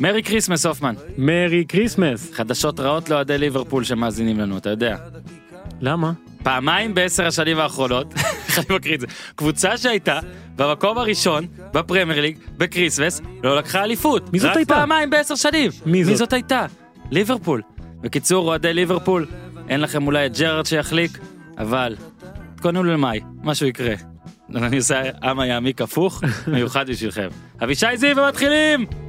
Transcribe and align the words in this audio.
Merry 0.00 0.22
Christmas 0.22 0.66
הופמן, 0.66 0.94
Merry 1.18 1.64
Christmas. 1.68 2.32
חדשות 2.32 2.80
רעות 2.80 3.08
לאוהדי 3.08 3.38
ליברפול 3.38 3.84
שמאזינים 3.84 4.40
לנו, 4.40 4.58
אתה 4.58 4.70
יודע. 4.70 4.96
למה? 5.80 6.12
פעמיים 6.42 6.94
בעשר 6.94 7.26
השנים 7.26 7.58
האחרונות, 7.58 8.14
איך 8.16 8.58
אני 8.68 8.76
מקריא 8.76 8.94
את 8.94 9.00
זה, 9.00 9.06
קבוצה 9.36 9.76
שהייתה 9.76 10.20
במקום 10.56 10.98
הראשון 10.98 11.46
בפרמייר 11.74 12.20
ליג 12.20 12.38
בקריסמס 12.58 13.20
לא 13.42 13.56
לקחה 13.56 13.84
אליפות. 13.84 14.32
מי 14.32 14.38
זאת 14.38 14.56
הייתה? 14.56 14.74
רק 14.74 14.78
פעמיים 14.78 15.10
בעשר 15.10 15.34
שנים. 15.34 15.70
מי 15.86 16.04
זאת? 16.04 16.16
זאת 16.16 16.32
הייתה? 16.32 16.66
ליברפול. 17.10 17.62
בקיצור 18.00 18.48
אוהדי 18.48 18.74
ליברפול, 18.74 19.26
אין 19.68 19.80
לכם 19.80 20.06
אולי 20.06 20.26
את 20.26 20.38
ג'רארד 20.38 20.66
שיחליק, 20.66 21.18
אבל 21.58 21.96
תתכוננו 22.54 22.84
למאי, 22.84 23.20
משהו 23.42 23.66
יקרה. 23.66 23.94
אני 24.54 24.76
עושה 24.76 25.02
עם 25.22 25.40
היד 25.40 25.57
עמוק 25.57 25.80
הפוך, 25.82 26.22
מיוחד 26.52 26.90
בשבילכם. 26.90 27.28
אבישי 27.64 27.96
זיו 27.96 28.16
ומתחילים! 28.16 29.07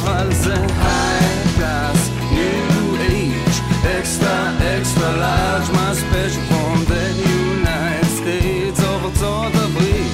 כן 0.00 0.06
אבל 0.06 0.34
זה 0.34 0.54
high 0.54 1.58
class, 1.58 2.00
new 2.32 2.96
age, 3.10 3.56
extra 3.98 4.36
extra 4.76 5.10
large, 5.24 5.68
my 5.76 5.92
special 6.02 6.42
from 6.50 6.76
the 6.92 7.04
United 7.42 8.10
States 8.20 8.80
of 8.80 9.04
ארצות 9.04 9.52
הברית. 9.54 10.12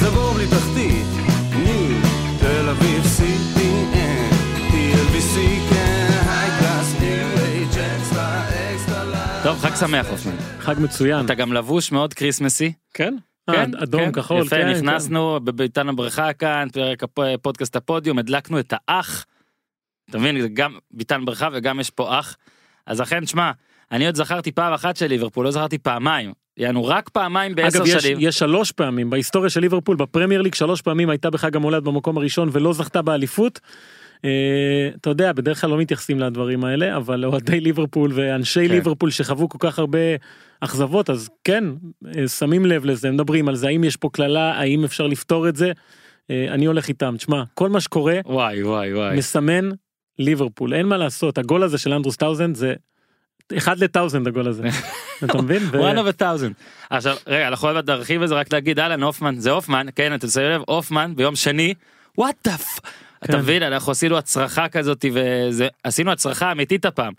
זה 0.00 0.10
בור 0.10 0.32
בלי 0.32 0.46
תחתית, 0.46 1.06
new, 1.52 2.06
תל 2.40 2.68
אביב 2.68 3.04
CPN, 3.04 4.34
TLBC 4.72 5.36
כן, 5.70 6.08
high 6.24 6.62
class, 6.62 7.02
new 7.02 7.38
age, 7.38 7.76
extra 7.76 8.52
extra 8.52 9.14
large. 9.14 9.42
טוב, 9.44 9.58
חג 9.58 9.74
שמח 9.74 10.06
הופמן. 10.10 10.36
חג 10.60 10.74
מצוין. 10.78 11.24
אתה 11.24 11.34
גם 11.34 11.52
לבוש 11.52 11.92
מאוד 11.92 12.14
כריסמסי. 12.14 12.72
כן? 12.94 13.14
כן, 13.50 13.74
אה, 13.74 13.82
אדום, 13.82 14.04
כן, 14.04 14.12
כחול, 14.12 14.40
יפה, 14.46 14.56
כן. 14.56 14.68
נכנסנו 14.70 15.40
בביתן 15.44 15.88
הבריכה 15.88 16.32
כאן, 16.32 16.68
פרק 16.72 17.02
הפ- 17.02 17.36
פודקאסט 17.42 17.76
הפודיום, 17.76 18.18
הדלקנו 18.18 18.60
את 18.60 18.74
האח. 18.76 19.26
אתה 20.10 20.18
מבין, 20.18 20.54
גם 20.54 20.78
ביתן 20.90 21.24
בריכה 21.24 21.48
וגם 21.52 21.80
יש 21.80 21.90
פה 21.90 22.18
אח. 22.18 22.36
אז 22.86 23.00
לכן, 23.00 23.26
שמע, 23.26 23.50
אני 23.92 24.06
עוד 24.06 24.14
זכרתי 24.14 24.52
פעם 24.52 24.72
אחת 24.72 24.96
של 24.96 25.06
ליברפול, 25.06 25.44
לא 25.44 25.50
זכרתי 25.50 25.78
פעמיים. 25.78 26.32
יענו 26.56 26.84
רק 26.86 27.08
פעמיים 27.08 27.54
כן. 27.54 27.62
בעשר 27.62 27.78
אגב, 27.78 27.86
יש, 27.86 28.02
שנים. 28.02 28.16
יש 28.20 28.38
שלוש 28.38 28.72
פעמים, 28.72 29.10
בהיסטוריה 29.10 29.50
של 29.50 29.60
ליברפול, 29.60 29.96
בפרמייר 29.96 30.42
ליג, 30.42 30.54
שלוש 30.54 30.82
פעמים 30.82 31.10
הייתה 31.10 31.30
בחג 31.30 31.56
המולד 31.56 31.84
במקום 31.84 32.16
הראשון 32.16 32.48
ולא 32.52 32.72
זכתה 32.72 33.02
באליפות. 33.02 33.60
אה, 34.24 34.90
אתה 35.00 35.10
יודע, 35.10 35.32
בדרך 35.32 35.60
כלל 35.60 35.70
לא 35.70 35.78
מתייחסים 35.78 36.20
לדברים 36.20 36.64
האלה, 36.64 36.96
אבל 36.96 37.24
אוהדי 37.24 37.60
ליברפול 37.60 38.12
ואנשי 38.14 38.68
כן. 38.68 38.74
ליברפול 38.74 39.10
שחוו 39.10 39.48
כל 39.48 39.58
כך 39.60 39.78
הרבה 39.78 39.98
אכזבות, 40.60 41.10
אז 41.10 41.28
כן, 41.44 41.64
אה, 42.16 42.28
שמים 42.28 42.66
לב 42.66 42.84
לזה, 42.84 43.10
מדברים 43.10 43.48
על 43.48 43.56
זה, 43.56 43.66
האם 43.66 43.84
יש 43.84 43.96
פה 43.96 44.08
קללה, 44.12 44.52
האם 44.52 44.84
אפשר 44.84 45.06
לפתור 45.06 45.48
את 45.48 45.56
זה. 45.56 45.72
אה, 46.30 46.46
אני 46.50 46.66
הולך 46.66 46.88
איתם, 46.88 47.14
תשמע, 47.16 47.42
כל 47.54 47.68
מה 47.68 47.80
שקורה 47.80 48.20
וואי 48.26 48.62
וואי 48.62 48.94
וואי. 48.94 49.16
מסמן 49.16 49.70
ליברפול, 50.18 50.74
אין 50.74 50.86
מה 50.86 50.96
לעשות, 50.96 51.38
הגול 51.38 51.62
הזה 51.62 51.78
של 51.78 51.92
אנדרוס 51.92 52.16
טאונסנד 52.16 52.54
זה 52.54 52.74
אחד 53.56 53.78
ל 53.78 53.83
thousand 53.83 54.26
הגול 54.26 54.48
הזה, 54.48 54.68
אתה 55.24 55.42
מבין? 55.42 55.62
one 55.72 55.96
of 55.96 56.18
a 56.18 56.22
thousand. 56.22 56.52
עכשיו, 56.90 57.16
רגע, 57.26 57.48
אנחנו 57.48 57.68
עוד 57.68 57.76
מעט 57.76 57.90
נרחיב 57.90 58.22
בזה, 58.22 58.34
רק 58.34 58.52
להגיד, 58.52 58.78
אהלן, 58.78 59.02
הופמן, 59.02 59.38
זה 59.38 59.50
הופמן, 59.50 59.86
כן, 59.96 60.14
אתה 60.14 60.26
שמים 60.26 60.48
לב, 60.48 60.62
הופמן 60.66 61.12
ביום 61.16 61.36
שני, 61.36 61.74
what 62.18 62.48
the. 62.48 62.56
אתה 63.24 63.32
כן. 63.32 63.38
מבין, 63.38 63.62
אנחנו 63.62 63.92
עשינו 63.92 64.18
הצרחה 64.18 64.68
כזאת, 64.68 65.04
ועשינו 65.84 66.12
הצרחה 66.12 66.52
אמיתית 66.52 66.84
הפעם. 66.84 67.12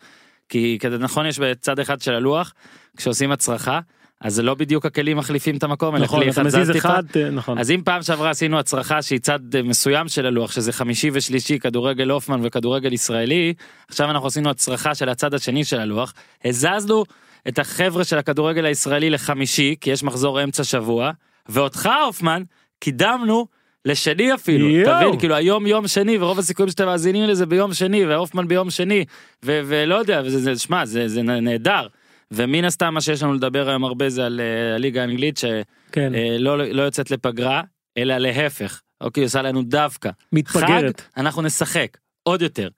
כי 0.49 0.77
כזה 0.81 0.97
נכון, 0.97 1.25
יש 1.25 1.39
בצד 1.39 1.79
אחד 1.79 2.01
של 2.01 2.13
הלוח, 2.13 2.53
כשעושים 2.97 3.31
הצרחה, 3.31 3.79
אז 4.21 4.35
זה 4.35 4.43
לא 4.43 4.53
בדיוק 4.53 4.85
הכלים 4.85 5.17
מחליפים 5.17 5.57
את 5.57 5.63
המקום, 5.63 5.95
אלא 5.95 6.03
נכון, 6.03 6.19
כלי 6.19 6.31
אתה 6.31 6.41
אחד 6.41 6.49
זז 6.49 6.71
טיפה. 6.71 6.95
אה, 7.15 7.29
נכון. 7.29 7.57
אז 7.57 7.71
אם 7.71 7.81
פעם 7.85 8.01
שעברה 8.01 8.29
עשינו 8.29 8.59
הצרחה 8.59 9.01
שהיא 9.01 9.19
צד 9.19 9.55
אה, 9.55 9.61
מסוים 9.61 10.07
של 10.07 10.25
הלוח 10.25 10.51
שזה 10.51 10.71
חמישי 10.71 11.09
ושלישי 11.13 11.59
כדורגל 11.59 12.09
הופמן 12.09 12.39
וכדורגל 12.43 12.93
ישראלי 12.93 13.53
עכשיו 13.89 14.09
אנחנו 14.09 14.27
עשינו 14.27 14.49
הצרחה 14.49 14.95
של 14.95 15.09
הצד 15.09 15.33
השני 15.33 15.65
של 15.65 15.79
הלוח 15.79 16.13
הזזנו 16.45 17.03
את 17.47 17.59
החבר'ה 17.59 18.03
של 18.03 18.17
הכדורגל 18.17 18.65
הישראלי 18.65 19.09
לחמישי 19.09 19.75
כי 19.81 19.89
יש 19.89 20.03
מחזור 20.03 20.43
אמצע 20.43 20.63
שבוע 20.63 21.11
ואותך 21.49 21.89
הופמן 22.05 22.43
קידמנו 22.79 23.47
לשני 23.85 24.33
אפילו 24.33 24.67
מבין 24.67 25.19
כאילו 25.19 25.35
היום 25.35 25.67
יום 25.67 25.87
שני 25.87 26.17
ורוב 26.17 26.39
הסיכויים 26.39 26.69
שאתם 26.71 26.85
מאזינים 26.85 27.23
לזה 27.23 27.45
ביום 27.45 27.73
שני 27.73 28.05
והופמן 28.05 28.47
ביום 28.47 28.69
שני 28.69 29.05
ו- 29.45 29.61
ולא 29.65 29.95
יודע 29.95 30.21
וזה 30.25 30.39
זה 30.39 30.59
שמע 30.59 30.85
זה 30.85 31.07
זה 31.07 31.21
נהדר. 31.21 31.87
ומן 32.31 32.65
הסתם 32.65 32.93
מה 32.93 33.01
שיש 33.01 33.23
לנו 33.23 33.33
לדבר 33.33 33.69
היום 33.69 33.83
הרבה 33.83 34.09
זה 34.09 34.25
על 34.25 34.41
אה, 34.43 34.75
הליגה 34.75 35.01
האנגלית 35.01 35.37
ש... 35.37 35.45
כן, 35.91 36.15
אה, 36.15 36.37
לא, 36.39 36.57
לא 36.57 36.81
יוצאת 36.81 37.11
לפגרה, 37.11 37.61
אלא 37.97 38.17
להפך. 38.17 38.81
אוקיי, 39.01 39.23
עושה 39.23 39.41
לנו 39.41 39.63
דווקא. 39.63 40.09
מתפגרת. 40.31 40.99
חג, 41.01 41.05
אנחנו 41.17 41.41
נשחק, 41.41 41.97
עוד 42.23 42.41
יותר. 42.41 42.69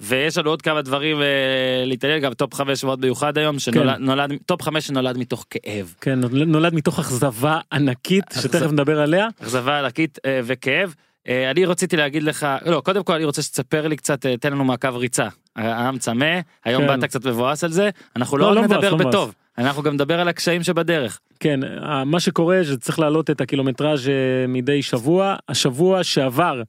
ויש 0.00 0.38
לנו 0.38 0.50
עוד 0.50 0.62
כמה 0.62 0.82
דברים 0.82 1.22
אה, 1.22 1.84
להתעניין, 1.86 2.20
גם 2.20 2.34
טופ 2.34 2.54
חמש 2.54 2.84
מאוד 2.84 3.00
מיוחד 3.00 3.38
היום, 3.38 3.58
שנולד, 3.58 3.96
כן. 3.96 4.04
נולד, 4.04 4.32
טופ 4.46 4.62
חמש 4.62 4.86
שנולד 4.86 5.18
מתוך 5.18 5.46
כאב. 5.50 5.94
כן, 6.00 6.18
נולד 6.32 6.74
מתוך 6.74 6.98
אכזבה 6.98 7.60
ענקית, 7.72 8.24
שתכף 8.42 8.72
נדבר 8.72 9.00
עליה. 9.00 9.28
אכזבה 9.42 9.78
ענקית 9.78 10.18
אה, 10.24 10.40
וכאב. 10.44 10.94
אה, 11.28 11.50
אני 11.50 11.64
רציתי 11.64 11.96
להגיד 11.96 12.22
לך, 12.22 12.46
לא, 12.66 12.80
קודם 12.80 13.04
כל 13.04 13.12
אני 13.12 13.24
רוצה 13.24 13.42
שתספר 13.42 13.88
לי 13.88 13.96
קצת, 13.96 14.26
אה, 14.26 14.36
תן 14.36 14.52
לנו 14.52 14.64
מעקב 14.64 14.96
ריצה. 14.96 15.28
העם 15.56 15.98
צמא, 15.98 16.40
היום 16.64 16.82
כן. 16.82 17.00
באת 17.00 17.04
קצת 17.04 17.26
מבואס 17.26 17.64
על 17.64 17.70
זה, 17.70 17.90
אנחנו 18.16 18.38
לא, 18.38 18.48
לא, 18.48 18.54
לא 18.54 18.62
מבואס, 18.62 18.78
נדבר 18.78 18.94
לא. 18.94 19.08
בטוב, 19.08 19.34
אנחנו 19.58 19.82
גם 19.82 19.94
נדבר 19.94 20.20
על 20.20 20.28
הקשיים 20.28 20.62
שבדרך. 20.62 21.20
כן, 21.40 21.60
אה, 21.64 22.04
מה 22.04 22.20
שקורה 22.20 22.64
שצריך 22.64 22.98
להעלות 22.98 23.30
את 23.30 23.40
הקילומטראז' 23.40 24.08
אה, 24.08 24.46
מדי 24.48 24.82
שבוע. 24.82 25.36
השבוע 25.48 26.04
שעבר 26.04 26.62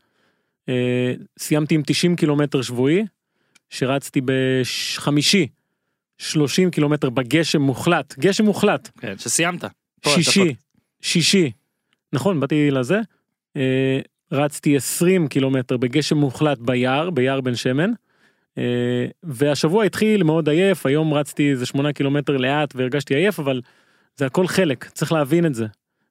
אה, 0.70 1.14
סיימתי 1.40 1.76
עם 1.76 1.82
90 1.86 2.16
קילומטר 2.16 2.62
שבועי, 2.62 3.06
שרצתי 3.70 4.22
בחמישי 4.26 5.48
30 6.18 6.72
קילומטר 6.72 7.10
בגשם 7.10 7.62
מוחלט, 7.62 8.20
גשם 8.20 8.46
מוחלט, 8.46 8.90
כן, 9.00 9.18
שסיימת. 9.18 9.64
שישי, 10.08 10.54
שישי, 11.02 11.52
נכון, 12.14 12.40
באתי 12.40 12.72
לזה, 12.72 13.00
אה, 13.58 14.00
רצתי 14.32 14.76
20 14.76 15.28
קילומטר 15.28 15.78
בגשם 15.78 16.18
מוחלט 16.18 16.58
ביער, 16.58 17.10
ביער 17.10 17.42
בן 17.42 17.56
שמן. 17.56 17.92
אה, 18.58 19.06
והשבוע 19.24 19.84
התחיל 19.84 20.24
מאוד 20.24 20.50
עייף, 20.50 20.86
היום 20.86 21.14
רצתי 21.14 21.52
איזה 21.52 21.66
8 21.66 21.94
קילומטר 21.94 22.38
לאט 22.38 22.74
והרגשתי 22.76 23.16
עייף, 23.16 23.40
אבל 23.40 23.62
זה 24.16 24.26
הכל 24.26 24.48
חלק, 24.48 24.86
צריך 24.86 25.12
להבין 25.12 25.46
את 25.46 25.56
זה. 25.56 25.66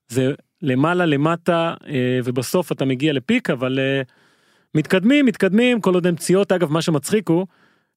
זה 0.09 0.33
למעלה 0.63 1.07
למטה 1.07 1.75
אה, 1.87 2.21
ובסוף 2.25 2.73
אתה 2.73 2.85
מגיע 2.85 3.13
לפיק, 3.13 3.51
אבל 3.51 3.79
אה, 3.79 4.03
מתקדמים, 4.75 5.27
מתקדמים, 5.27 5.81
כל 5.81 5.95
עוד 5.95 6.07
אין 6.07 6.17
פציעות. 6.17 6.53
אגב, 6.53 6.73
מה 6.73 6.83
שמצחיק 6.83 7.29
הוא 7.29 7.47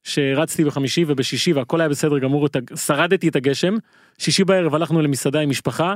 שרצתי 0.04 0.64
בחמישי 0.64 1.06
ובשישי 1.08 1.54
והכל 1.54 1.82
היה 1.82 1.90
בסדר 1.90 2.20
גמור, 2.20 2.48
שרדתי 2.76 3.28
את 3.28 3.36
הגשם. 3.36 3.76
שישי 4.18 4.44
בערב 4.44 4.76
הלכנו 4.76 5.02
למסעדה 5.02 5.40
עם 5.40 5.50
משפחה. 5.50 5.96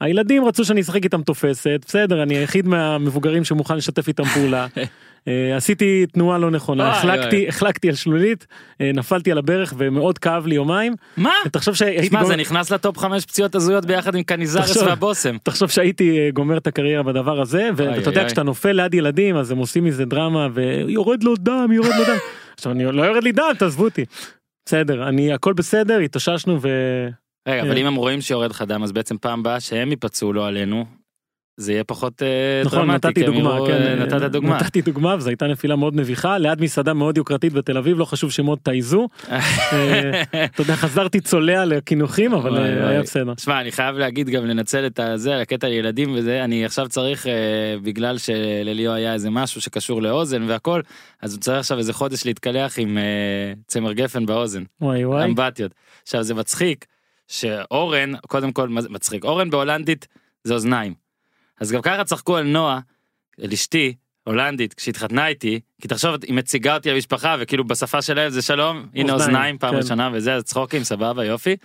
הילדים 0.00 0.44
רצו 0.44 0.64
שאני 0.64 0.80
אשחק 0.80 1.04
איתם 1.04 1.22
תופסת, 1.22 1.80
בסדר, 1.86 2.22
אני 2.22 2.36
היחיד 2.36 2.68
מהמבוגרים 2.68 3.44
שמוכן 3.44 3.76
לשתף 3.76 4.08
איתם 4.08 4.24
פעולה. 4.24 4.66
אה, 5.28 5.56
עשיתי 5.56 6.06
תנועה 6.12 6.38
לא 6.38 6.50
נכונה, 6.50 6.90
החלקתי. 6.90 7.48
החלקתי 7.48 7.88
על 7.88 7.94
שלולית, 7.94 8.46
אה, 8.80 8.90
נפלתי 8.94 9.32
על 9.32 9.38
הברך 9.38 9.74
ומאוד 9.76 10.18
כאב 10.18 10.46
לי 10.46 10.54
יומיים. 10.54 10.94
מה? 11.16 11.32
תחשוב 11.52 11.74
שהייתי 11.74 12.08
גומר- 12.08 12.24
זה 12.26 12.36
נכנס 12.36 12.70
לטופ 12.70 12.98
חמש 12.98 13.24
פציעות 13.24 13.54
הזויות 13.54 13.84
ביחד 13.84 14.14
עם 14.14 14.22
קניזרס. 14.22 14.76
והבושם. 14.76 15.36
תחשוב 15.42 15.70
שהייתי 15.70 16.18
אה, 16.18 16.30
גומר 16.30 16.56
את 16.56 16.66
הקריירה 16.66 17.02
בדבר 17.02 17.40
הזה 17.40 17.70
ואתה 17.76 18.10
יודע. 18.10 18.26
כשאתה 18.26 18.42
נופל 18.42 18.72
ליד 18.72 18.94
ילדים 18.94 19.36
אז 19.36 19.50
הם 19.50 19.58
עושים 19.58 19.84
מזה 19.84 20.04
דרמה 20.04 20.48
ויורד 20.54 21.22
לו 21.22 21.34
דם 21.36 21.72
יורד 21.72 21.94
לו 21.98 22.04
דם. 22.04 22.16
עכשיו 22.56 22.72
אני 22.72 22.84
לא 22.84 23.02
יורד 23.02 23.24
לי 23.24 23.32
דם 23.32 23.52
תעזבו 23.58 23.84
אותי. 23.84 24.04
בסדר 24.66 25.08
אני 25.08 25.32
הכל 25.32 25.52
בסדר 25.52 25.98
התאוששנו 25.98 26.62
ו... 26.62 26.68
רגע, 27.46 27.62
אבל 27.62 27.70
כן. 27.70 27.76
אם 27.76 27.86
הם 27.86 27.94
רואים 27.94 28.20
שיורד 28.20 28.50
לך 28.50 28.62
דם, 28.62 28.82
אז 28.82 28.92
בעצם 28.92 29.18
פעם 29.18 29.42
באה 29.42 29.60
שהם 29.60 29.90
ייפצעו 29.90 30.32
לא 30.32 30.46
עלינו, 30.46 30.84
זה 31.56 31.72
יהיה 31.72 31.84
פחות 31.84 32.22
אה, 32.22 32.62
נכון 32.64 32.78
דרמטי. 32.78 33.08
נתתי 33.08 33.20
כי 33.20 33.26
הם 33.26 33.34
דוגמה 33.34 33.58
כן 33.66 33.82
אה, 33.82 33.94
נתת 33.94 34.32
דוגמה. 34.32 34.56
נתתי 34.56 34.82
דוגמה 34.82 35.14
וזו 35.18 35.28
הייתה 35.28 35.46
נפילה 35.46 35.76
מאוד 35.76 35.96
מביכה 35.96 36.38
ליד 36.38 36.60
מסעדה 36.60 36.94
מאוד 36.94 37.16
יוקרתית 37.16 37.52
בתל 37.52 37.78
אביב 37.78 37.98
לא 37.98 38.04
חשוב 38.04 38.30
שמאוד 38.30 38.58
תעיזו. 38.62 39.08
אה, 39.32 40.22
אתה 40.44 40.62
יודע 40.62 40.76
חזרתי 40.76 41.20
צולע 41.20 41.64
לקינוחים 41.64 42.34
אבל 42.34 42.58
אה. 42.58 42.88
היה 42.88 43.02
בסדר. 43.02 43.32
שמע, 43.38 43.60
אני 43.60 43.72
חייב 43.72 43.96
להגיד 43.96 44.28
גם 44.28 44.46
לנצל 44.46 44.86
את 44.86 45.00
הזה, 45.00 45.40
הקטע 45.40 45.68
לילדים 45.68 46.14
וזה, 46.14 46.44
אני 46.44 46.64
עכשיו 46.64 46.88
צריך, 46.88 47.26
אה, 47.26 47.32
בגלל 47.82 48.18
שלליאו 48.18 48.92
היה 48.92 49.12
איזה 49.12 49.30
משהו 49.30 49.60
שקשור 49.60 50.02
לאוזן 50.02 50.42
והכל, 50.46 50.80
אז 51.22 51.32
הוא 51.32 51.40
צריך 51.40 51.58
עכשיו 51.58 51.78
איזה 51.78 51.92
חודש 51.92 52.26
להתקלח 52.26 52.78
עם 52.78 52.98
אה, 52.98 53.52
צמר 53.66 53.92
גפן 53.92 54.26
באוזן. 54.26 54.62
וואי 54.80 55.04
וואי. 55.04 55.24
אמבטיות. 55.24 55.72
עכשיו 56.02 56.22
זה 56.22 56.34
מצחיק 56.34 56.84
שאורן, 57.28 58.16
קודם 58.16 58.52
כל 58.52 58.68
מצחיק, 58.68 59.24
אורן 59.24 59.50
בהולנדית 59.50 60.06
זה 60.44 60.54
אוזניים. 60.54 60.94
אז 61.60 61.72
גם 61.72 61.82
ככה 61.82 62.04
צחקו 62.04 62.36
על 62.36 62.44
נועה, 62.46 62.80
על 63.42 63.52
אשתי, 63.52 63.94
הולנדית, 64.24 64.74
כשהתחתנה 64.74 65.26
איתי, 65.26 65.60
כי 65.82 65.88
תחשוב, 65.88 66.14
היא 66.22 66.34
מציגה 66.34 66.74
אותי 66.74 66.90
למשפחה 66.90 67.36
וכאילו 67.40 67.64
בשפה 67.64 68.02
שלהם 68.02 68.30
זה 68.30 68.42
שלום, 68.42 68.76
הנה 68.94 69.12
אוזניים, 69.12 69.12
אוזניים 69.12 69.58
פעם 69.58 69.70
כן. 69.70 69.76
ראשונה 69.76 70.10
וזה, 70.12 70.34
אז 70.34 70.42
צחוקים, 70.42 70.84
סבבה, 70.84 71.24
יופי. 71.24 71.56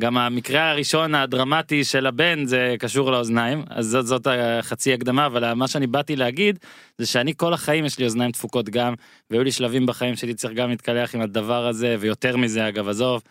גם 0.00 0.18
המקרה 0.18 0.70
הראשון 0.70 1.14
הדרמטי 1.14 1.84
של 1.84 2.06
הבן 2.06 2.46
זה 2.46 2.74
קשור 2.78 3.12
לאוזניים, 3.12 3.64
אז 3.70 3.86
זאת, 3.86 4.06
זאת 4.06 4.26
החצי 4.30 4.94
הקדמה, 4.94 5.26
אבל 5.26 5.52
מה 5.52 5.68
שאני 5.68 5.86
באתי 5.86 6.16
להגיד, 6.16 6.58
זה 6.98 7.06
שאני 7.06 7.32
כל 7.36 7.52
החיים 7.52 7.84
יש 7.84 7.98
לי 7.98 8.04
אוזניים 8.04 8.30
דפוקות 8.30 8.68
גם, 8.68 8.94
והיו 9.30 9.44
לי 9.44 9.52
שלבים 9.52 9.86
בחיים 9.86 10.16
שלי 10.16 10.34
צריך 10.34 10.54
גם 10.54 10.70
להתקלח 10.70 11.14
עם 11.14 11.20
הדבר 11.20 11.66
הזה, 11.66 11.96
ויותר 12.00 12.36
מזה 12.36 12.68
אגב, 12.68 12.88
עזוב. 12.88 13.22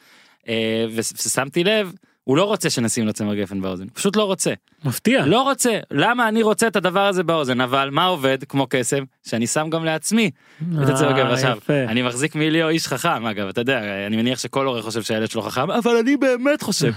אה, 0.50 0.86
ושמתי 0.96 1.64
לב, 1.64 1.94
הוא 2.24 2.38
לא 2.38 2.44
רוצה 2.44 2.70
שנשים 2.70 3.06
לו 3.06 3.14
צמר 3.14 3.36
גפן 3.36 3.62
באוזן, 3.62 3.86
פשוט 3.94 4.16
לא 4.16 4.24
רוצה. 4.24 4.54
מפתיע. 4.86 5.26
לא 5.26 5.42
רוצה, 5.42 5.80
למה 5.92 6.28
אני 6.28 6.44
רוצה 6.44 6.68
את 6.68 6.76
הדבר 6.76 7.08
הזה 7.08 7.24
באוזן, 7.24 7.62
אבל 7.62 7.90
מה 7.92 8.06
עובד 8.06 8.38
כמו 8.50 8.68
קסם, 8.70 9.04
שאני 9.28 9.48
שם 9.48 9.68
גם 9.70 9.86
לעצמי 9.86 10.32
את 10.84 10.90
הצמר 10.90 11.12
גפן. 11.12 11.28
אה, 11.28 11.34
עכשיו. 11.34 11.58
אני 11.88 12.02
מחזיק 12.02 12.36
מיליו 12.36 12.70
איש 12.70 12.88
חכם 12.88 13.26
אגב, 13.26 13.48
אתה 13.48 13.62
יודע, 13.62 14.08
אני 14.08 14.16
מניח 14.18 14.40
שכל 14.40 14.66
הורה 14.66 14.82
חושב 14.82 15.02
שהילד 15.02 15.30
שלו 15.32 15.42
חכם, 15.42 15.72
אבל 15.72 15.98
אני 15.98 16.18
באמת 16.18 16.62
חושב. 16.62 16.92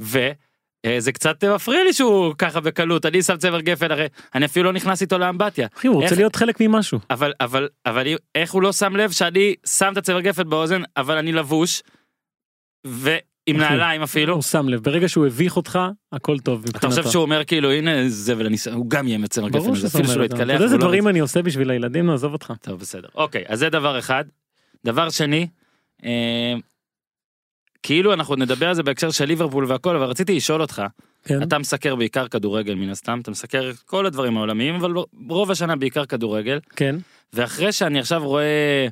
וזה 0.00 1.12
קצת 1.12 1.44
מפריע 1.44 1.84
לי 1.84 1.92
שהוא 1.92 2.34
ככה 2.38 2.60
בקלות, 2.60 3.06
אני 3.06 3.22
שם 3.22 3.36
צמר 3.36 3.60
גפן, 3.60 3.90
הרי 3.90 4.06
אני 4.34 4.46
אפילו 4.46 4.64
לא 4.64 4.72
נכנס 4.72 5.02
איתו 5.02 5.18
לאמבטיה. 5.18 5.68
אחי, 5.78 5.86
הוא 5.88 5.94
רוצה 5.94 6.06
איך- 6.06 6.18
להיות 6.18 6.36
חלק 6.36 6.60
ממשהו. 6.60 6.98
אבל 7.10 7.32
אבל 7.40 7.68
אבל 7.86 8.06
איך 8.34 8.52
הוא 8.52 8.62
לא 8.62 8.72
שם 8.72 8.96
לב 8.96 9.10
שאני 9.10 9.54
שם 9.66 9.92
את 9.92 9.96
הצמר 9.96 10.20
גפן 10.20 10.48
באוזן 10.48 10.82
אבל 10.96 11.16
אני 11.16 11.32
לבוש. 11.32 11.82
ועם 12.84 13.56
נעליים 13.56 14.02
אפילו. 14.02 14.34
הוא 14.34 14.42
שם 14.42 14.68
לב, 14.68 14.82
ברגע 14.82 15.08
שהוא 15.08 15.26
הביך 15.26 15.56
אותך, 15.56 15.78
הכל 16.12 16.38
טוב 16.38 16.60
אתה 16.60 16.70
מבחינתו. 16.70 16.96
חושב 16.96 17.10
שהוא 17.10 17.22
אומר 17.22 17.44
כאילו 17.44 17.70
הנה 17.72 18.08
זה 18.08 18.38
ואני 18.38 18.56
הוא 18.72 18.90
גם 18.90 19.06
יהיה 19.06 19.18
עם 19.18 19.24
הצמר 19.24 19.48
גפן 19.48 19.58
אפילו 19.58 19.74
את 19.74 19.80
זה. 19.80 19.88
אתה 20.14 20.24
יתקלח. 20.24 20.40
יודע 20.40 20.64
איזה 20.64 20.76
לא 20.76 20.80
דברים 20.80 21.08
אני 21.08 21.18
עושה 21.18 21.42
בשביל 21.42 21.70
הילדים, 21.70 22.06
נו, 22.06 22.14
עזוב 22.14 22.32
אותך. 22.32 22.52
טוב 22.62 22.80
בסדר 22.80 23.08
אוקיי 23.14 23.44
אז 23.46 23.58
זה 23.58 23.70
דבר 23.70 23.98
אחד. 23.98 24.24
דבר 24.84 25.10
שני. 25.10 25.46
אה, 26.04 26.54
כאילו 27.82 28.12
אנחנו 28.12 28.36
נדבר 28.36 28.68
על 28.68 28.74
זה 28.74 28.82
בהקשר 28.82 29.10
של 29.10 29.24
ליברפול 29.24 29.64
והכל 29.68 29.96
אבל 29.96 30.04
רציתי 30.04 30.36
לשאול 30.36 30.60
אותך 30.60 30.82
כן. 31.24 31.42
אתה 31.42 31.58
מסקר 31.58 31.96
בעיקר 31.96 32.28
כדורגל 32.28 32.74
מן 32.74 32.90
הסתם 32.90 33.20
אתה 33.22 33.30
מסקר 33.30 33.70
את 33.70 33.78
כל 33.78 34.06
הדברים 34.06 34.36
העולמיים 34.36 34.74
אבל 34.74 34.92
רוב 35.28 35.50
השנה 35.50 35.76
בעיקר 35.76 36.04
כדורגל 36.04 36.58
כן. 36.76 36.96
ואחרי 37.32 37.72
שאני 37.72 37.98
עכשיו 38.00 38.24
רואה, 38.24 38.42
אה, 38.42 38.88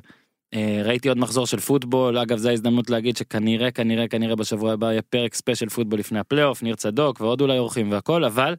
ראיתי 0.55 1.09
עוד 1.09 1.17
מחזור 1.17 1.47
של 1.47 1.59
פוטבול, 1.59 2.17
אגב 2.17 2.37
זו 2.37 2.49
ההזדמנות 2.49 2.89
להגיד 2.89 3.17
שכנראה, 3.17 3.71
כנראה, 3.71 4.07
כנראה 4.07 4.35
בשבוע 4.35 4.73
הבא 4.73 4.91
יהיה 4.91 5.01
פרק 5.01 5.33
special 5.33 5.69
פוטבול 5.69 5.99
לפני 5.99 6.19
הפלייאוף, 6.19 6.63
ניר 6.63 6.75
צדוק 6.75 7.21
ועוד 7.21 7.41
אולי 7.41 7.57
אורחים 7.57 7.91
והכל, 7.91 8.23
אבל 8.23 8.55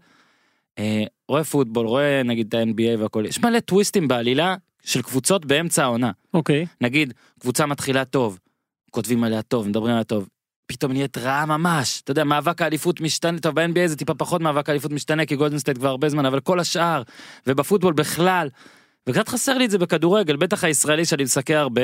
אה, 0.78 1.04
רואה 1.28 1.44
פוטבול, 1.44 1.86
רואה 1.86 2.22
נגיד 2.22 2.46
את 2.46 2.54
ה-NBA 2.54 3.00
והכל, 3.00 3.24
יש 3.26 3.40
מלא 3.40 3.60
טוויסטים 3.60 4.08
בעלילה 4.08 4.56
של 4.82 5.02
קבוצות 5.02 5.44
באמצע 5.44 5.82
העונה. 5.84 6.10
אוקיי. 6.34 6.66
נגיד, 6.80 7.14
קבוצה 7.40 7.66
מתחילה 7.66 8.04
טוב, 8.04 8.38
כותבים 8.90 9.24
עליה 9.24 9.42
טוב, 9.42 9.68
מדברים 9.68 9.92
עליה 9.92 10.04
טוב. 10.04 10.28
פתאום 10.66 10.92
נהיית 10.92 11.18
רעה 11.18 11.46
ממש, 11.46 12.00
אתה 12.04 12.10
יודע, 12.10 12.24
מאבק 12.24 12.62
האליפות 12.62 13.00
משתנה, 13.00 13.38
טוב 13.38 13.54
ב-NBA 13.54 13.86
זה 13.86 13.96
טיפה 13.96 14.14
פחות 14.14 14.40
מאבק 14.40 14.68
האליפות 14.68 14.92
משתנה 14.92 15.26
כי 15.26 15.36
גולדן 15.36 15.58
סטייט 15.58 15.78
כבר 15.78 15.88
הרבה 15.88 16.08
זמן, 16.08 16.26
אבל 16.26 16.40
כל 16.40 16.60
השאר, 16.60 17.02
ובפוטבול 17.46 17.92
בכלל, 17.92 18.48
וקצת 19.08 19.28
חסר 19.28 19.58
לי 19.58 19.64
את 19.64 19.70
זה 19.70 19.78
בכדורגל, 19.78 20.36
בטח 20.36 20.64
הישראלי 20.64 21.04
שאני 21.04 21.22
מסקר 21.24 21.58
הרבה, 21.58 21.82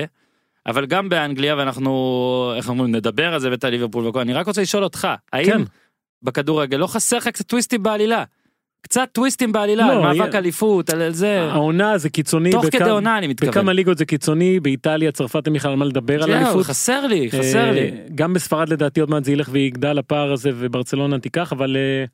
אבל 0.67 0.87
גם 0.87 1.09
באנגליה 1.09 1.57
ואנחנו, 1.57 2.53
איך 2.57 2.69
אומרים, 2.69 2.95
נדבר 2.95 3.35
על 3.35 3.41
זה 3.41 3.51
ואת 3.51 3.65
הליברפול 3.65 4.07
וכל, 4.07 4.21
אני 4.21 4.33
רק 4.33 4.47
רוצה 4.47 4.63
לשאול 4.63 4.85
אותך, 4.85 5.09
האם 5.33 5.45
כן. 5.45 5.63
בכדורגל 6.23 6.77
לא 6.77 6.87
חסר 6.87 7.17
לך 7.17 7.29
קצת 7.29 7.47
טוויסטים 7.47 7.83
בעלילה? 7.83 8.25
קצת 8.83 9.09
טוויסטים 9.13 9.53
בעלילה, 9.53 9.87
לא, 9.87 9.93
על 9.93 10.17
מאבק 10.17 10.35
אליפות, 10.35 10.91
על 10.91 11.13
זה, 11.13 11.41
העונה 11.41 11.99
זה 11.99 12.11
קיצוני. 12.11 12.51
תוך 12.51 12.65
בכמה- 12.65 12.81
כדי 12.81 12.91
עונה 12.91 13.19
אני 13.19 13.27
מתכוון. 13.27 13.51
בכמה 13.51 13.73
ליגות 13.73 13.99
זה 13.99 14.05
קיצוני, 14.05 14.61
באיטליה, 14.61 15.13
צרפת, 15.13 15.43
אין 15.47 15.55
בכלל 15.55 15.71
על 15.71 15.77
מה 15.77 15.85
לדבר 15.85 16.23
על 16.23 16.33
אליפות. 16.33 16.67
חסר 16.67 17.07
לי, 17.07 17.31
חסר 17.31 17.67
אה, 17.67 17.73
לי. 17.73 17.91
גם 18.15 18.33
בספרד 18.35 18.69
לדעתי 18.69 19.01
עוד 19.01 19.11
מעט 19.11 19.25
זה 19.25 19.33
ילך 19.33 19.49
ויגדל 19.53 19.99
הפער 19.99 20.33
הזה 20.33 20.51
וברצלונה 20.55 21.19
תיקח 21.19 21.53
אבל 21.53 21.77
אה, 21.77 22.05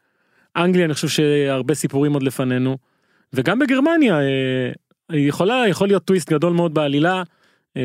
אנגליה 0.64 0.84
אני 0.84 0.94
חושב 0.94 1.08
שהרבה 1.08 1.74
סיפורים 1.74 2.12
עוד 2.12 2.22
לפנינו 2.22 2.76
וגם 3.32 3.58
בגרמניה 3.58 4.20
אה, 4.20 4.26
יכולה 5.12 5.64
יכול 5.68 5.88
להיות 5.88 6.04
טוויסט 6.04 6.30
גדול 6.30 6.52
מאוד 6.52 6.74
בעלילה. 6.74 7.22
אה, 7.76 7.82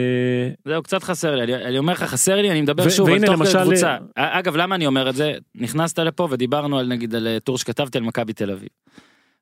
זהו 0.66 0.84
קצת 0.84 1.04
חסר 1.04 1.36
לי 1.36 1.44
אני, 1.44 1.56
אני 1.56 1.78
אומר 1.78 1.94
לך 1.94 2.04
חסר 2.04 2.36
לי 2.36 2.52
אני 2.52 2.62
מדבר 2.62 2.90
שוב 2.90 3.10
על 3.10 3.26
תוך 3.26 3.36
כדי 3.36 3.64
קבוצה 3.64 3.98
אגב 4.16 4.56
למה 4.56 4.76
אני 4.76 4.88
אומר 4.88 5.10
את 5.10 5.16
זה 5.16 5.34
נכנסת 5.56 6.00
לפה 6.00 6.28
ודיברנו 6.32 6.80
על 6.80 6.88
נגיד 6.88 7.16
על 7.16 7.28
אה, 7.28 7.40
טור 7.40 7.58
שכתבתי 7.58 7.98
על 7.98 8.04
מכבי 8.04 8.34
תל 8.34 8.52
אביב. 8.52 8.70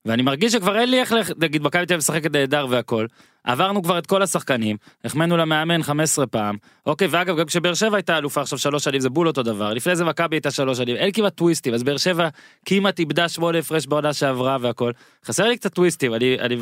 ואני 0.05 0.21
מרגיש 0.21 0.53
שכבר 0.53 0.79
אין 0.79 0.89
לי 0.89 0.99
איך 0.99 1.13
נגיד 1.37 1.63
מכבי 1.63 1.85
תל 1.85 1.93
אביב 1.93 1.97
משחקת 1.97 2.31
נהדר 2.31 2.67
והכל 2.69 3.05
עברנו 3.43 3.83
כבר 3.83 3.97
את 3.97 4.05
כל 4.05 4.21
השחקנים 4.21 4.77
החמאנו 5.05 5.37
למאמן 5.37 5.83
15 5.83 6.27
פעם 6.27 6.55
אוקיי 6.85 7.07
ואגב 7.07 7.37
גם 7.37 7.45
כשבאר 7.45 7.73
שבע 7.73 7.97
הייתה 7.97 8.17
אלופה 8.17 8.41
עכשיו 8.41 8.59
שלוש 8.59 8.83
שנים 8.83 8.99
זה 8.99 9.09
בול 9.09 9.27
אותו 9.27 9.43
דבר 9.43 9.73
לפני 9.73 9.95
זה 9.95 10.05
מכבי 10.05 10.35
הייתה 10.35 10.51
שלוש 10.51 10.77
שנים 10.77 10.95
אין 10.95 11.11
כמעט 11.11 11.35
טוויסטים 11.35 11.73
אז 11.73 11.83
באר 11.83 11.97
שבע 11.97 12.27
כמעט 12.65 12.99
איבדה 12.99 13.29
שמונה 13.29 13.57
הפרש 13.57 13.87
בעונה 13.87 14.13
שעברה 14.13 14.57
והכל 14.61 14.91
חסר 15.25 15.47
לי 15.47 15.57
קצת 15.57 15.73
טוויסטים 15.73 16.13
אני 16.13 16.39
אני 16.39 16.57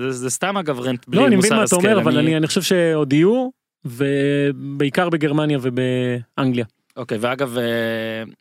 זה, 0.00 0.12
זה 0.12 0.30
סתם 0.30 0.56
אגב 0.56 0.80
רנט 0.80 1.08
בלי 1.08 1.20
לא 1.20 1.26
אני 1.26 1.36
מוסר 1.36 1.46
מבין 1.48 1.58
מה 1.58 1.64
אתה 1.64 1.76
השכל, 1.76 1.88
אומר 1.88 2.00
אבל 2.00 2.18
אני 2.18 2.36
אני 2.36 2.46
חושב 2.46 2.62
שעוד 2.62 3.12
יהיו 3.12 3.50
ובעיקר 3.84 5.08
בגרמניה 5.08 5.58
ובאנגליה. 5.62 6.64
אוקיי 6.96 7.18
ואגב 7.20 7.58
אה, 7.58 7.64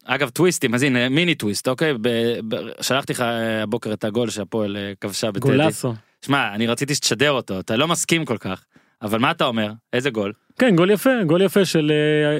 אגב 0.06 0.30
טוויסטים 0.30 0.76
אז 0.76 0.84
הנה 0.84 1.10
מיני 1.10 1.36
טוויסט 1.36 1.68
אוקיי 1.68 1.94
ב, 1.94 2.08
ב, 2.48 2.56
שלחתי 2.82 3.14
לך 3.14 3.22
אה, 3.22 3.64
הבוקר 3.64 3.94
את 3.94 4.04
הגול 4.04 4.30
שהפועל 4.30 4.78
אה, 4.78 4.94
כבשה 5.02 5.32
בטדי. 5.32 5.58
גולסו. 5.58 5.94
שמע 6.26 6.56
אני 6.56 6.68
רציתי 6.68 6.96
שתשדר 6.96 7.32
אותו 7.32 7.60
אתה 7.60 7.76
לא 7.76 7.88
מסכים 7.88 8.26
כל 8.26 8.38
כך 8.38 8.66
אבל 9.01 9.19
מה 9.19 9.31
אתה 9.31 9.45
אומר 9.45 9.71
איזה 9.94 10.09
גול 10.09 10.33
כן 10.59 10.75
גול 10.75 10.92
יפה 10.92 11.09
גול 11.25 11.42
יפה 11.42 11.65
של 11.65 11.92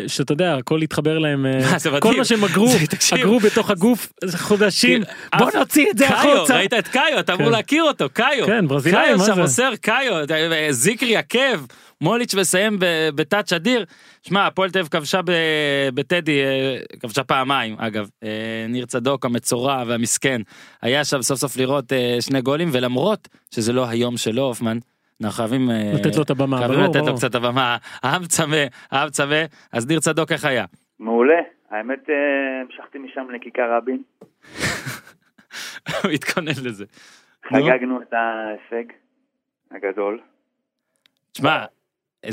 אה, 0.04 0.10
שאתה 0.10 0.34
יודע 0.34 0.56
הכל 0.56 0.82
התחבר 0.82 1.20
להם 1.20 1.46
אה, 1.46 2.00
כל. 2.00 2.18
מה 2.18 2.26
שהם 2.26 2.44
אגרו. 2.44 2.68
אגרו 3.16 3.40
בתוך 3.40 3.70
הגוף 3.70 4.14
חודשים 4.38 5.02
בוא 5.38 5.50
אף- 5.50 5.56
נוציא 5.56 5.92
את 5.92 5.98
זה 5.98 6.08
קאיו 6.08 6.38
החוצה. 6.38 6.56
ראית 6.58 6.74
את 6.74 6.88
קאיו 6.88 7.20
אתה 7.20 7.34
אמור 7.34 7.46
כן. 7.46 7.52
להכיר 7.52 7.84
אותו 7.84 8.06
קאיו 8.14 8.46
כן, 8.46 8.68
ברזילאי, 8.68 9.04
קאיו 9.06 9.18
מה 9.38 9.48
זה? 9.48 9.64
קאיו 9.82 10.24
אתה- 10.24 10.36
זיקרי 10.70 11.18
עקב 11.18 11.66
מוליץ' 12.02 12.36
מסיים 12.36 12.78
בטאץ' 13.16 13.54
אדיר. 13.54 13.86
שמע 14.28 14.48
הפועל 14.48 14.70
תל 14.70 14.80
אביב 14.80 14.90
כבשה 14.92 15.20
בטדי 15.94 16.42
אה, 16.42 16.78
כבשה 17.00 17.24
פעמיים 17.24 17.76
אגב 17.80 18.10
אה, 18.24 18.30
ניר 18.70 18.86
צדוק 18.86 19.26
המצורע 19.26 19.84
והמסכן 19.88 20.42
היה 20.82 21.06
שם 21.06 21.22
סוף 21.22 21.40
סוף 21.40 21.58
לראות 21.58 21.94
אה, 21.94 22.18
שני 22.20 22.42
גולים 22.42 22.70
ולמרות 22.72 23.28
שזה 23.56 23.74
לא 23.74 23.90
היום 23.90 24.18
שלו 24.18 24.44
הופמן 24.44 24.78
אנחנו 25.24 25.38
חייבים 25.38 25.70
אה, 25.72 25.92
לתת 25.96 26.16
לו 26.18 26.24
את 26.24 26.30
הבמה, 26.30 26.58
חייבים 26.58 26.80
ברור, 26.80 26.96
לתת 26.96 27.08
לו. 27.08 27.16
קצת 27.16 27.36
הבמה 27.36 27.78
העם 28.04 28.24
צמא 28.24 28.64
העם 28.92 29.10
צמא 29.10 29.42
אז 29.72 29.88
ניר 29.88 30.00
צדוק 30.00 30.32
איך 30.32 30.46
היה. 30.46 30.66
מעולה. 31.00 31.40
האמת, 31.72 32.10
אה, 32.10 32.16
המשכתי 32.62 32.98
משם 32.98 33.28
לכיכר 33.36 33.74
רבין. 33.78 34.02
הוא 36.04 36.12
התכונן 36.12 36.52
לזה. 36.66 36.86
נו. 37.52 37.58
חגגנו 37.66 38.02
את 38.02 38.14
ההישג 38.14 38.90
הגדול. 39.72 40.20
תשמע. 41.32 41.66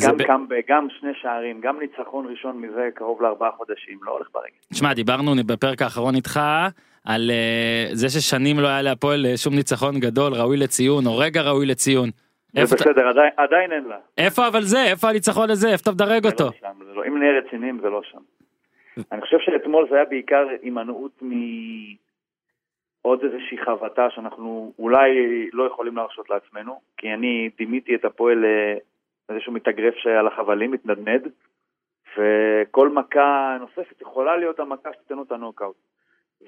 גם 0.07 0.17
ב- 0.17 0.23
קאמבק, 0.23 0.65
גם 0.69 0.89
שני 1.01 1.11
שערים, 1.23 1.61
גם 1.61 1.79
ניצחון 1.81 2.27
ראשון 2.31 2.61
מזה 2.61 2.89
קרוב 2.95 3.23
לארבעה 3.23 3.51
חודשים, 3.57 3.99
לא 4.03 4.11
הולך 4.13 4.27
ברגל. 4.35 4.57
תשמע 4.73 4.95
דיברנו 4.95 5.33
בפרק 5.47 5.83
האחרון 5.83 6.15
איתך 6.15 6.41
על 7.05 7.31
אה, 7.31 7.89
זה 7.93 8.09
ששנים 8.09 8.61
לא 8.61 8.69
היה 8.69 8.83
להפועל 8.83 9.27
שום 9.37 9.55
ניצחון 9.55 10.01
גדול 10.01 10.35
ראוי 10.35 10.57
לציון 10.57 11.07
או 11.07 11.19
רגע 11.19 11.43
ראוי 11.43 11.67
לציון. 11.67 12.11
זה 12.53 12.77
בסדר, 12.77 13.09
עדיין- 13.09 13.33
עדיין 13.37 13.73
אין 13.73 13.85
לה. 13.85 13.99
איפה 14.19 14.49
אבל 14.49 14.63
זה 14.63 14.79
איפה 14.91 15.09
הניצחון 15.09 15.51
הזה 15.51 15.69
איפה 15.69 15.83
אתה 15.83 15.91
מדרג 15.91 16.27
אותו. 16.27 16.45
לא 16.45 16.51
שם, 16.61 16.83
לא- 16.95 17.05
אם 17.05 17.19
נהיה 17.19 17.39
רציניים 17.41 17.79
זה 17.81 17.91
לא 17.91 18.03
שם. 18.03 18.19
אני 19.13 19.21
חושב 19.21 19.37
שאתמול 19.41 19.87
זה 19.91 19.97
היה 19.97 20.05
בעיקר 20.05 20.47
הימנעות 20.63 21.23
מעוד 21.23 23.25
איזושהי 23.25 23.59
חבטה 23.65 24.11
שאנחנו 24.11 24.73
אולי 24.79 25.11
לא 25.53 25.65
יכולים 25.67 25.97
להרשות 25.97 26.31
לעצמנו, 26.31 26.81
כי 26.97 27.15
אני 27.15 27.51
דימיתי 27.59 27.95
את 27.95 28.05
הפועל 28.05 28.45
אה, 28.45 28.75
איזשהו 29.29 29.53
מתאגרף 29.53 29.95
שעל 29.95 30.27
החבלים, 30.27 30.71
מתנדנד, 30.71 31.29
וכל 32.17 32.89
מכה 32.89 33.57
נוספת 33.61 34.01
יכולה 34.01 34.37
להיות 34.37 34.61
המכה 34.61 34.93
שתיתן 34.93 35.15
לו 35.15 35.23
את 35.23 35.33
הנוקאוט. 35.33 35.77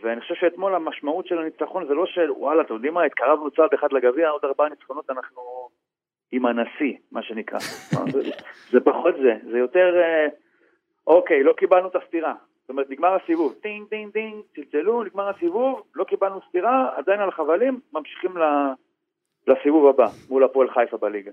ואני 0.02 0.21
חושב 0.21 0.35
שאתמול 0.35 0.75
המשמעות 0.75 1.26
של 1.26 1.38
הניצחון 1.38 1.87
זה 1.87 1.95
לא 1.95 2.07
של 2.07 2.30
וואלה, 2.30 2.62
אתם 2.62 2.75
יודעים 2.75 2.95
מה, 2.95 3.04
התקרבנו 3.04 3.50
צעד 3.50 3.75
אחד 3.75 3.92
לגביע, 3.92 4.28
עוד 4.28 4.45
ארבעה 4.45 4.69
ניצחונות 4.69 5.11
אנחנו 5.11 5.60
עם 6.32 6.46
הנשיא, 6.46 6.96
מה 7.12 7.22
שנקרא. 7.22 7.58
זה, 8.12 8.20
זה 8.70 8.80
פחות 8.80 9.14
זה, 9.22 9.50
זה 9.50 9.58
יותר, 9.58 9.94
אה, 9.96 10.26
אוקיי, 11.06 11.42
לא 11.42 11.52
קיבלנו 11.52 11.88
את 11.88 11.96
הסטירה. 11.96 12.34
זאת 12.60 12.68
אומרת, 12.70 12.90
נגמר 12.90 13.16
הסיבוב, 13.25 13.54
טינג 13.62 13.88
טינג 13.88 14.12
טינג, 14.12 14.34
צלצלו, 14.54 15.04
נגמר 15.04 15.28
הסיבוב, 15.28 15.82
לא 15.94 16.04
קיבלנו 16.04 16.40
סטירה, 16.49 16.90
עדיין 16.96 17.20
על 17.20 17.28
החבלים, 17.28 17.80
ממשיכים 17.92 18.37
ל- 18.37 18.72
לסיבוב 19.46 19.88
הבא, 19.88 20.06
מול 20.28 20.44
הפועל 20.44 20.70
חיפה 20.70 20.96
בליגה. 20.96 21.30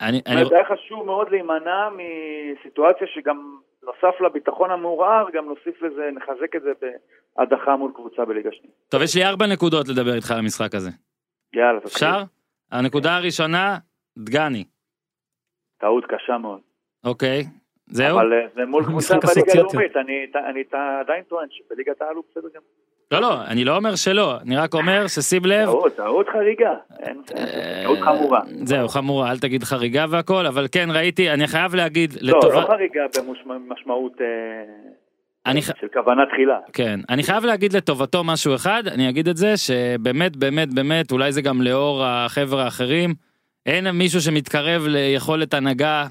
אני, 0.00 0.16
זאת 0.18 0.26
אני, 0.26 0.36
אומרת, 0.36 0.52
היה 0.52 0.64
חשוב 0.64 1.06
מאוד 1.06 1.30
להימנע 1.30 1.88
מסיטואציה 1.90 3.06
שגם 3.06 3.58
נוסף 3.82 4.20
לביטחון 4.20 4.70
המעורער, 4.70 5.26
גם 5.32 5.44
נוסיף 5.44 5.82
לזה, 5.82 6.10
נחזק 6.14 6.56
את 6.56 6.62
זה 6.62 6.72
בהדחה 7.36 7.76
מול 7.76 7.92
קבוצה 7.94 8.24
בליגה 8.24 8.50
שנייה. 8.52 8.72
טוב 8.88 9.02
יש 9.02 9.16
לי 9.16 9.24
ארבע 9.24 9.46
נקודות 9.46 9.88
לדבר 9.88 10.14
איתך 10.14 10.30
על 10.30 10.38
המשחק 10.38 10.74
הזה. 10.74 10.90
יאללה, 11.54 11.80
תתחיל. 11.80 11.92
אפשר? 12.08 12.22
הנקודה 12.72 13.16
הראשונה 13.16 13.78
דגני 14.18 14.64
טעות 15.80 16.04
קשה 16.08 16.38
מאוד. 16.38 16.60
אוקיי. 17.04 17.44
זהו? 17.86 18.18
אבל 18.20 18.32
אה, 18.32 18.38
זה 18.54 18.64
מול 18.66 18.84
קבוצה 18.84 19.14
בליגה. 19.18 19.52
הלאומית, 19.52 19.96
אני 19.96 20.26
אני 20.50 20.62
עדיין 21.00 21.22
טוען 21.28 21.48
שבליגת 21.50 22.02
העל 22.02 22.14
הוא 22.14 22.24
בסדר 22.30 22.48
גם. 22.54 22.60
לא, 23.10 23.20
לא, 23.20 23.44
אני 23.44 23.64
לא 23.64 23.76
אומר 23.76 23.94
שלא, 23.96 24.40
אני 24.40 24.56
רק 24.56 24.74
אומר 24.74 25.06
ששים 25.06 25.44
לב. 25.44 25.64
טעות, 25.66 25.96
טעות 25.96 26.26
חריגה. 26.28 26.74
אה, 27.02 27.12
טעות 27.84 27.98
חמורה. 28.00 28.40
זהו, 28.64 28.88
חמורה, 28.88 29.30
אל 29.30 29.38
תגיד 29.38 29.62
חריגה 29.64 30.04
והכל, 30.10 30.46
אבל 30.46 30.66
כן, 30.72 30.88
ראיתי, 30.94 31.30
אני 31.30 31.46
חייב 31.46 31.74
להגיד, 31.74 32.10
לא, 32.20 32.38
לטובה... 32.38 32.60
לא 32.60 32.66
חריגה 32.66 33.00
במשמעות 33.48 34.20
אה, 34.20 34.26
אני 35.46 35.62
ח- 35.62 35.80
של 35.80 35.86
כוונה 35.92 36.22
תחילה. 36.26 36.58
כן, 36.72 37.00
אני 37.10 37.22
חייב 37.22 37.44
להגיד 37.44 37.72
לטובתו 37.72 38.24
משהו 38.24 38.54
אחד, 38.54 38.82
אני 38.86 39.08
אגיד 39.08 39.28
את 39.28 39.36
זה, 39.36 39.56
שבאמת, 39.56 40.36
באמת, 40.36 40.74
באמת, 40.74 41.12
אולי 41.12 41.32
זה 41.32 41.42
גם 41.42 41.62
לאור 41.62 42.04
החבר'ה 42.04 42.64
האחרים, 42.64 43.14
אין 43.66 43.90
מישהו 43.90 44.20
שמתקרב 44.20 44.82
ליכולת 44.86 45.54
הנהגה, 45.54 46.06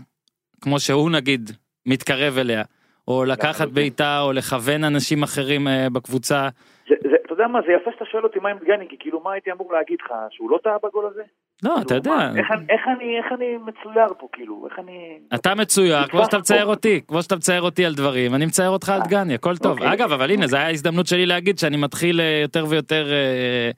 כמו 0.61 0.79
שהוא 0.79 1.11
נגיד, 1.11 1.51
מתקרב 1.85 2.37
אליה. 2.37 2.63
או 3.07 3.25
לקחת. 3.25 3.67
בעיטה, 3.67 4.21
או 4.21 4.33
לכוון 4.33 4.83
אנשים 4.83 5.23
אחרים 5.23 5.67
אה, 5.67 5.87
בקבוצה. 5.93 6.49
זה- 6.89 6.95
זה- 7.03 7.15
אתה 7.25 7.33
יודע 7.33 7.47
מה, 7.47 7.59
זה 7.67 7.73
יפה 7.81 7.91
שאתה 7.93 8.05
שואל 8.11 8.23
אותי 8.23 8.39
מה 8.39 8.49
עם 8.49 8.57
דגני, 8.57 8.85
כי 8.89 8.95
כאילו 8.99 9.21
מה 9.23 9.31
הייתי 9.33 9.51
אמור 9.51 9.73
להגיד 9.73 9.97
לך, 10.05 10.11
שהוא 10.31 10.51
לא 10.51 10.59
טעה 10.63 10.73
בגול 10.83 11.05
הזה? 11.11 11.21
לא, 11.63 11.75
אתה 11.77 11.83
כאילו, 11.83 11.95
יודע, 11.95 12.11
מה, 12.11 12.39
איך 12.39 12.51
אני- 12.51 12.65
איך 12.69 12.81
אני- 12.97 13.17
איך 13.17 13.25
אני 13.37 13.45
מצויר 13.65 14.07
פה, 14.19 14.27
כאילו, 14.33 14.67
איך 14.69 14.79
אני... 14.79 15.17
אתה 15.35 15.55
מצויר, 15.55 16.07
כמו 16.07 16.25
שאתה 16.25 16.37
מצייר. 16.37 16.65
אותי, 16.65 17.01
כמו 17.07 17.23
שאתה 17.23 17.35
מצייר 17.35 17.61
אותי 17.61 17.85
על 17.85 17.95
דברים, 17.95 18.35
אני 18.35 18.45
מצייר 18.45 18.69
אותך 18.69 18.89
על 18.89 19.01
דגני, 19.01 19.33
הכל 19.33 19.57
טוב. 19.57 19.71
אוקיי. 19.71 19.93
אגב, 19.93 20.11
אבל 20.11 20.31
הנה, 20.31 20.47
זו 20.47 20.57
הייתה 20.57 20.69
הזדמנות 20.71 21.07
שלי 21.07 21.25
להגיד 21.25 21.59
שאני 21.59 21.77
מתחיל 21.77 22.21
אה, 22.21 22.39
יותר 22.41 22.65
ויותר 22.69 23.11
אה, 23.11 23.71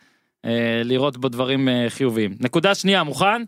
אה, 0.45 0.81
לראות 0.85 1.17
בו 1.17 1.29
דברים 1.29 1.69
אה, 1.69 1.85
חיוביים. 1.89 2.31
נקודה 2.39 2.75
שנייה, 2.75 3.03
מוכן? 3.03 3.41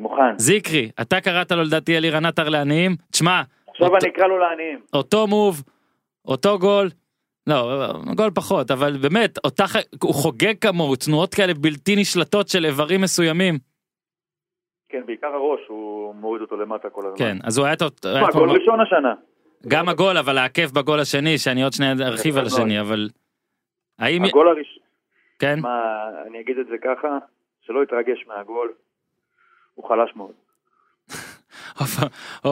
מוכן. 0.00 0.38
זיקרי, 0.38 0.90
אתה 1.00 1.20
קראת 1.20 1.52
לו 1.52 1.62
לדעתי 1.62 1.96
אלירן 1.96 2.26
עטר 2.26 2.48
לעניים, 2.48 2.96
תשמע, 3.12 3.42
עכשיו 3.70 3.86
אותו- 3.86 4.06
אני 4.06 4.12
אקרא 4.12 4.26
לו 4.26 4.38
לעניים. 4.38 4.80
אותו 4.92 5.26
מוב, 5.26 5.62
אותו 6.24 6.58
גול, 6.58 6.88
לא, 7.46 7.88
גול 8.16 8.30
פחות, 8.34 8.70
אבל 8.70 8.96
באמת, 9.02 9.38
אותה, 9.44 9.64
הוא 10.02 10.14
חוגג 10.14 10.54
כמוהו, 10.60 10.96
תנועות 10.96 11.34
כאלה 11.34 11.54
בלתי 11.54 11.96
נשלטות 11.96 12.48
של 12.48 12.64
איברים 12.64 13.00
מסוימים. 13.00 13.54
כן, 14.88 15.02
בעיקר 15.06 15.26
הראש, 15.26 15.60
הוא 15.68 16.14
מוריד 16.14 16.42
אותו 16.42 16.56
למטה 16.56 16.90
כל 16.90 17.02
הזמן. 17.06 17.18
כן, 17.18 17.36
אז 17.44 17.58
הוא 17.58 17.66
היה, 17.66 17.76
פה- 17.76 17.86
גול 18.32 18.50
ראשון 18.50 18.80
השנה. 18.80 19.14
גם 19.68 19.88
הגול, 19.88 20.18
אבל 20.18 20.38
העקב 20.38 20.66
בגול 20.74 21.00
השני, 21.00 21.38
שאני 21.38 21.62
עוד 21.62 21.72
שנייה 21.72 21.92
ארחיב 22.06 22.36
על 22.36 22.44
מאוד. 22.44 22.52
השני, 22.52 22.80
אבל... 22.80 23.08
האם... 23.98 24.24
הגול 24.24 24.48
הראשון, 24.48 24.82
כן? 25.38 25.58
מה, 25.60 25.80
אני 26.26 26.40
אגיד 26.40 26.58
את 26.58 26.66
זה 26.66 26.76
ככה, 26.84 27.08
שלא 27.60 27.82
יתרגש 27.82 28.24
מהגול, 28.26 28.72
הוא 29.74 29.88
חלש 29.88 30.16
מאוד. 30.16 30.32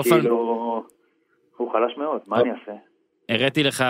כאילו, 0.02 0.84
הוא 1.56 1.72
חלש 1.72 1.96
מאוד, 1.96 2.20
מה 2.26 2.40
אני 2.40 2.50
אעשה? 2.50 2.72
הראיתי 3.28 3.62
לך 3.62 3.84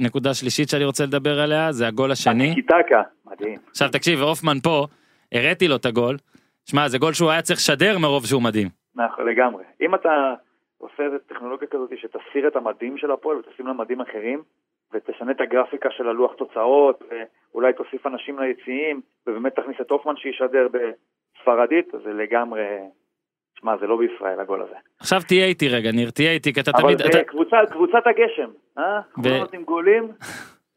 נקודה 0.00 0.34
שלישית 0.34 0.68
שאני 0.68 0.84
רוצה 0.84 1.04
לדבר 1.04 1.40
עליה, 1.40 1.72
זה 1.72 1.86
הגול 1.86 2.10
השני. 2.10 2.54
קיטקה, 2.54 3.02
מדהים. 3.26 3.58
עכשיו 3.70 3.88
תקשיב, 3.92 4.20
הופמן 4.20 4.60
פה, 4.62 4.86
הראיתי 5.32 5.68
לו 5.68 5.76
את 5.76 5.86
הגול. 5.86 6.16
שמע, 6.64 6.88
זה 6.88 6.98
גול 6.98 7.12
שהוא 7.12 7.30
היה 7.30 7.42
צריך 7.42 7.58
לשדר 7.58 7.98
מרוב 7.98 8.26
שהוא 8.26 8.42
מדהים. 8.42 8.68
נכון, 8.94 9.26
לגמרי. 9.26 9.64
אם 9.80 9.94
אתה 9.94 10.34
עושה 10.78 11.02
איזה 11.02 11.18
טכנולוגיה 11.18 11.68
כזאת 11.68 11.90
שתסיר 11.96 12.48
את 12.48 12.56
המדים 12.56 12.98
של 12.98 13.10
הפועל 13.10 13.36
ותשים 13.36 13.66
לה 13.66 13.72
מדים 13.72 14.00
אחרים, 14.00 14.42
ותשנה 14.92 15.32
את 15.32 15.40
הגרפיקה 15.40 15.88
של 15.96 16.08
הלוח 16.08 16.32
תוצאות, 16.32 17.02
ואולי 17.52 17.72
תוסיף 17.72 18.06
אנשים 18.06 18.38
ליציעים, 18.38 19.00
ובאמת 19.26 19.56
תכניס 19.56 19.76
את 19.80 19.90
הופמן 19.90 20.16
שישדר 20.16 20.68
בספרדית, 21.52 21.94
אז 21.94 22.00
זה 22.04 22.10
לגמרי... 22.12 22.62
שמע, 23.60 23.72
זה 23.80 23.86
לא 23.86 23.96
בישראל 23.96 24.40
הגול 24.40 24.62
הזה. 24.62 24.74
עכשיו 25.00 25.20
תהיה 25.28 25.46
איתי 25.46 25.68
רגע, 25.68 25.92
ניר, 25.92 26.10
תהיה 26.10 26.32
איתי, 26.32 26.52
כי 26.54 26.60
אתה 26.60 26.70
אבל 26.70 26.82
תמיד... 26.82 26.98
זה 26.98 27.04
אתה- 27.08 27.24
קבוצה, 27.24 27.56
קבוצת 27.70 28.02
הגשם, 28.06 28.50
אה? 28.78 29.00
כולם 29.12 29.36
נותנים 29.36 29.64
גולים, 29.64 30.08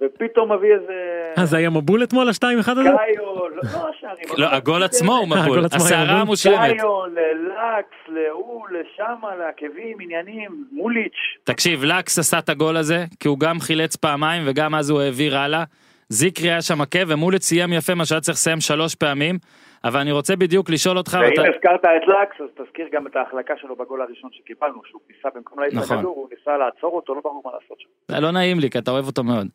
ופתאום 0.03 0.51
מביא 0.51 0.73
איזה... 0.73 0.93
אה, 1.37 1.45
זה 1.45 1.57
היה 1.57 1.69
מבול 1.69 2.03
אתמול 2.03 2.29
השתיים 2.29 2.59
אחד 2.59 2.77
הזה? 2.77 2.89
קאיו, 2.97 3.25
לא 3.49 3.55
לא 3.63 3.89
השערים. 3.89 4.25
לא, 4.37 4.47
הגול 4.47 4.83
עצמו 4.83 5.13
הוא 5.15 5.27
מבול, 5.33 5.41
הגול 5.41 5.65
עצמו 5.65 5.79
היה 5.79 5.85
הסערה 5.87 6.03
מבול. 6.03 6.21
המושלמת. 6.21 6.57
קאיו, 6.77 7.05
ללקס, 7.05 7.97
להוא, 8.07 8.67
לשמה, 8.69 9.35
לעקבים, 9.35 9.97
עניינים, 10.01 10.65
מוליץ'. 10.71 11.19
תקשיב, 11.43 11.83
לקס 11.83 12.19
עשה 12.19 12.39
את 12.39 12.49
הגול 12.49 12.77
הזה, 12.77 13.05
כי 13.19 13.27
הוא 13.27 13.39
גם 13.39 13.59
חילץ 13.59 13.95
פעמיים 13.95 14.43
וגם 14.45 14.75
אז 14.75 14.89
הוא 14.89 15.01
העביר 15.01 15.37
הלאה. 15.37 15.63
זיקרי 16.09 16.51
היה 16.51 16.61
שם 16.61 16.81
עקב 16.81 16.99
ומולט 17.07 17.41
סיים 17.41 17.73
יפה 17.73 17.95
מה 17.95 18.05
שהיה 18.05 18.21
צריך 18.21 18.37
לסיים 18.37 18.59
שלוש 18.61 18.95
פעמים. 18.95 19.37
אבל 19.83 20.00
אני 20.00 20.11
רוצה 20.11 20.35
בדיוק 20.35 20.69
לשאול 20.69 20.97
אותך, 20.97 21.17
ואם 21.21 21.33
אתה- 21.33 21.41
הזכרת 21.55 21.85
את 21.85 22.07
לקס, 22.07 22.41
אז 22.41 22.65
תזכיר 22.65 22.88
גם 22.91 23.07
את 23.07 23.15
ההחלקה 23.15 23.53
שלו 23.61 23.75
בגול 23.75 24.01
הראשון 24.01 24.29
שקיבלנו, 24.33 24.81
שהוא 24.85 25.01
ניסה 25.09 25.27
במקום 25.35 25.59
להעיף 25.59 25.73
נכון. 25.73 25.97
הכדור, 25.97 26.15
הוא 26.15 26.27
ניסה 26.38 26.57
לעצור 26.57 26.95
אותו, 26.95 27.15
לא 27.15 27.21
ברור 27.23 27.41
מה 27.45 27.51
לעשות 27.51 27.79
שם. 27.79 27.88
זה 28.07 28.19
לא 28.19 28.31
נעים 28.31 28.59
לי 28.59 28.69
כי 28.69 28.77
אתה 28.77 28.91
אוהב 28.91 29.05
אותו 29.07 29.23
מאוד. 29.23 29.47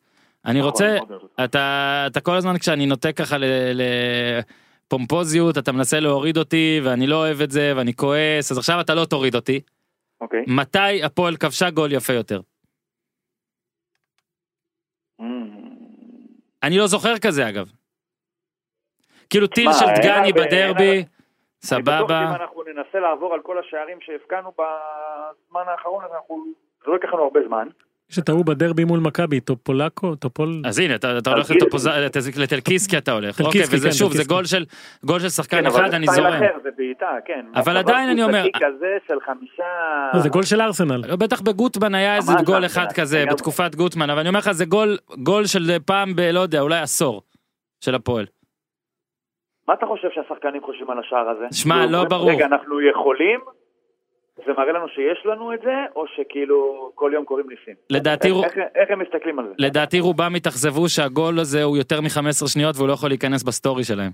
אני 0.45 0.59
נכון, 0.59 0.69
רוצה. 0.71 0.97
אתה, 1.43 2.03
אתה 2.07 2.21
כל 2.21 2.35
הזמן 2.35 2.57
כשאני 2.57 2.85
נוטה 2.85 3.11
ככה 3.11 3.35
לפומפוזיות 4.87 5.57
אתה 5.57 5.71
מנסה 5.71 5.99
להוריד 5.99 6.37
אותי 6.37 6.81
ואני 6.83 7.07
לא 7.07 7.15
אוהב 7.15 7.41
את 7.41 7.51
זה 7.51 7.73
ואני 7.75 7.93
כועס 7.93 8.51
אז 8.51 8.57
עכשיו 8.57 8.81
אתה 8.81 8.95
לא 8.95 9.05
תוריד 9.05 9.35
אותי. 9.35 9.61
אוקיי. 10.21 10.43
מתי 10.47 11.03
הפועל 11.03 11.35
כבשה 11.37 11.69
גול 11.69 11.91
יפה 11.93 12.13
יותר? 12.13 12.41
אממ. 15.21 15.23
אני 16.63 16.77
לא 16.77 16.87
זוכר 16.87 17.17
כזה 17.17 17.49
אגב. 17.49 17.71
כאילו 19.29 19.47
טיל 19.47 19.73
של 19.73 19.85
דגני 19.95 20.33
בדרבי, 20.33 21.03
סבבה. 21.61 22.07
שאם 22.07 22.41
אנחנו 22.41 22.63
ננסה 22.63 22.99
לעבור 22.99 23.33
על 23.33 23.39
כל 23.43 23.59
השערים 23.59 23.97
שהבקענו 24.01 24.51
בזמן 24.51 25.61
האחרון, 25.71 26.03
אז 26.05 26.11
אנחנו... 26.15 26.45
זה 26.85 26.91
לא 26.91 26.93
ייקח 26.93 27.13
לנו 27.13 27.23
הרבה 27.23 27.39
זמן. 27.47 27.67
שטעו 28.09 28.43
בדרבי 28.43 28.83
מול 28.83 28.99
מכבי, 28.99 29.39
טופולקו, 29.39 30.15
טופול... 30.15 30.61
אז 30.65 30.79
הנה 30.79 30.95
אתה, 30.95 31.17
אתה 31.17 31.29
הולך 31.29 31.51
לטלקיסקי 32.37 32.97
אתה 32.97 33.11
הולך. 33.11 33.37
טלקיסקי, 33.37 33.63
אוקיי, 33.63 33.77
וזה 33.77 33.87
כן, 33.87 33.93
שוב 33.93 34.13
זה. 34.13 34.23
גול 34.23 34.45
של 34.45 34.65
גול 35.05 35.19
של 35.19 35.29
שחקן 35.29 35.57
כן, 35.61 35.65
אחד 35.65 35.93
אני 35.93 36.07
זורם. 36.07 36.33
אחר, 36.33 36.57
זה 36.63 36.69
בעיטה, 36.77 37.09
כן. 37.25 37.45
אבל 37.55 37.77
עדיין 37.77 38.09
אני 38.09 38.23
אומר- 38.23 38.41
קבוצתי 38.41 38.65
כזה 38.65 38.97
של 39.07 39.13
חמישה... 39.25 39.63
לא, 40.13 40.19
זה 40.19 40.29
גול 40.29 40.43
של 40.43 40.61
ארסנל. 40.61 41.01
לא, 41.07 41.15
בטח 41.15 41.41
בגוטמן 41.41 41.95
היה 41.95 42.15
איזה 42.15 42.33
גול 42.45 42.65
אחד 42.65 42.85
זה 42.89 42.95
כזה. 42.95 43.25
בתקופת 43.31 43.75
גוטמן 43.75 44.09
אבל 44.09 44.19
אני 44.19 44.29
אומר 44.29 44.39
לך 44.39 44.51
זה 44.51 44.65
גול 44.65 44.97
גול 45.23 45.45
של 45.45 45.77
פעם 45.85 46.15
ב... 46.15 46.19
לא 46.21 46.39
יודע 46.39 46.61
אולי 46.61 46.79
עשור 46.79 47.21
של 47.81 47.95
הפועל. 47.95 48.25
מה 49.67 49.73
אתה 49.73 49.85
חושב 49.85 50.07
שהשחקנים 50.13 50.61
חושבים 50.63 50.89
על 50.89 50.99
השער 50.99 51.29
הזה? 51.29 51.45
שמע, 51.51 51.75
כאילו, 51.75 51.91
לא 51.91 52.03
ברור. 52.09 52.31
רגע, 52.31 52.45
אנחנו 52.45 52.81
יכולים? 52.81 53.39
זה 54.45 54.53
מראה 54.57 54.71
לנו 54.71 54.87
שיש 54.87 55.25
לנו 55.25 55.53
את 55.53 55.59
זה, 55.61 55.75
או 55.95 56.05
שכאילו 56.07 56.91
כל 56.95 57.11
יום 57.13 57.25
קוראים 57.25 57.49
ניסים? 57.49 57.73
לדעתי 57.89 58.27
איך, 58.27 58.45
איך, 58.45 58.57
איך 58.75 58.91
הם 58.91 58.99
מסתכלים 58.99 59.39
על 59.39 59.45
זה? 59.47 59.53
לדעתי 59.57 59.99
רובם 59.99 60.35
התאכזבו 60.35 60.89
שהגול 60.89 61.39
הזה 61.39 61.63
הוא 61.63 61.77
יותר 61.77 62.01
מ-15 62.01 62.47
שניות 62.47 62.75
והוא 62.75 62.87
לא 62.87 62.93
יכול 62.93 63.09
להיכנס 63.09 63.43
בסטורי 63.43 63.83
שלהם. 63.83 64.11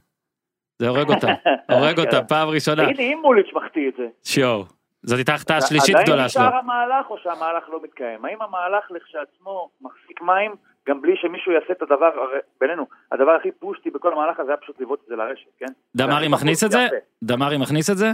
זה 0.79 0.87
הורג 0.87 1.09
אותם, 1.09 1.27
הורג 1.73 1.99
אותם 1.99 2.21
פעם 2.27 2.47
ראשונה. 2.47 2.83
תגיד 2.83 2.97
לי, 2.97 3.13
אם 3.13 3.19
מוליץ' 3.21 3.53
מחטיא 3.53 3.89
את 3.89 3.93
זה, 3.97 4.07
שיואו. 4.23 4.63
זאת 5.03 5.17
הייתה 5.17 5.33
החטאה 5.33 5.57
השלישית 5.57 5.95
עדיין 5.95 6.07
גדולה 6.07 6.29
שלו. 6.29 6.41
נשאר 6.41 6.55
המהלך 6.55 7.09
או 7.09 7.17
שהמהלך 7.17 7.69
לא 7.69 7.79
מתקיים? 7.83 8.25
האם 8.25 8.41
המהלך 8.41 8.91
לכשעצמו 8.91 9.69
מחזיק 9.81 10.21
מים 10.21 10.55
גם 10.89 11.01
בלי 11.01 11.13
שמישהו 11.21 11.51
יעשה 11.51 11.73
את 11.73 11.81
הדבר, 11.81 12.09
בינינו, 12.61 12.85
הדבר 13.11 13.31
הכי 13.31 13.51
פושטי 13.51 13.89
בכל 13.89 14.11
המהלך 14.13 14.39
הזה 14.39 14.49
היה 14.51 14.57
פשוט 14.57 14.81
לבעוט 14.81 14.99
את 15.03 15.09
זה 15.09 15.15
לרשת, 15.15 15.47
כן? 15.59 15.65
דמרי 15.95 16.27
מכניס 16.27 16.63
את 16.63 16.71
זה? 16.71 16.87
דמרי 17.23 17.57
מכניס 17.57 17.89
את 17.89 17.97
זה? 17.97 18.11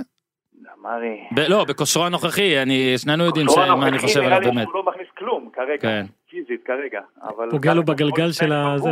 דמרי... 0.53 1.17
ב- 1.35 1.39
לא, 1.49 1.65
בכושרו 1.69 2.05
הנוכחי, 2.05 2.61
אני, 2.61 2.97
שנינו 2.97 3.23
יודעים 3.23 3.47
ש- 3.49 3.57
מה 3.57 3.87
אני 3.87 3.99
חושב 3.99 4.19
עליו 4.19 4.39
לי 4.39 4.45
באמת. 4.45 4.63
שהוא 4.63 4.75
לא 4.75 4.83
מכניס 4.83 5.07
כלום 5.17 5.49
כרגע, 5.53 5.81
כן. 5.81 6.05
פיזית 6.29 6.63
כרגע. 6.65 7.01
אבל 7.23 7.49
פוגע 7.51 7.73
לו 7.73 7.83
בגלגל 7.83 8.31
של 8.31 8.53
הזה. 8.53 8.89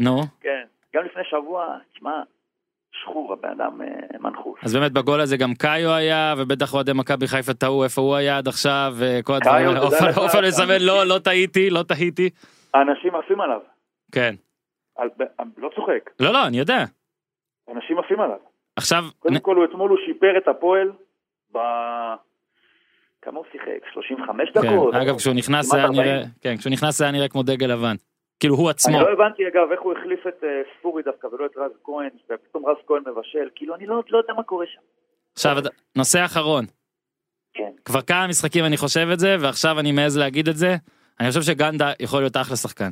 נו, 0.00 0.20
כן, 0.40 0.64
גם 0.94 1.04
לפני 1.04 1.22
שבוע, 1.30 1.66
תשמע, 1.94 2.22
שחור, 3.02 3.32
הבן 3.32 3.48
אדם 3.48 3.82
אה, 3.82 3.86
מנחוס. 4.20 4.58
אז 4.62 4.74
באמת 4.76 4.92
בגול 4.92 5.20
הזה 5.20 5.36
גם 5.36 5.54
קאיו 5.54 5.90
היה, 5.90 6.34
ובטח 6.38 6.74
אוהדי 6.74 6.92
מכבי 6.94 7.26
חיפה 7.26 7.54
טעו 7.54 7.84
איפה 7.84 8.00
הוא 8.00 8.14
היה 8.16 8.38
עד 8.38 8.48
עכשיו, 8.48 8.94
וכל 8.98 9.32
הדברים 9.34 9.68
האלה. 9.68 9.78
עופר- 9.80 10.08
לך, 10.08 10.18
עופר 10.18 10.38
אתה- 10.38 10.46
לסמן, 10.46 10.80
לא, 10.80 11.04
לא 11.06 11.18
טעיתי, 11.18 11.70
לא 11.70 11.82
טעיתי. 11.82 12.30
האנשים 12.74 13.14
עפים 13.14 13.40
עליו, 13.40 13.60
כן. 14.12 14.34
על- 14.96 15.08
ב- 15.18 15.42
לא 15.56 15.70
צוחק, 15.74 16.10
לא, 16.20 16.32
לא, 16.32 16.46
אני 16.46 16.58
יודע. 16.58 16.84
אנשים 17.74 17.98
עפים 17.98 18.20
עליו. 18.20 18.38
עכשיו, 18.76 19.04
קודם 19.18 19.38
כל, 19.40 19.56
הוא 19.56 19.64
אתמול 19.64 19.90
הוא 19.90 19.98
שיפר 20.06 20.38
את 20.38 20.48
הפועל 20.48 20.92
ב... 21.52 21.58
כמה 23.22 23.38
הוא 23.38 23.44
שיחק? 23.52 23.92
35 23.92 24.50
כן, 24.54 24.60
דקות? 24.60 24.94
אגב, 24.94 25.16
כשהוא 25.16 25.34
נכנס 25.34 25.74
היה 25.74 25.84
40. 25.84 26.00
נראה, 26.02 26.22
כן, 26.40 26.56
כשהוא 26.56 26.72
נכנס 26.72 26.98
זה 26.98 27.04
היה 27.04 27.12
נראה 27.12 27.28
כמו 27.28 27.42
דגל 27.42 27.66
לבן. 27.66 27.96
כאילו 28.40 28.54
הוא 28.54 28.70
עצמו. 28.70 28.96
אני 28.96 29.04
לא 29.04 29.12
הבנתי 29.12 29.48
אגב 29.48 29.72
איך 29.72 29.80
הוא 29.80 29.92
החליף 29.98 30.26
את 30.26 30.44
אה, 30.44 30.48
ספורי 30.78 31.02
דווקא 31.02 31.26
ולא 31.26 31.46
את 31.46 31.56
רז 31.56 31.70
כהן, 31.84 32.08
ופתאום 32.30 32.66
רז 32.66 32.76
כהן 32.86 33.02
מבשל, 33.06 33.48
כאילו 33.54 33.74
אני 33.74 33.86
לא 33.86 34.02
לא 34.10 34.18
יודע 34.18 34.32
מה 34.34 34.42
קורה 34.42 34.66
שם. 34.66 34.80
עכשיו, 35.32 35.56
נושא 35.96 36.24
אחרון. 36.24 36.64
כן. 37.54 37.70
כבר 37.84 38.02
כמה 38.02 38.26
משחקים 38.28 38.64
אני 38.64 38.76
חושב 38.76 39.08
את 39.12 39.18
זה, 39.18 39.36
ועכשיו 39.40 39.80
אני 39.80 39.92
מעז 39.92 40.18
להגיד 40.18 40.48
את 40.48 40.56
זה. 40.56 40.74
אני 41.20 41.28
חושב 41.28 41.42
שגנדה 41.42 41.92
יכול 42.00 42.20
להיות 42.20 42.36
אחלה 42.36 42.56
שחקן. 42.56 42.90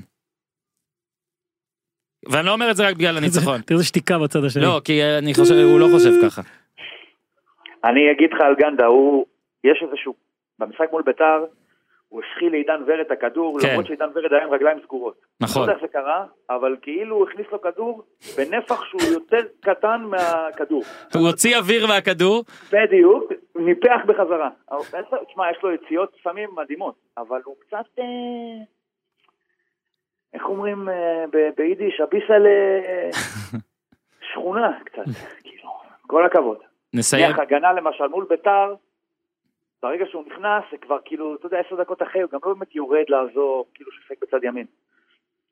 ואני 2.30 2.46
לא 2.46 2.52
אומר 2.52 2.70
את 2.70 2.76
זה 2.76 2.88
רק 2.88 2.96
בגלל 2.96 3.16
הניצחון. 3.16 3.60
תראה 3.60 3.78
איזה 3.78 3.84
שתיקה 3.84 4.18
בצד 4.18 4.44
השני. 4.44 4.62
לא, 4.62 4.80
כי 4.84 5.02
אני 5.18 5.34
חושב, 5.34 5.54
הוא 5.54 5.80
לא 5.80 5.86
חושב 5.92 6.10
ככה. 6.24 6.42
אני 7.84 8.00
אגיד 8.12 8.30
לך 8.32 8.40
על 8.40 8.54
גנדה, 8.58 8.86
הוא, 8.86 9.26
יש 9.64 9.82
איזשהו, 9.82 10.14
במשחק 10.58 10.86
מול 10.92 11.02
ביתר, 11.02 11.44
הוא 12.16 12.22
השחיל 12.24 12.52
לעידן 12.52 12.82
ורד 12.86 13.00
את 13.00 13.10
הכדור, 13.10 13.60
כן. 13.60 13.68
למרות 13.68 13.86
שעידן 13.86 14.08
ורד 14.14 14.32
היה 14.32 14.44
עם 14.44 14.50
רגליים 14.50 14.78
סגורות. 14.84 15.14
לא 15.40 15.46
נכון. 15.46 15.62
יודע 15.62 15.72
איך 15.72 15.82
זה 15.82 15.88
קרה, 15.88 16.24
אבל 16.50 16.76
כאילו 16.82 17.16
הוא 17.16 17.28
הכניס 17.28 17.46
לו 17.52 17.60
כדור 17.60 18.02
בנפח 18.36 18.84
שהוא 18.84 19.02
יותר 19.12 19.38
קטן 19.60 20.02
מהכדור. 20.02 20.82
הוא 21.14 21.26
הוציא 21.26 21.56
אוויר 21.56 21.86
מהכדור, 21.86 22.44
בדיוק, 22.72 23.32
ניפח 23.56 24.00
בחזרה. 24.06 24.50
תשמע, 25.28 25.50
יש 25.50 25.56
לו 25.62 25.72
יציאות 25.72 26.12
לפעמים 26.20 26.50
מדהימות, 26.56 26.94
אבל 27.18 27.40
הוא 27.44 27.54
קצת, 27.60 27.86
אה, 27.98 28.04
איך 30.34 30.42
אומרים 30.44 30.88
אה, 30.88 31.24
ביידיש, 31.56 32.00
הביסל 32.00 32.46
אה, 32.46 33.10
שכונה 34.32 34.78
קצת, 34.84 35.04
כאילו, 35.42 35.70
כל 36.06 36.26
הכבוד. 36.26 36.58
נסיים. 36.94 37.40
הגנה 37.40 37.72
למשל 37.72 38.06
מול 38.06 38.26
ביתר, 38.28 38.74
ברגע 39.82 40.04
שהוא 40.10 40.24
נכנס, 40.26 40.64
זה 40.70 40.76
כבר 40.76 40.98
כאילו, 41.04 41.34
אתה 41.34 41.46
יודע, 41.46 41.58
עשר 41.58 41.76
דקות 41.76 42.02
אחרי, 42.02 42.22
הוא 42.22 42.30
גם 42.30 42.38
לא 42.44 42.54
באמת 42.54 42.74
יורד 42.74 43.04
לעזור, 43.08 43.66
כאילו 43.74 43.90
שיחק 43.92 44.16
בצד 44.22 44.44
ימין. 44.44 44.66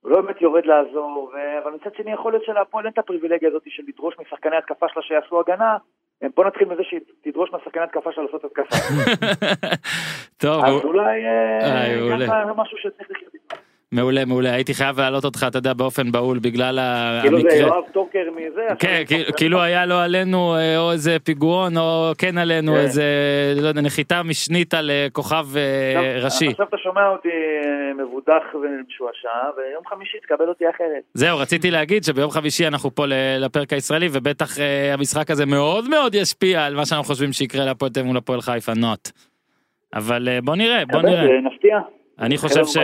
הוא 0.00 0.11
לא 0.11 0.21
באמת 0.21 0.40
יורד 0.43 0.66
לעזור, 0.66 1.33
ו... 1.35 1.59
אבל 1.62 1.73
מצד 1.73 1.95
שני 1.95 2.12
יכול 2.12 2.33
להיות 2.33 2.45
שלהפועל 2.45 2.85
אין 2.85 2.93
את 2.93 2.99
הפריבילגיה 2.99 3.49
הזאת 3.49 3.62
של 3.66 3.83
לדרוש 3.88 4.14
משחקני 4.19 4.57
התקפה 4.57 4.87
שלה 4.88 5.02
שיעשו 5.02 5.40
הגנה. 5.40 5.76
בוא 6.35 6.45
נתחיל 6.45 6.69
מזה 6.69 6.83
שתדרוש 6.85 7.50
משחקני 7.52 7.83
התקפה 7.83 8.12
שלה 8.12 8.25
לעשות 8.25 8.45
התקפה. 8.45 8.76
טוב, 10.43 10.64
אז 10.64 10.85
אולי 10.85 11.25
אה, 11.25 11.59
אה. 11.61 12.26
ככה 12.26 12.52
משהו 12.57 12.78
שצריך 12.78 13.11
לחיות 13.11 13.35
איתו. 13.35 13.57
מעולה 13.95 14.25
מעולה 14.25 14.53
הייתי 14.55 14.75
חייב 14.75 15.01
להעלות 15.01 15.25
אותך 15.25 15.47
אתה 15.49 15.59
יודע 15.59 15.73
באופן 15.73 16.13
בהול 16.13 16.39
בגלל 16.39 16.79
ה- 16.79 17.19
כאילו 17.23 17.41
זה 17.41 17.49
המקרה. 17.49 17.61
יואב 17.61 17.85
טוקר 17.93 18.19
מזה. 18.37 18.67
כן, 18.79 19.03
כאילו- 19.07 19.33
כאילו 19.37 19.61
היה 19.63 19.87
לו 19.87 19.95
עלינו 19.95 20.55
אה, 20.57 20.79
או 20.79 20.93
איזה 20.93 21.17
פיגועון 21.25 21.77
או 21.77 22.13
כן 22.19 22.39
עלינו 22.39 22.73
כן. 22.73 22.79
איזה 22.79 23.05
לא 23.63 23.69
יודע 23.69 23.81
נחיתה 23.81 24.23
משנית 24.23 24.75
על 24.75 24.91
אה, 24.91 25.07
כוכב 25.13 25.47
אה, 25.57 25.93
עכשיו- 26.17 26.25
ראשי. 26.25 26.49
עכשיו 26.49 26.67
אתה 26.69 26.77
שומע 26.79 27.09
אותי 27.09 27.29
מבודח 27.99 28.43
ומשועשע, 28.55 29.29
ויום 29.57 29.83
חמישי 29.87 30.19
תקבל 30.23 30.49
אותי 30.49 30.65
אחרת. 30.71 31.03
זהו 31.15 31.39
רציתי 31.39 31.71
להגיד 31.71 32.05
שביום 32.05 32.31
חמישי 32.31 32.67
אנחנו 32.67 32.95
פה 32.95 33.05
לפרק 33.39 33.73
הישראלי 33.73 34.09
ובטח 34.13 34.49
המשחק 34.95 35.31
הזה 35.31 35.47
מאוד 35.47 35.89
מאוד 35.89 36.15
ישפיע 36.15 36.65
על 36.65 36.75
מה 36.75 36.87
שאנחנו 36.87 37.05
חושבים 37.05 37.33
שיקרה 37.33 37.65
להפועל 37.65 37.91
תל 37.91 38.01
אביב 38.01 38.09
מול 38.09 38.17
הפועל 38.17 38.41
חיפה 38.41 38.73
נוט. 38.75 39.11
אבל 39.95 40.29
בוא 40.45 40.57
נראה 40.57 40.83
בוא 40.93 41.03
נראה. 41.03 41.23
אה, 41.23 41.41
נפתיע. 41.55 41.79
אני 42.18 42.37
חושב 42.37 42.66
ש... 42.66 42.76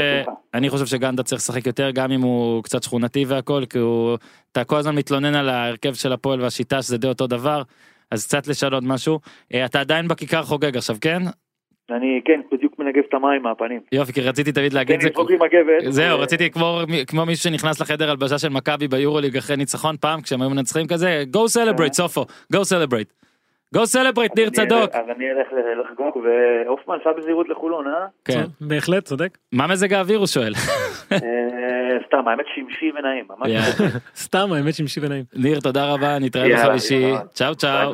אני 0.55 0.71
חושב 0.71 0.87
שגנדה 0.87 1.23
צריך 1.23 1.41
לשחק 1.41 1.67
יותר 1.67 1.91
גם 1.91 2.13
אם 2.13 2.21
הוא 2.21 2.63
קצת 2.63 2.83
שכונתי 2.83 3.25
והכל 3.25 3.63
כי 3.71 3.79
הוא 3.79 4.17
אתה 4.53 4.65
כל 4.65 4.77
הזמן 4.77 4.95
מתלונן 4.95 5.35
על 5.35 5.49
ההרכב 5.49 5.95
של 5.95 6.13
הפועל 6.13 6.41
והשיטה 6.41 6.83
שזה 6.83 6.99
די 6.99 7.07
אותו 7.07 7.27
דבר 7.27 7.63
אז 8.11 8.27
קצת 8.27 8.47
לשנות 8.47 8.83
משהו. 8.87 9.19
אה, 9.55 9.65
אתה 9.65 9.81
עדיין 9.81 10.09
בכיכר 10.09 10.43
חוגג 10.43 10.77
עכשיו 10.77 10.97
כן? 11.01 11.23
אני, 11.91 12.21
כן, 12.25 12.41
בדיוק 12.53 12.79
מנגב 12.79 13.03
את 13.09 13.15
המים 13.15 13.43
מהפנים. 13.43 13.81
יופי 13.93 14.13
כי 14.13 14.21
רציתי 14.21 14.53
תמיד 14.53 14.73
להגיד 14.73 15.01
כן, 15.01 15.09
זה 15.09 15.35
מגבת. 15.35 15.93
זהו 15.93 16.19
אה, 16.19 16.23
רציתי 16.23 16.51
כמו 16.51 16.81
כמו 17.07 17.27
מישהו 17.27 17.43
שנכנס 17.43 17.81
לחדר 17.81 18.11
הלבשה 18.11 18.39
של 18.39 18.49
מכבי 18.49 18.89
ביורוליג 18.89 19.37
אחרי 19.37 19.57
ניצחון 19.57 19.97
פעם 19.97 20.21
כשהם 20.21 20.43
היו 20.43 20.51
מנצחים 20.51 20.87
כזה 20.87 21.25
go 21.37 21.39
celebrate 21.39 21.93
סופו 21.93 22.25
go 22.55 22.57
celebrate 22.57 23.21
go 23.77 23.79
celebrate 23.79 24.33
ניר 24.37 24.49
אני 24.49 24.51
צדוק 24.51 24.73
אלך- 24.95 24.95
אז 24.95 25.05
אני 25.17 25.25
אלך 25.31 25.47
לחגוג, 25.85 26.17
והופמן 26.17 26.95
סע 27.05 27.11
בזהירות 27.19 27.49
לחולון, 27.49 27.87
אה? 27.87 28.07
כן 28.25 28.45
בהחלט 28.61 29.05
צודק 29.05 29.39
מה 29.53 29.67
מזג 29.67 29.93
האוויר 29.93 30.19
הוא 30.19 30.27
שואל 30.27 30.53
אה, 31.13 31.19
סתם, 32.07 32.29
האמת 32.29 32.45
שמשי 32.55 32.91
ונעים. 32.99 33.27
סתם 34.25 34.53
האמת 34.53 34.75
שמשי 34.75 35.01
ונעים. 35.01 35.25
ניר 35.35 35.61
תודה 35.61 35.93
רבה 35.95 36.19
נתראה 36.19 36.57
בחמישי. 36.67 37.13
צ'או 37.35 37.55
צ'או. 37.55 37.93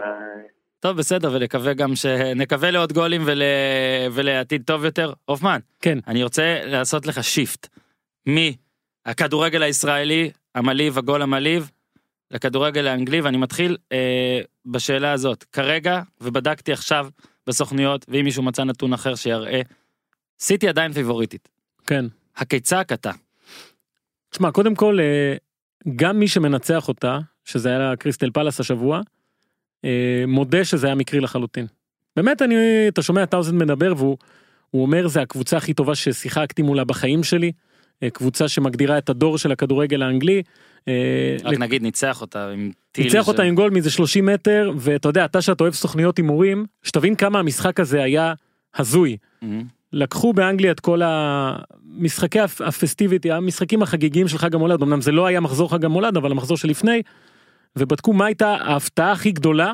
טוב 0.80 0.96
בסדר 0.96 1.30
ונקווה 1.32 1.74
גם 1.74 1.94
שנקווה 1.94 2.70
לעוד 2.70 2.92
גולים 2.92 3.22
ול... 3.24 3.42
ולעתיד 4.12 4.62
טוב 4.66 4.84
יותר. 4.84 5.12
הופמן, 5.24 5.58
כן. 5.82 5.98
אני 6.08 6.22
רוצה 6.22 6.58
לעשות 6.64 7.06
לך 7.06 7.24
שיפט 7.24 7.68
מהכדורגל 9.06 9.62
הישראלי 9.62 10.30
המלהיב 10.54 10.98
הגול 10.98 11.22
המלהיב 11.22 11.70
לכדורגל 12.30 12.86
האנגלי 12.86 13.20
ואני 13.20 13.36
מתחיל 13.36 13.76
אה, 13.92 14.40
בשאלה 14.66 15.12
הזאת 15.12 15.44
כרגע 15.44 16.02
ובדקתי 16.20 16.72
עכשיו 16.72 17.08
בסוכניות 17.46 18.06
ואם 18.08 18.24
מישהו 18.24 18.42
מצא 18.42 18.64
נתון 18.64 18.92
אחר 18.92 19.14
שיראה 19.14 19.60
סיטי 20.40 20.68
עדיין 20.68 20.92
פיבוריטית 20.92 21.48
כן. 21.86 22.04
הקיצק 22.36 22.88
אתה 22.92 23.10
תשמע, 24.36 24.50
קודם 24.50 24.74
כל, 24.74 24.98
אה, 25.00 25.36
גם 25.96 26.18
מי 26.18 26.28
שמנצח 26.28 26.88
אותה, 26.88 27.18
שזה 27.44 27.68
היה 27.68 27.96
קריסטל 27.96 28.30
פלאס 28.30 28.60
השבוע, 28.60 29.00
אה, 29.84 30.24
מודה 30.26 30.64
שזה 30.64 30.86
היה 30.86 30.94
מקרי 30.94 31.20
לחלוטין. 31.20 31.66
באמת, 32.16 32.42
אני, 32.42 32.54
אתה 32.88 33.02
שומע 33.02 33.24
טאוזן 33.24 33.58
מדבר 33.58 33.94
והוא 33.96 34.16
הוא 34.70 34.82
אומר 34.82 35.08
זה 35.08 35.22
הקבוצה 35.22 35.56
הכי 35.56 35.74
טובה 35.74 35.94
ששיחקתי 35.94 36.62
מולה 36.62 36.84
בחיים 36.84 37.24
שלי, 37.24 37.52
קבוצה 38.12 38.48
שמגדירה 38.48 38.98
את 38.98 39.08
הדור 39.08 39.38
של 39.38 39.52
הכדורגל 39.52 40.02
האנגלי. 40.02 40.42
אה, 40.88 41.36
רק 41.44 41.58
נגיד 41.58 41.82
ניצח 41.82 42.20
אותה 42.20 42.50
עם 42.50 42.70
טיל 42.92 43.04
ניצח 43.04 43.28
אותה 43.28 43.42
עם 43.42 43.54
גול 43.54 43.70
מאיזה 43.70 43.90
30 43.90 44.26
מטר, 44.26 44.72
ואתה 44.76 45.08
יודע, 45.08 45.24
אתה 45.24 45.42
שאתה 45.42 45.64
אוהב 45.64 45.74
סוכניות 45.74 46.16
הימורים, 46.16 46.66
שתבין 46.82 47.14
כמה 47.14 47.38
המשחק 47.38 47.80
הזה 47.80 48.02
היה 48.02 48.34
הזוי. 48.76 49.16
לקחו 49.92 50.32
באנגליה 50.32 50.72
את 50.72 50.80
כל 50.80 51.00
המשחקי 51.04 52.40
הפ- 52.40 52.60
הפסטיביטי, 52.60 53.32
המשחקים 53.32 53.82
החגיגיים 53.82 54.28
של 54.28 54.38
חג 54.38 54.54
המולד, 54.54 54.82
אמנם 54.82 55.00
זה 55.00 55.12
לא 55.12 55.26
היה 55.26 55.40
מחזור 55.40 55.70
חג 55.70 55.84
המולד, 55.84 56.16
אבל 56.16 56.30
המחזור 56.30 56.56
שלפני, 56.56 57.02
ובדקו 57.76 58.12
מה 58.12 58.26
הייתה 58.26 58.48
ההפתעה 58.48 59.12
הכי 59.12 59.32
גדולה 59.32 59.72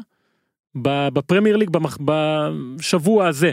בפרמייר 0.85 1.57
ליג. 1.57 1.71
בשבוע 2.01 3.27
הזה. 3.27 3.53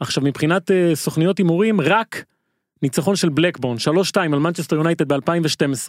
עכשיו 0.00 0.24
מבחינת 0.24 0.70
uh, 0.70 0.74
סוכניות 0.94 1.38
הימורים, 1.38 1.80
רק 1.80 2.24
ניצחון 2.82 3.16
של 3.16 3.28
בלקברן, 3.28 3.76
3-2 4.14 4.20
על 4.20 4.38
מנצ'סטר 4.38 4.76
יונייטד 4.76 5.12
ב-2012, 5.12 5.88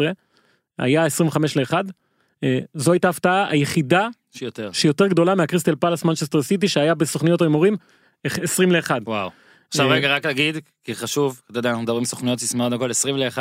היה 0.77 1.05
25 1.05 1.57
ל-1. 1.57 1.73
אה, 1.73 2.47
זו 2.73 2.91
הייתה 2.91 3.07
ההפתעה 3.07 3.49
היחידה 3.49 4.07
שיותר 4.31 4.71
שיותר 4.71 5.07
גדולה 5.07 5.35
מהקריסטל 5.35 5.75
פאלאס 5.75 6.03
מנצ'סטר 6.03 6.41
סיטי 6.41 6.67
שהיה 6.67 6.95
בסוכניות 6.95 7.41
ההימורים 7.41 7.75
20 8.23 8.71
ל-1. 8.71 8.91
וואו. 9.05 9.29
עכשיו 9.67 9.89
אה, 9.89 9.95
רגע 9.95 10.15
רק 10.15 10.25
להגיד 10.25 10.57
כי 10.83 10.95
חשוב 10.95 11.41
אתה 11.51 11.59
יודע 11.59 11.69
אנחנו 11.69 11.83
מדברים 11.83 12.05
סוכניות 12.05 12.39
סיסמאות 12.39 12.73
הכל 12.73 12.91
20 12.91 13.17
ל-1 13.17 13.37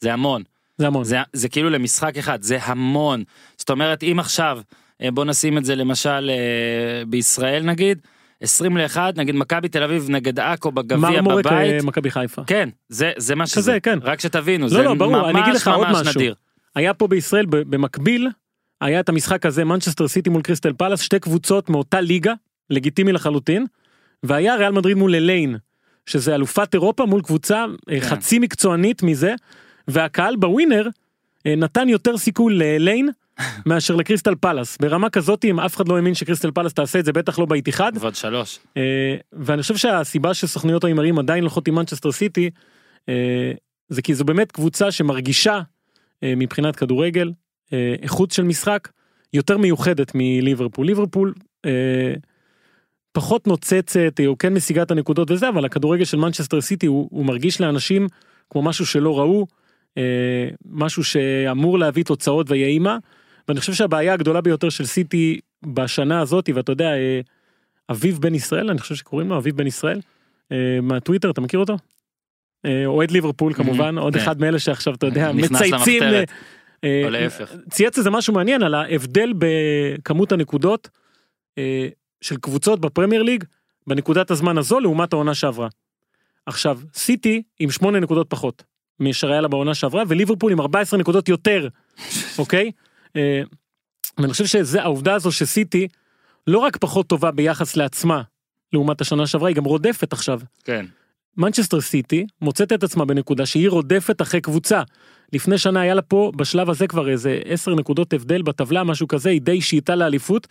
זה 0.00 0.12
המון 0.12 0.42
זה 0.78 0.86
המון. 0.86 1.04
זה 1.04 1.16
זה 1.32 1.48
כאילו 1.48 1.70
למשחק 1.70 2.16
אחד 2.18 2.42
זה 2.42 2.58
המון 2.62 3.24
זאת 3.56 3.70
אומרת 3.70 4.02
אם 4.02 4.16
עכשיו 4.18 4.60
אה, 5.02 5.10
בוא 5.10 5.24
נשים 5.24 5.58
את 5.58 5.64
זה 5.64 5.74
למשל 5.74 6.30
אה, 6.30 7.04
בישראל 7.06 7.62
נגיד 7.62 7.98
20 8.40 8.76
ל-1 8.76 8.98
נגיד 9.16 9.34
מכבי 9.34 9.68
תל 9.68 9.82
אביב 9.82 10.10
נגד 10.10 10.40
עכו 10.40 10.72
בגביע 10.72 11.10
מרמורק 11.10 11.44
בבית 11.44 11.72
אה, 11.72 11.78
מכבי 11.82 12.10
חיפה. 12.10 12.42
כן 12.46 12.68
זה 12.88 13.12
זה 13.16 13.34
מה 13.34 13.46
שזה 13.46 13.60
כזה, 13.60 13.80
כן. 13.80 13.98
רק 14.02 14.20
שתבינו 14.20 14.64
לא, 14.64 14.70
זה 14.70 14.82
לא, 14.82 14.94
ברור, 14.94 15.30
אני 15.30 15.40
אגיד 15.40 15.52
ממש 15.52 15.62
לך 15.62 15.68
עוד 15.68 15.88
ממש 15.88 16.00
משהו. 16.00 16.20
נדיר 16.20 16.34
היה 16.74 16.94
פה 16.94 17.06
בישראל 17.06 17.46
במקביל 17.48 18.28
היה 18.80 19.00
את 19.00 19.08
המשחק 19.08 19.46
הזה 19.46 19.64
מנצ'סטר 19.64 20.08
סיטי 20.08 20.30
מול 20.30 20.42
קריסטל 20.42 20.72
פאלאס 20.72 21.00
שתי 21.00 21.18
קבוצות 21.18 21.70
מאותה 21.70 22.00
ליגה 22.00 22.32
לגיטימי 22.70 23.12
לחלוטין 23.12 23.66
והיה 24.22 24.56
ריאל 24.56 24.72
מדריד 24.72 24.96
מול 24.96 25.14
אל 25.14 25.31
עין 25.31 25.56
שזה 26.06 26.34
אלופת 26.34 26.74
אירופה 26.74 27.06
מול 27.06 27.22
קבוצה 27.22 27.64
אה, 27.90 28.00
כן. 28.00 28.06
חצי 28.06 28.38
מקצוענית 28.38 29.02
מזה 29.02 29.34
והקהל 29.88 30.36
בווינר 30.36 30.88
אה, 31.46 31.56
נתן 31.56 31.88
יותר 31.88 32.18
סיכוי 32.18 32.54
לאל 32.54 32.81
עין 32.81 33.08
מאשר 33.66 33.96
לקריסטל 33.96 34.34
פאלאס. 34.34 34.78
ברמה 34.80 35.10
כזאת 35.10 35.44
אם 35.44 35.60
אף 35.60 35.76
אחד 35.76 35.88
לא 35.88 35.96
האמין 35.96 36.14
שקריסטל 36.14 36.50
פאלאס 36.50 36.74
תעשה 36.74 36.98
את 36.98 37.04
זה 37.04 37.12
בטח 37.12 37.38
לא 37.38 37.44
באיתיחד 37.44 37.92
ועוד 38.00 38.14
שלוש. 38.14 38.58
אה, 38.76 39.16
ואני 39.32 39.62
חושב 39.62 39.76
שהסיבה 39.76 40.34
שסוכניות 40.34 40.84
ההימורים 40.84 41.18
עדיין 41.18 41.42
הולכות 41.42 41.68
עם 41.68 41.74
מנצ'סטר 41.74 42.12
סיטי 42.12 42.50
אה, 43.08 43.52
זה 43.88 44.02
כי 44.02 44.14
זו 44.14 44.24
באמת 44.24 44.52
קבוצה 44.52 44.92
שמרגישה 44.92 45.60
אה, 46.22 46.34
מבחינת 46.36 46.76
כדורגל 46.76 47.32
איכות 48.02 48.30
של 48.30 48.42
משחק 48.42 48.88
יותר 49.32 49.58
מיוחדת 49.58 50.12
מליברפול. 50.14 50.86
ליברפול 50.86 51.34
פחות 53.12 53.46
נוצצת 53.46 54.20
או 54.26 54.38
כן 54.38 54.54
משיגה 54.54 54.82
את 54.82 54.90
הנקודות 54.90 55.30
וזה 55.30 55.48
אבל 55.48 55.64
הכדורגל 55.64 56.04
של 56.04 56.16
מנצ'סטר 56.16 56.60
סיטי 56.60 56.86
הוא, 56.86 57.08
הוא 57.10 57.26
מרגיש 57.26 57.60
לאנשים 57.60 58.06
כמו 58.50 58.62
משהו 58.62 58.86
שלא 58.86 59.18
ראו 59.18 59.46
אה, 59.98 60.48
משהו 60.70 61.04
שאמור 61.04 61.78
להביא 61.78 62.04
תוצאות 62.04 62.50
ויהיה 62.50 62.68
אימה 62.68 62.98
ואני 63.50 63.60
חושב 63.60 63.72
שהבעיה 63.72 64.12
הגדולה 64.12 64.40
ביותר 64.40 64.68
של 64.68 64.86
סיטי 64.86 65.40
בשנה 65.66 66.20
הזאת 66.20 66.48
ואתה 66.54 66.72
יודע. 66.72 66.94
אה, 66.94 67.20
אביב 67.90 68.18
בן 68.18 68.34
ישראל 68.34 68.70
אני 68.70 68.78
חושב 68.78 68.94
שקוראים 68.94 69.28
לו 69.28 69.36
אביב 69.36 69.56
בן 69.56 69.66
ישראל 69.66 70.00
אה, 70.52 70.78
מהטוויטר 70.82 71.30
אתה 71.30 71.40
מכיר 71.40 71.60
אותו? 71.60 71.76
אה, 72.64 72.86
אוהד 72.86 73.10
ליברפול 73.10 73.54
כמובן 73.54 73.98
עוד 73.98 74.14
כן. 74.14 74.20
אחד 74.20 74.40
מאלה 74.40 74.58
שעכשיו 74.58 74.94
אתה 74.94 75.06
יודע 75.06 75.32
מצייצים. 75.32 76.02
או 77.04 77.10
להפך. 77.10 77.52
צייץ 77.70 77.98
איזה 77.98 78.10
משהו 78.10 78.34
מעניין 78.34 78.62
על 78.62 78.74
ההבדל 78.74 79.32
בכמות 79.38 80.32
הנקודות 80.32 80.88
של 82.20 82.36
קבוצות 82.40 82.80
בפרמייר 82.80 83.22
ליג 83.22 83.44
בנקודת 83.86 84.30
הזמן 84.30 84.58
הזו 84.58 84.80
לעומת 84.80 85.12
העונה 85.12 85.34
שעברה. 85.34 85.68
עכשיו 86.46 86.78
סיטי 86.94 87.42
עם 87.58 87.70
8 87.70 88.00
נקודות 88.00 88.30
פחות 88.30 88.64
מאשר 89.00 89.30
היה 89.30 89.40
לה 89.40 89.48
בעונה 89.48 89.74
שעברה 89.74 90.02
וליברפול 90.08 90.52
עם 90.52 90.60
14 90.60 91.00
נקודות 91.00 91.28
יותר 91.28 91.68
אוקיי. 92.38 92.70
אה, 93.16 93.42
ואני 94.18 94.32
חושב 94.32 94.46
שזה 94.46 94.82
העובדה 94.82 95.14
הזו 95.14 95.32
שסיטי 95.32 95.88
לא 96.46 96.58
רק 96.58 96.76
פחות 96.76 97.06
טובה 97.06 97.30
ביחס 97.30 97.76
לעצמה 97.76 98.22
לעומת 98.72 99.00
השנה 99.00 99.26
שעברה 99.26 99.48
היא 99.48 99.56
גם 99.56 99.64
רודפת 99.64 100.12
עכשיו 100.12 100.40
כן 100.64 100.86
מנצ'סטר 101.36 101.80
סיטי 101.80 102.26
מוצאת 102.40 102.72
את 102.72 102.82
עצמה 102.82 103.04
בנקודה 103.04 103.46
שהיא 103.46 103.68
רודפת 103.68 104.22
אחרי 104.22 104.40
קבוצה. 104.40 104.82
לפני 105.32 105.58
שנה 105.58 105.80
היה 105.80 105.94
לה 105.94 106.02
פה 106.02 106.32
בשלב 106.36 106.70
הזה 106.70 106.86
כבר 106.86 107.08
איזה 107.08 107.40
10 107.44 107.74
נקודות 107.74 108.12
הבדל 108.12 108.42
בטבלה 108.42 108.84
משהו 108.84 109.08
כזה 109.08 109.30
היא 109.30 109.40
די 109.40 109.60
שייטה 109.60 109.94
לאליפות 109.94 110.46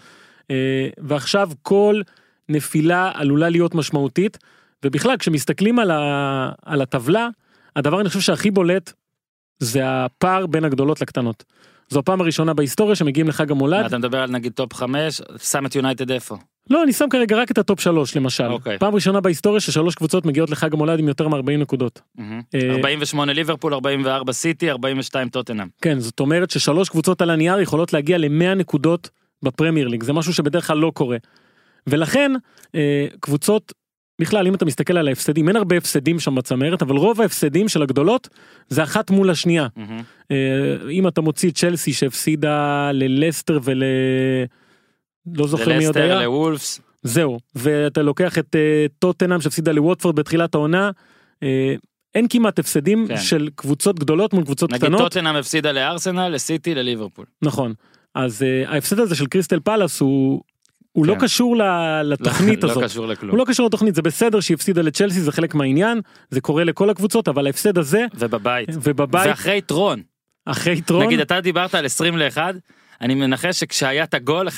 אה, 0.51 0.89
ועכשיו 0.97 1.49
כל 1.61 2.01
נפילה 2.49 3.11
עלולה 3.13 3.49
להיות 3.49 3.75
משמעותית 3.75 4.37
ובכלל 4.85 5.17
כשמסתכלים 5.17 5.79
על, 5.79 5.91
ה, 5.91 6.51
על 6.65 6.81
הטבלה 6.81 7.27
הדבר 7.75 8.01
אני 8.01 8.09
חושב 8.09 8.21
שהכי 8.21 8.51
בולט 8.51 8.93
זה 9.59 9.81
הפער 9.85 10.45
בין 10.45 10.63
הגדולות 10.63 11.01
לקטנות. 11.01 11.43
זו 11.89 11.99
הפעם 11.99 12.21
הראשונה 12.21 12.53
בהיסטוריה 12.53 12.95
שמגיעים 12.95 13.27
לחג 13.27 13.51
המולד. 13.51 13.85
אתה 13.85 13.97
מדבר 13.97 14.17
על 14.17 14.31
נגיד 14.31 14.51
top 14.51 14.73
5 14.73 15.21
שם 15.37 15.65
את 15.65 15.75
יונייטד 15.75 16.11
איפה? 16.11 16.37
לא 16.69 16.83
אני 16.83 16.93
שם 16.93 17.05
כרגע 17.09 17.37
רק 17.37 17.51
את 17.51 17.57
ה 17.57 17.63
top 17.63 17.79
שלוש 17.79 18.17
למשל. 18.17 18.47
אוקיי. 18.47 18.77
פעם 18.77 18.95
ראשונה 18.95 19.21
בהיסטוריה 19.21 19.59
ששלוש 19.59 19.95
קבוצות 19.95 20.25
מגיעות 20.25 20.49
לחג 20.49 20.73
המולד 20.73 20.99
עם 20.99 21.07
יותר 21.07 21.27
מ-40 21.27 21.51
נקודות. 21.59 22.01
מהמם. 22.17 22.41
אה, 22.55 22.71
48 22.71 23.33
ליברפול 23.33 23.73
44 23.73 24.33
סיטי 24.33 24.71
42 24.71 25.29
טוטנאם. 25.29 25.67
כן 25.81 25.99
זאת 25.99 26.19
אומרת 26.19 26.49
ששלוש 26.49 26.89
קבוצות 26.89 27.21
על 27.21 27.29
הנייר 27.29 27.59
יכולות 27.59 27.93
להגיע 27.93 28.17
ל-100 28.17 28.55
נקודות 28.55 29.09
בפרמייר 29.43 29.87
ליג 29.87 30.03
זה 30.03 30.13
משהו 30.13 30.33
שבדרך 30.33 30.67
כלל 30.67 30.77
לא 30.77 30.91
קורה. 30.95 31.17
ולכן 31.87 32.31
אה, 32.75 33.07
קבוצות 33.19 33.73
בכלל 34.19 34.47
אם 34.47 34.55
אתה 34.55 34.65
מסתכל 34.65 34.97
על 34.97 35.07
ההפסדים 35.07 35.47
אין 35.47 35.55
הרבה 35.55 35.77
הפסדים 35.77 36.19
שם 36.19 36.35
בצמרת 36.35 36.81
אבל 36.81 36.95
רוב 36.95 37.21
ההפסדים 37.21 37.67
של 37.67 37.81
הגדולות 37.81 38.29
זה 38.69 38.83
אחת 38.83 39.09
מול 39.09 39.29
השנייה. 39.29 39.67
אה, 40.31 40.35
אם 40.91 41.07
אתה 41.07 41.21
מוציא 41.21 41.51
צ'לסי 41.51 41.93
שהפסידה 41.93 42.89
ללסטר 42.93 43.59
ול... 43.63 43.83
לא 45.35 45.47
זוכר 45.47 45.77
מי 45.77 45.85
עוד 45.85 45.97
ללסטר 45.97 46.03
היה. 46.03 46.23
לוולפס 46.23 46.81
זהו 47.03 47.39
ואתה 47.55 48.01
לוקח 48.01 48.37
את 48.37 48.55
אה, 48.55 48.85
טוטנאם 48.99 49.41
שהפסידה 49.41 49.71
לווטפורד 49.71 50.15
בתחילת 50.15 50.55
העונה. 50.55 50.91
אה, 51.43 51.75
אין 52.15 52.27
כמעט 52.29 52.59
הפסדים 52.59 53.07
כן. 53.07 53.17
של 53.17 53.49
קבוצות 53.55 53.99
גדולות 53.99 54.33
מול 54.33 54.43
קבוצות 54.43 54.71
נגיד 54.71 54.85
קטנות. 54.85 55.01
טוטנאם 55.01 55.35
הפסידה 55.35 55.71
לארסנל 55.71 56.27
לסיטי 56.27 56.75
לליברפול. 56.75 57.25
נכון. 57.41 57.73
אז 58.15 58.41
uh, 58.41 58.69
ההפסד 58.69 58.99
הזה 58.99 59.15
של 59.15 59.25
קריסטל 59.25 59.59
פלאס 59.59 59.99
הוא, 59.99 60.41
הוא 60.99 61.05
לא 61.05 61.13
כן. 61.13 61.19
קשור 61.19 61.57
ל- 61.57 62.01
לתוכנית 62.03 62.63
לא 62.63 62.71
הזאת. 62.71 62.83
קשור 62.83 63.07
לכלום. 63.07 63.31
הוא 63.31 63.37
לא 63.37 63.45
קשור 63.47 63.65
לתוכנית 63.67 63.95
זה 63.95 64.01
בסדר 64.01 64.39
שהיא 64.39 64.55
הפסידה 64.55 64.81
לצ'לסי 64.81 65.21
זה 65.21 65.31
חלק 65.31 65.55
מהעניין 65.55 66.01
זה 66.29 66.41
קורה 66.41 66.63
לכל 66.63 66.89
הקבוצות 66.89 67.27
אבל 67.27 67.47
ההפסד 67.47 67.77
הזה 67.77 68.05
ובבית. 68.15 68.69
ובבית 68.83 69.27
ואחרי 69.29 69.57
יתרון. 69.57 70.01
אחרי 70.45 70.73
יתרון 70.73 71.05
נגיד 71.05 71.19
אתה 71.19 71.41
דיברת 71.41 71.75
על 71.75 71.85
20 71.85 72.17
ל-1 72.17 72.37
אני 73.01 73.15
מנחש 73.15 73.59
שכשהיה 73.59 74.03
את 74.03 74.13
הגול 74.13 74.47
1-0 74.47 74.51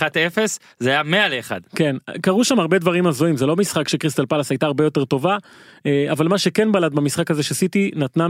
זה 0.80 0.90
היה 0.90 1.04
100 1.04 1.28
ל-1. 1.30 1.52
כן 1.76 1.96
קרו 2.22 2.44
שם 2.44 2.60
הרבה 2.60 2.80
דברים 2.80 3.08
הזויים 3.08 3.38
זה 3.38 3.46
לא 3.46 3.56
משחק 3.56 3.88
שקריסטל 3.88 4.26
פלאס 4.26 4.50
הייתה 4.52 4.66
הרבה 4.66 4.84
יותר 4.84 5.06
טובה 5.06 5.38
אה, 5.86 6.06
אבל 6.12 6.28
מה 6.28 6.38
שכן 6.38 6.72
בלט 6.72 6.92
במשחק 6.92 7.32
הזה 7.32 7.44
שסיטי 7.44 7.92
נתנה 7.96 8.28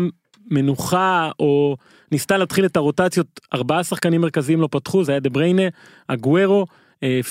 מנוחה 0.52 1.32
או 1.40 1.76
ניסתה 2.12 2.38
להתחיל 2.38 2.66
את 2.66 2.78
הרוטציות 2.78 3.40
ארבעה 3.54 3.84
שחקנים 3.84 4.22
מרכזיים 4.22 4.62
לא 4.62 4.68
פתחו 4.72 5.04
זה 5.04 5.12
היה 5.12 5.20
דה 5.20 5.30
ברוינה 5.30 5.64
אגוורו 6.08 6.60
אה, 6.62 6.76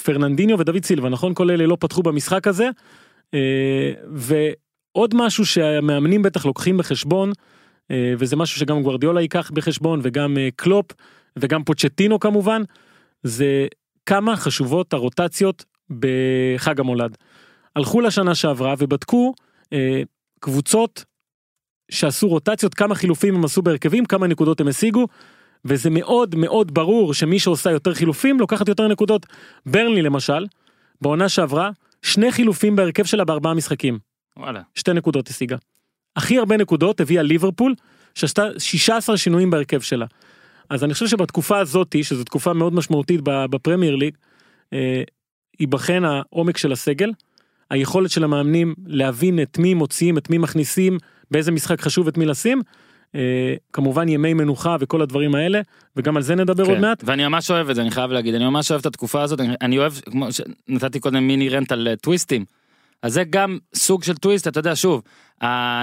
פרננדיניו 0.04 0.58
ודוד 0.58 0.84
סילבה 0.84 1.08
נכון? 1.08 1.34
כל 1.34 1.50
אלה 1.50 1.66
לא 1.66 1.76
פתחו 1.80 2.02
במשחק 2.02 2.46
הזה. 2.46 2.68
אה, 3.34 3.92
ועוד 4.12 5.14
משהו 5.14 5.46
שהמאמנים 5.46 6.22
בטח 6.22 6.46
לוקחים 6.46 6.76
בחשבון 6.76 7.32
אה, 7.90 8.14
וזה 8.18 8.36
משהו 8.36 8.60
שגם 8.60 8.82
גוורדיולה 8.82 9.20
ייקח 9.20 9.50
בחשבון 9.50 10.00
וגם 10.02 10.38
אה, 10.38 10.48
קלופ 10.56 10.86
וגם 11.38 11.64
פוצ'טינו 11.64 12.20
כמובן 12.20 12.62
זה 13.22 13.66
כמה 14.06 14.36
חשובות 14.36 14.92
הרוטציות 14.92 15.64
בחג 15.90 16.80
המולד. 16.80 17.16
הלכו 17.76 18.00
לשנה 18.00 18.34
שעברה 18.34 18.74
ובדקו 18.78 19.34
אה, 19.72 20.02
קבוצות 20.40 21.04
שעשו 21.90 22.28
רוטציות 22.28 22.74
כמה 22.74 22.94
חילופים 22.94 23.34
הם 23.34 23.44
עשו 23.44 23.62
בהרכבים 23.62 24.04
כמה 24.04 24.26
נקודות 24.26 24.60
הם 24.60 24.68
השיגו 24.68 25.06
וזה 25.64 25.90
מאוד 25.90 26.34
מאוד 26.34 26.74
ברור 26.74 27.14
שמי 27.14 27.38
שעושה 27.38 27.70
יותר 27.70 27.94
חילופים 27.94 28.40
לוקחת 28.40 28.68
יותר 28.68 28.88
נקודות. 28.88 29.26
ברנלי 29.66 30.02
למשל 30.02 30.46
בעונה 31.00 31.28
שעברה 31.28 31.70
שני 32.02 32.32
חילופים 32.32 32.76
בהרכב 32.76 33.04
שלה 33.04 33.24
בארבעה 33.24 33.54
משחקים 33.54 33.98
וואלה. 34.36 34.60
שתי 34.74 34.92
נקודות 34.92 35.28
השיגה. 35.28 35.56
הכי 36.16 36.38
הרבה 36.38 36.56
נקודות 36.56 37.00
הביאה 37.00 37.22
ליברפול 37.22 37.74
שעשתה 38.14 38.48
16 38.58 39.16
שינויים 39.16 39.50
בהרכב 39.50 39.80
שלה. 39.80 40.06
אז 40.70 40.84
אני 40.84 40.94
חושב 40.94 41.06
שבתקופה 41.06 41.58
הזאתי 41.58 42.04
שזו 42.04 42.24
תקופה 42.24 42.52
מאוד 42.52 42.74
משמעותית 42.74 43.20
בפרמייר 43.24 43.96
ליג 43.96 44.14
אה, 44.72 45.02
ייבחן 45.60 46.04
העומק 46.04 46.56
של 46.56 46.72
הסגל 46.72 47.10
היכולת 47.70 48.10
של 48.10 48.24
המאמנים 48.24 48.74
להבין 48.86 49.42
את 49.42 49.58
מי 49.58 49.74
מוציאים 49.74 50.18
את 50.18 50.30
מי 50.30 50.38
מכניסים 50.38 50.98
באיזה 51.30 51.52
משחק 51.52 51.80
חשוב 51.80 52.08
את 52.08 52.18
מי 52.18 52.26
לשים. 52.26 52.62
אה, 53.14 53.54
כמובן 53.72 54.08
ימי 54.08 54.34
מנוחה 54.34 54.76
וכל 54.80 55.02
הדברים 55.02 55.34
האלה 55.34 55.60
וגם 55.96 56.16
על 56.16 56.22
זה 56.22 56.34
נדבר 56.34 56.64
עוד 56.64 56.74
כן. 56.74 56.80
מעט. 56.80 57.02
ואני 57.06 57.28
ממש 57.28 57.50
אוהב 57.50 57.70
את 57.70 57.74
זה 57.74 57.82
אני 57.82 57.90
חייב 57.90 58.10
להגיד 58.10 58.34
אני 58.34 58.44
ממש 58.44 58.70
אוהב 58.70 58.80
את 58.80 58.86
התקופה 58.86 59.22
הזאת 59.22 59.40
אני, 59.40 59.54
אני 59.60 59.78
אוהב 59.78 59.92
כמו 59.92 60.26
שנתתי 60.32 61.00
קודם 61.00 61.26
מיני 61.26 61.48
רנט 61.48 61.72
על 61.72 61.88
אה, 61.88 61.96
טוויסטים. 61.96 62.44
אז 63.02 63.12
זה 63.12 63.24
גם 63.30 63.58
סוג 63.74 64.02
של 64.02 64.16
טוויסט 64.16 64.48
אתה 64.48 64.60
יודע 64.60 64.76
שוב 64.76 65.02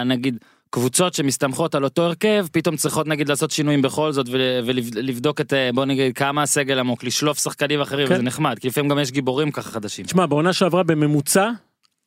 נגיד 0.06 0.38
קבוצות 0.70 1.14
שמסתמכות 1.14 1.76
על 1.76 1.84
אותו 1.84 2.02
הרכב 2.02 2.48
פתאום 2.52 2.76
צריכות 2.76 3.08
נגיד 3.08 3.30
לעשות 3.30 3.52
שינויים 3.52 3.82
בכל 3.82 4.12
זאת 4.12 4.26
ול- 4.30 4.60
ולבדוק 4.66 5.42
את 5.42 5.54
אה, 5.54 5.70
בוא 5.74 5.86
נגיד 5.86 6.18
כמה 6.18 6.44
הסגל 6.44 6.80
עמוק 6.80 7.04
לשלוף 7.04 7.40
שחקנים 7.40 7.82
אחרים 7.82 8.08
כן. 8.08 8.14
וזה 8.14 8.24
נחמד 8.24 8.60
כי 8.60 8.68
לפעמים 8.68 8.90
גם 8.90 9.00
יש 9.00 9.12
גיבורים 9.12 9.52
ככה 9.52 9.72
חדשים. 9.72 10.06
תשמע 10.06 10.26
בעונה 10.26 10.54
שעברה 10.54 10.84
בממוצע 10.84 11.50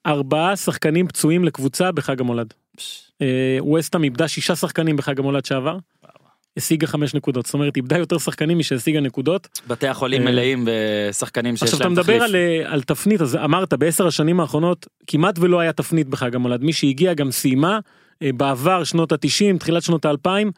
ארבעה 0.07 0.57
שחקנים 0.57 1.09
פצועים 1.09 1.45
לקבוצה 1.45 1.93
בחג 1.93 2.21
המולד. 2.21 2.55
פש, 2.77 3.10
ווסטהאם 3.61 4.05
איבדה 4.05 4.29
שישה 4.29 4.57
שחקנים 4.57 4.97
בחג 4.97 5.19
המולד 5.19 5.45
שעבר. 5.45 5.79
השיגה 6.57 6.87
חמש 6.87 7.15
נקודות 7.15 7.47
זאת 7.47 7.55
אומרת 7.55 7.77
איבדה 7.77 7.99
יותר 7.99 8.19
שחקנים 8.19 8.59
משהשיגה 8.59 9.01
נקודות. 9.01 9.49
בתי 9.69 9.89
החולים 9.89 10.23
אה, 10.23 10.33
מלאים 10.33 10.65
בשחקנים 10.67 11.57
שיש 11.57 11.63
עכשיו 11.63 11.79
אתה 11.79 11.85
להם 11.85 11.93
מדבר 11.93 12.03
תחליף. 12.03 12.23
על, 12.23 12.37
אה, 12.37 12.63
על 12.73 12.83
תפנית 12.83 13.21
אז 13.21 13.37
אמרת 13.37 13.75
בעשר 13.75 14.07
השנים 14.07 14.41
האחרונות 14.41 14.87
כמעט 15.07 15.39
ולא 15.39 15.61
היה 15.61 15.73
תפנית 15.73 16.09
בחג 16.09 16.35
המולד 16.35 16.63
מי 16.63 16.73
שהגיע 16.73 17.15
גם 17.15 17.31
סיימה 17.31 17.79
אה, 18.23 18.31
בעבר 18.37 18.85
שנות 18.85 19.13
התשעים 19.13 19.59
תחילת 19.59 19.83
שנות 19.83 20.05
האלפיים 20.05 20.53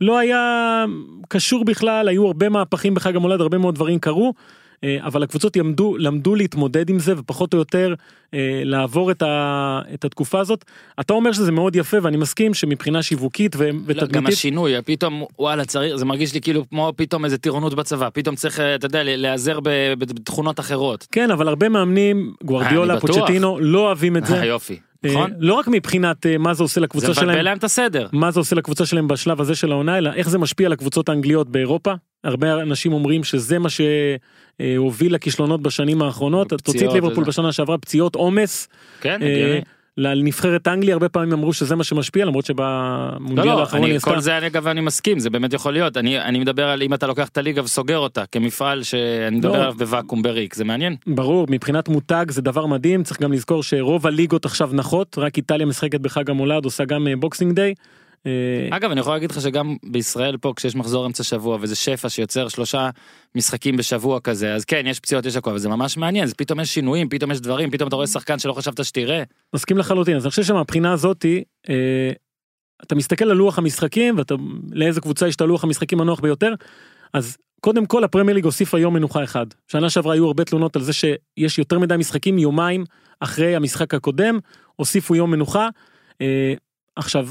לא 0.00 0.18
היה 0.18 0.84
קשור 1.28 1.64
בכלל 1.64 2.08
היו 2.08 2.26
הרבה 2.26 2.48
מהפכים 2.48 2.94
בחג 2.94 3.16
המולד 3.16 3.40
הרבה 3.40 3.58
מאוד 3.58 3.74
דברים 3.74 3.98
קרו. 3.98 4.34
אה, 4.84 4.98
אבל 5.02 5.22
הקבוצות 5.22 5.56
למדו 5.56 5.96
למדו 5.98 6.34
להתמודד 6.34 6.90
עם 6.90 6.98
זה 6.98 7.18
ופחות 7.18 7.52
או 7.54 7.58
יותר 7.58 7.94
אה, 8.34 8.62
לעבור 8.64 9.10
את, 9.10 9.22
ה, 9.22 9.80
את 9.94 10.04
התקופה 10.04 10.40
הזאת. 10.40 10.64
אתה 11.00 11.12
אומר 11.12 11.32
שזה 11.32 11.52
מאוד 11.52 11.76
יפה 11.76 11.96
ואני 12.02 12.16
מסכים 12.16 12.54
שמבחינה 12.54 13.02
שיווקית 13.02 13.56
ו- 13.56 13.64
לא, 13.64 13.72
גם 13.72 13.82
ותדמיתית 13.86 14.28
השינוי 14.28 14.82
פתאום 14.82 15.24
וואלה 15.38 15.64
צריך 15.64 15.96
זה 15.96 16.04
מרגיש 16.04 16.34
לי 16.34 16.40
כאילו 16.40 16.68
כמו 16.68 16.92
פתאום 16.96 17.24
איזה 17.24 17.38
טירונות 17.38 17.74
בצבא 17.74 18.08
פתאום 18.12 18.36
צריך 18.36 18.60
אה, 18.60 18.74
אתה 18.74 18.86
יודע 18.86 19.02
להיעזר 19.02 19.58
בתכונות 19.98 20.60
אחרות. 20.60 21.06
כן 21.12 21.30
אבל 21.30 21.48
הרבה 21.48 21.68
מאמנים 21.68 22.34
בטוח. 22.96 23.16
פוצ'טינו 23.16 23.58
לא 23.60 23.86
אוהבים 23.86 24.16
את 24.16 24.26
זה. 24.26 24.44
יופי. 24.44 24.78
אה, 25.04 25.10
נכון? 25.10 25.30
לא 25.38 25.54
רק 25.54 25.68
מבחינת 25.68 26.26
אה, 26.26 26.38
מה 26.38 26.54
זה 26.54 26.62
עושה 26.62 26.74
זה 26.74 26.80
לקבוצה 26.80 27.06
מבלבל 27.06 27.20
שלהם 27.22 27.44
להם 27.44 27.58
את 27.58 27.64
הסדר. 27.64 28.08
מה 28.12 28.30
זה 28.30 28.40
עושה 28.40 28.56
לקבוצה 28.56 28.86
שלהם 28.86 29.08
בשלב 29.08 29.40
הזה 29.40 29.54
של 29.54 29.72
העונה 29.72 29.98
אלא 29.98 30.12
איך 30.12 30.28
זה 30.28 30.38
משפיע 30.38 30.66
על 30.66 30.72
הקבוצות 30.72 31.08
האנגליות 31.08 31.48
באירופה 31.48 31.94
הרבה 32.24 32.52
אנשים 32.62 32.92
אומרים 32.92 33.24
שזה 33.24 33.58
מה 33.58 33.68
שהוביל 33.70 35.14
לכישלונות 35.14 35.62
בשנים 35.62 36.02
האחרונות 36.02 36.48
תוציא 36.48 36.88
את 36.88 36.92
ליברפול. 36.92 37.24
בשנה 37.24 37.52
שעברה 37.52 37.78
פציעות 37.78 38.14
עומס 38.14 38.68
כן, 39.00 39.22
אה, 39.22 39.32
הגיוני. 39.32 39.60
לנבחרת 39.98 40.68
אנגליה 40.68 40.94
הרבה 40.94 41.08
פעמים 41.08 41.32
אמרו 41.32 41.52
שזה 41.52 41.76
מה 41.76 41.84
שמשפיע 41.84 42.24
למרות 42.24 42.48
לא, 42.48 42.54
שבמונדיאל 42.54 43.46
לא, 43.46 43.60
האחרון 43.60 43.84
היא 43.84 43.96
עשתה 43.96 44.10
כל 44.10 44.20
זה 44.20 44.38
אני 44.38 44.46
אגב 44.46 44.66
אני 44.66 44.80
מסכים 44.80 45.18
זה 45.18 45.30
באמת 45.30 45.52
יכול 45.52 45.72
להיות 45.72 45.96
אני 45.96 46.20
אני 46.20 46.38
מדבר 46.38 46.68
על 46.68 46.82
אם 46.82 46.94
אתה 46.94 47.06
לוקח 47.06 47.28
את 47.28 47.38
הליגה 47.38 47.62
וסוגר 47.62 47.98
אותה 47.98 48.24
כמפעל 48.32 48.82
שאני 48.82 49.36
מדבר 49.36 49.52
לא. 49.52 49.56
עליו 49.56 49.74
בוואקום 49.78 50.22
בריק 50.22 50.54
זה 50.54 50.64
מעניין. 50.64 50.96
ברור 51.06 51.46
מבחינת 51.50 51.88
מותג 51.88 52.26
זה 52.28 52.42
דבר 52.42 52.66
מדהים 52.66 53.02
צריך 53.02 53.22
גם 53.22 53.32
לזכור 53.32 53.62
שרוב 53.62 54.06
הליגות 54.06 54.44
עכשיו 54.44 54.70
נחות 54.72 55.18
רק 55.18 55.36
איטליה 55.36 55.66
משחקת 55.66 56.00
בחג 56.00 56.30
המולד 56.30 56.64
עושה 56.64 56.84
גם 56.84 57.08
אה, 57.08 57.16
Boxing 57.16 57.52
Day. 57.52 57.74
אה, 58.26 58.76
אגב 58.76 58.90
אני 58.90 59.00
יכול 59.00 59.12
להגיד 59.12 59.30
לך 59.30 59.40
שגם 59.40 59.76
בישראל 59.84 60.36
פה 60.36 60.52
כשיש 60.56 60.76
מחזור 60.76 61.06
אמצע 61.06 61.22
שבוע 61.22 61.58
וזה 61.60 61.76
שפע 61.76 62.08
שיוצר 62.08 62.48
שלושה 62.48 62.90
משחקים 63.34 63.76
בשבוע 63.76 64.20
כזה 64.20 64.54
אז 64.54 64.64
כן 64.64 64.86
יש 64.86 65.00
פציעות 65.00 65.26
יש 65.26 65.36
הכל 65.36 65.50
אבל 65.50 65.58
זה 65.58 65.68
ממש 65.68 65.96
מעניין. 65.96 66.26
זה 66.26 66.34
פתאום 66.34 66.60
יש 66.60 66.74
שינויים 66.74 67.08
פתאום 67.08 67.30
יש 67.30 67.40
דברים 67.40 67.70
פתאום 67.70 67.88
אתה 67.88 67.96
רואה 67.96 68.06
שחקן 68.06 68.38
שלא 68.38 68.52
חשבת 68.52 68.84
שתראה. 68.84 69.22
מסכים 69.54 69.78
לחלוטין. 69.78 70.16
אז 70.16 70.24
אני 70.24 70.30
חושב 70.30 70.42
שמבחינה 70.42 70.92
הזאתי 70.92 71.44
אה, 71.68 72.12
אתה 72.82 72.94
מסתכל 72.94 73.24
על 73.24 73.36
לוח 73.36 73.58
המשחקים 73.58 74.18
ואתה 74.18 74.34
לאיזה 74.72 75.00
קבוצה 75.00 75.28
יש 75.28 75.36
את 75.36 75.40
הלוח 75.40 75.64
המשחקים 75.64 76.00
הנוח 76.00 76.20
ביותר 76.20 76.54
אז 77.12 77.36
קודם 77.60 77.86
כל 77.86 78.04
הפרמייר 78.04 78.34
ליג 78.34 78.44
הוסיפה 78.44 78.78
יום 78.78 78.94
מנוחה 78.94 79.24
אחד. 79.24 79.46
שנה 79.68 79.90
שעברה 79.90 80.14
היו 80.14 80.26
הרבה 80.26 80.44
תלונות 80.44 80.76
על 80.76 80.82
זה 80.82 80.92
שיש 80.92 81.58
יותר 81.58 81.78
מדי 81.78 81.96
משחקים 81.96 82.38
יומיים 82.38 82.84
אחרי 83.20 83.56
המשחק 83.56 83.94
הקודם 83.94 84.38
הוסיפו 84.76 85.14
יום 85.14 85.30
מנוחה. 85.30 85.68
אה, 86.20 86.54
עכשיו 86.96 87.28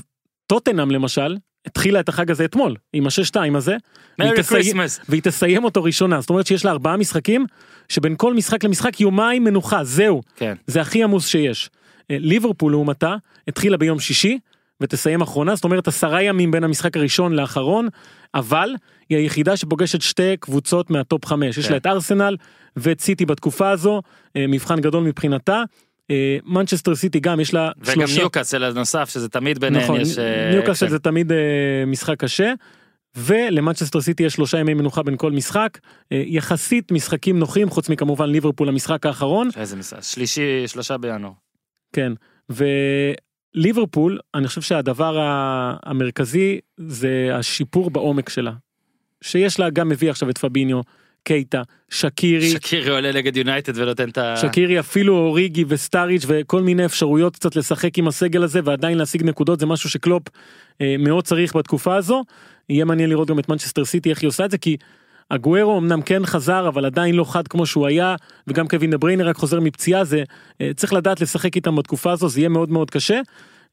טוטנאם 0.53 0.91
למשל 0.91 1.37
התחילה 1.65 1.99
את 1.99 2.09
החג 2.09 2.31
הזה 2.31 2.45
אתמול 2.45 2.75
עם 2.93 3.07
השש 3.07 3.27
שתיים 3.27 3.55
הזה 3.55 3.77
והיא 4.19 4.31
תסיים-. 4.37 4.77
והיא 5.09 5.21
תסיים 5.21 5.63
אותו 5.63 5.83
ראשונה 5.83 6.21
זאת 6.21 6.29
אומרת 6.29 6.47
שיש 6.47 6.65
לה 6.65 6.71
ארבעה 6.71 6.97
משחקים 6.97 7.45
שבין 7.89 8.15
כל 8.17 8.33
משחק 8.33 8.63
למשחק 8.63 9.01
יומיים 9.01 9.43
מנוחה 9.43 9.83
זהו 9.83 10.21
כן. 10.35 10.55
זה 10.67 10.81
הכי 10.81 11.03
עמוס 11.03 11.27
שיש. 11.27 11.69
אה, 12.11 12.17
ליברפול 12.19 12.71
לעומתה 12.71 13.15
התחילה 13.47 13.77
ביום 13.77 13.99
שישי 13.99 14.39
ותסיים 14.81 15.21
אחרונה 15.21 15.55
זאת 15.55 15.63
אומרת 15.63 15.87
עשרה 15.87 16.21
ימים 16.21 16.51
בין 16.51 16.63
המשחק 16.63 16.97
הראשון 16.97 17.33
לאחרון 17.33 17.87
אבל 18.35 18.69
היא 19.09 19.17
היחידה 19.17 19.57
שפוגשת 19.57 20.01
שתי 20.01 20.37
קבוצות 20.39 20.89
מהטופ 20.89 21.25
חמש 21.25 21.57
יש 21.57 21.65
כן. 21.65 21.71
לה 21.71 21.77
את 21.77 21.85
ארסנל 21.85 22.37
ואת 22.75 23.01
סיטי 23.01 23.25
בתקופה 23.25 23.69
הזו 23.69 24.01
אה, 24.35 24.45
מבחן 24.47 24.79
גדול 24.79 25.03
מבחינתה. 25.03 25.63
אה, 26.13 26.37
מנצ'סטר 26.45 26.95
סיטי 26.95 27.19
גם 27.19 27.39
יש 27.39 27.53
לה 27.53 27.71
וגם 27.77 27.93
שלושה 27.93 28.19
ניוקאסל 28.19 28.63
הנוסף 28.63 29.09
שזה 29.09 29.29
תמיד 29.29 29.59
ביניהם 29.59 29.83
נכון, 29.83 30.01
יש 30.01 30.17
אה, 30.17 30.49
ניוקאסל 30.51 30.85
אקשן. 30.85 30.89
זה 30.89 30.99
תמיד 30.99 31.31
אה, 31.31 31.37
משחק 31.87 32.19
קשה. 32.19 32.53
ולמנצ'סטר 33.15 34.01
סיטי 34.01 34.23
יש 34.23 34.33
שלושה 34.33 34.59
ימי 34.59 34.73
מנוחה 34.73 35.03
בין 35.03 35.17
כל 35.17 35.31
משחק 35.31 35.79
אה, 36.11 36.23
יחסית 36.25 36.91
משחקים 36.91 37.39
נוחים 37.39 37.69
חוץ 37.69 37.89
מכמובן 37.89 38.29
ליברפול 38.29 38.69
המשחק 38.69 39.05
האחרון 39.05 39.49
איזה 39.57 39.75
משחק 39.75 40.03
שלישי 40.03 40.67
שלושה 40.67 40.97
בינואר. 40.97 41.31
כן 41.93 42.13
וליברפול 43.55 44.19
אני 44.35 44.47
חושב 44.47 44.61
שהדבר 44.61 45.17
המרכזי 45.83 46.59
זה 46.77 47.29
השיפור 47.33 47.91
בעומק 47.91 48.29
שלה. 48.29 48.51
שיש 49.21 49.59
לה 49.59 49.69
גם 49.69 49.89
מביא 49.89 50.09
עכשיו 50.09 50.29
את 50.29 50.37
פביניו 50.37 50.81
קייטה 51.23 51.61
שקירי 51.89 52.49
שקירי 52.49 52.89
עולה 52.89 53.11
נגד 53.11 53.37
יונייטד 53.37 53.77
ונותן 53.77 54.09
את 54.09 54.17
ה... 54.17 54.37
שקירי 54.37 54.79
אפילו 54.79 55.17
אוריגי 55.17 55.65
וסטארידג' 55.67 56.23
וכל 56.27 56.61
מיני 56.61 56.85
אפשרויות 56.85 57.35
קצת 57.35 57.55
לשחק 57.55 57.97
עם 57.97 58.07
הסגל 58.07 58.43
הזה 58.43 58.59
ועדיין 58.63 58.97
להשיג 58.97 59.23
נקודות 59.23 59.59
זה 59.59 59.65
משהו 59.65 59.89
שקלופ 59.89 60.23
אה, 60.81 60.95
מאוד 60.99 61.23
צריך 61.23 61.55
בתקופה 61.55 61.95
הזו. 61.95 62.23
יהיה 62.69 62.85
מעניין 62.85 63.09
לראות 63.09 63.27
גם 63.27 63.39
את 63.39 63.49
מנצ'סטר 63.49 63.85
סיטי 63.85 64.09
איך 64.09 64.21
היא 64.21 64.27
עושה 64.27 64.45
את 64.45 64.51
זה 64.51 64.57
כי 64.57 64.77
אגוארו 65.31 65.79
אמנם 65.79 66.01
כן 66.01 66.25
חזר 66.25 66.67
אבל 66.67 66.85
עדיין 66.85 67.15
לא 67.15 67.31
חד 67.31 67.47
כמו 67.47 67.65
שהוא 67.65 67.87
היה 67.87 68.15
וגם 68.47 68.67
קווין 68.67 68.89
דה 68.89 68.97
רק 69.23 69.35
חוזר 69.35 69.59
מפציעה 69.59 70.03
זה 70.03 70.23
אה, 70.61 70.71
צריך 70.75 70.93
לדעת 70.93 71.21
לשחק 71.21 71.55
איתם 71.55 71.75
בתקופה 71.75 72.11
הזו 72.11 72.29
זה 72.29 72.39
יהיה 72.39 72.49
מאוד 72.49 72.69
מאוד 72.69 72.91
קשה. 72.91 73.21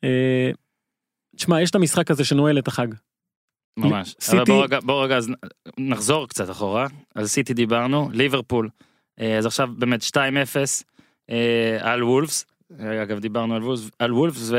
אה, 0.05 0.51
תשמע 1.37 1.63
יש 1.63 1.71
את 1.71 1.75
המשחק 1.75 2.11
הזה 2.11 2.25
שנועל 2.25 2.59
את 2.59 2.69
החג. 2.69 2.89
ממש. 3.77 4.15
סיטי- 4.21 4.37
אבל 4.37 4.45
בוא 4.45 4.65
רגע, 4.65 4.79
בוא 4.81 5.05
רגע 5.05 5.17
אז 5.17 5.31
נחזור 5.79 6.29
קצת 6.29 6.51
אחורה. 6.51 6.87
על 7.15 7.27
סיטי 7.27 7.55
דיברנו, 7.55 8.11
ליברפול. 8.13 8.69
אה, 9.21 9.39
אז 9.39 9.47
עכשיו 9.47 9.69
באמת 9.79 10.03
2-0 10.03 10.85
אה, 11.31 11.79
על 11.81 12.03
וולפס. 12.05 12.47
אגב 13.03 13.19
דיברנו 13.19 13.55
על 13.55 13.63
וולפס, 13.63 13.91
על 13.99 14.13
וולפס 14.13 14.51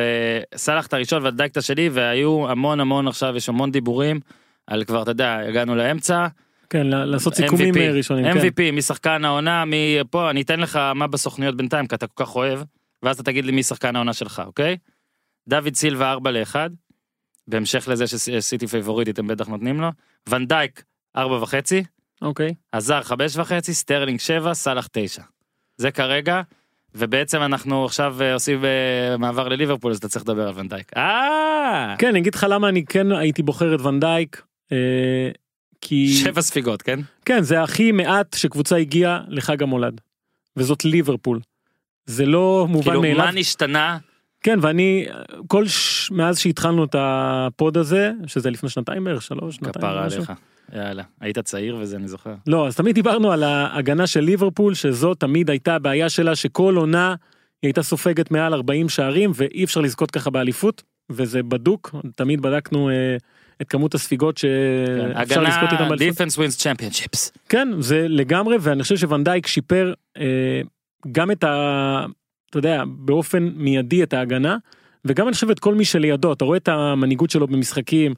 וסלח 0.56 0.88
את 0.88 0.94
הראשון 0.94 1.24
והדייק 1.24 1.52
את 1.52 1.58
השני 1.58 1.90
והיו 1.90 2.50
המון 2.50 2.80
המון 2.80 3.08
עכשיו 3.08 3.36
יש 3.38 3.50
המון 3.50 3.72
דיבורים 3.72 4.20
על 4.68 4.84
כבר 4.84 5.02
אתה 5.02 5.12
יודע 5.12 5.38
הגענו 5.38 5.76
לאמצע. 5.76 6.28
כן 6.70 6.88
לעשות 6.88 7.34
סיכומים 7.36 7.74
MVP, 7.76 7.78
אה, 7.80 7.92
ראשונים. 7.92 8.26
כן. 8.26 8.40
MVP 8.40 8.72
משחקן 8.74 9.26
העונה 9.26 9.64
מפה 9.68 10.30
אני 10.30 10.42
אתן 10.42 10.60
לך 10.60 10.76
מה 10.96 11.08
בסוכניות 11.08 11.58
בינתיים 11.58 11.88
כי 11.88 11.96
אתה 11.96 12.08
כל 12.08 12.26
כך 12.26 12.36
אוהב 12.36 12.60
ואז 13.04 13.16
אתה 13.16 13.24
תגיד 13.24 13.46
לי 13.46 13.52
מי 13.52 13.64
שחקן 13.64 13.96
העונה 13.96 14.14
שלך 14.14 14.42
אוקיי. 14.46 14.78
דוד 15.50 15.76
סילבה 15.76 16.12
4 16.12 16.32
ל-1 16.32 16.56
בהמשך 17.48 17.88
לזה 17.88 18.08
שסיטי 18.08 18.68
פייבוריטית 18.68 19.20
הם 19.20 19.28
בטח 19.28 19.48
נותנים 19.48 19.82
לו 19.82 19.88
ואן 20.30 20.53
דייק 20.53 20.84
4 21.16 21.36
וחצי 21.36 21.84
אוקיי. 22.22 22.54
הזאר 22.72 23.02
5 23.02 23.38
וחצי 23.38 23.74
סטרלינג 23.74 24.20
7 24.20 24.54
סאלח 24.54 24.88
9. 24.92 25.22
זה 25.78 25.92
כרגע 25.92 26.42
ובעצם 26.96 27.42
אנחנו 27.42 27.86
עכשיו 27.86 28.16
אה, 28.22 28.34
עושים 28.34 28.66
אה, 28.66 29.18
מעבר 29.18 29.48
לליברפול 29.48 29.92
אז 29.92 29.98
אתה 29.98 30.10
צריך 30.10 30.26
לדבר 30.26 30.48
על 30.48 30.54
ואן 30.58 30.73
דייק. 30.73 30.98
אה 30.98 31.96
כן 32.00 32.08
אני 32.08 32.20
אגיד 32.20 32.36
לך 32.36 32.46
למה 32.50 32.70
אני 32.70 32.86
כן 32.86 33.12
הייתי 33.12 33.44
בוחר 33.44 33.76
את 33.76 33.82
ואן 33.82 34.04
דייק. 34.04 34.42
אה, 34.72 35.30
כי 35.82 36.08
שבע 36.08 36.42
ספיגות 36.42 36.82
כן 36.82 37.00
כן 37.26 37.44
זה 37.44 37.64
הכי 37.64 37.92
מעט 37.92 38.36
שקבוצה 38.36 38.78
הגיעה 38.78 39.22
לחג 39.28 39.64
המולד. 39.64 40.02
וזאת 40.58 40.86
ליברפול. 40.86 41.40
זה 42.06 42.26
לא 42.26 42.66
מובן 42.70 42.86
כאילו 42.86 43.02
מאליו. 43.02 43.26
מה 43.26 43.32
נשתנה 43.32 43.98
כן 44.42 44.60
ואני 44.62 45.06
כל 45.48 45.68
ש... 45.68 46.12
מאז 46.12 46.40
שהתחלנו 46.40 46.84
את 46.84 46.96
הפוד 47.00 47.78
הזה 47.78 48.12
שזה 48.28 48.52
לפני 48.52 48.70
שנתיים 48.70 49.04
בערך 49.04 49.22
שלוש 49.22 49.56
שנתיים. 49.56 49.74
כפרה. 49.74 50.04
עליך. 50.04 50.34
יאללה 50.76 51.04
היית 51.22 51.40
צעיר 51.40 51.78
וזה 51.80 51.96
אני 51.96 52.08
זוכר. 52.08 52.34
לא 52.48 52.68
אז 52.68 52.76
תמיד 52.76 52.96
דיברנו 52.96 53.32
על 53.32 53.44
ההגנה 53.44 54.08
של 54.08 54.20
ליברפול 54.20 54.74
שזו 54.74 55.14
תמיד 55.14 55.50
הייתה 55.50 55.76
הבעיה 55.76 56.10
שלה 56.10 56.36
שכל 56.36 56.76
עונה 56.76 57.10
היא 57.62 57.68
הייתה 57.68 57.84
סופגת 57.84 58.32
מעל 58.32 58.54
40 58.54 58.90
שערים 58.90 59.32
ואי 59.36 59.64
אפשר 59.64 59.82
לזכות 59.82 60.12
ככה 60.12 60.30
באליפות 60.30 60.84
וזה 61.10 61.44
בדוק 61.44 61.96
תמיד 62.16 62.42
בדקנו 62.42 62.90
אה, 62.90 63.18
את 63.62 63.68
כמות 63.70 63.96
הספיגות 63.96 64.38
שאפשר 64.38 65.42
לזכות 65.42 65.64
איתם 65.64 65.76
הגנה 65.76 65.90
באליפות. 65.90 66.18
Defense 66.18 66.38
wins 66.38 66.58
championships. 66.58 67.32
כן 67.50 67.68
זה 67.80 68.06
לגמרי 68.10 68.58
ואני 68.60 68.84
חושב 68.84 68.98
שוונדייק 68.98 69.48
שיפר 69.48 69.94
אה, 70.18 70.62
גם 71.12 71.32
את 71.32 71.44
ה... 71.44 72.06
אתה 72.52 72.60
יודע 72.60 72.84
באופן 72.88 73.50
מיידי 73.56 74.04
את 74.04 74.14
ההגנה 74.14 74.58
וגם 75.06 75.28
אני 75.28 75.34
חושב 75.34 75.50
את 75.50 75.60
כל 75.60 75.76
מי 75.76 75.86
שלידו 75.86 76.34
אתה 76.34 76.46
רואה 76.46 76.58
את 76.58 76.68
המנהיגות 76.68 77.30
שלו 77.30 77.48
במשחקים 77.48 78.14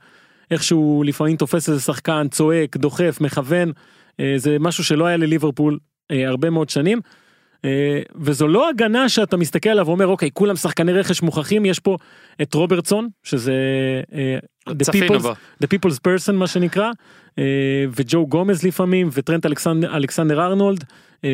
איך 0.51 0.63
שהוא 0.63 1.05
לפעמים 1.05 1.37
תופס 1.37 1.69
איזה 1.69 1.81
שחקן 1.81 2.27
צועק 2.31 2.77
דוחף 2.77 3.17
מכוון 3.21 3.71
אה, 4.19 4.33
זה 4.37 4.57
משהו 4.59 4.83
שלא 4.83 5.05
היה 5.05 5.17
לליברפול 5.17 5.79
אה, 6.11 6.27
הרבה 6.27 6.49
מאוד 6.49 6.69
שנים. 6.69 7.01
אה, 7.65 8.01
וזו 8.15 8.47
לא 8.47 8.69
הגנה 8.69 9.09
שאתה 9.09 9.37
מסתכל 9.37 9.69
עליו 9.69 9.87
ואומר 9.87 10.07
אוקיי 10.07 10.29
כולם 10.33 10.55
שחקני 10.55 10.93
רכש 10.93 11.21
מוכחים 11.21 11.65
יש 11.65 11.79
פה 11.79 11.97
את 12.41 12.53
רוברטסון 12.53 13.07
שזה 13.23 13.53
the 14.69 14.73
people's 14.93 15.25
the 15.63 15.67
people's 15.67 15.97
person 16.07 16.31
מה 16.33 16.47
שנקרא 16.47 16.89
אה, 17.39 17.43
וג'ו 17.95 18.27
גומז 18.27 18.63
לפעמים 18.63 19.09
וטרנט 19.13 19.45
אלכסנדר 19.85 20.41
ארנולד. 20.45 20.83
אה, 21.23 21.29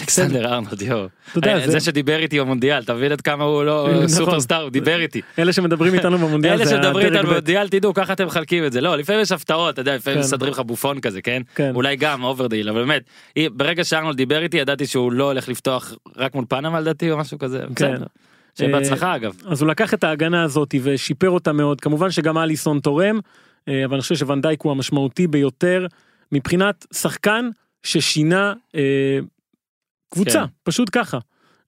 אלכסנדר 0.00 0.54
ארנולד 0.54 0.82
יואו. 0.82 1.06
אה, 1.46 1.70
זה- 1.70 1.80
שדיבר 1.80 2.18
איתי 2.18 2.40
במונדיאל 2.40 2.82
אתה 2.82 2.94
מבין 2.94 3.12
עד 3.12 3.20
כמה 3.20 3.44
הוא 3.44 3.64
לא 3.64 3.88
נכון. 3.92 4.08
סופרסטאר 4.08 4.62
הוא 4.62 4.70
דיבר 4.70 5.00
איתי. 5.00 5.20
אלה 5.38 5.52
שמדברים 5.52 5.94
איתנו 5.94 6.18
במונדיאל 6.18 6.52
אלה 6.54 6.64
זה 6.64 6.70
שמדברים 6.70 7.06
איתנו. 7.14 7.28
במונדיאל 7.28 7.68
תדעו 7.68 7.94
ככה 7.94 8.12
אתם 8.12 8.26
מחלקים 8.26 8.64
את 8.64 8.72
זה 8.72 8.80
לא 8.80 8.96
לפעמים 8.96 9.20
יש 9.22 9.32
הפתעות 9.32 9.74
אתה 9.74 9.80
יודע 9.80 9.96
לפעמים 9.96 10.18
כן. 10.18 10.24
מסדרים 10.24 10.52
לך 10.52 10.58
בופון 10.60 11.00
כזה 11.00 11.22
כן 11.22 11.42
כן. 11.54 11.72
אולי 11.74 11.96
גם 11.96 12.22
אוברדיל 12.24 12.68
אבל 12.68 12.80
באמת 12.84 13.02
ברגע 13.52 13.84
שארנולד 13.84 14.16
דיבר 14.16 14.42
איתי 14.42 14.56
ידעתי 14.56 14.86
שהוא 14.86 15.12
לא 15.12 15.24
הולך 15.24 15.48
לפתוח 15.48 15.94
רק 16.16 16.34
מול 16.34 16.44
פנמה 16.48 16.80
לדעתי 16.80 17.10
או 17.10 17.18
משהו 17.18 17.38
כזה. 17.38 17.64
בסדר. 18.66 18.78
שיהיה 18.78 18.90
בהצלחה 18.90 19.16
אגב. 19.16 19.36
אז 19.46 19.62
הוא 19.62 19.70
לקח 19.70 19.94
את 19.94 20.04
ההגנה 20.04 20.42
הזאת 20.42 20.74
ושיפר 20.82 21.30
אותה 21.30 21.52
מאוד 21.52 21.80
כמובן 21.80 22.10
שגם 22.10 22.38
אליסון 22.38 22.80
תורם 22.80 23.20
אה, 23.68 23.84
אבל 23.84 23.94
אני 23.94 24.02
חושב 24.02 24.14
שוונדייק 24.14 24.62
הוא 24.62 24.72
המשמעותי 24.72 25.26
ביותר 25.26 25.86
מבחינת 26.32 26.86
שחקן 26.94 27.48
ששינה 27.82 28.54
אה, 28.74 29.18
קבוצה 30.10 30.40
כן. 30.40 30.46
פשוט 30.62 30.88
ככה 30.92 31.18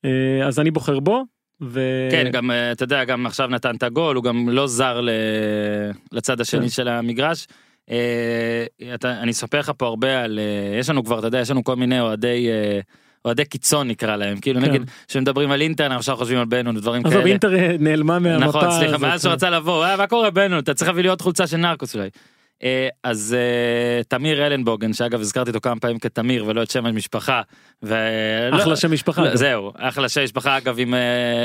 אה, 0.05 0.46
אז 0.46 0.61
אני 0.61 0.70
בוחר 0.70 1.00
בו. 1.00 1.24
ו... 1.62 2.09
כן 2.11 2.31
גם 2.33 2.50
אה, 2.50 2.72
אתה 2.72 2.85
יודע 2.85 3.05
גם 3.05 3.26
עכשיו 3.26 3.48
נתן 3.48 3.76
את 3.76 3.83
הגול 3.83 4.16
הוא 4.16 4.24
גם 4.24 4.48
לא 4.48 4.66
זר 4.66 5.00
ל- 5.00 5.11
לצד 6.12 6.40
השני 6.40 6.61
כן. 6.61 6.68
של 6.68 6.88
המגרש. 6.88 7.46
אה, 7.90 8.64
אתה, 8.94 9.20
אני 9.20 9.31
אספר 9.31 9.59
לך 9.59 9.72
פה 9.76 9.87
הרבה 9.87 10.22
על 10.22 10.38
אה, 10.38 10.78
יש 10.78 10.90
לנו 10.90 11.05
כבר 11.05 11.18
אתה 11.18 11.26
יודע 11.26 11.40
יש 11.40 11.50
לנו 11.50 11.64
כל 11.64 11.76
מיני 11.76 12.00
אוהדי 12.00 12.48
אה, 12.50 12.81
אוהדי 13.24 13.44
קיצון 13.44 13.88
נקרא 13.88 14.16
להם 14.16 14.40
כאילו 14.40 14.61
כן. 14.61 14.68
נגיד 14.68 14.82
שמדברים 15.08 15.50
על 15.50 15.61
אינטר 15.61 15.85
אנחנו 15.87 15.96
עכשיו 15.98 16.16
חושבים 16.16 16.38
על 16.38 16.44
בנו 16.44 16.70
ודברים 16.74 17.06
עזוב 17.06 17.18
כאלה. 17.18 17.30
אינטר 17.30 17.54
אה, 17.56 17.76
נעלמה 17.78 18.18
מהמפה. 18.18 18.46
נכון 18.46 18.70
סליחה 18.70 18.94
אז 18.94 19.00
מאז 19.02 19.22
שהוא 19.22 19.32
רצה 19.32 19.50
לבוא 19.50 19.85
"אה, 19.87 19.96
מה 19.96 20.06
קורה 20.06 20.30
בנו 20.30 20.58
אתה 20.58 20.74
צריך 20.74 20.88
להביא 20.88 21.02
לי 21.02 21.08
עוד 21.08 21.20
חולצה 21.22 21.46
של 21.46 21.56
נרקוס 21.56 21.94
אולי. 21.96 22.08
אה, 22.62 22.88
אז 23.04 23.37
אה, 23.38 24.02
תמיר 24.08 24.46
אלנבוגן 24.46 24.92
שאגב 24.92 25.20
הזכרתי 25.20 25.50
אותו 25.50 25.61
כמה 25.61 25.80
פעמים 25.80 25.98
כתמיר 25.98 26.44
ולא 26.46 26.62
את 26.62 26.70
שם 26.70 26.87
המשפחה. 26.87 27.42
ו- 27.82 28.48
אחלה 28.54 28.66
לא- 28.66 28.76
שם 28.76 28.92
משפחה. 28.92 29.22
לא. 29.22 29.37
זהו 29.37 29.72
אחלה 29.76 30.08
שם 30.08 30.24
משפחה 30.24 30.58
אגב 30.58 30.76
עם 30.78 30.94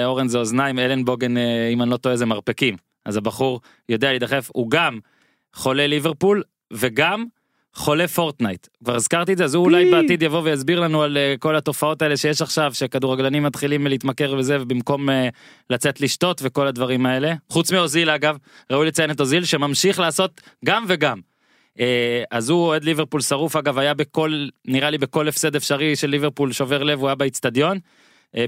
אורן 0.06 0.28
זה 0.28 0.38
אוזניים 0.38 0.80
אלנבוגן 0.80 1.38
אם 1.74 1.82
אני 1.82 1.90
לא 1.92 1.98
טועה 1.98 2.16
זה 2.16 2.26
מרפקים 2.26 2.76
אז 3.06 3.18
הבחור 3.18 3.62
יודע 3.90 4.10
להידחף 4.10 4.50
הוא 4.54 4.72
גם 4.72 5.00
חולה 5.56 5.88
ליברפול 5.88 6.44
וגם 6.74 7.26
חולה 7.78 8.08
פורטנייט 8.08 8.68
כבר 8.84 8.96
הזכרתי 8.96 9.34
את 9.34 9.38
זה 9.38 9.44
אז 9.44 9.56
הוא 9.56 9.66
אולי. 9.66 9.92
בעתיד 9.92 10.22
יבוא 10.22 10.42
ויסביר 10.44 10.80
לנו 10.80 11.04
על 11.04 11.18
אה, 11.18 11.36
כל 11.40 11.56
התופעות 11.56 12.02
האלה 12.02 12.18
שיש 12.18 12.42
עכשיו 12.42 12.74
שכדורגלנים 12.74 13.44
מתחילים 13.44 13.88
להתמכר 13.88 14.36
וזה 14.38 14.62
ובמקום 14.62 15.10
אה, 15.10 15.30
לצאת 15.70 16.02
לשתות 16.02 16.42
וכל 16.44 16.68
הדברים 16.68 17.06
האלה 17.06 17.34
חוץ 17.50 17.72
מאוזיל 17.72 18.10
אגב 18.10 18.38
ראוי 18.72 18.88
לציין 18.88 19.12
את 19.12 19.20
אוזיל 19.20 19.46
שממשיך 19.46 20.00
לעשות 20.00 20.42
גם 20.66 20.86
וגם. 20.88 21.20
אה, 21.80 22.24
אז 22.32 22.50
הוא 22.50 22.60
אוהד 22.60 22.84
ליברפול 22.84 23.22
שרוף 23.22 23.56
אגב 23.56 23.78
היה 23.78 23.94
בכל 23.94 24.48
נראה 24.66 24.90
לי 24.90 24.98
בכל 24.98 25.28
הפסד 25.28 25.56
אפשרי 25.56 25.96
של 25.96 26.08
ליברפול 26.08 26.52
שובר 26.52 26.84
לב 26.84 27.00
הוא 27.00 27.08
היה 27.08 27.16
באיצטדיון. 27.16 27.80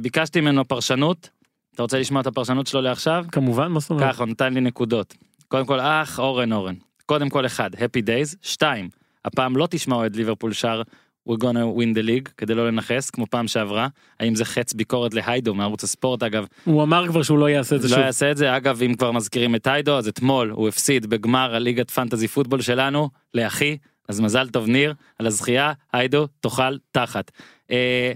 ביקשתי 0.02 0.42
ממנו 0.42 0.68
פרשנות. 0.68 1.30
אתה 1.76 1.82
רוצה 1.82 2.00
לשמוע 2.00 2.22
את 2.22 2.28
הפרשנות 2.28 2.68
שלו 2.68 2.82
לעכשיו? 2.82 3.26
כמובן 3.32 3.68
מה 3.68 3.80
זאת 3.80 3.90
אומרת. 3.90 4.14
ככה 4.14 4.24
הוא 4.24 4.32
נתן 4.32 4.54
לי 4.54 4.62
נקודות. 4.62 5.14
קודם 5.48 5.66
כל 5.66 5.80
אח 5.80 6.20
אורן 6.20 6.54
אורן. 6.54 6.76
קודם 7.06 7.30
כל 7.30 7.46
אחד 7.46 7.76
happy 7.76 8.02
days. 8.06 8.36
שתיים 8.42 8.90
הפעם 9.26 9.58
לא 9.58 9.68
תשמע 9.72 9.96
אוהד 9.96 10.16
ליברפול 10.16 10.54
שר 10.54 10.82
we're 11.30 11.38
gonna 11.38 11.78
win 11.78 11.98
the 11.98 12.06
league 12.08 12.32
כדי 12.38 12.56
לא 12.56 12.68
לנכס 12.68 13.10
כמו 13.10 13.26
פעם 13.28 13.48
שעברה. 13.48 13.88
האם 14.20 14.36
זה 14.36 14.46
חץ 14.46 14.74
ביקורת 14.74 15.14
להיידו 15.14 15.56
מערוץ 15.56 15.84
הספורט 15.84 16.24
אגב? 16.24 16.46
הוא 16.64 16.84
אמר 16.84 17.08
כבר 17.08 17.24
שהוא 17.24 17.40
לא 17.40 17.50
יעשה 17.50 17.76
את 17.76 17.82
זה 17.82 17.88
לא 17.88 17.96
שוב. 17.96 18.04
יעשה 18.04 18.32
את 18.32 18.38
זה. 18.38 18.58
אגב 18.58 18.84
אם 18.84 18.94
כבר 18.94 19.12
מזכירים 19.12 19.56
את 19.56 19.68
היידו 19.68 19.98
אז 19.98 20.08
אתמול 20.08 20.50
הוא 20.50 20.68
הפסיד 20.68 21.06
בגמר 21.06 21.56
הליגת 21.56 21.92
פנטזי 21.92 22.28
פוטבול 22.28 22.62
שלנו 22.62 23.10
לאחי. 23.34 23.78
אז 24.08 24.20
מזל 24.20 24.50
טוב 24.50 24.68
ניר 24.68 24.94
על 25.20 25.28
הזכייה. 25.28 25.74
היידו 25.94 26.28
תאכל 26.40 26.78
תחת. 26.92 27.32
אה, 27.72 28.12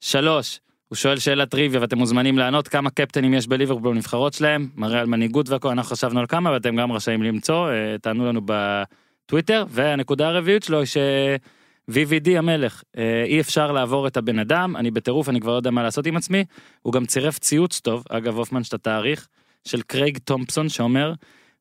שלוש 0.00 0.60
הוא 0.88 0.96
שואל 0.96 1.18
שאלת 1.18 1.50
טריוויה 1.50 1.80
ואתם 1.80 1.98
מוזמנים 1.98 2.38
לענות 2.38 2.68
כמה 2.68 2.90
קפטנים 2.90 3.34
יש 3.34 3.46
בליברפול 3.46 3.92
בנבחרות 3.92 4.32
שלהם, 4.32 4.68
מראה 4.76 5.00
על 5.00 5.06
מנהיגות 5.06 5.48
והכל, 5.48 5.68
אנחנו 5.68 5.96
חשבנו 5.96 6.20
על 6.20 6.26
כמה 6.26 6.50
ואתם 6.50 6.76
גם 6.76 6.92
רשאים 6.92 7.22
למצוא, 7.22 7.68
אה, 7.68 7.98
תענו 7.98 8.26
לנו 8.26 8.40
בטוויטר, 9.28 9.64
והנקודה 9.68 10.28
הרביעית 10.28 10.62
שלו 10.62 10.78
היא 10.78 10.86
ש-VVD 10.86 12.30
המלך, 12.38 12.82
אה, 12.98 13.24
אי 13.24 13.40
אפשר 13.40 13.72
לעבור 13.72 14.06
את 14.06 14.16
הבן 14.16 14.38
אדם, 14.38 14.76
אני 14.76 14.90
בטירוף, 14.90 15.28
אני 15.28 15.40
כבר 15.40 15.52
לא 15.52 15.56
יודע 15.56 15.70
מה 15.70 15.82
לעשות 15.82 16.06
עם 16.06 16.16
עצמי, 16.16 16.44
הוא 16.82 16.92
גם 16.92 17.06
צירף 17.06 17.38
ציוץ 17.38 17.80
טוב, 17.80 18.04
אגב 18.08 18.36
הופמן 18.36 18.64
שאתה 18.64 18.78
תאריך, 18.78 19.28
של 19.64 19.82
קרייג 19.82 20.18
תומפסון 20.18 20.68
שאומר, 20.68 21.12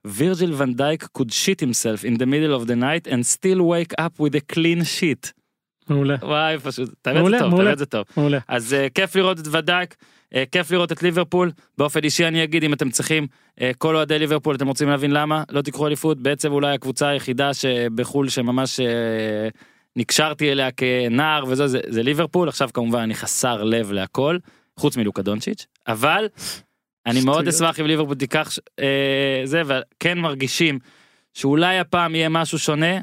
וירג'יל 0.06 0.54
ון 0.54 0.74
דייק 0.74 1.04
could 1.18 1.32
shit 1.32 1.62
himself 1.62 2.04
in 2.04 2.18
the 2.18 2.26
middle 2.26 2.62
of 2.62 2.68
the 2.68 2.76
night 2.76 3.12
and 3.12 3.26
still 3.26 3.62
wake 3.62 3.94
up 4.02 4.20
with 4.20 4.36
a 4.36 4.56
clean 4.56 4.84
shit. 4.84 5.32
מעולה, 5.90 6.16
וואי 6.22 6.60
פשוט, 6.60 6.90
תראה 7.02 7.22
את 7.22 7.26
זה 7.32 7.40
טוב. 7.40 7.62
תראה 7.62 7.74
את 7.74 7.78
זה 7.78 7.86
טוב. 7.86 8.06
מעולה. 8.18 8.40
אז 8.48 8.74
uh, 8.74 8.90
כיף 8.94 9.16
לראות 9.16 9.40
את 9.40 9.46
uh, 9.46 9.96
כיף 10.52 10.72
לראות 10.72 10.92
את 10.92 11.04
ליברפול. 11.04 11.52
באופן 11.78 12.04
אישי 12.04 12.28
אני 12.28 12.44
אגיד 12.44 12.64
אם 12.64 12.74
אתם 12.74 12.90
צריכים, 12.90 13.28
uh, 13.60 13.64
כל 13.78 13.96
אוהדי 13.96 14.20
ליברפול 14.20 14.56
אתם 14.56 14.68
רוצים 14.68 14.90
להבין 14.90 15.12
למה, 15.12 15.44
לא 15.50 15.62
תיקחו 15.62 15.88
אליפות, 15.88 16.22
בעצם 16.22 16.52
אולי 16.52 16.74
הקבוצה 16.74 17.08
היחידה 17.08 17.54
שבחו"ל 17.54 18.30
שממש 18.30 18.80
uh, 18.80 18.84
נקשרתי 19.96 20.52
אליה 20.52 20.72
כנער 20.72 21.44
וזה, 21.48 21.68
זה, 21.68 21.80
זה 21.88 22.04
ליברפול, 22.04 22.50
עכשיו 22.50 22.70
כמובן 22.74 23.00
אני 23.00 23.16
חסר 23.16 23.64
לב 23.64 23.92
להכל, 23.92 24.38
חוץ 24.80 24.98
מלוקה 24.98 25.22
דונצ'יץ', 25.22 25.66
אבל 25.88 26.28
אני 27.08 27.22
מאוד. 27.22 27.48
אשמח 27.48 27.80
אם 27.80 27.86
ליברפול 27.86 28.16
תיקח 28.16 28.58
אה, 28.80 29.42
זה, 29.44 29.62
וכן 29.66 30.18
מרגישים 30.18 30.80
שאולי 31.34 31.80
הפעם 31.80 32.16
יהיה 32.16 32.30
משהו 32.30 32.60
שונה, 32.60 33.00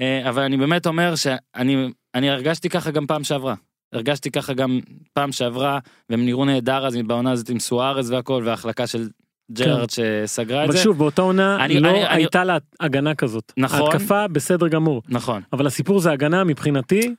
אה, 0.00 0.28
אבל 0.28 0.42
אני 0.42 0.56
באמת 0.56 0.86
אומר 0.86 1.14
שאני 1.16 1.88
אני 2.14 2.30
הרגשתי 2.30 2.68
ככה 2.68 2.90
גם 2.90 3.06
פעם 3.06 3.24
שעברה. 3.24 3.54
הרגשתי 3.92 4.30
ככה 4.30 4.52
גם 4.52 4.80
פעם 5.12 5.32
שעברה, 5.32 5.78
והם 6.10 6.24
נראו 6.24 6.44
נהדר 6.44 6.86
אז 6.86 6.96
בעונה 7.06 7.30
הזאת 7.30 7.48
עם 7.48 7.58
סוארז 7.58 8.10
והכל, 8.10 8.42
וההחלקה 8.46 8.86
של 8.86 9.08
ג'רארד 9.52 9.88
שסגרה 9.90 10.64
את 10.64 10.68
אבל 10.68 10.76
זה. 10.76 10.82
שוב, 10.82 10.98
באותה 10.98 11.22
עונה 11.22 11.64
אני- 11.64 11.80
לא 11.80 11.88
אני- 11.90 12.06
אני- 12.06 12.14
הייתה 12.14 12.44
לה 12.44 12.56
הגנה 12.80 13.14
כזאת. 13.14 13.52
נכון. 13.56 13.90
התקפה 13.94 14.28
בסדר 14.28 14.68
גמור. 14.68 15.02
נכון. 15.08 15.42
אבל 15.52 15.66
הסיפור 15.66 16.00
זה 16.00 16.10
הגנה 16.12 16.44
מבחינתי. 16.44 17.14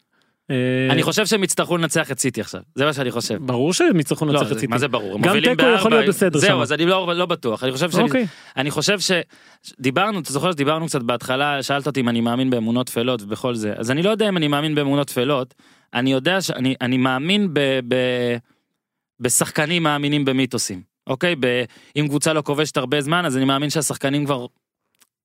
אה, 0.52 0.56
אני 0.92 1.04
חושב 1.04 1.26
שהם 1.26 1.44
יצטרכו 1.44 1.78
לנצח 1.78 2.12
את 2.12 2.20
סיטי 2.20 2.42
עכשיו, 2.42 2.62
זה 2.76 2.86
מה 2.86 2.94
שאני 2.94 3.12
חושב. 3.12 3.38
ברור 3.46 3.74
שהם 3.74 4.00
יצטרכו 4.00 4.26
לא, 4.26 4.34
לנצח 4.34 4.52
את 4.52 4.54
סיטי. 4.54 4.68
מה 4.68 4.78
זה 4.78 4.88
ברור? 4.88 5.20
גם 5.22 5.40
תיקו 5.40 5.66
יכול 5.76 5.92
להיות 5.92 6.06
בסדר 6.08 6.40
זהו, 6.40 6.50
שם. 6.50 6.62
אז 6.62 6.74
אני 6.74 6.86
לא 6.86 7.16
לא 7.16 7.26
בטוח. 7.26 7.64
אני 7.64 7.72
חושב 7.72 7.92
שאני 7.92 8.04
אוקיי. 8.04 8.28
אני 8.58 8.72
חושב 8.72 8.98
שדיברנו, 9.00 10.20
אתה 10.20 10.34
זוכר 10.34 10.52
שדיברנו 10.52 10.86
קצת 10.86 11.02
בהתחלה, 11.02 11.64
שאלת 11.64 11.88
אותי 11.88 12.00
אם 12.00 12.10
אני 12.10 12.22
מאמין 12.22 12.50
באמונות 12.50 12.88
טפלות 12.88 13.22
ובכל 13.24 13.56
זה, 13.56 13.74
אז 13.78 13.92
אני 13.92 14.04
לא 14.04 14.10
יודע 14.10 14.30
אם 14.30 14.38
אני 14.38 14.48
מאמין 14.48 14.76
באמונות 14.76 15.08
טפלות, 15.08 15.54
אני 15.94 16.12
יודע 16.12 16.42
שאני 16.42 16.76
אני 16.82 16.98
מאמין 16.98 17.54
ב, 17.54 17.60
ב, 17.88 17.96
בשחקנים 19.20 19.84
מאמינים 19.84 20.26
במיתוסים, 20.26 20.82
אוקיי? 21.08 21.36
ב, 21.40 21.64
אם 21.96 22.08
קבוצה 22.08 22.34
לא 22.34 22.42
כובשת 22.42 22.78
הרבה 22.78 23.02
זמן, 23.02 23.26
אז 23.26 23.38
אני 23.38 23.46
מאמין 23.46 23.70
שהשחקנים 23.70 24.26
כבר 24.26 24.46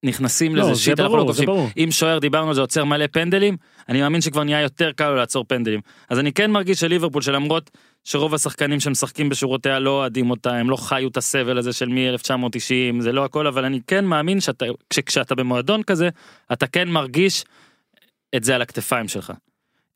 נכנסים 0.05 0.57
לא, 0.57 0.63
לזה 0.63 0.75
זה 0.75 0.81
שיט, 0.81 1.01
אנחנו 1.01 1.17
לא 1.17 1.23
כובשים. 1.23 1.49
אם 1.77 1.91
שוער 1.91 2.19
דיברנו 2.19 2.49
על 2.49 2.55
זה 2.55 2.61
עוצר 2.61 2.85
מלא 2.85 3.07
פנדלים, 3.07 3.57
אני 3.89 4.01
מאמין 4.01 4.21
שכבר 4.21 4.45
נהיה 4.45 4.61
יותר 4.61 4.93
קל 4.93 5.11
לו 5.11 5.17
לעצור 5.17 5.45
פנדלים. 5.49 5.81
אז 6.09 6.19
אני 6.19 6.33
כן 6.33 6.51
מרגיש 6.51 6.81
שליברפול 6.81 7.23
שלמרות 7.23 7.71
שרוב 8.05 8.35
השחקנים 8.35 8.81
שמשחקים 8.81 9.29
בשורותיה 9.29 9.79
לא 9.79 9.91
אוהדים 9.91 10.31
אותה, 10.31 10.55
הם 10.55 10.71
לא 10.71 10.77
חיו 10.77 11.09
את 11.09 11.17
הסבל 11.17 11.59
הזה 11.59 11.73
של 11.73 11.89
מ-1990, 11.89 13.01
זה 13.01 13.13
לא 13.13 13.25
הכל, 13.25 13.47
אבל 13.47 13.65
אני 13.65 13.81
כן 13.87 14.05
מאמין 14.05 14.41
שאתה, 14.41 14.65
כשאתה 15.07 15.35
במועדון 15.35 15.83
כזה, 15.83 16.09
אתה 16.53 16.67
כן 16.67 16.89
מרגיש 16.89 17.45
את 18.37 18.45
זה 18.45 18.55
על 18.55 18.63
הכתפיים 18.63 19.09
שלך. 19.09 19.33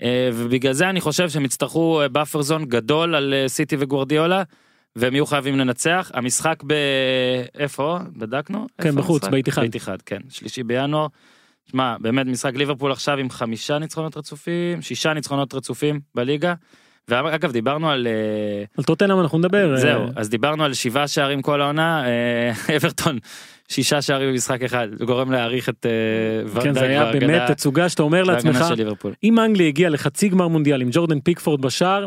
אה, 0.03 0.31
ובגלל 0.35 0.73
זה 0.73 0.91
אני 0.91 1.01
חושב 1.01 1.29
שהם 1.29 1.45
יצטרכו 1.45 2.03
אה, 2.03 2.09
buffer 2.09 2.43
zone 2.43 2.65
גדול 2.65 3.15
על 3.15 3.35
אה, 3.35 3.49
סיטי 3.49 3.77
וגוורדיולה, 3.79 4.43
והם 4.97 5.15
יהיו 5.15 5.27
חייבים 5.27 5.59
לנצח. 5.59 6.11
המשחק 6.15 6.63
ב... 6.67 6.75
איפה? 7.59 7.99
בדקנו? 8.17 8.67
כן, 8.81 8.89
איפה 8.89 8.99
בחוץ? 8.99 9.25
בית 9.25 9.49
אחד. 9.49 9.63
בית 9.63 9.77
אחד, 9.77 10.03
כן. 10.03 10.21
שלישי 10.29 10.63
בינואר. 10.63 11.07
שמע, 11.71 11.97
באמת 12.01 12.27
משחק 12.27 12.55
ליברפול 12.55 12.93
עכשיו 12.93 13.19
עם 13.19 13.31
חמישה 13.31 13.79
ניצחונות 13.79 14.17
רצופים, 14.17 14.83
שישה 14.83 15.15
ניצחונות 15.15 15.55
רצופים 15.55 16.01
בליגה. 16.15 16.55
ואגב, 17.09 17.53
דיברנו 17.53 17.91
על... 17.91 18.07
אה, 18.07 18.65
על 18.79 18.85
טוטנאם 18.85 19.21
אנחנו 19.21 19.39
נדבר. 19.39 19.73
אה, 19.73 19.77
זהו, 19.77 20.03
אז 20.17 20.29
דיברנו 20.29 20.65
על 20.65 20.75
שבעה 20.75 21.09
שערים 21.09 21.43
כל 21.43 21.63
העונה, 21.63 22.05
אה, 22.07 22.77
אברטון, 22.77 23.19
שישה 23.69 24.03
שערים 24.03 24.31
במשחק 24.31 24.63
אחד, 24.63 24.89
גורם 25.07 25.33
להעריך 25.33 25.69
את 25.69 25.87
כן, 26.63 26.75
זה 26.75 26.81
היה 26.81 27.13
באמת 27.13 27.51
תצוגה 27.51 27.89
שאתה 27.89 28.03
אומר 28.03 28.23
לעצמך. 28.23 28.65
אם 29.25 29.39
אנגליה 29.39 29.69
הגיעה 29.69 29.91
לחצי 29.91 30.29
גמר 30.29 30.49
מונדיאל 30.49 30.83
עם 30.83 30.89
ג'ורדן 30.93 31.21
פיקפורד 31.21 31.61
בשער, 31.61 32.07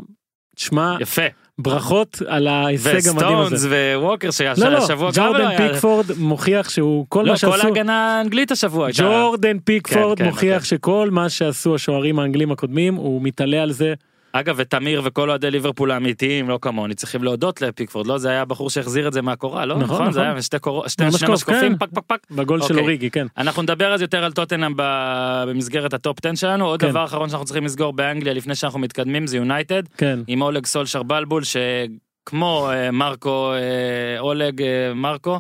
שמע, 0.58 0.96
יפה. 1.00 1.22
ברכות 1.58 2.22
על 2.28 2.48
ההישג 2.48 3.08
המדהים 3.10 3.38
וסטונס 3.38 3.52
הזה. 3.52 3.94
וווקר 3.96 4.28
לא, 4.28 4.32
שהשבוע 4.32 4.70
לא, 4.70 4.88
גם 5.16 5.26
לא 5.26 5.32
ג'ורדן 5.32 5.48
היה... 5.48 5.70
פיקפורד 5.70 6.06
מוכיח 6.18 6.70
שהוא, 6.70 7.06
כל 7.10 7.20
לא, 7.20 7.26
מה 7.26 7.32
כל 7.32 7.38
שעשו, 7.38 7.68
ההגנה 7.68 8.18
האנגלית 8.18 8.52
השבוע 8.52 8.88
הייתה... 8.88 9.04
ג'ורדן 9.04 9.60
פיקפורד 9.60 10.18
כן, 10.18 10.24
כן, 10.24 10.30
מוכיח 10.30 10.60
כן. 10.60 10.66
שכל 10.66 11.10
מה 11.12 11.30
שעשו 11.30 11.76
השוערים 11.76 12.20
האנגלים 12.20 12.52
הקודמים, 12.52 12.96
הוא 12.96 13.22
מתעלה 13.22 13.64
על 13.64 13.72
זה. 13.72 13.94
אגב, 14.34 14.56
ותמיר 14.58 15.02
וכל 15.06 15.30
אוהדי 15.30 15.52
ליברפול 15.52 15.92
האמיתיים, 15.92 16.50
לא 16.50 16.60
כמוני, 16.62 16.94
צריכים 16.96 17.24
להודות 17.24 17.62
לפיקפורד, 17.62 18.08
לא? 18.08 18.18
זה 18.18 18.30
היה 18.30 18.42
הבחור 18.42 18.70
שהחזיר 18.70 19.08
את 19.08 19.14
זה 19.14 19.22
מהקורה, 19.22 19.66
לא? 19.66 19.78
נכון, 19.78 19.96
נכון, 19.96 20.12
זה 20.12 20.20
נכון. 20.20 20.32
היה 20.32 20.42
שתי 20.42 20.60
קורות, 20.60 20.90
שתי 20.90 21.12
שני 21.12 21.30
משקופים, 21.34 21.78
כן. 21.78 21.78
פק 21.78 21.90
פק 21.94 22.04
פק. 22.08 22.18
בגול 22.32 22.60
של 22.60 22.64
אוקיי. 22.64 22.80
אוריגי, 22.80 23.10
כן. 23.10 23.28
אנחנו 23.38 23.62
נדבר 23.62 23.94
אז 23.94 24.02
יותר 24.02 24.24
על 24.24 24.32
טוטנאם 24.32 24.74
ב- 24.76 25.44
במסגרת 25.48 25.94
הטופ 25.94 26.26
10 26.26 26.36
שלנו. 26.36 26.66
עוד 26.66 26.80
כן. 26.82 26.90
דבר 26.90 27.06
אחרון 27.06 27.30
שאנחנו 27.30 27.46
צריכים 27.46 27.66
לסגור 27.66 27.94
באנגליה 27.94 28.34
לפני 28.34 28.56
שאנחנו 28.56 28.80
מתקדמים 28.80 29.28
זה 29.28 29.38
יונייטד, 29.38 29.84
כן. 29.98 30.20
עם 30.28 30.42
אולג 30.42 30.66
סולשר 30.66 31.04
בלבול, 31.04 31.44
שכמו 31.44 32.70
אה, 32.72 32.92
מרקו, 32.92 33.54
אה, 33.54 34.20
אולג 34.20 34.62
אה, 34.62 34.94
מרקו, 34.94 35.40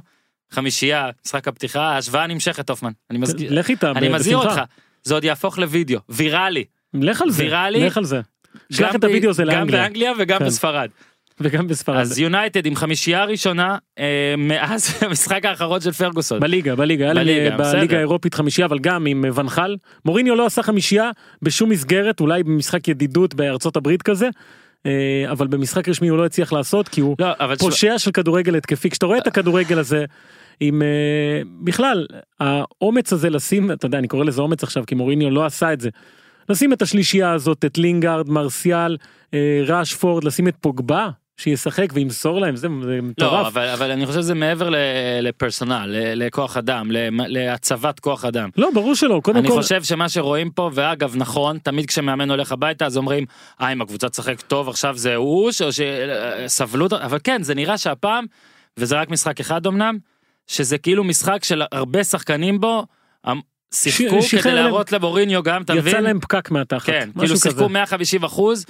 חמישייה, 0.51 1.09
משחק 1.25 1.47
הפתיחה, 1.47 1.81
ההשוואה 1.81 2.27
נמשכת, 2.27 2.69
הופמן. 2.69 2.91
אני 3.09 3.19
מזכיר, 3.19 3.53
לך. 4.39 4.45
אותך, 4.45 4.61
זה 5.03 5.13
עוד 5.13 5.23
יהפוך 5.23 5.59
לוידאו, 5.59 5.99
ויראלי. 6.09 6.65
לך 6.93 7.21
על 7.21 7.31
זה, 7.31 7.43
ויראלי. 7.43 7.85
לך 7.85 7.97
על 7.97 8.05
זה. 8.05 8.21
שלח 8.71 8.89
גם 8.89 8.99
את 8.99 9.03
הוידאו 9.03 9.29
הזה 9.29 9.43
גם 9.43 9.49
לאנגליה, 9.49 9.81
באנגליה 9.81 10.11
וגם 10.19 10.39
כן. 10.39 10.45
בספרד. 10.45 10.89
וגם 11.39 11.67
בספרד. 11.67 11.97
אז 11.97 12.19
יונייטד 12.19 12.65
עם 12.65 12.75
חמישייה 12.75 13.25
ראשונה 13.25 13.77
אה, 13.99 14.35
מאז 14.37 14.93
המשחק 15.01 15.45
האחרון 15.45 15.81
של 15.81 15.91
פרגוסון. 15.91 16.39
בליגה, 16.39 16.75
בליגה, 16.75 17.13
בליגה, 17.13 17.51
אה. 17.51 17.73
בליגה 17.73 17.97
האירופית 17.97 18.33
חמישייה, 18.33 18.67
אבל 18.67 18.79
גם 18.79 19.05
עם 19.05 19.25
אה, 19.25 19.39
ונחל. 19.39 19.77
מוריניו 20.05 20.35
לא 20.35 20.45
עשה 20.45 20.63
חמישייה 20.63 21.11
בשום 21.41 21.69
מסגרת, 21.69 22.19
אולי 22.19 22.43
במשחק 22.43 22.87
ידידות 22.87 23.33
בארצות 23.33 23.75
הברית 23.75 24.01
כזה, 24.01 24.29
אה, 24.85 24.91
אבל 25.31 25.47
במשחק 25.47 25.89
רשמי 25.89 26.07
הוא 26.07 26.17
לא 26.17 26.25
הצליח 26.25 26.53
לעשות, 26.53 26.87
כי 26.87 27.01
הוא 27.01 27.15
לא, 27.19 27.55
פושע 27.59 27.99
של 27.99 28.11
כדורגל 28.11 28.55
התקפי. 28.55 28.89
כשאתה 28.89 29.05
רואה 29.05 29.17
את 29.17 29.27
הכדורגל 29.27 29.79
הזה, 29.79 30.05
עם 30.59 30.81
אה, 30.81 31.41
בכלל, 31.63 32.05
האומץ 32.39 33.13
הזה 33.13 33.29
לשים, 33.29 33.71
אתה 33.71 33.85
יודע, 33.85 33.97
אני 33.97 34.07
קורא 34.07 34.25
לזה 34.25 34.41
אומץ 34.41 34.63
עכשיו, 34.63 34.83
כי 34.87 34.95
מוריניו 34.95 35.29
לא 35.29 35.45
עשה 35.45 35.73
את 35.73 35.81
זה. 35.81 35.89
לשים 36.49 36.73
את 36.73 36.81
השלישייה 36.81 37.31
הזאת, 37.31 37.65
את 37.65 37.77
לינגארד, 37.77 38.29
מרסיאל, 38.29 38.97
אה, 39.33 39.61
ראשפורד, 39.67 40.23
לשים 40.23 40.47
את 40.47 40.55
פוגבה, 40.61 41.09
שישחק 41.37 41.87
וימסור 41.93 42.41
להם, 42.41 42.55
זה, 42.55 42.67
זה 42.81 42.95
לא, 42.95 43.01
מטורף. 43.01 43.47
אבל, 43.47 43.67
אבל 43.67 43.91
אני 43.91 44.05
חושב 44.05 44.19
שזה 44.19 44.35
מעבר 44.35 44.69
ל- 44.69 44.75
לפרסונל, 45.21 45.85
לכוח 46.15 46.57
אדם, 46.57 46.87
להצבת 47.11 47.99
כוח 47.99 48.25
אדם. 48.25 48.49
לא, 48.57 48.69
ברור 48.73 48.95
שלא, 48.95 49.21
קודם 49.23 49.37
אני 49.37 49.47
כל, 49.47 49.53
חושב 49.53 49.83
שמה 49.83 50.09
שרואים 50.09 50.51
פה, 50.51 50.69
ואגב 50.73 51.15
נכון, 51.17 51.57
תמיד 51.57 51.85
כשמאמן 51.85 52.31
הולך 52.31 52.51
הביתה 52.51 52.85
אז 52.85 52.97
אומרים, 52.97 53.25
אה 53.61 53.71
אם 53.71 53.81
הקבוצה 53.81 54.09
תשחק 54.09 54.41
טוב 54.41 54.69
עכשיו 54.69 54.97
זה 54.97 55.15
אוש, 55.15 55.61
או 55.61 55.69
שסבלו, 55.71 56.83
אותו", 56.85 56.97
אבל 57.01 57.17
כן, 57.23 57.43
זה 57.43 57.55
נראה 57.55 57.77
שהפעם, 57.77 58.25
וזה 58.77 58.99
רק 58.99 59.09
משחק 59.09 59.39
אחד 59.39 59.67
אמנם, 59.67 59.97
שזה 60.47 60.77
כאילו 60.77 61.03
משחק 61.03 61.43
של 61.43 61.61
הרבה 61.71 62.03
שחקנים 62.03 62.59
בו, 62.59 62.85
אמ, 63.27 63.39
שיחקו 63.73 64.21
שחרר 64.21 64.41
כדי 64.41 64.53
להם- 64.53 64.63
להראות 64.65 64.91
לבוריניו 64.91 65.43
גם, 65.43 65.61
אתה 65.61 65.73
יצא 65.73 65.81
מבין? 65.81 66.03
להם 66.03 66.19
פקק 66.19 66.51
מהתחת, 66.51 66.85
כן, 66.85 67.09
כאילו. 67.19 67.37
שיחקו 67.37 67.69
150 67.69 68.23
אחוז, 68.23 68.65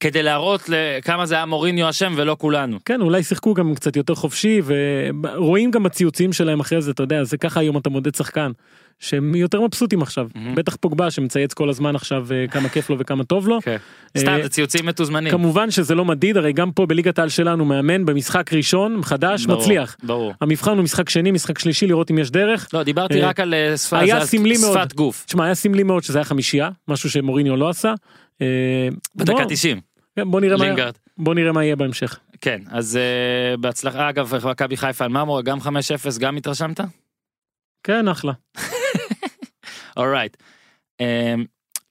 כדי 0.00 0.22
להראות 0.22 0.62
לכמה 0.68 1.26
זה 1.26 1.34
היה 1.34 1.46
מוריניו 1.46 1.90
אשם 1.90 2.12
ולא 2.16 2.36
כולנו. 2.38 2.78
כן, 2.84 3.00
אולי 3.00 3.22
שיחקו 3.22 3.54
גם 3.54 3.74
קצת 3.74 3.96
יותר 3.96 4.14
חופשי, 4.14 4.60
ורואים 4.64 5.70
גם 5.70 5.82
בציוצים 5.82 6.32
שלהם 6.32 6.60
אחרי 6.60 6.82
זה, 6.82 6.90
אתה 6.90 7.02
יודע, 7.02 7.24
זה 7.24 7.36
ככה 7.36 7.60
היום 7.60 7.76
אתה 7.76 7.90
מודד 7.90 8.14
שחקן, 8.14 8.50
שהם 9.00 9.34
יותר 9.34 9.60
מבסוטים 9.60 10.02
עכשיו, 10.02 10.28
מהמם. 10.34 10.54
בטח 10.54 10.76
פוגבה 10.76 11.10
שמצייץ 11.10 11.54
כל 11.54 11.68
הזמן 11.68 11.96
עכשיו 11.96 12.26
אה, 12.32 12.46
כמה 12.50 12.68
כיף 12.68 12.90
לו 12.90 12.96
וכמה 12.98 13.24
טוב 13.24 13.48
לו. 13.48 13.58
כן. 13.62 13.76
סתם, 14.18 14.28
אה, 14.28 14.42
זה 14.42 14.48
ציוצים 14.48 14.86
מתוזמנים. 14.86 15.30
כמובן 15.32 15.70
שזה 15.70 15.94
לא 15.94 16.04
מדיד, 16.04 16.36
הרי 16.36 16.52
גם 16.52 16.72
פה 16.72 16.86
בליגת 16.86 17.18
העל 17.18 17.28
שלנו 17.28 17.64
מאמן 17.64 18.04
במשחק 18.06 18.52
ראשון, 18.52 19.02
חדש, 19.02 19.46
ברור, 19.46 19.60
מצליח. 19.60 19.96
ברור. 20.02 20.32
המבחן 20.40 20.70
הוא 20.76 20.82
משחק 20.84 21.08
שני, 21.08 21.30
משחק 21.30 21.58
שלישי, 21.58 21.86
לראות 21.86 22.10
אם 22.10 22.18
יש 22.18 22.30
דרך. 22.30 22.68
לא, 22.72 22.82
דיברתי 22.82 23.22
אה, 23.22 23.28
רק 23.28 23.40
על 23.40 23.54
שפת 23.76 23.98
היה 24.00 24.26
סמלי 24.26 24.56
מאוד. 24.60 24.78
שפת 24.78 24.92
גוף. 24.94 25.24
תשמע, 25.26 25.44
היה 25.44 25.54
סמלי 25.54 25.82
מאוד 25.82 26.02
שזה 26.02 26.18
היה 26.18 26.24
חמישייה, 26.24 26.70
משהו 26.88 27.10
שמוריניו 27.10 27.56
לא 27.56 27.68
עשה. 27.68 27.94
בדקה 29.16 29.32
בוא- 29.32 29.44
90, 29.48 29.80
כן, 30.16 30.30
בוא 30.30 30.40
נראה 30.40 30.56
מה-. 30.56 30.90
בוא 31.18 31.34
נראה 31.34 31.52
מה 31.52 31.64
יהיה 31.64 31.76
בהמשך. 31.76 32.18
כן, 32.40 32.60
אז 32.70 32.96
אה, 32.96 33.56
בהצלחה. 33.56 34.08
אגב, 34.08 34.32
מכבי 34.50 34.76
חיפה 34.76 35.04
על 35.04 35.10
מרמורה, 35.10 35.42
גם 35.42 35.58
5-0, 35.60 35.66
גם 36.18 36.36
התרשמת? 36.36 36.80
כן, 37.84 38.08
אחלה. 38.08 38.32
Alright. 39.98 40.36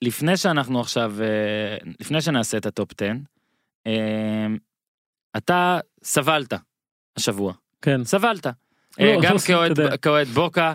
לפני 0.02 0.36
שאנחנו 0.36 0.80
עכשיו, 0.80 1.14
אה, 1.22 1.26
לפני 2.00 2.20
שנעשה 2.22 2.58
את 2.58 2.66
הטופ 2.66 2.90
10, 3.02 3.12
אה, 3.86 4.46
אתה 5.36 5.78
סבלת 6.02 6.52
השבוע, 7.16 7.52
כן. 7.82 8.04
סבלת. 8.04 8.46
לא, 8.46 8.52
אה, 9.00 9.16
גם 9.22 9.32
לא, 9.34 9.38
כאוהד- 9.38 9.72
אתה 9.72 9.82
יודע. 9.82 9.96
כאוהד 9.96 10.26
בוקה, 10.28 10.74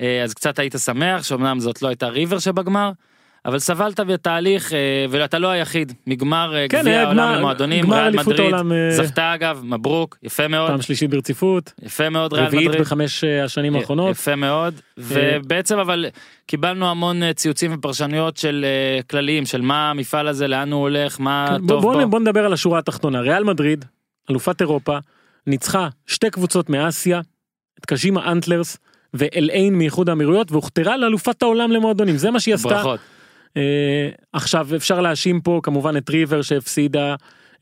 אה, 0.00 0.22
אז 0.22 0.34
קצת 0.34 0.58
היית 0.58 0.74
שמח 0.84 1.22
שאומנם 1.22 1.60
זאת 1.60 1.82
לא 1.82 1.88
הייתה 1.88 2.08
ריבר 2.08 2.38
שבגמר, 2.38 2.92
אבל 3.46 3.58
סבלת 3.58 4.00
בתהליך 4.00 4.72
אה, 4.72 4.78
ואתה 5.10 5.38
לא 5.38 5.48
היחיד, 5.48 5.92
מגמר 6.06 6.56
אה, 6.56 6.66
כן, 6.68 6.80
גביע 6.80 6.92
היה 6.92 7.02
העולם 7.02 7.18
גמר- 7.18 7.38
למועדונים, 7.38 7.84
גמר 7.84 7.96
ריאל 7.96 8.16
מדריד, 8.16 8.40
העולם, 8.40 8.72
אה, 8.72 8.90
זכתה 8.90 9.34
אגב, 9.34 9.60
מברוק, 9.64 10.18
יפה 10.22 10.48
מאוד, 10.48 10.70
פעם 10.70 10.82
שלישית 10.82 11.10
ברציפות, 11.10 11.72
יפה 11.82 12.10
מאוד 12.10 12.32
ריאל 12.32 12.46
רביעית 12.46 12.68
מדריד. 12.68 12.82
בחמש 12.82 13.24
אה, 13.24 13.44
השנים 13.44 13.76
האחרונות. 13.76 14.10
יפה 14.10 14.36
מאוד 14.36 14.74
ובעצם 14.98 15.78
אבל 15.78 16.06
קיבלנו 16.46 16.90
המון 16.90 17.22
אה, 17.22 17.32
ציוצים 17.32 17.74
ופרשנויות 17.74 18.36
של 18.36 18.64
אה, 18.64 19.02
כלליים 19.02 19.46
של 19.46 19.60
מה 19.60 19.90
המפעל 19.90 20.28
הזה 20.28 20.48
לאן 20.48 20.72
הוא 20.72 20.80
הולך 20.80 21.20
מה 21.20 21.46
כן, 21.48 21.66
בוא, 21.66 21.68
טוב 21.68 21.82
בוא, 21.82 22.02
בו. 22.02 22.08
בוא 22.10 22.20
נדבר 22.20 22.44
על 22.44 22.52
השורה 22.52 22.78
התחתונה 22.78 23.20
ריאל 23.20 23.44
מדריד 23.44 23.84
אלופת 24.30 24.60
אירופה 24.60 24.98
ניצחה 25.46 25.88
שתי 26.06 26.30
קבוצות 26.30 26.70
מאסיה 26.70 27.20
את 27.80 27.86
קז'ימה 27.86 28.32
אנטלרס 28.32 28.76
ואל-עין 29.14 29.78
מאיחוד 29.78 30.08
האמירויות 30.08 30.52
והוכתרה 30.52 30.96
לאלופת 30.96 31.42
העולם 31.42 31.72
למועדונים 31.72 32.16
זה 32.16 32.30
מה 32.30 32.40
שהיא 32.40 32.54
עשתה. 32.54 32.68
ברכות. 32.68 33.00
אה, 33.56 34.08
עכשיו 34.32 34.68
אפשר 34.76 35.00
להאשים 35.00 35.40
פה 35.40 35.60
כמובן 35.62 35.96
את 35.96 36.10
ריבר 36.10 36.42
שהפסידה 36.42 37.14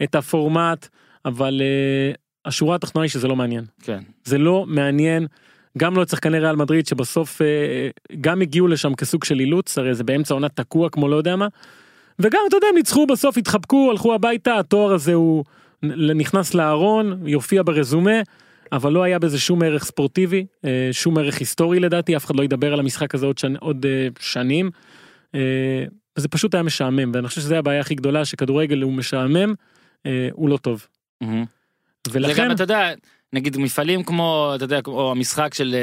את 0.03 0.15
הפורמט 0.15 0.89
אבל 1.25 1.63
אה, 1.63 2.13
השורה 2.45 2.75
התחתונה 2.75 3.03
היא 3.03 3.11
שזה 3.11 3.29
לא 3.29 3.37
מעניין 3.37 3.65
כן. 3.83 3.99
זה 4.25 4.39
לא 4.39 4.65
מעניין 4.69 5.27
גם 5.79 5.97
לא 5.97 6.03
את 6.03 6.09
שחקני 6.09 6.39
ריאל 6.39 6.57
מדריד 6.57 6.87
שבסוף 6.87 7.43
אה, 7.43 7.47
גם 8.21 8.41
הגיעו 8.41 8.69
לשם 8.69 8.95
כסוג 8.95 9.25
של 9.25 9.41
אילוץ 9.41 9.79
הרי 9.79 9.95
זה 9.95 10.05
באמצע 10.05 10.35
עונה 10.35 10.49
תקוע 10.49 10.91
כמו 10.91 11.09
לא 11.09 11.17
יודע 11.17 11.37
מה. 11.37 11.49
וגם 12.19 12.41
אתה 12.49 12.57
יודע 12.57 12.67
הם 12.71 12.75
ניצחו 12.75 13.07
בסוף 13.07 13.37
התחבקו 13.37 13.91
הלכו 13.91 14.15
הביתה 14.15 14.59
התואר 14.59 14.93
הזה 14.93 15.15
הוא 15.15 15.45
נכנס 16.15 16.55
לארון 16.55 17.23
יופיע 17.27 17.63
ברזומה. 17.63 18.21
אבל 18.73 18.93
לא 18.93 19.03
היה 19.03 19.19
בזה 19.19 19.39
שום 19.39 19.63
ערך 19.63 19.85
ספורטיבי 19.85 20.47
אה, 20.65 20.89
שום 20.93 21.19
ערך 21.19 21.39
היסטורי 21.39 21.81
לדעתי 21.81 22.17
אף 22.17 22.25
אחד 22.25 22.37
לא 22.37 22.43
ידבר 22.43 22.73
על 22.73 22.81
המשחק 22.81 23.15
הזה 23.15 23.27
עוד, 23.27 23.39
שנ, 23.39 23.57
עוד 23.57 23.87
אה, 23.87 24.09
שנים. 24.21 24.71
אה, 25.35 25.85
זה 26.17 26.29
פשוט 26.29 26.55
היה 26.55 26.63
משעמם 26.63 27.11
ואני 27.15 27.29
חושב 27.29 27.41
שזה 27.41 27.59
הבעיה 27.59 27.81
הכי 27.81 27.95
גדולה 27.95 28.25
שכדורגל 28.25 28.83
הוא 28.83 28.93
משעמם 28.93 29.55
אה, 30.07 30.29
הוא 30.33 30.49
לא 30.49 30.57
טוב. 30.57 30.87
ולכן 32.11 32.45
גם 32.45 32.53
אתה 32.53 32.63
יודע 32.63 32.91
נגיד 33.33 33.57
מפעלים 33.57 34.03
כמו 34.03 34.53
אתה 34.57 34.65
יודע 34.65 34.81
או 34.87 35.11
המשחק 35.11 35.55
של 35.55 35.77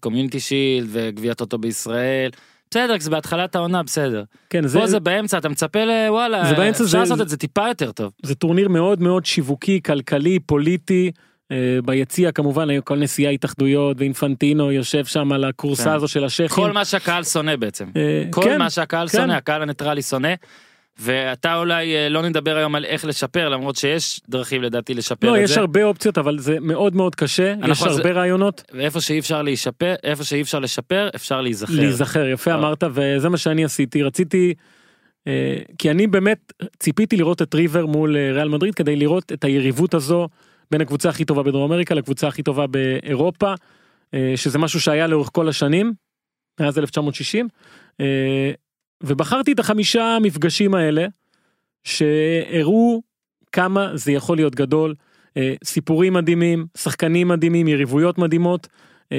קומיוניטי 0.00 0.40
שילד 0.40 0.88
וגביע 0.92 1.34
טוטו 1.34 1.58
בישראל. 1.58 2.30
בסדר 2.70 2.94
זה 3.00 3.10
בהתחלת 3.10 3.54
העונה 3.56 3.82
בסדר. 3.82 4.24
כן 4.50 4.66
זה, 4.66 4.78
פה 4.78 4.86
זה 4.86 5.00
באמצע 5.00 5.38
אתה 5.38 5.48
מצפה 5.48 5.84
לוואלה 5.84 6.44
זה 6.48 6.54
באמצע, 6.54 6.84
אפשר 6.84 6.86
זה- 6.86 6.98
לעשות 6.98 7.16
זה- 7.18 7.22
את 7.24 7.28
זה 7.28 7.36
טיפה 7.36 7.68
יותר 7.68 7.92
טוב. 7.92 8.12
זה 8.22 8.34
טורניר 8.34 8.68
מאוד 8.68 9.00
מאוד 9.02 9.26
שיווקי 9.26 9.80
כלכלי 9.82 10.38
פוליטי. 10.38 11.10
אה, 11.52 11.56
ביציע 11.84 12.32
כמובן 12.32 12.70
היו 12.70 12.84
כל 12.84 12.96
נשיאי 12.98 13.34
התאחדויות 13.34 13.96
ואינפנטינו 14.00 14.72
יושב 14.72 15.04
שם 15.04 15.32
על 15.32 15.44
הכורסה 15.44 15.84
כן. 15.84 15.90
הזו 15.90 16.08
של 16.08 16.24
השייחים. 16.24 16.64
כל 16.64 16.72
מה 16.72 16.84
שהקהל 16.84 17.24
שונא 17.24 17.56
בעצם. 17.56 17.86
אה, 17.96 18.24
כל 18.30 18.42
כן, 18.44 18.58
מה 18.58 18.70
שהקהל 18.70 19.08
כן. 19.08 19.18
שונא 19.18 19.32
הקהל 19.32 19.62
הניטרלי 19.62 20.02
שונא. 20.02 20.28
ואתה 21.02 21.56
אולי 21.56 21.96
אה, 21.96 22.08
לא 22.08 22.22
נדבר 22.28 22.56
היום 22.56 22.74
על 22.74 22.84
איך 22.84 23.04
לשפר 23.04 23.48
למרות 23.48 23.76
שיש 23.76 24.20
דרכים 24.28 24.62
לדעתי 24.62 24.94
לשפר 24.94 25.26
לא 25.30 25.36
את 25.36 25.40
יש 25.42 25.50
זה. 25.50 25.60
הרבה 25.60 25.84
אופציות 25.84 26.18
אבל 26.18 26.38
זה 26.38 26.56
מאוד 26.60 26.96
מאוד 26.96 27.14
קשה 27.14 27.54
יש 27.58 27.64
אנחנו- 27.64 27.86
הרבה 27.86 28.10
רעיונות 28.12 28.62
ואיפה 28.74 29.00
שאי 29.00 29.18
אפשר 29.18 29.42
להישפר 29.42 29.94
איפה 30.04 30.24
שאי 30.24 30.40
אפשר 30.42 30.58
לשפר 30.58 31.08
אפשר 31.14 31.40
להיזכר. 31.40 31.72
להיזכר 31.74 32.26
יפה. 32.26 32.54
אמרת 32.54 32.84
וזה 32.92 33.28
מה 33.28 33.36
שאני 33.36 33.64
עשיתי 33.64 34.02
רציתי. 34.02 34.54
כי 35.78 35.90
אני 35.90 36.06
באמת 36.06 36.52
ציפיתי 36.78 37.16
לראות 37.16 37.42
את 37.42 37.54
ריבר 37.54 37.86
מול 37.86 38.16
ריאל 38.34 38.48
מדריד 38.48 38.74
כדי 38.74 38.96
לראות 38.96 39.32
את 39.32 39.44
היריבות 39.44 39.94
הזו 39.94 40.28
בין 40.70 40.80
הקבוצה 40.80 41.08
הכי 41.08 41.24
טובה 41.24 41.42
בדרום 41.42 41.72
אמריקה 41.72 41.94
לקבוצה 41.94 42.28
הכי 42.28 42.42
טובה 42.42 42.66
באירופה 42.66 43.54
אה, 44.14 44.32
שזה 44.36 44.58
משהו 44.58 44.80
שהיה 44.80 45.06
לאורך 45.06 45.28
כל 45.32 45.48
השנים 45.48 45.92
מאז 46.60 46.78
1960 46.78 47.48
אה, 48.00 48.50
ובחרתי 49.02 49.52
את 49.52 49.58
החמישה 49.58 50.18
מפגשים 50.22 50.74
האלה 50.74 51.06
שהראו 51.84 53.02
כמה 53.52 53.90
זה 53.94 54.12
יכול 54.12 54.36
להיות 54.36 54.54
גדול 54.54 54.94
אה, 55.36 55.54
סיפורים 55.64 56.12
מדהימים 56.12 56.66
שחקנים 56.78 57.28
מדהימים 57.28 57.68
יריבויות 57.68 58.18
מדהימות 58.18 58.68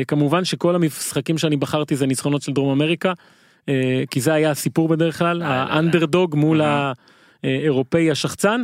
כמובן 0.08 0.46
שכל 0.46 0.76
המשחקים 0.76 1.38
שאני 1.38 1.58
בחרתי 1.58 1.96
זה 1.96 2.06
ניצחונות 2.06 2.42
של 2.42 2.52
דרום 2.54 2.72
אמריקה 2.72 3.14
כי 4.10 4.22
זה 4.22 4.34
היה 4.34 4.52
הסיפור 4.52 4.88
בדרך 4.88 5.18
כלל. 5.18 5.42
האנדרדוג 5.42 6.36
מול. 6.36 6.62
האירופאי 7.44 8.12
השחצן. 8.12 8.62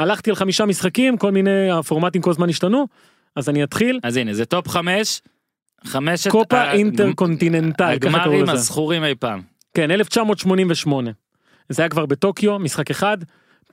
הלכתי 0.00 0.30
על 0.30 0.36
חמישה 0.36 0.66
משחקים 0.66 1.16
כל 1.16 1.32
מיני 1.32 1.70
הפורמטים 1.70 2.22
כל 2.22 2.30
הזמן 2.30 2.48
השתנו 2.48 2.86
אז 3.36 3.48
אני 3.48 3.64
אתחיל 3.64 3.98
אז 4.02 4.16
הנה 4.16 4.34
זה 4.34 4.44
טופ 4.44 4.68
חמש. 4.68 5.20
חמשת 5.84 6.30
קופה 6.30 6.60
ה- 6.60 6.72
אינטרקונטיננטל 6.72 7.98
ככה 8.00 8.10
קראו 8.18 8.22
הגמרים. 8.34 8.48
הזכורים 8.48 9.04
אי 9.04 9.14
פעם. 9.14 9.42
כן 9.74 9.90
1988 9.90 11.10
זה 11.68 11.82
היה 11.82 11.88
כבר 11.88 12.06
בטוקיו 12.06 12.58
משחק 12.58 12.90
אחד. 12.90 13.18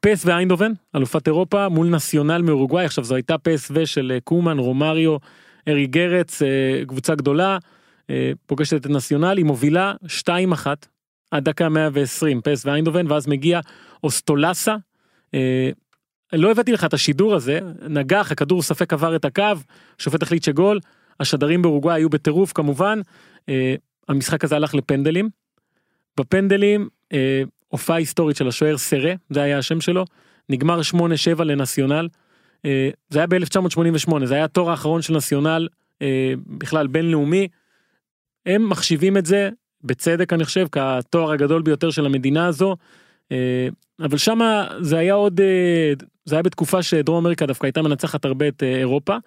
פסוו 0.02 0.26
איינדהובן 0.26 0.72
אלופת 0.96 1.28
אירופה 1.28 1.70
מול 1.70 1.88
נציונל 1.88 2.42
מאורוגוואי 2.42 2.86
עכשיו 2.86 3.04
זו 3.04 3.16
הייתה 3.16 3.38
פסוו 3.38 3.72
של 3.74 4.12
אה, 4.16 4.20
קומן 4.24 4.60
רומריו 4.60 5.18
ארי 5.68 5.88
גרץ 5.88 6.42
אה, 6.42 6.48
קבוצה 6.88 7.16
גדולה 7.16 7.58
אה, 8.10 8.32
פוגשת 8.46 8.74
את 8.86 8.90
נציונל 8.90 9.38
היא 9.38 9.46
מובילה 9.46 9.94
2-1 10.30 10.68
עד 11.32 11.44
דקה 11.44 11.70
120 11.70 12.42
פס 12.42 12.66
ואיינדובן 12.66 13.12
ואז 13.12 13.28
מגיע 13.28 13.60
אוסטולסה. 14.04 14.76
לא 16.34 16.52
הבאתי 16.52 16.72
לך 16.72 16.86
את 16.86 16.94
השידור 16.94 17.36
הזה 17.36 17.60
נגח 17.90 18.32
הכדור 18.32 18.62
ספק 18.62 18.94
עבר 18.94 19.16
את 19.16 19.26
הקו 19.26 19.44
שופט 19.98 20.24
החליט 20.24 20.44
שגול 20.44 20.80
השדרים 21.20 21.62
באורוגוואי 21.62 21.96
היו 21.96 22.10
בטירוף 22.10 22.54
כמובן 22.54 23.02
אה, 23.50 23.76
המשחק 24.08 24.44
הזה 24.44 24.56
הלך 24.56 24.76
לפנדלים. 24.76 25.30
בפנדלים 26.20 26.90
אה, 27.14 27.44
הופעה 27.68 27.98
היסטורית 27.98 28.38
של 28.38 28.48
השוער 28.48 28.78
סרה 28.78 29.14
זה 29.30 29.42
היה 29.42 29.58
השם 29.58 29.82
שלו 29.82 30.06
נגמר 30.50 30.80
8-7 31.40 31.44
לנציונל. 31.44 32.08
אה, 32.66 32.90
זה 33.10 33.20
היה 33.20 33.28
ב-1988 33.28 34.26
זה 34.26 34.36
היה 34.36 34.44
התור 34.44 34.72
האחרון 34.72 35.02
של 35.02 35.14
נציונל 35.16 35.68
אה, 36.02 36.34
בכלל 36.48 36.88
בינלאומי. 36.88 37.48
הם 38.46 38.70
מחשיבים 38.70 39.18
את 39.18 39.26
זה 39.26 39.50
בצדק 39.84 40.34
אני 40.34 40.46
חושב 40.46 40.68
כתואר 40.72 41.32
הגדול 41.32 41.62
ביותר 41.62 41.92
של 41.92 42.06
המדינה 42.06 42.48
הזו. 42.48 42.76
אה, 43.32 43.68
אבל 44.00 44.18
שמה 44.18 44.68
זה 44.82 44.98
היה 44.98 45.14
עוד 45.14 45.40
אה, 45.40 45.94
זה 46.26 46.36
היה 46.36 46.42
בתקופה 46.42 46.84
שדרום 46.84 47.18
אמריקה 47.18 47.46
דווקא 47.46 47.66
הייתה 47.66 47.82
מנצחת 47.82 48.26
הרבה 48.26 48.48
את 48.48 48.64
אה, 48.64 48.78
אירופה. 48.78 49.18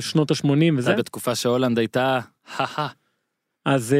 שנות 0.00 0.30
ה-80 0.30 0.46
זה 0.48 0.70
וזה. 0.76 0.90
היה 0.90 0.98
בתקופה 0.98 1.34
שהולנד 1.34 1.78
הייתה. 1.78 2.20
אז 3.64 3.96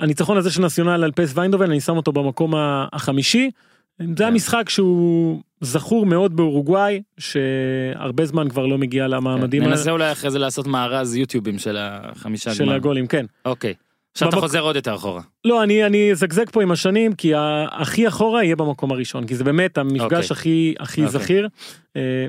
הניצחון 0.00 0.36
הזה 0.36 0.50
של 0.50 0.62
נציונל 0.62 1.04
על 1.04 1.12
פס 1.12 1.32
ויינדובן 1.34 1.70
אני 1.70 1.80
שם 1.80 1.96
אותו 1.96 2.12
במקום 2.12 2.54
החמישי. 2.92 3.50
זה 3.98 4.04
כן. 4.16 4.24
המשחק 4.24 4.68
שהוא 4.68 5.42
זכור 5.60 6.06
מאוד 6.06 6.36
באורוגוואי 6.36 7.02
שהרבה 7.18 8.26
זמן 8.26 8.48
כבר 8.48 8.66
לא 8.66 8.78
מגיע 8.78 9.08
למעמדים 9.08 9.62
ננסה 9.62 9.90
אולי 9.90 10.12
אחרי 10.12 10.30
זה 10.30 10.38
לעשות 10.38 10.66
מארז 10.66 11.16
יוטיובים 11.16 11.58
של 11.58 11.76
החמישה 11.80 12.54
של. 12.54 12.72
הגולים 12.72 13.06
כן. 13.06 13.26
אוקיי. 13.44 13.74
עכשיו 14.16 14.28
אתה 14.28 14.36
חוזר 14.36 14.60
עוד 14.60 14.76
יותר 14.76 14.94
אחורה. 14.94 15.22
לא 15.44 15.62
אני 15.62 15.86
אני 15.86 16.12
אזגזג 16.12 16.50
פה 16.50 16.62
עם 16.62 16.70
השנים 16.70 17.14
כי 17.14 17.32
הכי 17.70 18.08
אחורה 18.08 18.44
יהיה 18.44 18.56
במקום 18.56 18.92
הראשון 18.92 19.26
כי 19.26 19.36
זה 19.36 19.44
באמת 19.44 19.78
המפגש 19.78 20.30
אוקיי. 20.30 20.36
הכי 20.36 20.74
הכי 20.80 21.04
אוקיי. 21.04 21.20
זכיר. 21.20 21.48
אה, 21.96 22.26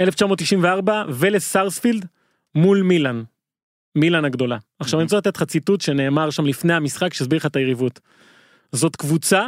1994 0.00 1.04
ולס 1.08 1.44
סארספילד 1.44 2.06
מול 2.54 2.82
מילאן. 2.82 3.22
מילאן 3.94 4.24
הגדולה. 4.24 4.58
עכשיו. 4.78 5.00
אני 5.00 5.04
רוצה 5.04 5.16
לתת 5.16 5.36
לך 5.36 5.42
ציטוט 5.42 5.80
שנאמר 5.80 6.30
שם 6.30 6.46
לפני 6.46 6.74
המשחק 6.74 7.14
שהסביר 7.14 7.36
לך 7.36 7.46
את 7.46 7.56
היריבות. 7.56 8.00
זאת 8.72 8.96
קבוצה 8.96 9.46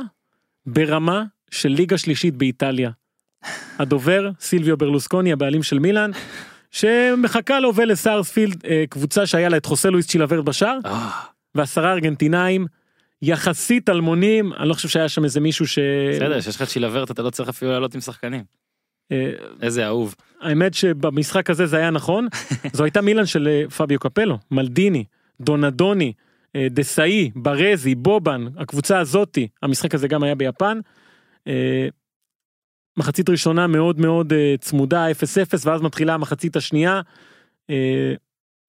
ברמה 0.67 1.25
של 1.51 1.69
ליגה 1.69 1.99
שלישית 1.99 2.35
באיטליה. 2.37 2.91
הדובר 3.79 4.31
סילביו 4.41 4.77
ברלוסקוני 4.77 5.33
הבעלים 5.33 5.63
של 5.63 5.79
מילאן 5.79 6.11
שמחכה 6.71 7.61
לו 7.61 7.75
ולס 7.75 8.03
סארספילד 8.03 8.67
אה, 8.67 8.85
קבוצה 8.91 9.27
שהיה 9.27 9.49
לה 9.49 9.57
את 9.57 9.67
חוסה 9.67 9.91
לואיס 9.91 10.07
צ'ילברט 10.07 10.45
בשער 10.45 10.79
אה, 10.87 11.11
ועשרה 11.59 11.93
ארגנטינאים 11.93 12.67
יחסית 13.23 13.89
אלמונים 13.89 14.53
אני 14.53 14.69
לא 14.69 14.75
חושב 14.75 14.89
שהיה 14.89 15.09
שם 15.09 15.25
איזה 15.25 15.41
מישהו 15.41 15.67
ש... 15.67 15.79
בסדר 16.15 16.41
שיש 16.41 16.57
לך 16.57 16.63
את 16.63 16.69
שילברט 16.69 17.11
אתה 17.11 17.23
לא 17.23 17.31
צריך 17.31 17.49
אפילו 17.49 17.71
לעלות 17.71 17.95
עם 17.95 18.01
שחקנים. 18.01 18.45
אה, 19.13 19.33
איזה 19.63 19.87
אהוב. 19.87 20.15
האמת 20.41 20.75
שבמשחק 20.75 21.51
הזה 21.51 21.67
זה 21.67 21.77
היה 21.77 21.91
נכון 21.91 22.29
זו 22.77 22.85
הייתה 22.85 23.01
מילאן 23.01 23.27
של 23.27 23.49
אה, 23.49 23.71
פביו 23.71 23.99
קפלו 23.99 24.39
מלדיני 24.51 25.05
דונדוני 25.41 26.13
אה, 26.57 26.67
דסאי 26.71 27.31
ברזי 27.35 27.95
בובן 27.95 28.45
הקבוצה 28.57 28.99
הזאתי 28.99 29.49
המשחק 29.63 29.95
הזה 29.95 30.09
גם 30.09 30.23
היה 30.23 30.35
ביפן. 30.35 30.81
מחצית 32.97 33.29
ראשונה 33.29 33.67
מאוד 33.67 34.01
מאוד 34.01 34.33
צמודה 34.61 35.11
0-0 35.11 35.13
ואז 35.65 35.83
מתחילה 35.83 36.15
המחצית 36.15 36.57
השנייה. 36.57 37.01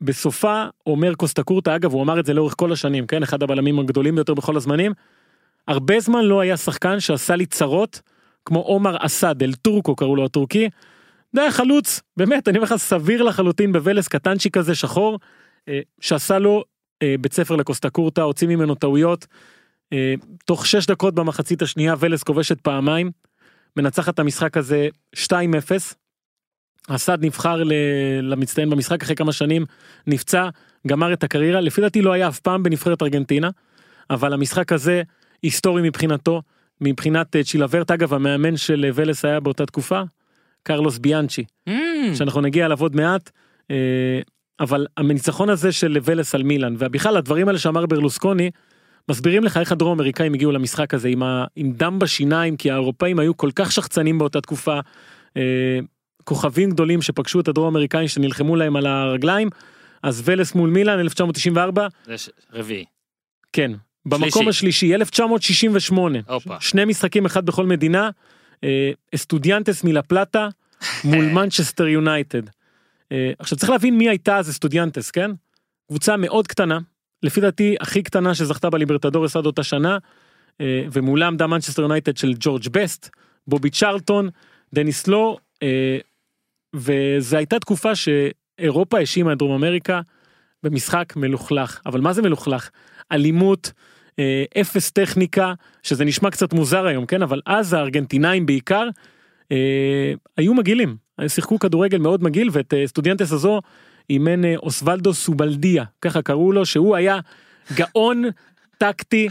בסופה 0.01 0.65
אומר 0.87 1.15
קוסטקורטה 1.15 1.75
אגב 1.75 1.93
הוא 1.93 2.03
אמר 2.03 2.19
את 2.19 2.25
זה 2.25 2.33
לאורך 2.33 2.53
כל 2.57 2.71
השנים 2.71 3.07
כן 3.07 3.23
אחד 3.23 3.43
הבלמים 3.43 3.79
הגדולים 3.79 4.15
ביותר 4.15 4.33
בכל 4.33 4.57
הזמנים. 4.57 4.93
הרבה 5.67 5.99
זמן 5.99 6.25
לא 6.25 6.39
היה 6.39 6.57
שחקן 6.57 6.99
שעשה 6.99 7.35
לי 7.35 7.45
צרות 7.45 8.01
כמו 8.45 8.59
עומר 8.59 8.97
אסד 8.99 9.43
אל 9.43 9.53
טורקו 9.53 9.95
קראו 9.95 10.15
לו 10.15 10.25
הטורקי. 10.25 10.69
זה 11.33 11.41
היה 11.41 11.51
חלוץ 11.51 12.01
באמת 12.17 12.47
אני 12.47 12.57
אומר 12.57 12.65
לך 12.65 12.75
סביר 12.75 13.23
לחלוטין 13.23 13.71
בוולס 13.71 14.07
קטנצ'יק 14.07 14.57
כזה 14.57 14.75
שחור 14.75 15.19
אה, 15.67 15.79
שעשה 16.01 16.39
לו 16.39 16.63
אה, 17.01 17.15
בית 17.21 17.33
ספר 17.33 17.55
לקוסטה 17.55 17.89
קורטה 17.89 18.21
הוציא 18.21 18.47
ממנו 18.47 18.75
טעויות. 18.75 19.27
אה, 19.93 20.13
תוך 20.45 20.65
6 20.65 20.85
דקות 20.85 21.15
במחצית 21.15 21.61
השנייה 21.61 21.95
ולס 21.99 22.23
כובשת 22.23 22.61
פעמיים. 22.61 23.11
מנצחת 23.77 24.19
המשחק 24.19 24.57
הזה 24.57 24.87
2-0. 25.15 25.19
אסד 26.87 27.17
נבחר 27.21 27.63
למצטיין 28.21 28.69
במשחק 28.69 29.03
אחרי 29.03 29.15
כמה 29.15 29.31
שנים 29.31 29.65
נפצע 30.07 30.49
גמר 30.87 31.13
את 31.13 31.23
הקריירה 31.23 31.61
לפי 31.61 31.81
דעתי 31.81 32.01
לא 32.01 32.11
היה 32.11 32.27
אף 32.27 32.39
פעם 32.39 32.63
בנבחרת 32.63 33.01
ארגנטינה. 33.01 33.49
אבל 34.09 34.33
המשחק 34.33 34.71
הזה 34.71 35.01
היסטורי 35.43 35.81
מבחינתו 35.81 36.41
מבחינת 36.81 37.35
אה, 37.35 37.43
צ'ילברט 37.43 37.91
אגב 37.91 38.13
המאמן 38.13 38.57
של 38.57 38.85
אה, 38.85 38.89
ולס 38.93 39.25
היה 39.25 39.39
באותה 39.39 39.65
תקופה 39.65 40.01
קרלוס 40.63 40.97
ביאנצ'י 40.97 41.43
Mm, 41.69 41.71
שאנחנו 42.15 42.41
נגיע 42.41 42.65
אליו 42.65 42.81
עוד 42.81 42.95
מעט. 42.95 43.31
אה, 43.71 43.75
אבל 44.59 44.87
הניצחון 44.97 45.49
הזה 45.49 45.71
של 45.71 45.97
ולס 46.03 46.35
על 46.35 46.43
מילאן 46.43 46.75
ובכלל 46.79 47.17
הדברים 47.17 47.47
האלה 47.47 47.59
שאמר 47.59 47.85
ברלוסקוני 47.85 48.51
מסבירים 49.09 49.43
לך 49.43 49.57
איך 49.57 49.71
הדרום 49.71 49.91
אמריקאים 49.99 50.33
הגיעו 50.33 50.51
למשחק 50.51 50.93
הזה 50.93 51.07
עם, 51.07 51.23
ה, 51.23 51.45
עם 51.55 51.71
דם 51.71 51.99
בשיניים 51.99 52.57
כי 52.57 52.71
האירופאים 52.71 53.19
היו 53.19 53.37
כל 53.37 53.49
כך 53.55 53.71
שחצנים 53.71 54.17
באותה 54.17 54.41
תקופה. 54.41 54.79
כוכבים 56.23 56.69
גדולים 56.69 57.01
שפגשו 57.01 57.39
את 57.39 57.47
הדרום 57.47 57.67
אמריקאים 57.67 58.07
שנלחמו 58.07 58.55
להם 58.55 58.75
על 58.75 58.85
הרגליים. 58.85 59.49
אז 60.03 60.21
ולס 60.25 60.55
מול 60.55 60.69
מילאן 60.69 60.99
1994 60.99 61.87
זה 62.05 62.17
ש- 62.17 62.29
רביעי. 62.53 62.85
כן 63.53 63.71
במקום 64.05 64.29
שלישי. 64.31 64.49
השלישי 64.49 64.95
1968 64.95 66.19
הופה. 66.27 66.55
שני 66.59 66.85
משחקים 66.85 67.25
אחד 67.25 67.45
בכל 67.45 67.65
מדינה 67.65 68.09
אה, 68.63 68.91
אסטודיאנטס 69.15 69.83
מלה 69.83 70.01
פלטה 70.01 70.49
מול 71.03 71.25
מנצ'סטר 71.35 71.87
יונייטד. 71.87 72.41
אה, 73.11 73.31
עכשיו 73.39 73.57
צריך 73.57 73.69
להבין 73.69 73.97
מי 73.97 74.09
הייתה 74.09 74.37
אז 74.37 74.49
אסטודיאנטס 74.49 75.11
כן? 75.11 75.31
קבוצה 75.87 76.17
מאוד 76.17 76.47
קטנה 76.47 76.79
לפי 77.23 77.41
דעתי 77.41 77.75
הכי 77.79 78.03
קטנה 78.03 78.35
שזכתה 78.35 78.69
בליברטדורס 78.69 79.35
עד 79.35 79.45
אותה 79.45 79.63
שנה 79.63 79.97
אה, 80.61 80.83
ומולה 80.91 81.27
עמדה 81.27 81.47
מנצ'סטר 81.47 81.81
יונייטד 81.81 82.17
של 82.17 82.33
ג'ורג' 82.39 82.63
בסט 82.71 83.09
בובי 83.47 83.69
צ'רלטון 83.69 84.29
דניס 84.73 85.07
לו 85.07 85.37
וזו 86.75 87.37
הייתה 87.37 87.59
תקופה 87.59 87.91
שאירופה 87.95 88.97
האשימה 88.97 89.33
את 89.33 89.37
דרום 89.37 89.51
אמריקה 89.51 90.01
במשחק 90.63 91.13
מלוכלך. 91.15 91.81
אבל 91.85 92.01
מה 92.01 92.13
זה 92.13 92.21
מלוכלך? 92.21 92.69
אלימות 93.11 93.71
אה, 94.19 94.43
אפס 94.61 94.91
טכניקה 94.91 95.53
שזה 95.83 96.05
נשמע 96.05 96.31
קצת 96.31 96.53
מוזר 96.53 96.85
היום 96.85 97.05
כן? 97.05 97.21
אבל 97.21 97.41
אז 97.45 97.73
הארגנטינאים 97.73 98.45
בעיקר 98.45 98.89
אה, 99.51 100.13
היו 100.37 100.53
מגעילים. 100.53 101.09
שיחקו 101.27 101.59
כדורגל 101.59 101.97
מאוד 101.97 102.23
מגעיל 102.23 102.49
ואת 102.51 102.73
אה, 102.73 102.87
סטודיאנטס 102.87 103.31
הזו 103.31 103.61
אימן 104.09 104.45
אה, 104.45 104.55
אוסוולדו 104.57 105.13
סובלדיה. 105.13 105.83
ככה 106.01 106.21
קראו 106.21 106.51
לו 106.51 106.65
שהוא 106.65 106.95
היה 106.95 107.19
גאון 107.73 108.23
טקטי 108.77 109.27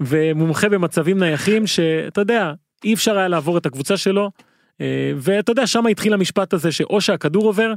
ומומחה 0.00 0.68
במצבים 0.68 1.18
נייחים 1.18 1.66
שאתה 1.66 2.20
יודע 2.20 2.52
אי 2.84 2.94
אפשר 2.94 3.18
היה 3.18 3.28
לעבור 3.28 3.58
את 3.58 3.66
הקבוצה 3.66 3.96
שלו 3.96 4.30
ואתה 5.16 5.50
יודע 5.50 5.66
שם 5.66 5.86
התחיל 5.86 6.14
המשפט 6.14 6.52
הזה 6.52 6.72
שאו 6.72 7.00
שהכדור 7.00 7.44
עובר 7.44 7.72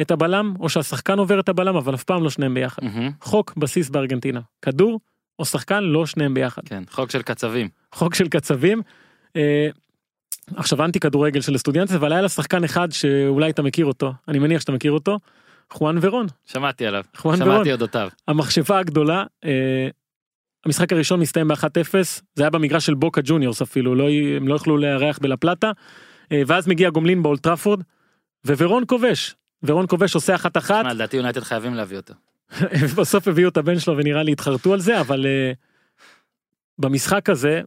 את 0.00 0.10
הבלם 0.10 0.54
או 0.60 0.68
שהשחקן 0.68 1.18
עובר 1.18 1.40
את 1.40 1.48
הבלם 1.48 1.76
אבל 1.76 1.94
אף 1.94 2.04
פעם 2.04 2.22
לא 2.22 2.30
שניהם 2.30 2.54
ביחד. 2.54 2.84
מהמם. 2.84 3.10
חוק 3.20 3.56
בסיס 3.56 3.90
בארגנטינה 3.90 4.40
כדור 4.62 5.00
או 5.38 5.44
שחקן 5.44 5.84
לא 5.84 6.06
שניהם 6.06 6.34
ביחד 6.34 6.62
כן, 6.64 6.82
חוק 6.90 7.10
של 7.10 7.22
קצבים. 7.22 7.68
חוק 7.92 8.14
של 8.14 8.28
קצבים. 8.28 8.82
אה, 9.36 9.68
עכשיו 10.56 10.84
אנטי 10.84 11.00
כדורגל 11.00 11.40
של 11.40 11.54
אסטודיאנטס 11.54 11.92
אבל 11.92 12.12
היה 12.12 12.22
לה 12.22 12.28
שחקן 12.28 12.64
אחד 12.64 12.92
שאולי 12.92 13.50
אתה 13.50 13.62
מכיר 13.62 13.86
אותו 13.86 14.12
אני 14.28 14.38
מניח 14.38 14.60
שאתה 14.60 14.72
מכיר 14.72 14.92
אותו. 14.92 15.18
חואן 15.70 15.98
ורון 16.00 16.26
שמעתי 16.46 16.86
עליו. 16.86 17.04
חואן 17.16 17.36
שמעתי 17.36 17.50
ורון. 17.52 17.68
אודותיו. 17.68 18.08
המכשפה 18.28 18.78
הגדולה. 18.78 19.24
אה, 19.44 19.88
המשחק 20.66 20.92
הראשון 20.92 21.20
מסתיים 21.20 21.48
ב-1-0 21.48 21.94
זה 22.34 22.42
היה 22.42 22.50
במגרש 22.50 22.86
של 22.86 22.94
בוקה 22.94 23.20
ג'וניורס 23.24 23.62
אפילו 23.62 23.94
לא 23.94 24.08
הם 24.36 24.48
לא 24.48 24.54
יכלו 24.54 24.76
לארח 24.76 25.18
בלה 25.18 25.36
פלטה. 25.36 25.70
אה, 26.32 26.42
ואז 26.46 26.68
מגיע 26.68 26.90
גומלין 26.90 27.22
באולד 27.22 27.47
טראפורד 27.47 27.82
וורון 28.46 28.84
כובש. 28.86 29.34
ורון 29.62 29.86
כובש 29.88 30.14
עושה 30.14 30.34
אחת 30.34 30.56
אחת 30.56 30.84
מה, 30.84 30.92
לדעתי 30.92 31.16
יונייטד 31.16 31.40
חייבים 31.40 31.74
להביא 31.74 31.96
אותו. 31.96 32.14
בסוף 32.96 33.28
הביאו 33.28 33.48
את 33.48 33.56
הבן 33.56 33.78
שלו 33.78 33.96
ונראה 33.96 34.22
לי 34.22 34.32
התחרטו 34.32 34.72
על 34.72 34.80
זה 34.80 35.00
אבל 35.00 35.26
אה, 35.26 35.56
במשחק 36.78 37.30
הזה 37.30 37.60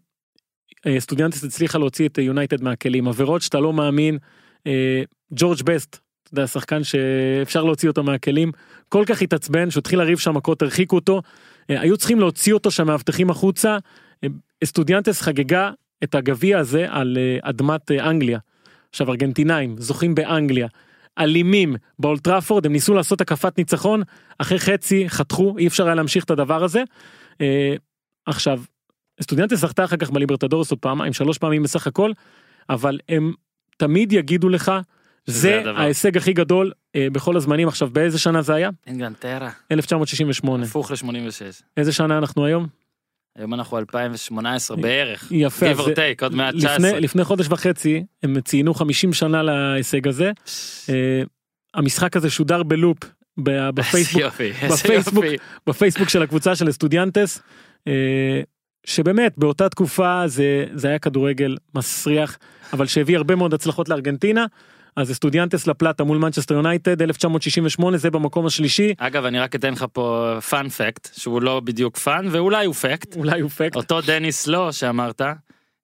אה, 0.77 0.89
אסטודיאנטס 0.99 1.43
הצליחה 1.43 1.77
להוציא 1.77 2.07
את 2.07 2.17
יונייטד 2.17 2.63
מהכלים 2.63 3.07
עבירות 3.07 3.41
שאתה 3.41 3.59
לא 3.59 3.73
מאמין 3.73 4.17
ג'ורג' 5.33 5.63
בסט. 5.63 5.99
אתה 6.23 6.33
יודע 6.33 6.47
שחקן 6.47 6.83
שאפשר 6.83 7.63
להוציא 7.63 7.89
אותו 7.89 8.03
מהכלים 8.03 8.51
כל 8.89 9.03
כך 9.07 9.21
התעצבן 9.21 9.69
שהוא 9.69 9.81
התחיל 9.81 9.99
לריב 9.99 10.17
שם 10.17 10.37
מכות 10.37 10.61
הרחיקו 10.61 10.95
אותו 10.95 11.21
היו 11.67 11.97
צריכים 11.97 12.19
להוציא 12.19 12.53
אותו 12.53 12.71
שהמאבטחים 12.71 13.29
החוצה 13.29 13.77
אה, 14.25 14.29
אסטודיאנטס 14.63 15.21
חגגה 15.21 15.71
את 16.03 16.15
הגביע 16.15 16.59
הזה 16.59 16.85
על 16.89 17.17
אדמת 17.41 17.91
אנגליה. 17.91 18.39
עכשיו 18.93 19.09
ארגנטינאים 19.09 19.75
זוכים 19.77 20.15
באנגליה 20.15 20.67
אלימים 21.19 21.75
באולטראפורד 21.99 22.65
הם 22.65 22.71
ניסו 22.71 22.93
לעשות 22.93 23.21
הקפת 23.21 23.57
ניצחון 23.57 24.01
אחרי 24.37 24.59
חצי 24.59 25.09
חתכו 25.09 25.57
אי 25.57 25.67
אפשר 25.67 25.85
היה 25.85 25.95
להמשיך 25.95 26.23
את 26.23 26.31
הדבר 26.31 26.63
הזה. 26.63 26.83
אה, 27.41 27.75
עכשיו 28.25 28.61
סטודנטס 29.21 29.57
זכתה 29.57 29.83
אחר 29.83 29.97
כך 29.97 30.09
בליברטדורס 30.11 30.71
עוד 30.71 30.79
פעמיים 30.79 31.13
שלוש 31.13 31.37
פעמים 31.37 31.63
בסך 31.63 31.87
הכל 31.87 32.11
אבל 32.69 32.99
הם 33.09 33.33
תמיד 33.77 34.13
יגידו 34.13 34.49
לך 34.49 34.71
זה 35.25 35.59
הדבר. 35.59 35.81
ההישג 35.81 36.17
הכי 36.17 36.33
גדול 36.33 36.71
אה, 36.95 37.07
בכל 37.11 37.37
הזמנים 37.37 37.67
עכשיו 37.67 37.89
באיזה 37.89 38.19
שנה 38.19 38.41
זה 38.41 38.53
היה 38.53 38.69
אינגלנטרה. 38.87 39.49
1968 39.71 40.63
הפוך 40.63 40.91
ל-86. 40.91 41.63
איזה 41.77 41.91
שנה 41.93 42.17
אנחנו 42.17 42.45
היום 42.45 42.67
היום 43.35 43.53
אנחנו 43.53 43.77
2018 43.77 44.77
בערך. 44.77 45.27
יפה 45.31 45.71
give 45.71 45.77
or 45.77 45.87
take, 45.87 46.21
עוד 46.21 46.35
מעט 46.35 46.53
לפני 46.53 46.69
19. 46.69 46.99
לפני 46.99 47.23
חודש 47.23 47.47
וחצי 47.49 48.03
הם 48.23 48.41
ציינו 48.41 48.73
50 48.73 49.13
שנה 49.13 49.43
להישג 49.43 50.07
הזה 50.07 50.31
אה, 50.89 51.21
המשחק 51.73 52.17
הזה 52.17 52.29
שודר 52.29 52.63
בלופ 52.63 52.97
בפייסבוק 53.37 54.21
יופי, 54.21 54.51
איזה 54.61 54.75
בפייסבוק 54.75 55.23
יופי. 55.23 55.37
בפייסבוק 55.67 56.09
של 56.09 56.21
הקבוצה 56.23 56.55
של 56.55 56.67
אסטודיאנטס 56.67 57.39
אה, 57.87 58.41
שבאמת 58.85 59.37
באותה 59.37 59.69
תקופה 59.69 60.23
זה 60.27 60.65
זה 60.73 60.87
היה 60.87 60.99
כדורגל 60.99 61.57
מסריח 61.75 62.37
אבל 62.73 62.85
שהביא 62.85 63.17
הרבה 63.17 63.35
מאוד 63.35 63.53
הצלחות 63.53 63.89
לארגנטינה. 63.89 64.45
אז 64.95 65.11
אסטודיאנטס 65.11 65.67
לה 65.67 65.79
פלטה 65.79 66.03
מול 66.03 66.17
מנצ'סטר 66.17 66.55
יונייטד 66.55 67.01
1968 67.01 67.97
זה 67.97 68.11
במקום 68.11 68.45
השלישי 68.45 68.93
אגב 68.97 69.25
אני 69.25 69.39
רק 69.39 69.55
אתן 69.55 69.73
לך 69.73 69.85
פה 69.93 70.37
fun 70.49 70.69
fact 70.69 71.09
שהוא 71.13 71.41
לא 71.41 71.59
בדיוק 71.59 71.97
fun 71.97 72.27
ואולי 72.31 72.65
הוא 72.65 72.73
fact. 72.73 73.15
אולי 73.15 73.41
הוא 73.41 73.49
fact 73.49 73.75
אותו 73.75 74.01
דניס 74.01 74.47
לו 74.47 74.73
שאמרת 74.73 75.21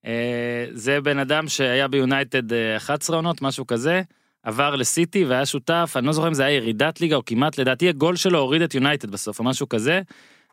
אה, 0.06 0.66
זה 0.72 1.02
בן 1.02 1.20
אדם 1.20 1.48
שהיה 1.48 1.88
ביונייטד 1.88 2.54
אה, 2.54 2.78
11 2.78 3.16
עונות 3.16 3.42
משהו 3.42 3.68
כזה 3.68 4.02
עבר 4.44 4.76
לסיטי 4.76 5.26
והיה 5.26 5.46
שותף 5.46 5.94
אני 5.96 6.08
לא 6.08 6.14
זוכר 6.14 6.28
אם 6.28 6.34
זה 6.34 6.46
היה 6.46 6.56
ירידת 6.56 7.02
ליגה 7.02 7.16
או 7.16 7.26
כמעט 7.26 7.58
לדעתי 7.58 7.90
הגול 7.90 8.16
שלו 8.16 8.40
הוריד 8.40 8.62
את 8.62 8.76
יונייטד 8.76 9.12
בסוף 9.12 9.40
או 9.40 9.44
משהו 9.44 9.70
כזה. 9.70 10.02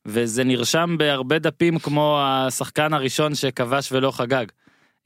וזה 0.07 0.45
נרשם 0.45 0.95
בהרבה 0.99 1.39
דפים 1.39 1.79
כמו 1.79 2.21
השחקן 2.23 2.93
הראשון 2.93 3.35
שכבש 3.35 3.93
ולא 3.93 4.11
חגג. 4.11 4.47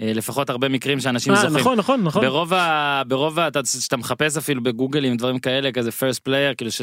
אה, 0.00 0.12
לפחות 0.12 0.50
הרבה 0.50 0.68
מקרים 0.68 1.00
שאנשים 1.00 1.32
אה, 1.32 1.36
זוכרים. 1.40 1.58
נכון 1.60 1.78
נכון 1.78 2.02
נכון 2.02 2.22
ברוב 2.22 2.52
ה... 2.54 3.02
ברוב 3.06 3.38
ה... 3.38 3.48
אתה- 3.48 3.60
שאתה 3.64 3.96
מחפש 3.96 4.36
אפילו 4.36 4.62
בגוגלים 4.62 5.16
דברים 5.16 5.38
כאלה 5.38 5.72
כזה 5.72 5.90
first 5.90 6.28
player 6.28 6.54
כאילו 6.56 6.70
ש... 6.72 6.82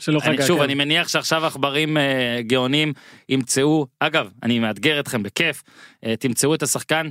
שלא 0.00 0.20
חגג 0.20 0.46
שוב 0.46 0.58
כן. 0.58 0.64
אני 0.64 0.74
מניח 0.74 1.08
שעכשיו 1.08 1.46
עכברים 1.46 1.96
אה, 1.96 2.38
גאונים 2.40 2.92
ימצאו 3.28 3.86
אגב 4.00 4.28
אני 4.42 4.58
מאתגר 4.58 5.00
אתכם 5.00 5.22
בכיף 5.22 5.62
אה, 6.06 6.16
תמצאו 6.16 6.54
את 6.54 6.62
השחקן 6.62 7.08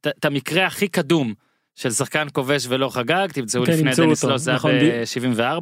את- 0.00 0.24
המקרה 0.24 0.66
הכי 0.66 0.88
קדום 0.88 1.34
של 1.76 1.90
שחקן 1.90 2.26
כובש 2.32 2.66
ולא 2.68 2.88
חגג 2.88 3.28
תמצאו 3.32 3.64
כן, 3.66 3.72
לפני 3.72 3.90
דניס 3.96 4.24
לו 4.24 4.38
זה 4.38 4.52
נכון, 4.52 4.70
היה 4.70 5.02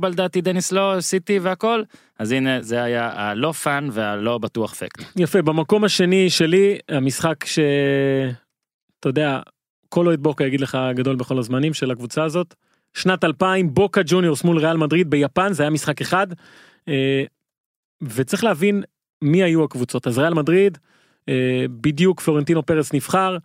ב-74 0.01 0.09
לדעתי 0.09 0.41
דניס 0.41 0.73
לו 0.73 1.03
סיטי 1.03 1.39
והכל 1.39 1.83
אז 2.19 2.33
הנה 2.33 2.63
זה 2.63 2.83
היה 2.83 3.11
הלא 3.15 3.53
fun 3.53 3.89
והלא 3.93 4.39
בטוח 4.39 4.75
fact. 4.75 5.03
יפה 5.17 5.43
במקום 5.43 5.85
השני 5.85 6.31
שלי 6.31 6.79
המשחק 6.89 7.45
ש... 7.47 7.59
אתה 9.03 9.09
יודע 9.09 9.41
כל 9.89 10.07
אוהד 10.07 10.21
בוקה 10.21 10.45
יגיד 10.45 10.61
לך 10.61 10.79
גדול 10.95 11.17
בכל 11.17 11.39
הזמנים 11.39 11.75
של 11.75 11.91
הקבוצה 11.91 12.25
הזאת. 12.25 12.55
שנת 12.95 13.25
2000 13.25 13.75
בוקה 13.75 14.01
ג'וניורס 14.07 14.45
מול 14.45 14.59
ריאל 14.59 14.77
מדריד 14.77 15.11
ביפן 15.11 15.53
זה 15.53 15.63
היה 15.63 15.71
משחק 15.71 16.01
אחד. 16.01 16.27
אה, 16.89 17.25
וצריך 18.03 18.45
להבין 18.45 18.83
מי 19.23 19.43
היו 19.43 19.65
הקבוצות 19.65 20.07
אז 20.07 20.19
ריאל 20.19 20.35
מדריד 20.35 20.79
אה, 21.29 21.65
בדיוק 21.71 22.21
פלורנטינו 22.21 22.67
פרס 22.67 22.93
נבחר 22.93 23.37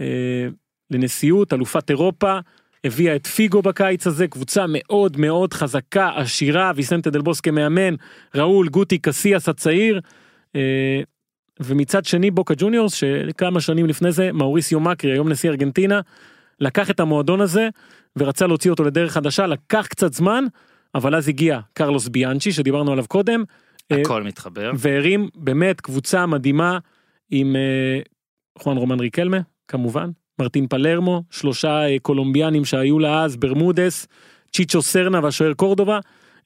אה, 0.00 0.48
לנשיאות 0.90 1.52
אלופת 1.52 1.90
אירופה. 1.90 2.38
הביאה 2.84 3.16
את 3.16 3.26
פיגו 3.26 3.62
בקיץ 3.62 4.06
הזה 4.06 4.28
קבוצה 4.28 4.64
מאוד 4.68 5.16
מאוד 5.16 5.52
חזקה 5.52 6.10
עשירה 6.16 6.72
ויסנטה 6.76 7.10
דל 7.10 7.20
בוס 7.20 7.40
כמאמן 7.40 7.94
ראול 8.34 8.68
גוטי 8.68 8.98
קסיאס 8.98 9.48
הצעיר. 9.48 10.00
ומצד 11.60 12.04
שני 12.04 12.30
בוקה 12.30 12.54
ג'וניורס 12.56 12.94
שכמה 12.94 13.60
שנים 13.60 13.86
לפני 13.86 14.12
זה 14.12 14.32
מאוריסיו 14.32 14.80
מקרי 14.80 15.12
היום 15.12 15.28
נשיא 15.28 15.50
ארגנטינה 15.50 16.00
לקח 16.60 16.90
את 16.90 17.00
המועדון 17.00 17.40
הזה 17.40 17.68
ורצה 18.16 18.46
להוציא 18.46 18.70
אותו 18.70 18.84
לדרך 18.84 19.12
חדשה, 19.12 19.46
לקח 19.46 19.86
קצת 19.86 20.12
זמן, 20.12 20.44
אבל 20.94 21.14
אז 21.14 21.28
הגיע 21.28 21.60
קרלוס 21.72 22.08
ביאנצ'י 22.08 22.52
שדיברנו 22.52 22.92
עליו 22.92 23.04
קודם, 23.08 23.44
אה, 23.92 24.00
הכל 24.00 24.22
מתחבר. 24.22 24.70
והרים 24.76 25.28
באמת 25.34 25.80
קבוצה 25.80 26.26
מדהימה 26.26 26.78
עם 27.30 27.56
אה, 27.56 28.00
חואן 28.58 28.76
רומן 28.76 29.00
ריקלמה 29.00 29.38
כמובן, 29.68 30.10
מרטין 30.38 30.66
פלרמו, 30.66 31.22
שלושה 31.30 31.88
אה, 31.88 31.96
קולומביאנים 32.02 32.64
שהיו 32.64 32.98
לה 32.98 33.22
אז, 33.22 33.36
ברמודס, 33.36 34.06
צ'יצ'ו 34.52 34.82
סרנה 34.82 35.20
והשוער 35.22 35.54
קורדובה, 35.54 35.98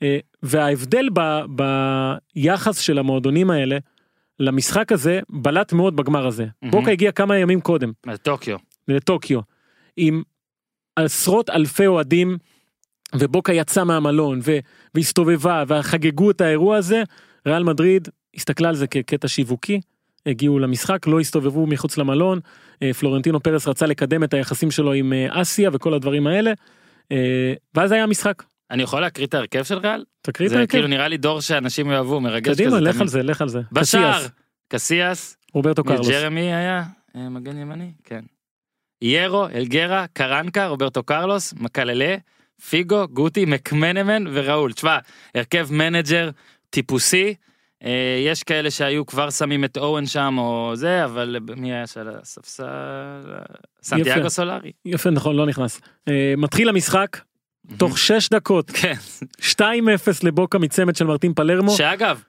אה, 0.03 0.19
וההבדל 0.43 1.09
ביחס 1.49 2.79
של 2.79 2.99
המועדונים 2.99 3.51
האלה 3.51 3.79
למשחק 4.41 4.93
הזה 4.93 5.21
בלט 5.31 5.73
מאוד 5.73 5.97
בגמר 5.97 6.27
הזה. 6.27 6.47
מהמם. 6.63 6.71
בוקה 6.71 6.91
הגיע 6.91 7.13
כמה 7.13 7.39
ימים 7.39 7.61
קודם. 7.61 7.93
טוקיו. 8.23 8.57
לטוקיו. 8.89 9.41
עם 9.97 10.23
עשרות 10.97 11.51
אלפי 11.51 11.87
אוהדים 11.87 12.39
ובוקה 13.15 13.53
יצא 13.53 13.85
מהמלון 13.85 14.41
ו- 14.45 14.59
והסתובבה 14.95 15.65
וחגגו 15.69 16.31
את 16.31 16.41
האירוע 16.41 16.77
הזה. 16.77 17.03
ריאל 17.47 17.63
מדריד 17.65 18.09
הסתכלה 18.35 18.69
על 18.69 18.75
זה 18.75 18.87
כקטע 18.87 19.29
שיווקי. 19.29 19.81
הגיעו 20.27 20.59
למשחק 20.59 21.07
לא 21.07 21.21
הסתובבו 21.21 21.67
מחוץ 21.67 21.99
למלון. 21.99 22.41
אה, 22.83 22.95
פלורנטינו 22.95 23.41
פרס 23.41 23.69
רצה 23.69 23.87
לקדם 23.87 24.25
את 24.25 24.35
היחסים 24.35 24.71
שלו 24.71 24.93
עם 24.93 25.13
אה, 25.13 25.43
אסיה 25.43 25.71
וכל 25.73 25.95
הדברים 25.95 26.27
האלה. 26.27 26.53
אה, 27.13 27.55
ואז 27.75 27.93
היה 27.93 28.07
משחק 28.07 28.43
אני 28.71 28.83
יכול 28.83 29.01
להקריא 29.01 29.27
את 29.27 29.35
ההרכב 29.35 29.65
של 29.65 29.79
ריאל? 29.79 30.05
תקריא 30.23 30.47
את 30.47 30.51
זה 30.51 30.57
ההרכב. 30.57 30.71
כאילו 30.71 30.87
נראה 30.89 31.09
לי 31.09 31.17
דור 31.17 31.41
שאנשים 31.41 31.91
יאהבו, 31.91 32.21
מרגש 32.21 32.51
כזה. 32.51 32.63
קדימה 32.63 32.81
לך. 32.81 33.01
על 33.01 33.09
זה 33.09 33.23
לך 33.23 33.43
על 33.43 33.49
זה 33.49 33.61
בשער, 33.73 34.27
קסיאס, 34.69 35.37
רוברטו 35.55 35.85
קרלוס 35.85 36.09
ג'רמי 36.09 36.55
היה 36.55 36.83
אה, 37.17 37.29
מגן 37.29 37.59
ימני, 37.59 37.93
כן. 38.05 38.25
ירו, 39.03 39.47
אלגרה, 39.47 40.07
קרנקה, 40.13 40.67
רוברטו 40.67 41.03
קרלוס, 41.03 41.55
מקללה, 41.57 42.17
פיגו, 42.69 43.09
גוטי, 43.09 43.45
מקמנמן 43.45 44.25
וראול. 44.33 44.73
תשמע, 44.73 44.99
הרכב 45.35 45.69
מנג'ר 45.71 46.31
טיפוסי. 46.71 47.35
אה, 47.85 48.23
יש 48.27 48.43
כאלה 48.43 48.71
שהיו 48.71 49.07
כבר 49.07 49.31
שמים 49.31 49.65
את 49.65 49.77
אורן 49.77 50.07
שם 50.07 50.35
או 50.39 50.73
זה, 50.75 51.05
אבל 51.05 51.37
מי 51.57 51.73
היה 51.73 51.87
של 51.87 52.09
הספסל? 52.09 52.65
סנטיאגו 53.83 54.31
סולארי. 54.31 54.73
יפה 54.85 55.11
נכון 55.11 55.37
לא 55.37 55.47
נכנס 55.47 55.81
אה, 56.09 56.35
מתחיל 56.37 56.69
המשחק 56.69 57.19
תוך 57.77 57.99
6 57.99 58.29
דקות 58.29 58.71
כן, 58.71 58.95
2-0 59.41 59.63
לבוקה 60.23 60.59
מצמד 60.59 60.97
של 60.97 61.05
מרטין 61.05 61.35
פלרמו 61.35 61.71
שאגב, 61.71 62.23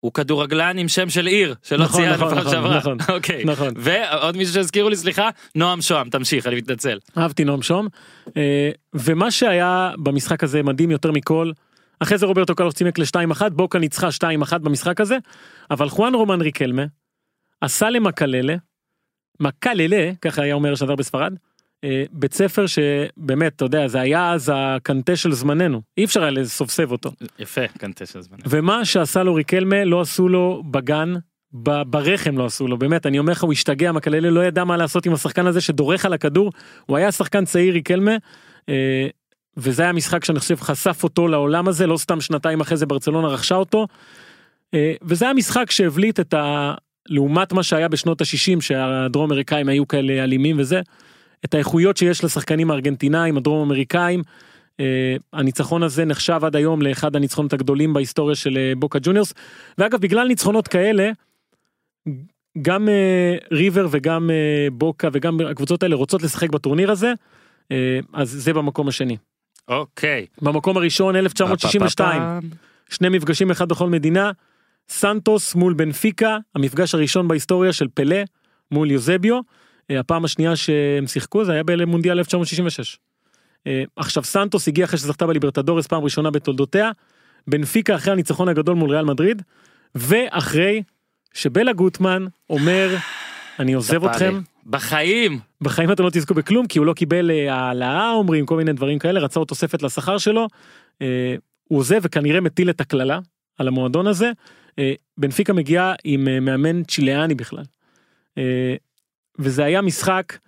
הוא 0.00 0.12
כדורגלן 0.12 0.78
עם 0.78 0.88
שם 0.88 1.10
של 1.10 1.26
עיר, 1.26 1.54
שלא 1.62 1.84
נכון, 1.84 2.00
ציינו 2.00 2.14
נכון, 2.14 2.28
פעם 2.28 2.38
נכון, 2.38 2.52
שעברה. 2.52 2.76
נכון, 2.76 2.98
אוקיי. 3.08 3.44
נכון. 3.44 3.74
ועוד 3.76 4.36
מישהו 4.36 4.54
שהזכירו 4.54 4.88
לי, 4.88 4.96
סליחה, 4.96 5.30
נועם 5.54 5.82
שוהם, 5.82 6.08
תמשיך, 6.08 6.46
אני 6.46 6.56
מתנצל. 6.56 6.98
אהבתי 7.18 7.44
נועם 7.44 7.62
שום 7.62 7.88
אה, 8.36 8.70
ומה 8.94 9.30
שהיה 9.30 9.90
במשחק 9.98 10.44
הזה 10.44 10.62
מדהים 10.62 10.90
יותר 10.90 11.12
מכל 11.12 11.52
אחרי 12.00 12.18
זה 12.18 12.26
רוברטו 12.26 12.54
קרלוס 12.54 12.74
צימק 12.74 12.98
ל-2-1 12.98 13.48
בוקה 13.50 13.78
ניצחה 13.78 14.08
2-1 14.52 14.58
במשחק 14.58 15.00
הזה 15.00 15.18
אבל 15.70 15.88
חואן 15.88 16.14
רומן 16.14 16.40
ריקלמה 16.40 16.82
עשה 17.60 17.90
למקללה 17.90 18.54
מקללה 19.40 20.10
ככה 20.20 20.42
היה 20.42 20.54
אומר 20.54 20.74
שדר 20.74 20.94
בספרד 20.94 21.34
בית 22.12 22.34
ספר 22.34 22.64
שבאמת 22.66 23.52
אתה 23.56 23.64
יודע 23.64 23.88
זה 23.88 24.00
היה 24.00 24.32
אז 24.32 24.52
הקנטה 24.54 25.16
של 25.16 25.32
זמננו 25.32 25.82
אי 25.98 26.04
אפשר 26.04 26.22
היה 26.22 26.30
לסובסב 26.30 26.92
אותו 26.92 27.12
יפה, 27.38 27.66
קנטה 27.78 28.06
של 28.06 28.20
זמן. 28.20 28.38
ומה 28.46 28.84
שעשה 28.84 29.22
לו 29.22 29.34
ריקלמה 29.34 29.84
לא 29.84 30.00
עשו 30.00 30.28
לו 30.28 30.62
בגן. 30.70 31.14
ב- 31.62 31.82
ברחם 31.82 32.38
לא 32.38 32.44
עשו 32.44 32.68
לו 32.68 32.78
באמת 32.78 33.06
אני 33.06 33.18
אומר 33.18 33.32
לך 33.32 33.42
הוא 33.42 33.52
השתגע 33.52 33.92
מקללה 33.92 34.30
לא 34.30 34.44
ידע 34.44 34.64
מה 34.64 34.76
לעשות 34.76 35.06
עם 35.06 35.12
השחקן 35.12 35.46
הזה 35.46 35.60
שדורך 35.60 36.04
על 36.04 36.12
הכדור 36.12 36.52
הוא 36.86 36.96
היה 36.96 37.12
שחקן 37.12 37.44
צעיר 37.44 37.74
ריקלמה 37.74 38.16
אה, 38.68 39.08
וזה 39.56 39.82
היה 39.82 39.92
משחק 39.92 40.24
שאני 40.24 40.38
חושב 40.38 40.60
חשף 40.60 41.00
אותו 41.02 41.28
לעולם 41.28 41.68
הזה 41.68 41.86
לא 41.86 41.96
סתם 41.96 42.20
שנתיים 42.20 42.60
אחרי 42.60 42.76
זה 42.76 42.86
ברצלונה 42.86 43.28
רכשה 43.28 43.54
אותו. 43.54 43.86
אה, 44.74 44.94
וזה 45.02 45.24
היה 45.24 45.34
משחק 45.34 45.70
שהבליט 45.70 46.20
את 46.20 46.34
ה... 46.34 46.74
לעומת 47.08 47.52
מה 47.52 47.62
שהיה 47.62 47.88
בשנות 47.88 48.20
ה-60 48.20 48.60
שהדרום 48.60 49.30
אמריקאים 49.30 49.68
היו 49.68 49.88
כאלה 49.88 50.24
אלימים 50.24 50.58
וזה. 50.58 50.80
את 51.44 51.54
האיכויות 51.54 51.96
שיש 51.96 52.24
לשחקנים 52.24 52.70
הארגנטינאים 52.70 53.36
הדרום 53.36 53.62
אמריקאים. 53.66 54.22
אה, 54.80 55.16
הניצחון 55.32 55.82
הזה 55.82 56.04
נחשב 56.04 56.40
עד 56.44 56.56
היום 56.56 56.82
לאחד 56.82 57.16
הניצחונות 57.16 57.52
הגדולים 57.52 57.92
בהיסטוריה 57.92 58.36
של 58.36 58.56
אה, 58.56 58.72
בוקה 58.76 58.98
ג'וניורס. 59.02 59.34
ואגב 59.78 60.00
בגלל 60.00 60.26
ניצחונות 60.26 60.68
כאלה 60.68 61.10
גם 62.62 62.88
אה, 62.88 63.36
ריבר 63.52 63.88
וגם 63.90 64.30
אה, 64.30 64.68
בוקה 64.72 65.08
וגם 65.12 65.40
הקבוצות 65.40 65.82
האלה 65.82 65.96
רוצות 65.96 66.22
לשחק 66.22 66.50
בטורניר 66.50 66.90
הזה. 66.90 67.12
אה, 67.72 67.98
אז 68.12 68.30
זה 68.30 68.52
במקום 68.52 68.88
השני. 68.88 69.16
אוקיי. 69.68 70.26
במקום 70.42 70.76
הראשון 70.76 71.16
1962 71.16 72.22
שני 72.90 73.08
מפגשים 73.08 73.50
אחד 73.50 73.68
בכל 73.68 73.88
מדינה. 73.88 74.30
סנטוס 74.88 75.54
מול 75.54 75.74
בנפיקה 75.74 76.38
המפגש 76.54 76.94
הראשון 76.94 77.28
בהיסטוריה 77.28 77.72
של 77.72 77.86
פלה 77.94 78.22
מול 78.70 78.90
יוזביו. 78.90 79.40
אה, 79.90 80.00
הפעם 80.00 80.24
השנייה 80.24 80.56
שהם 80.56 81.06
שיחקו 81.06 81.44
זה 81.44 81.52
היה 81.52 81.62
במונדיאל 81.64 82.18
1966. 82.18 82.98
אה, 83.66 83.82
עכשיו 83.96 84.24
סנטוס 84.24 84.68
הגיע 84.68 84.84
אחרי 84.84 84.98
שזכתה 84.98 85.26
בליברטדורס 85.26 85.86
פעם 85.86 86.04
ראשונה 86.04 86.30
בתולדותיה. 86.30 86.90
בנפיקה 87.46 87.94
אחרי 87.94 88.12
הניצחון 88.12 88.48
הגדול 88.48 88.74
מול 88.76 88.90
ריאל 88.90 89.04
מדריד. 89.04 89.42
ואחרי 89.94 90.82
שבלה 91.32 91.72
גוטמן 91.72 92.26
אומר 92.50 92.96
אני 93.58 93.72
עוזב. 93.72 94.04
אתכם 94.04 94.40
בחיים. 94.66 95.38
בחיים 95.60 95.92
אתם 95.92 96.04
לא 96.04 96.10
תזכו 96.10 96.34
בכלום 96.34 96.66
כי 96.66 96.78
הוא 96.78 96.86
לא 96.86 96.92
קיבל 96.92 97.30
אה, 97.30 97.54
העלאה 97.54 98.10
אומרים 98.10 98.46
כל 98.46 98.56
מיני 98.56 98.72
דברים 98.72 98.98
כאלה 98.98 99.20
רצה 99.20 99.40
עוד 99.40 99.48
תוספת 99.48 99.82
לשכר 99.82 100.18
שלו. 100.18 100.48
הוא 101.68 101.78
עוזב 101.78 102.00
וכנראה 102.02 102.40
מטיל 102.40 102.70
את 102.70 102.80
הקללה 102.80 103.18
על 103.58 103.68
המועדון 103.68 104.06
הזה. 104.06 104.30
בנפיקה 105.18 105.52
מגיעה 105.52 105.94
עם 106.04 106.44
מאמן 106.44 106.84
צ'יליאני 106.84 107.34
בכלל. 107.34 107.62
וזה 109.38 109.64
היה 109.64 109.82
משחק 109.82 110.38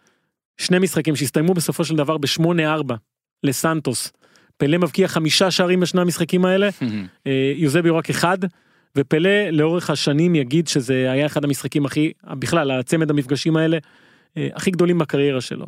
שני 0.56 0.78
משחקים 0.78 1.16
שהסתיימו 1.16 1.54
בסופו 1.54 1.84
של 1.84 1.96
דבר 1.96 2.18
ב-8-4 2.18 2.94
לסנטוס. 3.42 4.12
פלה 4.56 4.78
מבקיע 4.78 5.08
חמישה 5.08 5.50
שערים 5.50 5.80
בשני 5.80 6.00
המשחקים 6.00 6.44
האלה 6.44 6.68
אה, 7.26 7.52
יוזביו 7.56 7.96
רק 7.96 8.10
אחד 8.10 8.38
ופלה 8.96 9.50
לאורך 9.50 9.90
השנים 9.90 10.34
יגיד 10.34 10.68
שזה 10.68 11.12
היה 11.12 11.26
אחד 11.26 11.44
המשחקים 11.44 11.86
הכי 11.86 12.12
בכלל 12.24 12.70
הצמד 12.70 13.10
המפגשים 13.10 13.56
האלה 13.56 13.78
אה, 14.36 14.48
הכי 14.54 14.70
גדולים 14.70 14.98
בקריירה 14.98 15.40
שלו. 15.40 15.66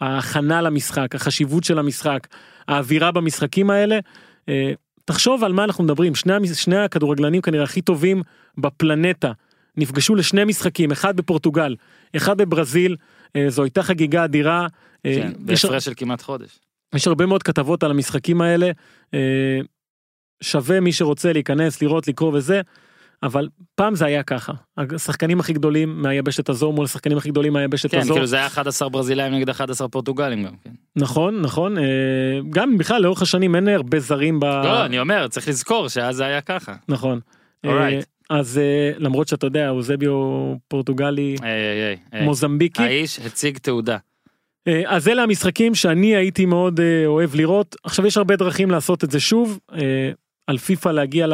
ההכנה 0.00 0.62
למשחק 0.62 1.14
החשיבות 1.14 1.64
של 1.64 1.78
המשחק 1.78 2.26
האווירה 2.68 3.12
במשחקים 3.12 3.70
האלה. 3.70 3.98
אה, 4.48 4.72
תחשוב 5.04 5.44
על 5.44 5.52
מה 5.52 5.64
אנחנו 5.64 5.84
מדברים 5.84 6.14
שני, 6.14 6.54
שני 6.54 6.76
הכדורגלנים 6.76 7.42
כנראה 7.42 7.64
הכי 7.64 7.80
טובים 7.80 8.22
בפלנטה 8.58 9.32
נפגשו 9.76 10.14
לשני 10.14 10.44
משחקים 10.44 10.90
אחד 10.90 11.16
בפורטוגל 11.16 11.74
אחד 12.16 12.38
בברזיל 12.38 12.96
אה, 13.36 13.44
זו 13.50 13.62
הייתה 13.62 13.82
חגיגה 13.82 14.24
אדירה. 14.24 14.66
אה, 15.06 15.14
כן, 15.14 15.32
יש- 15.48 15.64
בהפרש 15.64 15.84
של 15.84 15.92
כמעט 15.96 16.22
חודש. 16.22 16.58
יש 16.94 17.06
הרבה 17.06 17.26
מאוד 17.26 17.42
כתבות 17.42 17.82
על 17.82 17.90
המשחקים 17.90 18.40
האלה. 18.40 18.70
אה, 19.14 19.58
שווה 20.42 20.80
מי 20.80 20.92
שרוצה 20.92 21.32
להיכנס 21.32 21.82
לראות 21.82 22.08
לקרוא 22.08 22.32
וזה. 22.34 22.60
אבל 23.22 23.48
פעם 23.74 23.94
זה 23.94 24.04
היה 24.06 24.22
ככה 24.22 24.52
השחקנים 24.76 25.40
הכי 25.40 25.52
גדולים 25.52 26.02
מהיבשת 26.02 26.48
הזו 26.48 26.72
מול 26.72 26.84
השחקנים 26.84 27.18
הכי 27.18 27.28
גדולים 27.30 27.52
מהיבשת 27.52 27.90
כן, 27.90 27.98
הזו 27.98 28.12
כאילו 28.14 28.26
זה 28.26 28.36
היה 28.36 28.46
11 28.46 28.88
ברזילאים 28.88 29.34
נגד 29.34 29.48
11 29.48 29.88
פורטוגלים 29.88 30.44
גם. 30.44 30.52
כן. 30.64 30.70
נכון 30.96 31.40
נכון 31.42 31.76
גם 32.50 32.78
בכלל 32.78 33.02
לאורך 33.02 33.22
השנים 33.22 33.54
אין 33.56 33.68
הרבה 33.68 34.00
זרים 34.00 34.40
ב... 34.40 34.44
לא, 34.44 34.84
אני 34.84 35.00
אומר, 35.00 35.28
צריך 35.28 35.48
לזכור 35.48 35.88
שאז 35.88 36.16
זה 36.16 36.24
היה 36.24 36.40
ככה. 36.40 36.74
נכון. 36.88 37.20
Alright. 37.66 37.70
אה, 37.70 38.00
אז 38.30 38.58
אה, 38.58 38.90
למרות 38.98 39.28
שאתה 39.28 39.46
יודע 39.46 39.70
אוזביו 39.70 40.12
פורטוגלי. 40.68 41.36
מוזמביקי 42.20 42.82
האיש 42.82 43.18
הציג 43.18 43.58
תעודה. 43.58 43.96
אה, 44.68 44.82
אז 44.86 45.08
אלה 45.08 45.22
המשחקים 45.22 45.74
שאני 45.74 46.16
הייתי 46.16 46.46
מאוד 46.46 46.80
אה, 46.80 47.06
אוהב 47.06 47.34
לראות 47.34 47.76
עכשיו 47.84 48.06
יש 48.06 48.16
הרבה 48.16 48.36
דרכים 48.36 48.70
לעשות 48.70 49.04
את 49.04 49.10
זה 49.10 49.20
שוב 49.20 49.58
על 50.46 50.58
פיפא 50.58 50.88
להגיע 50.88 51.26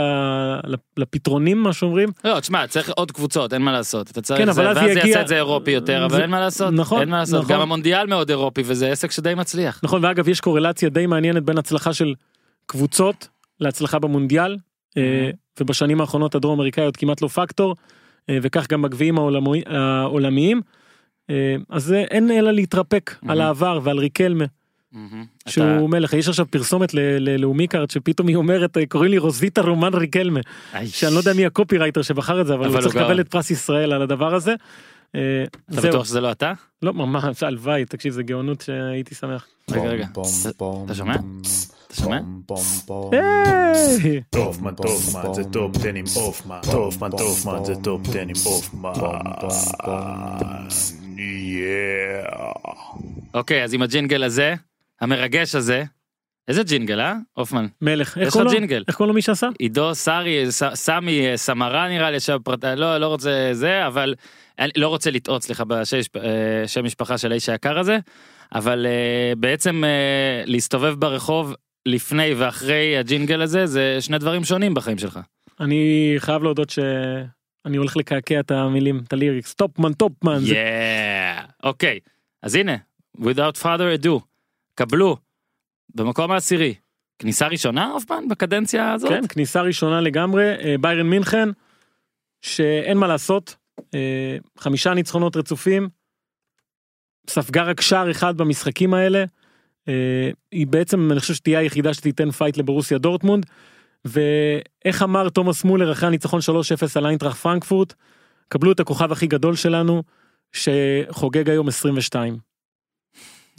לפתרונים 0.97 1.63
מה 1.63 1.73
שאומרים 1.73 2.09
לא, 2.25 2.41
תשמע, 2.41 2.67
צריך 2.67 2.91
עוד 2.91 3.11
קבוצות, 3.13 3.53
אין 3.55 3.63
מה 3.63 3.73
לעשות. 3.73 4.11
אתה 4.11 4.21
צריך 4.23 4.41
כן, 4.41 4.53
זה, 4.53 4.61
אבל 4.61 4.69
אז 4.71 4.77
ואז 4.77 4.91
יגיע- 4.91 5.07
יעשה 5.07 5.21
את 5.21 5.29
זה 5.29 5.37
אירופי 5.37 5.71
יותר, 5.71 6.05
אבל 6.05 6.17
זה- 6.17 6.23
אין 6.23 6.31
מה 6.31 6.41
לעשות. 6.41 6.73
נכון, 6.75 7.01
אין 7.01 7.09
מה 7.09 7.19
לעשות. 7.19 7.43
נכון. 7.43 7.55
גם 7.55 7.61
המונדיאל 7.61 8.07
מאוד 8.07 8.31
אירופי 8.31 8.63
וזה 8.65 8.89
עסק 8.93 9.11
שדי 9.11 9.35
מצליח. 9.35 9.81
נכון 9.83 10.05
ואגב 10.05 10.29
יש 10.29 10.41
קורלציה 10.41 10.89
די 10.89 11.07
מעניינת 11.07 11.43
בין 11.43 11.59
הצלחה 11.59 11.93
של 11.93 12.15
קבוצות 12.67 13.29
להצלחה 13.61 13.99
במונדיאל 13.99 14.57
אה, 14.97 15.31
ובשנים 15.61 16.01
האחרונות 16.01 16.35
הדרום 16.35 16.59
אמריקאיות 16.59 16.97
כמעט 16.97 17.23
לא 17.23 17.29
פקטור 17.29 17.77
אה, 18.31 18.39
וכך 18.43 18.67
גם 18.71 18.83
בגביעים 18.83 19.19
העולמי- 19.19 19.63
העולמיים. 19.67 20.61
אה, 21.31 21.57
אז 21.71 21.93
אה, 21.93 22.01
אין 22.11 22.31
אלא 22.31 22.51
להתרפק 22.51 23.15
על 23.29 23.41
Mhm. 23.41 23.45
העבר 23.45 23.81
ועל 23.83 23.99
ריקלמה 23.99 24.45
מהמם. 24.93 25.25
שהוא 25.49 25.91
מלך 25.91 26.13
יש 26.13 26.29
עכשיו 26.29 26.47
פרסומת 26.51 26.95
ללאומי 26.95 27.67
קארט 27.67 27.91
שפתאום 27.91 28.29
היא 28.29 28.37
אומרת 28.37 28.77
קוראים 28.89 29.11
לי 29.11 29.19
רוזיטה 29.19 29.61
רומן 29.61 29.95
ריקלמה 29.95 30.41
אתה- 30.71 30.87
שאני 30.87 31.15
לא 31.15 31.19
יודע 31.19 31.33
מי 31.33 31.47
הקופירייטר 31.47 32.03
שבחר 32.03 32.41
את 32.41 32.47
זה 32.47 32.55
אבל 32.55 32.65
אבל 32.67 32.75
הוא 32.75 32.83
צריך. 32.83 32.97
לקבל 32.97 33.21
את 33.21 33.29
פרס 33.29 33.51
ישראל 33.51 33.93
על 33.93 34.03
הדבר 34.03 34.35
הזה. 34.35 34.55
אה, 35.15 35.45
אתה 35.45 35.81
זהו, 35.81 35.91
בטוח 35.91 36.05
שזה 36.05 36.21
לא 36.21 36.33
אתה? 36.33 36.53
לא 36.83 36.95
ממש 36.95 37.43
הלוואי 37.43 37.85
תקשיב 37.85 38.13
זה 38.13 38.23
גאונות 38.23 38.61
שהייתי 38.61 39.15
שמח. 39.15 39.47
רגע 39.71 39.83
רגע. 39.83 40.07
אתה 40.85 40.95
שומע? 40.95 41.15
אתה 41.87 41.97
שומע? 41.97 42.21
טופמן, 44.31 44.75
טופמן, 44.75 45.35
זה 45.35 45.45
טופ 45.45 45.77
10 45.77 45.89
עם 45.95 46.05
הופמן. 46.17 46.61
טופמן, 46.71 47.11
טופמן, 47.11 47.65
זה 47.65 47.75
טופ 47.75 48.01
10 48.09 48.21
עם 48.21 48.29
הופמן. 48.47 48.93
אוקיי 53.35 53.65
אז 53.65 53.75
עם 53.75 53.83
הג'ינגל 53.83 54.23
הזה 54.23 54.55
המרגש 55.01 55.55
הזה. 55.55 55.85
איזה 56.49 56.63
ג'ינגל 56.63 57.01
אה? 57.01 57.15
הופמן. 57.33 57.67
מלך. 57.81 58.19
איך 58.19 58.33
קוראים 58.33 58.47
לו? 58.47 58.53
ג'ינגל. 58.53 58.85
איך 58.89 58.97
קוראים 58.97 59.09
לו 59.09 59.15
מי 59.15 59.23
שעשה? 59.23 59.49
עידו 59.59 59.95
סארי 59.95 60.47
סמי 60.75 61.27
אה, 61.27 61.37
סמרה 61.37 61.89
נראה 61.89 62.11
לי 62.11 62.19
לא 62.77 62.99
לא 62.99 63.07
רוצה 63.07 63.49
זה 63.53 63.87
אבל 63.87 64.15
אני 64.59 64.71
לא 64.77 64.89
רוצה 64.89 65.11
לטעות 65.11 65.43
סליחה 65.43 65.65
בשם 65.65 66.81
אה, 66.81 66.83
משפחה 66.83 67.19
של 67.19 67.33
האיש 67.33 67.49
היקר 67.49 67.79
הזה 67.79 67.99
אבל 68.55 68.87
אה, 68.87 69.33
בעצם 69.37 69.85
אה, 69.85 70.43
להסתובב 70.47 70.95
ברחוב 70.95 71.55
לפני 71.87 72.35
ואחרי 72.35 72.97
הג'ינגל 72.97 73.43
הזה 73.43 73.67
זה 73.67 73.97
שני 74.01 74.19
דברים 74.19 74.45
שונים 74.45 74.75
בחיים 74.75 74.99
שלך. 74.99 75.21
אני 75.61 76.15
חייב 76.19 76.43
להודות 76.43 76.71
שאני 76.71 77.77
הולך 77.77 77.97
לקעקע 77.97 78.41
את 78.41 78.51
המילים 78.51 79.03
את 79.07 79.13
ה 79.13 79.19
lyrics 79.19 79.55
טופמן 79.55 79.93
טופמן. 79.93 80.39
Yeah. 80.45 81.53
אוקיי 81.63 82.01
אז 82.43 82.55
הנה 82.55 82.77
without 83.19 83.63
further 83.63 84.03
ado 84.03 84.21
קבלו 84.75 85.17
במקום 85.95 86.31
העשירי 86.31 86.75
כניסה 87.19 87.47
ראשונה 87.47 87.87
הופמן 87.87 88.29
בקדנציה 88.29 88.93
הזאת. 88.93 89.11
כן 89.11 89.27
כניסה 89.27 89.63
ראשונה 89.63 90.01
לגמרי 90.01 90.55
ביירן 90.81 91.07
מינכן 91.07 91.49
שאין 92.43 92.99
מה 92.99 93.07
לעשות 93.07 93.57
חמישה 94.59 94.95
ניצחונות 94.95 95.37
רצופים. 95.37 95.89
ספגה 97.31 97.63
רק 97.63 97.81
שער 97.81 98.11
אחד 98.11 98.37
במשחקים 98.37 98.95
האלה. 98.95 99.25
אה, 99.89 100.31
היא 100.53 100.67
בעצם 100.67 101.13
אני 101.13 101.21
חושב 101.21 101.35
שתהיה 101.35 101.59
היחידה 101.59 101.95
שתיתן 101.95 102.31
פייט 102.31 102.57
לברוסיה 102.57 102.99
דורטמונד. 102.99 103.47
ואיך 104.05 105.03
אמר 105.03 105.29
תומאס 105.29 105.65
מולר 105.65 105.93
אחרי 105.93 106.07
הניצחון 106.07 106.41
3-0 106.41 106.45
על 106.97 107.07
איינטראכט 107.07 107.39
פרנקפורט. 107.39 107.95
קבלו 108.49 108.73
את 108.73 108.81
הכוכב 108.81 109.13
הכי 109.13 109.27
גדול 109.27 109.57
שלנו 109.57 110.03
שחוגג 110.53 111.51
היום 111.51 111.69
22. 111.69 112.39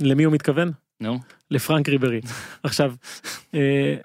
למי 0.01 0.23
הוא 0.23 0.33
מתכוון? 0.33 0.71
נו. 0.99 1.19
לפרנק 1.51 1.89
ריברי. 1.89 2.21
עכשיו, 2.63 2.93
אה, 3.53 3.95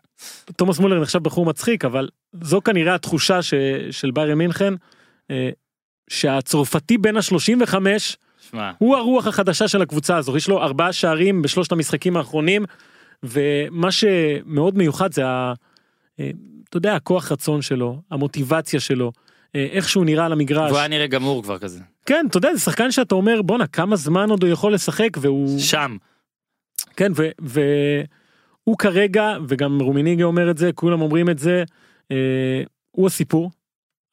תומאס 0.57 0.79
מולר 0.79 1.01
נחשב 1.01 1.19
בחור 1.19 1.47
מצחיק, 1.47 1.85
אבל 1.85 2.09
זו 2.43 2.61
כנראה 2.61 2.95
התחושה 2.95 3.43
ש, 3.43 3.55
של 3.91 4.11
ביירן 4.11 4.39
מינכן, 4.39 4.75
אה, 5.31 5.51
שהצרפתי 6.09 6.99
בן 6.99 7.17
ה-35 7.17 7.75
שמע. 8.51 8.71
הוא 8.79 8.97
הרוח 8.97 9.27
החדשה 9.27 9.69
של 9.69 9.83
הקבוצה 9.83 10.17
הזו, 10.17 10.37
יש 10.37 10.49
לו 10.49 10.63
ארבעה 10.63 10.93
שערים 10.93 11.43
בשלושת 11.43 11.73
המשחקים 11.73 12.17
האחרונים, 12.17 12.65
ומה 13.23 13.93
שמאוד 13.93 14.79
מיוחד 14.79 15.13
זה, 15.13 15.27
ה, 15.27 15.53
אה, 16.21 16.31
אתה 16.69 16.77
יודע, 16.77 16.95
הכוח 16.95 17.33
רצון 17.33 17.63
שלו, 17.63 18.01
המוטיבציה 18.11 18.81
שלו, 18.81 19.13
אה, 19.57 19.67
איך 19.71 19.89
שהוא 19.89 20.05
נראה 20.05 20.27
על 20.27 20.33
המגרש. 20.33 20.71
והוא 20.71 20.79
היה 20.79 20.89
נראה 20.89 21.07
גמור 21.07 21.43
כבר 21.43 21.59
כזה. 21.59 21.81
כן, 22.07 22.27
אתה 22.31 22.39
יודע, 22.39 22.55
זה 22.55 22.61
שחקן 22.61 22.91
שאתה 22.91 23.15
אומר, 23.15 23.43
בואנה, 23.43 23.67
כמה 23.67 23.97
זמן 23.97 24.31
עוד 24.31 24.43
הוא 24.43 24.53
יכול 24.53 24.75
לשחק, 24.75 25.11
והוא... 25.21 25.59
שם. 25.59 25.97
כן 26.97 27.13
והוא 27.41 28.79
כרגע 28.79 29.37
וגם 29.49 29.81
רומיניגה 29.81 30.25
אומר 30.25 30.51
את 30.51 30.59
זה 30.59 30.71
כולם 30.75 31.01
אומרים 31.01 31.31
את 31.31 31.39
זה 31.39 31.65
אה, 32.11 32.63
הוא 32.91 33.07
הסיפור 33.07 33.51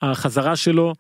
החזרה 0.02 0.56
שלו 0.56 0.94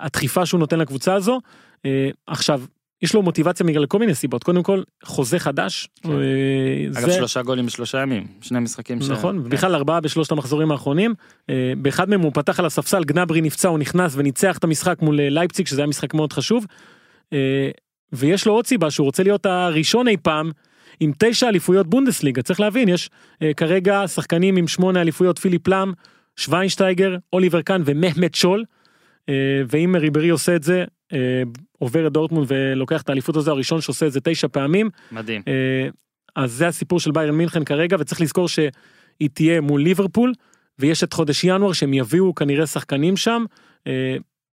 הדחיפה 0.00 0.46
שהוא 0.46 0.60
נותן 0.60 0.78
לקבוצה 0.78 1.14
הזו 1.14 1.40
אה, 1.86 2.10
עכשיו 2.26 2.62
יש 3.02 3.14
לו 3.14 3.22
מוטיבציה 3.22 3.66
בגלל 3.66 3.86
כל 3.86 3.98
מיני 3.98 4.14
סיבות 4.14 4.44
קודם 4.44 4.62
כל 4.62 4.82
חוזה 5.04 5.38
חדש 5.38 5.88
כן. 6.02 6.10
אה, 6.12 7.00
אגב 7.00 7.10
שלושה 7.10 7.42
גולים 7.42 7.66
בשלושה 7.66 8.02
ימים 8.02 8.26
שני 8.40 8.58
משחקים 8.60 9.00
ש- 9.02 9.08
נכון 9.08 9.42
כן. 9.42 9.48
בכלל 9.48 9.74
ארבעה 9.74 10.00
בשלושת 10.00 10.32
המחזורים 10.32 10.70
האחרונים 10.70 11.14
אה, 11.50 11.72
באחד 11.76 12.10
מהם 12.10 12.20
הוא 12.20 12.32
פתח 12.34 12.60
על 12.60 12.66
הספסל 12.66 13.04
גנאברי 13.04 13.40
נפצע 13.40 13.68
הוא 13.68 13.78
נכנס 13.78 14.12
וניצח 14.16 14.58
את 14.58 14.64
המשחק 14.64 15.02
מול 15.02 15.20
אה, 15.20 15.28
לייפציג 15.30 15.66
שזה 15.66 15.80
היה 15.80 15.86
משחק 15.86 16.14
מאוד 16.14 16.32
חשוב. 16.32 16.66
אה, 17.32 17.70
ויש 18.12 18.46
לו 18.46 18.52
עוד 18.52 18.66
סיבה 18.66 18.90
שהוא 18.90 19.04
רוצה 19.04 19.22
להיות 19.22 19.46
הראשון 19.46 20.08
אי 20.08 20.16
פעם 20.16 20.50
עם 21.00 21.12
תשע 21.18 21.48
אליפויות 21.48 21.86
בונדסליגה 21.86 22.42
צריך 22.42 22.60
להבין 22.60 22.88
יש 22.88 23.10
אה, 23.42 23.54
כרגע 23.54 24.08
שחקנים 24.08 24.56
עם 24.56 24.68
שמונה 24.68 25.00
אליפויות 25.00 25.38
פיליפ 25.38 25.68
לאם 25.68 25.92
שוויינשטייגר 26.36 27.16
אוליבר 27.32 27.62
קאן 27.62 27.82
ומהמט 27.84 28.34
שול. 28.34 28.64
אה, 29.28 29.62
ואם 29.68 29.96
ריברי 29.96 30.28
עושה 30.28 30.56
את 30.56 30.62
זה 30.62 30.84
אה, 31.12 31.42
עובר 31.78 32.06
את 32.06 32.12
דורטמונד 32.12 32.46
ולוקח 32.48 33.02
את 33.02 33.08
האליפות 33.08 33.36
הזו 33.36 33.50
הראשון 33.50 33.80
שעושה 33.80 34.06
את 34.06 34.12
זה 34.12 34.20
תשע 34.20 34.48
פעמים 34.48 34.90
מדהים 35.12 35.42
אה, 35.48 35.88
אז 36.36 36.52
זה 36.52 36.68
הסיפור 36.68 37.00
של 37.00 37.10
ביירן 37.10 37.34
מינכן 37.34 37.64
כרגע 37.64 37.96
וצריך 38.00 38.20
לזכור 38.20 38.48
שהיא 38.48 39.28
תהיה 39.32 39.60
מול 39.60 39.82
ליברפול 39.82 40.32
ויש 40.78 41.04
את 41.04 41.12
חודש 41.12 41.44
ינואר 41.44 41.72
שהם 41.72 41.94
יביאו 41.94 42.34
כנראה 42.34 42.66
שחקנים 42.66 43.16
שם. 43.16 43.44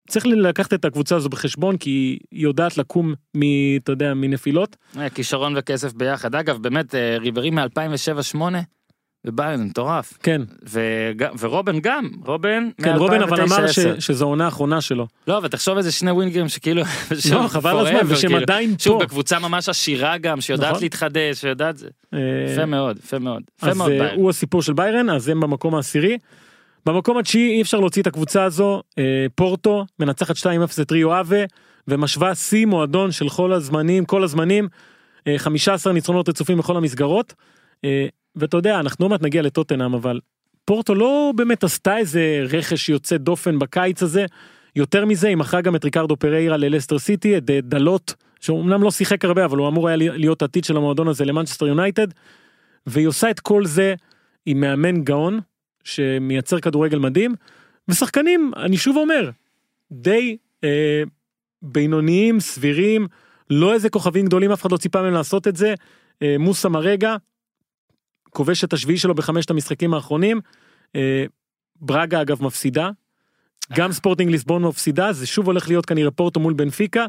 צריך 0.10 0.26
לקחת 0.26 0.74
את 0.74 0.86
הקבוצה 0.86 1.16
הזו 1.16 1.30
בחשבון 1.30 1.78
כי 1.78 1.90
היא 2.32 2.42
יודעת 2.44 2.78
לקום 2.78 3.14
מ... 3.38 3.42
אתה 3.78 3.92
יודע 3.92 4.14
מנפילות. 4.14 4.76
כישרון 5.14 5.54
וכסף 5.58 5.94
ביחד 5.94 6.36
אגב 6.36 6.58
באמת 6.62 6.96
ריברי 7.20 7.52
מ-2007-2008 7.52 8.38
זה 9.24 9.58
מטורף 9.58 10.18
כן, 10.24 10.42
וג- 10.64 11.28
ורובן 11.40 11.80
גם 11.80 12.10
רובן 12.26 12.70
כן 12.84 12.96
רובן 12.96 13.22
אבל 13.22 13.42
אמר 13.42 13.68
ש... 13.68 13.80
מ-2009-2010. 13.80 14.02
שזו 14.02 14.26
העונה 14.26 14.46
האחרונה 14.46 14.82
שלו. 14.82 15.08
לא 15.28 15.38
אבל 15.38 15.48
תחשוב 15.48 15.78
איזה 15.78 15.92
שני 15.92 16.12
ווינגרים 16.12 16.50
שכאילו 16.50 16.82
לא, 17.32 17.48
חבל 17.48 17.88
הזמן 17.88 18.00
ושהם 18.08 18.30
כאילו. 18.30 18.42
עדיין 18.44 18.76
שוב 18.80 19.00
פה. 19.00 19.06
בקבוצה 19.06 19.40
ממש 19.40 19.70
עשירה 19.70 20.18
גם 20.18 20.42
שיודעת 20.42 20.70
נכון. 20.72 20.84
להתחדש 20.84 21.42
שיודעת 21.42 21.78
זה 21.78 21.88
אה, 22.14 22.20
יפה 22.54 22.66
מאוד 22.66 22.98
יפה 22.98 23.20
מאוד 23.20 23.44
אז 23.62 23.78
מאוד 23.78 23.92
אה. 23.92 24.14
הוא 24.14 24.30
הסיפור 24.30 24.62
של 24.62 24.74
ביירן 24.74 25.10
אז 25.10 25.30
הם 25.30 25.40
במקום 25.40 25.76
העשירי. 25.76 26.18
במקום 26.86 27.18
התשיעי 27.18 27.56
אי 27.58 27.62
אפשר 27.62 27.80
להוציא 27.80 28.02
את 28.02 28.08
הקבוצה 28.08 28.44
הזו 28.44 28.82
אה, 28.98 29.26
פורטו 29.36 29.86
מנצחת 30.00 30.38
2-0 30.38 30.42
את 30.82 30.92
ריו 30.92 31.20
אבה 31.20 31.38
ומשווה 31.88 32.36
שיא 32.36 32.66
מועדון 32.66 33.12
של 33.12 33.30
כל 33.30 33.54
הזמנים 33.54 34.06
כל 34.06 34.24
הזמנים 34.24 34.68
אה, 35.28 35.34
15 35.38 35.94
ניצחונות 35.94 36.30
רצופים 36.30 36.58
בכל 36.58 36.78
המסגרות. 36.78 37.34
ואתה 38.36 38.58
יודע 38.58 38.80
אנחנו 38.80 39.06
עוד 39.06 39.10
מעט 39.10 39.22
נגיע 39.22 39.42
לטוטנאם 39.42 39.94
אבל 39.94 40.20
פורטו 40.66 40.96
לא 40.96 41.32
באמת 41.36 41.64
עשתה 41.64 41.98
איזה 41.98 42.46
רכש 42.50 42.90
יוצא 42.90 43.18
דופן 43.18 43.60
בקיץ 43.60 44.04
הזה. 44.04 44.26
יותר 44.76 45.06
מזה 45.06 45.28
היא 45.28 45.38
מכרה 45.38 45.62
גם 45.62 45.76
את 45.76 45.84
ריקרדו 45.84 46.18
פריירה 46.18 46.58
ללסטר 46.58 47.00
סיטי 47.00 47.38
את 47.38 47.50
אה, 47.50 47.62
דלות 47.62 48.14
שהוא 48.40 48.62
אמנם 48.62 48.84
לא 48.84 48.92
שיחק 48.92 49.26
הרבה 49.26 49.46
אבל 49.46 49.58
הוא 49.58 49.68
אמור 49.68 49.88
היה 49.88 49.98
להיות 49.98 50.42
עתיד 50.42 50.64
של 50.64 50.78
המועדון 50.78 51.08
הזה 51.08 51.26
למנצ'סטר 51.26 51.68
יונייטד. 51.68 52.08
והיא 52.88 53.08
עושה 53.08 53.30
את 53.30 53.40
כל 53.40 53.66
זה 53.66 53.96
עם 54.46 54.60
מאמן 54.60 55.04
גאון 55.04 55.40
שמייצר 55.84 56.60
כדורגל 56.60 57.00
מדהים 57.00 57.36
ושחקנים 57.88 58.52
אני 58.58 58.78
שוב 58.78 58.98
אומר 58.98 59.30
די 59.92 60.38
אה, 60.64 61.04
בינוניים 61.62 62.40
סבירים 62.40 63.08
לא 63.50 63.74
איזה 63.74 63.90
כוכבים 63.90 64.26
גדולים 64.26 64.52
אף 64.52 64.62
אחד 64.62 64.72
לא 64.72 64.78
ציפה 64.78 65.02
מהם 65.02 65.14
לעשות 65.14 65.48
את 65.48 65.56
זה 65.56 65.74
אה, 66.22 66.36
מוסה 66.40 66.70
מרגה 66.70 67.16
כובש 68.34 68.64
את 68.64 68.74
השביעי 68.74 68.98
שלו 68.98 69.16
בחמשת 69.16 69.50
המשחקים 69.50 69.94
האחרונים. 69.94 70.42
אה, 70.96 71.26
ברגה 71.82 72.22
אגב 72.22 72.44
מפסידה. 72.44 72.90
גם 73.74 73.92
ספורטינג 73.92 74.32
ליסבון 74.32 74.64
מפסידה 74.64 75.14
זה 75.14 75.26
שוב 75.26 75.46
הולך 75.46 75.68
להיות 75.68 75.86
כנראה 75.86 76.12
פורטו 76.12 76.40
מול 76.40 76.54
בנפיקה. 76.54 77.06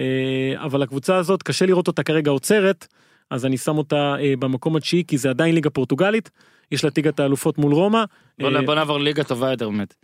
אה, 0.00 0.54
אבל 0.56 0.82
הקבוצה 0.82 1.16
הזאת 1.16 1.42
קשה 1.42 1.66
לראות 1.66 1.88
אותה 1.88 2.02
כרגע 2.02 2.30
עוצרת 2.30 2.86
אז 3.30 3.46
אני 3.46 3.58
שם 3.58 3.78
אותה 3.78 4.14
אה, 4.20 4.34
במקום 4.38 4.76
התשיעי 4.76 5.04
כי 5.08 5.18
זה 5.18 5.30
עדיין 5.30 5.54
ליגה 5.54 5.70
פורטוגלית. 5.70 6.30
יש 6.72 6.84
לה 6.84 6.90
את 6.90 6.96
ליגת 6.96 7.20
האלופות 7.20 7.58
מול 7.58 7.72
רומא. 7.72 8.04
בוא 8.38 8.50
אה, 8.50 8.62
בוא 8.62 8.74
נעבור 8.74 8.98
ליגה 8.98 9.24
טובה 9.24 9.50
יותר 9.50 9.70
באמת 9.70 9.94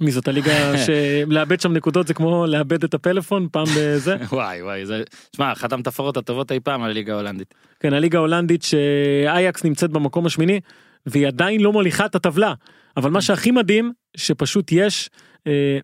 מי 0.00 0.10
זאת 0.10 0.28
הליגה 0.28 0.52
שלאבד 0.86 1.60
שם 1.60 1.72
נקודות? 1.72 2.06
זה 2.06 2.14
כמו 2.14 2.46
לאבד 2.46 2.84
את 2.84 2.94
הפלאפון 2.94 3.48
פעם 3.52 3.66
בזה? 3.76 4.16
וואי 4.32 4.62
וואי 4.62 4.86
זה 4.86 5.02
שמע 5.36 5.52
אחת 5.52 5.72
המטאפורות 5.72 6.16
הטובות 6.16 6.52
אי 6.52 6.60
פעם 6.60 6.82
על 6.82 6.90
הליגה 6.90 7.12
ההולנדית. 7.12 7.54
כן 7.80 7.92
הליגה 7.92 8.18
ההולנדית 8.18 8.62
שאייקס 8.62 9.64
נמצאת 9.64 9.90
במקום 9.90 10.26
השמיני 10.26 10.60
והיא 11.06 11.26
עדיין 11.26 11.60
לא 11.60 11.72
מוליכה 11.72 12.06
את 12.06 12.14
הטבלה. 12.14 12.54
אבל 12.96 13.10
מה 13.10 13.22
שהכי 13.22 13.50
מדהים 13.50 13.92
שפשוט 14.16 14.72
יש 14.72 15.10
אה, 15.46 15.78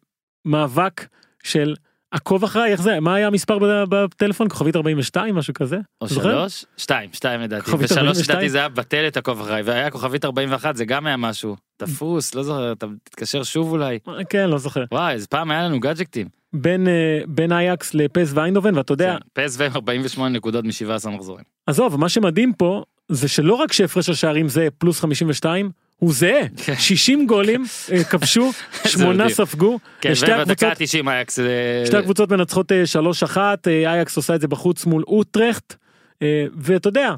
מאבק 0.45 1.07
של 1.45 1.75
עקוב 2.11 2.45
אחריי 2.45 2.73
איך 2.73 2.83
זה? 2.83 3.01
מה 3.01 3.15
היה 3.15 3.27
המספר 3.27 3.59
בטלפון? 3.89 4.49
כוכבית 4.49 4.77
42 4.77 5.35
משהו 5.35 5.55
כזה? 5.55 5.79
או? 6.01 6.09
שלוש? 6.09 6.65
שתיים 6.77 7.11
שתיים 7.13 7.41
לדעתי. 7.41 7.71
ושלוש 7.71 7.91
42? 7.99 8.23
לדעתי 8.31 8.49
זה 8.49 8.59
היה 8.59 8.69
בטל 8.69 9.05
את 9.09 9.17
עקוב 9.17 9.41
אחריי 9.41 9.63
והיה 9.63 9.91
כוכבית 9.91 10.25
41 10.25 10.77
זה 10.77 10.85
גם 10.85 11.07
היה 11.07 11.17
משהו 11.17 11.57
תפוס 11.77 12.35
לא 12.35 12.43
זוכר 12.43 12.73
אתה 12.73 12.87
תתקשר 13.05 13.43
שוב 13.43 13.73
אולי. 13.73 13.99
כן 14.29 14.51
לא 14.51 14.59
זוכר. 14.59 14.85
וואי 14.93 15.15
אז 15.15 15.27
פעם 15.27 15.51
היה 15.51 15.63
לנו 15.63 15.81
גאדג'קטים 15.81 16.29
בין 16.53 16.89
אה, 16.89 17.21
בין 17.27 17.53
אייקס 17.53 17.95
לפס 17.95 18.31
ואיינדובן 18.35 18.77
ואתה 18.77 18.93
יודע 18.93 19.17
פס 19.33 19.57
ו 19.59 19.67
48 19.75 20.29
נקודות 20.29 20.65
מ-17 20.65 21.09
מחזורים. 21.09 21.45
עזוב 21.67 21.97
מה 21.97 22.09
שמדהים 22.09 22.53
פה 22.53 22.83
זה 23.09 23.29
שלא 23.29 23.55
רק 23.55 23.73
שהפרש 23.73 24.09
השערים 24.09 24.49
זה 24.49 24.69
פלוס 24.79 25.01
52 25.01 25.71
הוא 25.99 26.13
זהה, 26.13 26.49
כן. 26.57 26.75
60 26.79 27.27
גולים 27.27 27.65
אה, 27.93 28.05
כבשו, 28.05 28.51
שמונה 28.87 29.15
מדהים. 29.15 29.29
ספגו, 29.29 29.79
כן, 30.01 30.15
שתי 30.15 30.27
ובדקה 30.33 30.69
הקבוצות 30.69 30.95
ה-90 31.05 31.11
אייקס. 31.11 31.37
זה- 31.37 31.83
שתי 31.87 31.97
הקבוצות 31.97 32.33
מנצחות 32.33 32.73
אה, 32.73 32.83
3-1, 33.27 33.37
אה, 33.67 33.93
אייקס 33.95 34.17
עושה 34.17 34.35
את 34.35 34.41
זה 34.41 34.49
בחוץ 34.49 34.87
מול 34.87 35.03
אוטרחט, 35.07 35.75
אה, 36.23 36.45
ואתה 36.57 36.89
יודע, 36.89 37.15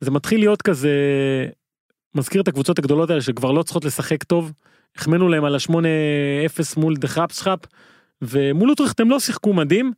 זה 0.00 0.10
מתחיל 0.10 0.40
להיות 0.40 0.62
כזה, 0.62 0.90
מזכיר 2.14 2.40
את 2.42 2.48
הקבוצות 2.48 2.78
הגדולות 2.78 3.10
האלה 3.10 3.22
שכבר 3.22 3.50
לא 3.52 3.62
צריכות 3.62 3.84
לשחק 3.84 4.22
טוב, 4.22 4.52
החמאנו 4.96 5.28
להם 5.28 5.44
על 5.44 5.54
ה-8-0 5.54 5.74
מול 6.76 6.96
דה 6.96 7.08
חפסחאפ, 7.08 7.58
ומול 8.22 8.70
אוטרחט 8.70 9.00
הם 9.00 9.10
לא 9.10 9.20
שיחקו 9.20 9.52
מדהים, 9.52 9.86
אה, 9.86 9.92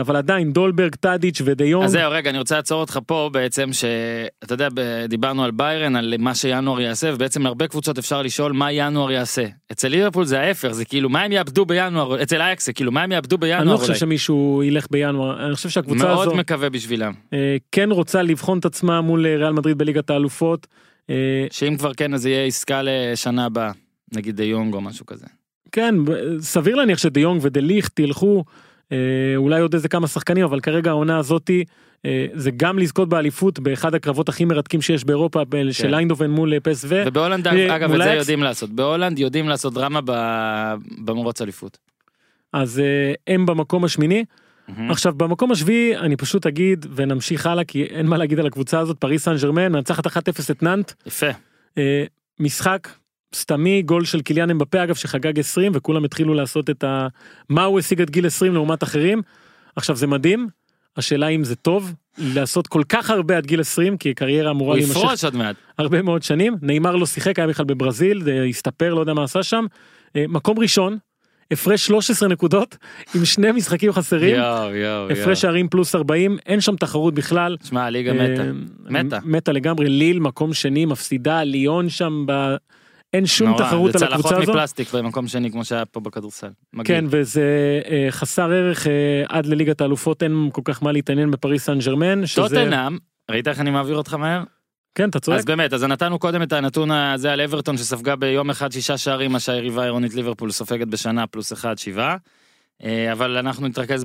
אבל 0.00 0.16
עדיין 0.16 0.52
דולברג, 0.52 0.94
טאדיץ' 0.94 1.42
ודיונג, 1.44 1.84
אז 1.84 1.90
זהו 1.90 2.10
רגע 2.10 2.30
אני 2.30 2.38
רוצה 2.38 2.56
לעצור 2.56 2.80
אותך 2.80 2.98
פה 3.06 3.30
בעצם 3.32 3.72
שאתה 3.72 4.54
יודע 4.54 4.68
דיברנו 5.08 5.44
על 5.44 5.50
ביירן 5.50 5.96
על 5.96 6.14
מה 6.18 6.34
שינואר 6.34 6.80
יעשה 6.80 7.10
ובעצם 7.14 7.42
להרבה 7.42 7.68
קבוצות 7.68 7.98
אפשר 7.98 8.22
לשאול 8.22 8.52
מה 8.52 8.72
ינואר 8.72 9.10
יעשה. 9.10 9.46
אצל 9.72 9.88
ליברפול 9.88 10.24
זה 10.24 10.40
ההפך 10.40 10.68
זה 10.68 10.84
כאילו 10.84 11.08
מה 11.08 11.22
הם 11.22 11.32
יאבדו 11.32 11.66
בינואר 11.66 12.22
אצל 12.22 12.40
אייקס 12.40 12.68
כאילו 12.68 12.92
מה 12.92 13.02
הם 13.02 13.12
יאבדו 13.12 13.38
בינואר. 13.38 13.62
אני 13.62 13.68
לא 13.68 13.76
חושב 13.76 13.88
אולי. 13.88 13.98
שמישהו 13.98 14.62
ילך 14.64 14.86
בינואר, 14.90 15.46
אני 15.46 15.54
חושב 15.54 15.68
שהקבוצה 15.68 16.04
מאוד 16.04 16.26
הזו 16.26 16.36
מקווה 16.36 16.70
בשבילם 16.70 17.12
אה, 17.32 17.56
כן 17.72 17.90
רוצה 17.90 18.22
לבחון 18.22 18.58
את 18.58 18.64
עצמה 18.64 19.00
מול 19.00 19.26
אה, 19.26 19.36
ריאל 19.36 19.52
מדריד 19.52 19.78
בליגת 19.78 20.10
האלופות. 20.10 20.66
אה, 21.10 21.46
שאם 21.50 21.76
כבר 21.76 21.94
כן 21.94 22.14
אז 22.14 22.26
יהיה 22.26 22.44
עסקה 22.44 22.80
לשנה 22.84 23.44
הבאה 23.44 23.70
נגיד 24.14 24.36
דה 24.36 24.44
יונג 24.44 24.74
או 24.74 24.80
משהו 24.80 25.06
כזה. 25.06 25.26
כן, 25.72 25.94
סביר 26.40 26.76
להניח 26.76 26.98
שדה 26.98 27.20
יונג 27.20 27.40
ודה 27.44 27.60
ליכט 27.60 27.98
ילכו, 27.98 28.44
אה, 28.46 28.52
אולי 29.36 29.60
עוד 29.60 29.74
איזה 29.74 29.88
כמה 29.88 30.06
שחקנים, 30.06 30.44
אבל 30.44 30.60
כרגע 30.60 30.90
העונה 30.90 31.18
הזאתי, 31.18 31.64
אה, 32.04 32.26
זה 32.34 32.50
גם 32.50 32.78
לזכות 32.78 33.08
באליפות 33.08 33.58
באחד 33.58 33.94
הקרבות 33.94 34.28
הכי 34.28 34.44
מרתקים 34.44 34.82
שיש 34.82 35.04
באירופה, 35.04 35.42
ב- 35.48 35.70
של 35.70 35.94
איינדובן 35.94 36.30
מול 36.30 36.54
אה, 36.54 36.60
פסוו. 36.60 36.88
ובהולנד 37.06 37.46
אה, 37.46 37.76
אגב 37.76 37.90
את 37.92 37.96
זה 37.98 38.04
אייקס? 38.04 38.20
יודעים 38.20 38.42
לעשות 38.42 38.70
בהולנד 38.70 39.18
יודעים 39.18 39.48
לעשות 39.48 39.74
דרמה 39.74 40.00
במרוץ 41.04 41.42
אליפות. 41.42 41.78
אז 42.52 42.78
אה, 42.78 43.12
הם 43.34 43.46
במקום 43.46 43.84
השמיני. 43.84 44.24
מהמם. 44.68 44.90
עכשיו 44.90 45.14
במקום 45.14 45.52
השביעי 45.52 45.96
אני 45.96 46.16
פשוט 46.16 46.46
אגיד 46.46 46.86
ונמשיך 46.94 47.46
הלאה 47.46 47.64
כי 47.64 47.84
אין 47.84 48.06
מה 48.06 48.16
להגיד 48.16 48.38
על 48.38 48.46
הקבוצה 48.46 48.80
הזאת 48.80 48.98
פריס 48.98 49.24
סן 49.24 49.36
ג'רמן 49.42 49.72
מנצחת 49.72 50.06
1-0 50.06 50.10
את 50.50 50.62
נאנט 50.62 50.92
יפה. 51.06 51.26
אה, 51.78 52.04
משחק 52.40 52.88
סתמי 53.34 53.82
גול 53.82 54.04
של 54.04 54.22
קיליאן 54.22 54.50
אמבפה 54.50 54.84
אגב 54.84 54.94
שחגג 54.94 55.38
20 55.38 55.72
וכולם 55.74 56.04
התחילו 56.04 56.34
לעשות 56.34 56.70
את 56.70 56.84
ה... 56.84 57.08
מה 57.48 57.64
הוא 57.64 57.78
השיג 57.78 58.00
עד 58.00 58.10
גיל 58.10 58.26
20 58.26 58.54
לעומת 58.54 58.82
אחרים. 58.82 59.22
עכשיו 59.76 59.96
זה 59.96 60.06
מדהים 60.06 60.48
השאלה 60.96 61.28
אם 61.28 61.44
זה 61.44 61.56
טוב 61.56 61.94
לעשות 62.18 62.66
כל 62.66 62.82
כך 62.88 63.10
הרבה 63.10 63.36
עד 63.36 63.46
גיל 63.46 63.60
20 63.60 63.96
כי 63.96 64.14
קריירה 64.14 64.50
אמורה 64.50 64.70
הוא 64.70 64.76
להימשך 64.76 64.96
יפרוש 64.96 65.24
עוד 65.24 65.36
מעט. 65.36 65.56
הרבה 65.78 66.02
מאוד 66.02 66.22
שנים 66.22 66.56
נאמר 66.62 66.96
לא 66.96 67.06
שיחק 67.06 67.38
היה 67.38 67.48
בכלל 67.48 67.64
בברזיל 67.64 68.22
זה 68.22 68.46
הסתפר 68.48 68.94
לא 68.94 69.00
יודע 69.00 69.14
מה 69.14 69.24
עשה 69.24 69.42
שם 69.42 69.64
אה, 70.16 70.24
מקום 70.28 70.58
ראשון 70.58 70.98
הפרש 71.50 71.86
13 71.86 72.28
נקודות 72.28 72.76
עם 73.14 73.24
שני 73.24 73.52
משחקים 73.52 73.92
חסרים 73.92 74.36
יואו 74.36 74.74
יואו 74.74 74.74
יואו. 74.74 75.10
הפרש 75.10 75.40
שערים 75.40 75.68
פלוס 75.68 75.94
40 75.94 76.38
אין 76.46 76.60
שם 76.60 76.76
תחרות 76.76 77.14
בכלל. 77.14 77.56
שמע 77.64 77.84
הליגה 77.84 78.12
מתה. 78.12 78.42
אה, 78.42 78.50
מתה. 78.90 79.18
מתה 79.24 79.52
לגמרי 79.52 79.88
ליל 79.88 80.18
מקום 80.18 80.54
שני 80.54 80.84
מפסידה 80.84 81.42
ליון 81.42 81.88
שם 81.88 82.24
ב... 82.26 82.54
אין 83.16 83.26
שום 83.26 83.48
נורא, 83.48 83.64
תחרות 83.64 83.92
זה 83.92 84.06
על 84.06 84.12
הקבוצה 84.12 84.28
צלחות 84.28 84.42
הזו. 84.42 84.52
מפלסטיק 84.52 84.94
במקום 84.94 85.28
שני 85.28 85.50
כמו 85.50 85.64
שהיה 85.64 85.84
פה 85.84 86.00
בכדורסל. 86.00 86.48
כן 86.84 87.04
וזה 87.08 87.42
אה, 87.90 88.06
חסר 88.10 88.50
ערך 88.52 88.86
אה, 88.86 88.92
עד 89.28 89.46
לליגת 89.46 89.80
האלופות 89.80 90.22
אין 90.22 90.48
כל 90.52 90.62
כך 90.64 90.82
מה 90.82 90.92
להתעניין 90.92 91.30
בפריס 91.30 91.64
סן 91.64 91.78
ג'רמן. 91.78 92.26
שזה- 92.26 92.42
טוטנאם 92.42 92.98
ראית 93.30 93.48
איך 93.48 93.60
אני 93.60 93.70
מעביר 93.70 93.96
אותך 93.96 94.14
מהר? 94.14 94.42
כן 94.94 95.08
אתה 95.08 95.20
צודק. 95.20 95.38
אז 95.38 95.44
באמת 95.44 95.72
אז 95.72 95.84
נתנו 95.84 96.18
קודם 96.18 96.42
את 96.42 96.52
הנתון 96.52 96.90
הזה 96.90 97.32
על 97.32 97.40
אברטון 97.40 97.76
שספגה 97.76 98.16
ביום 98.16 98.50
אחד 98.50 98.72
שישה 98.72 98.98
שערים 98.98 99.32
מה 99.32 99.40
שהיריבה 99.40 99.82
העירונית 99.82 100.14
ליברפול 100.14 100.50
סופגת 100.50 100.86
בשנה 100.88 101.26
פלוס 101.26 101.52
אחד 101.52 101.78
שבעה. 101.78 102.16
אה, 102.84 103.12
אבל 103.12 103.36
אנחנו 103.36 103.68
נתרכז 103.68 104.04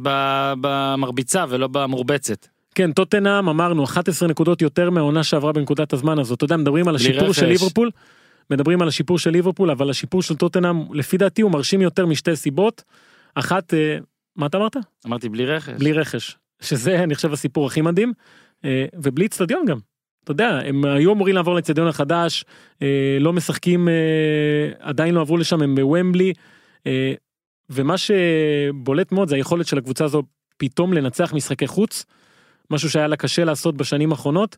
במרביצה 0.61 1.45
ולא 1.49 1.67
במורבצת. 1.67 2.47
כן 2.75 2.91
טוטנאם 2.91 3.49
אמרנו 3.49 3.83
11 3.83 4.29
נקודות 4.29 4.61
יותר 4.61 4.89
מהעונה 4.89 5.23
שעברה 5.23 5.51
בנקודת 5.53 5.93
הזמן 5.93 6.19
הזאת 6.19 6.37
אתה 6.37 6.45
יודע 6.45 6.57
מדברים 6.57 6.87
על 6.87 6.95
השיפור 6.95 7.33
של. 7.33 7.45
ליברפול. 7.45 7.89
מדברים 8.51 8.81
על 8.81 8.87
השיפור 8.87 9.19
של 9.19 9.29
ליברפול 9.29 9.71
אבל 9.71 9.89
השיפור 9.89 10.21
של 10.21 10.35
טוטנאם 10.35 10.93
לפי 10.93 11.17
דעתי 11.17 11.41
הוא 11.41 11.51
מרשים 11.51 11.81
יותר 11.81 12.05
משתי 12.05 12.35
סיבות. 12.35 12.83
אחת 13.35 13.73
אה, 13.73 13.97
מה 14.35 14.45
אתה 14.45 14.57
אמרת? 14.57 14.75
אמרתי 15.05 15.29
בלי 15.29 15.45
רכש. 15.45 15.73
בלי 15.79 15.93
רכש 15.93 16.37
שזה 16.61 17.03
אני 17.03 17.15
חושב 17.15 17.33
הסיפור 17.33 17.67
הכי 17.67 17.81
מדהים 17.81 18.13
אה, 18.65 18.85
ובלי 18.95 19.25
אצטדיון 19.25 19.65
גם. 19.65 19.77
אתה 20.23 20.31
יודע 20.31 20.59
הם 20.65 20.85
היו 20.85 21.13
אמורים 21.13 21.35
לעבור 21.35 21.55
לאצטדיון 21.55 21.87
החדש 21.87 22.45
אה, 22.81 23.17
לא 23.19 23.33
משחקים 23.33 23.87
עדיין 24.79 25.15
לא 25.15 25.21
עברו 25.21 25.37
לשם 25.37 25.61
הם 25.61 25.75
בוומבלי 25.75 26.33
ומה 27.69 27.95
שבולט 27.97 29.11
מאוד 29.11 29.27
זה 29.27 29.35
היכולת 29.35 29.67
של 29.67 29.77
הקבוצה 29.77 30.05
הזו 30.05 30.23
פתאום 30.57 30.93
לנצח 30.93 31.33
משחקי 31.33 31.67
חוץ 31.67 32.05
משהו 32.69 32.89
שהיה 32.89 33.07
לה 33.07 33.15
קשה 33.15 33.43
לעשות 33.43 33.77
בשנים 33.77 34.11
האחרונות. 34.11 34.57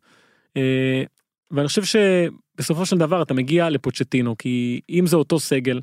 ואני 1.53 1.67
חושב 1.67 1.83
שבסופו 1.83 2.85
של 2.85 2.97
דבר 2.97 3.21
אתה 3.21 3.33
מגיע 3.33 3.69
לפוצ'טינו 3.69 4.37
כי 4.37 4.81
אם 4.89 5.07
זה 5.07 5.15
אותו 5.15 5.39
סגל 5.39 5.81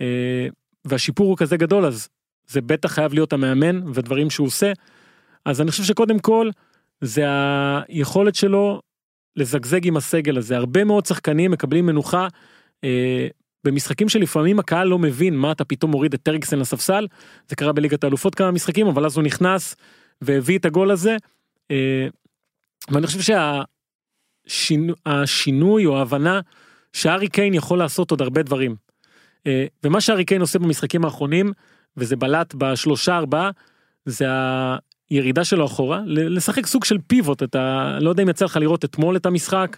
אה, 0.00 0.46
והשיפור 0.84 1.26
הוא 1.26 1.36
כזה 1.36 1.56
גדול 1.56 1.86
אז 1.86 2.08
זה 2.46 2.60
בטח 2.60 2.92
חייב 2.92 3.14
להיות 3.14 3.32
המאמן 3.32 3.80
ודברים 3.94 4.30
שהוא 4.30 4.46
עושה. 4.46 4.72
אז 5.44 5.60
אני 5.60 5.70
חושב 5.70 5.82
שקודם 5.82 6.18
כל 6.18 6.50
זה 7.00 7.24
היכולת 7.88 8.34
שלו 8.34 8.80
לזגזג 9.36 9.86
עם 9.86 9.96
הסגל 9.96 10.38
הזה 10.38 10.56
הרבה 10.56 10.84
מאוד 10.84 11.06
שחקנים 11.06 11.50
מקבלים 11.50 11.86
מנוחה. 11.86 12.28
אה, 12.84 13.28
במשחקים 13.64 14.08
שלפעמים 14.08 14.58
הקהל 14.58 14.88
לא 14.88 14.98
מבין 14.98 15.36
מה 15.36 15.52
אתה 15.52 15.64
פתאום 15.64 15.90
מוריד 15.90 16.14
את 16.14 16.20
טרגסן 16.22 16.58
לספסל 16.58 17.06
זה 17.48 17.56
קרה 17.56 17.72
בליגת 17.72 18.04
האלופות 18.04 18.34
כמה 18.34 18.50
משחקים 18.50 18.86
אבל 18.86 19.06
אז 19.06 19.16
הוא 19.16 19.24
נכנס 19.24 19.76
והביא 20.20 20.58
את 20.58 20.64
הגול 20.64 20.90
הזה. 20.90 21.16
אה, 21.70 22.06
ואני 22.90 23.06
חושב 23.06 23.20
שהשינוי 24.46 25.86
או 25.86 25.98
ההבנה 25.98 26.40
שארי 26.92 27.28
קיין 27.28 27.54
יכול 27.54 27.78
לעשות 27.78 28.10
עוד 28.10 28.22
הרבה 28.22 28.42
דברים. 28.42 28.76
אה, 29.46 29.66
ומה 29.84 30.00
שארי 30.00 30.24
קיין 30.24 30.40
עושה 30.40 30.58
במשחקים 30.58 31.04
האחרונים 31.04 31.52
וזה 31.96 32.16
בלט 32.16 32.54
בשלושה 32.54 33.16
ארבעה 33.16 33.50
זה 34.06 34.26
הירידה 35.10 35.44
שלו 35.44 35.66
אחורה 35.66 36.00
לשחק 36.06 36.66
סוג 36.66 36.84
של 36.84 36.98
פיבוט 37.06 37.42
אתה 37.42 37.98
לא 38.00 38.10
יודע 38.10 38.22
אם 38.22 38.28
יצא 38.28 38.44
לך 38.44 38.56
לראות 38.56 38.84
אתמול 38.84 39.16
את 39.16 39.26
המשחק 39.26 39.76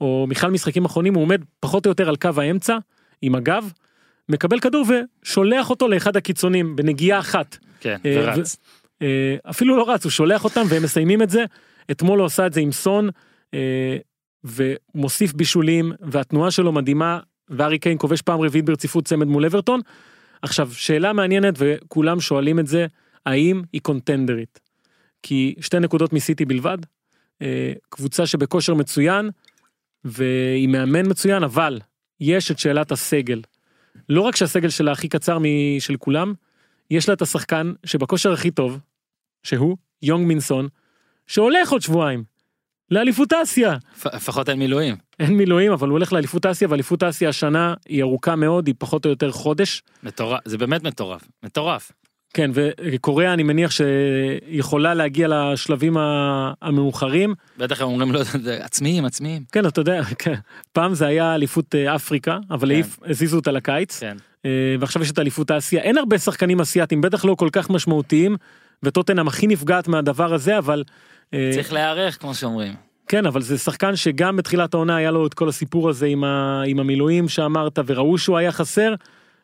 או 0.00 0.26
בכלל 0.30 0.50
משחקים 0.50 0.84
אחרונים 0.84 1.14
הוא 1.14 1.22
עומד 1.22 1.40
פחות 1.60 1.86
או 1.86 1.90
יותר 1.90 2.08
על 2.08 2.16
קו 2.16 2.30
האמצע 2.36 2.78
עם 3.22 3.34
הגב 3.34 3.72
מקבל 4.28 4.60
כדור 4.60 4.86
ושולח 4.88 5.70
אותו 5.70 5.88
לאחד 5.88 6.16
הקיצונים 6.16 6.76
בנגיעה 6.76 7.18
אחת 7.18 7.58
כן 7.80 7.96
אה, 8.06 8.22
ורץ. 8.24 8.56
אה, 9.02 9.36
אפילו 9.50 9.76
לא 9.76 9.90
רץ 9.90 10.04
הוא 10.04 10.10
שולח 10.10 10.44
אותם 10.44 10.62
והם 10.68 10.82
מסיימים 10.82 11.22
את 11.22 11.30
זה 11.30 11.44
אתמול 11.90 12.18
הוא 12.18 12.26
עשה 12.26 12.46
את 12.46 12.52
זה 12.52 12.60
עם 12.60 12.72
סון 12.72 13.08
ומוסיף 14.44 15.32
בישולים 15.32 15.92
והתנועה 16.00 16.50
שלו 16.50 16.72
מדהימה 16.72 17.20
וארי 17.48 17.78
קיין 17.78 17.98
כובש 17.98 18.22
פעם 18.22 18.40
רביעית 18.40 18.64
ברציפות 18.64 19.04
צמד 19.04 19.26
מול 19.26 19.44
אברטון. 19.44 19.80
עכשיו 20.42 20.70
שאלה 20.72 21.12
מעניינת 21.12 21.54
וכולם 21.58 22.20
שואלים 22.20 22.58
את 22.58 22.66
זה 22.66 22.86
האם 23.26 23.62
היא 23.72 23.80
קונטנדרית. 23.80 24.60
כי 25.22 25.54
שתי 25.60 25.78
נקודות 25.78 26.12
מסיטי 26.12 26.44
בלבד 26.44 26.78
אה, 27.42 27.72
קבוצה 27.88 28.26
שבכושר 28.26 28.74
מצוין 28.74 29.30
והיא 30.04 30.68
מאמן 30.68 31.06
מצוין 31.10 31.42
אבל 31.42 31.80
יש 32.20 32.50
את 32.50 32.58
שאלת 32.58 32.92
הסגל. 32.92 33.42
לא 34.08 34.20
רק 34.20 34.36
שהסגל 34.36 34.68
שלה 34.68 34.92
הכי 34.92 35.08
קצר 35.08 35.38
משל 35.38 35.96
כולם 35.96 36.34
יש 36.90 37.08
לה 37.08 37.14
את 37.14 37.22
השחקן 37.22 37.72
שבכושר 37.86 38.32
הכי 38.32 38.50
טוב 38.50 38.78
שהוא 39.42 39.76
יונג 40.02 40.26
מינסון 40.26 40.68
שהולך 41.26 41.72
עוד 41.72 41.82
שבועיים 41.82 42.24
לאליפות 42.90 43.32
אסיה. 43.32 43.76
לפ- 43.96 44.06
לפחות 44.14 44.48
אין 44.48 44.58
מילואים. 44.58 44.96
אין 45.20 45.32
מילואים 45.36 45.72
אבל 45.72 45.88
הוא 45.88 45.94
הולך 45.96 46.12
לאליפות 46.12 46.46
אסיה 46.46 46.68
ואליפות 46.70 47.02
אסיה 47.02 47.28
השנה 47.28 47.74
היא 47.88 48.02
ארוכה 48.02 48.36
מאוד 48.36 48.66
היא 48.66 48.74
פחות 48.78 49.04
או 49.04 49.10
יותר 49.10 49.32
חודש. 49.32 49.82
מטורף 50.02 50.40
זה 50.44 50.58
באמת 50.58 50.82
מטורף 50.84 51.20
מטורף. 51.42 51.92
כן 52.34 52.50
וקוריאה 52.54 53.32
אני 53.32 53.42
מניח 53.42 53.70
שיכולה 53.70 54.94
להגיע 54.94 55.28
לשלבים 55.30 55.96
המאוחרים. 56.62 57.34
בטח 57.58 57.80
הם 57.80 57.88
אומרים 57.88 58.12
לו 58.12 58.20
עצמיים 58.60 59.04
עצמיים. 59.04 59.42
כן 59.52 59.66
אתה 59.66 59.80
יודע 59.80 60.02
כן. 60.18 60.34
פעם 60.72 60.94
זה 60.94 61.06
היה 61.06 61.34
אליפות 61.34 61.74
אה, 61.74 61.94
אפריקה 61.94 62.38
אבל 62.50 62.82
כן. 62.82 63.10
הזיזו 63.10 63.36
אותה 63.36 63.50
לקיץ 63.52 64.00
כן. 64.00 64.16
אה, 64.46 64.50
ועכשיו 64.80 65.02
יש 65.02 65.10
את 65.10 65.18
אליפות 65.18 65.50
אסיה 65.50 65.82
אין 65.82 65.98
הרבה 65.98 66.18
שחקנים 66.18 66.60
אסיאתים 66.60 67.00
בטח 67.00 67.24
לא 67.24 67.34
כל 67.34 67.48
כך 67.52 67.70
משמעותיים 67.70 68.36
וטוטנאם 68.82 69.28
הכי 69.28 69.46
נפגעת 69.46 69.88
מהדבר 69.88 70.34
הזה 70.34 70.58
אבל. 70.58 70.82
אה, 71.34 71.50
צריך 71.54 71.72
להיערך 71.72 72.20
כמו 72.20 72.34
שאומרים. 72.34 72.74
כן 73.08 73.26
אבל 73.26 73.42
זה 73.42 73.58
שחקן 73.58 73.96
שגם 73.96 74.36
בתחילת 74.36 74.74
העונה 74.74 74.96
היה 74.96 75.10
לו 75.10 75.26
את 75.26 75.34
כל 75.34 75.48
הסיפור 75.48 75.88
הזה 75.88 76.06
עם, 76.06 76.24
ה... 76.24 76.62
עם 76.66 76.80
המילואים 76.80 77.28
שאמרת 77.28 77.78
וראו 77.86 78.18
שהוא 78.18 78.36
היה 78.38 78.52
חסר 78.52 78.94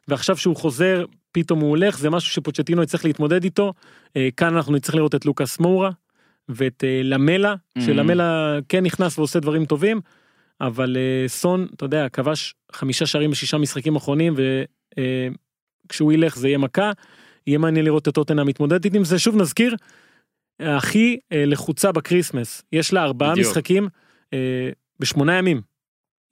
ועכשיו 0.09 0.37
שהוא 0.37 0.57
חוזר 0.57 1.05
פתאום 1.33 1.61
הוא 1.61 1.71
הולך 1.71 1.99
זה 1.99 2.11
משהו 2.11 2.33
שפוצ'טינו 2.33 2.83
יצטרך 2.83 3.05
להתמודד 3.05 3.45
איתו 3.45 3.73
אה, 4.17 4.29
כאן 4.37 4.57
אנחנו 4.57 4.73
נצטרך 4.73 4.95
לראות 4.95 5.15
את 5.15 5.27
לוקאס 5.27 5.61
מורה 5.61 5.91
ואת 6.49 6.85
אה, 6.85 7.01
לאמלה 7.05 7.55
Mhm. 7.79 7.83
שלאמלה 7.83 8.59
כן 8.69 8.85
נכנס 8.85 9.19
ועושה 9.19 9.41
דברים 9.41 9.65
טובים 9.65 10.01
אבל 10.61 10.97
אה, 10.97 11.29
סון, 11.29 11.67
אתה 11.77 11.85
יודע, 11.85 12.09
כבש 12.09 12.55
חמישה 12.73 13.07
שערים 13.07 13.31
בשישה 13.31 13.59
משחקים 13.59 13.97
אחרונים, 13.97 14.35
וכשהוא 15.87 16.13
ילך 16.13 16.37
זה 16.37 16.49
יהיה 16.49 16.59
מכה. 16.59 16.91
יהיה 17.47 17.59
מעניין 17.59 17.85
לראות 17.85 18.09
את 18.09 18.15
טוטנאם 18.15 18.47
מתמודדת 18.47 18.95
עם 18.95 19.05
זה. 19.05 19.19
שוב 19.19 19.37
נזכיר, 19.37 19.77
הכי 20.61 21.19
אה, 21.33 21.45
לחוצה 21.47 21.93
בקריסמס, 21.93 22.63
יש 22.73 22.93
לה 22.93 23.03
ארבעה 23.03 23.33
בדיוק. 23.33 23.47
משחקים 23.47 23.89
אה, 24.33 24.71
בשמונה 25.01 25.39
ימים. 25.39 25.61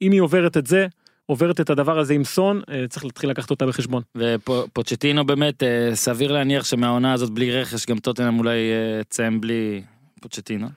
אם 0.01 0.11
היא 0.11 0.21
עוברת 0.21 0.57
את 0.57 0.67
זה, 0.67 0.87
עוברת 1.25 1.61
את 1.61 1.69
הדבר 1.69 1.99
הזה 1.99 2.13
עם 2.13 2.23
סון, 2.23 2.61
אה, 2.69 2.87
צריך 2.89 3.05
להתחיל 3.05 3.29
לקחת 3.29 3.51
אותה 3.51 3.65
בחשבון. 3.65 4.03
ופוצ'טינו 4.17 5.25
באמת 5.25 5.63
אה, 5.63 5.89
סביר 5.93 6.31
להניח 6.31 6.65
שמהעונה 6.65 7.13
הזאת 7.13 7.29
בלי 7.29 7.61
רכש 7.61 7.85
גם 7.85 7.99
טוטנאם 7.99 8.39
אולי 8.39 8.71
אה, 8.71 9.03
תסיים 9.03 9.41
בלי 9.41 9.83
פוצ'טינו. 10.21 10.67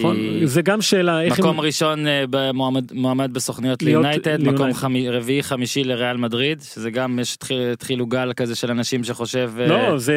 נכון? 0.00 0.16
זה 0.44 0.62
גם 0.62 0.82
שאלה 0.82 1.22
איך 1.22 1.38
מקום 1.38 1.58
הם... 1.58 1.60
ראשון 1.64 2.06
אה, 2.06 2.24
במועמד 2.30 2.92
מועמד 2.92 3.30
בסוכניות 3.34 3.82
ליונייטד, 3.82 4.42
מקום. 4.42 4.72
חמי- 4.72 5.10
רביעי 5.10 5.42
חמישי 5.42 5.84
לריאל 5.84 6.16
מדריד, 6.16 6.60
שזה 6.62 6.90
גם 6.90 7.18
יש 7.18 7.34
התחיל- 7.34 7.70
התחילו 7.72 8.06
גל 8.06 8.32
כזה 8.36 8.54
של 8.54 8.70
אנשים 8.70 9.04
שחושב, 9.04 9.52
אה, 9.60 9.66
לא, 9.66 9.98
זה 9.98 10.14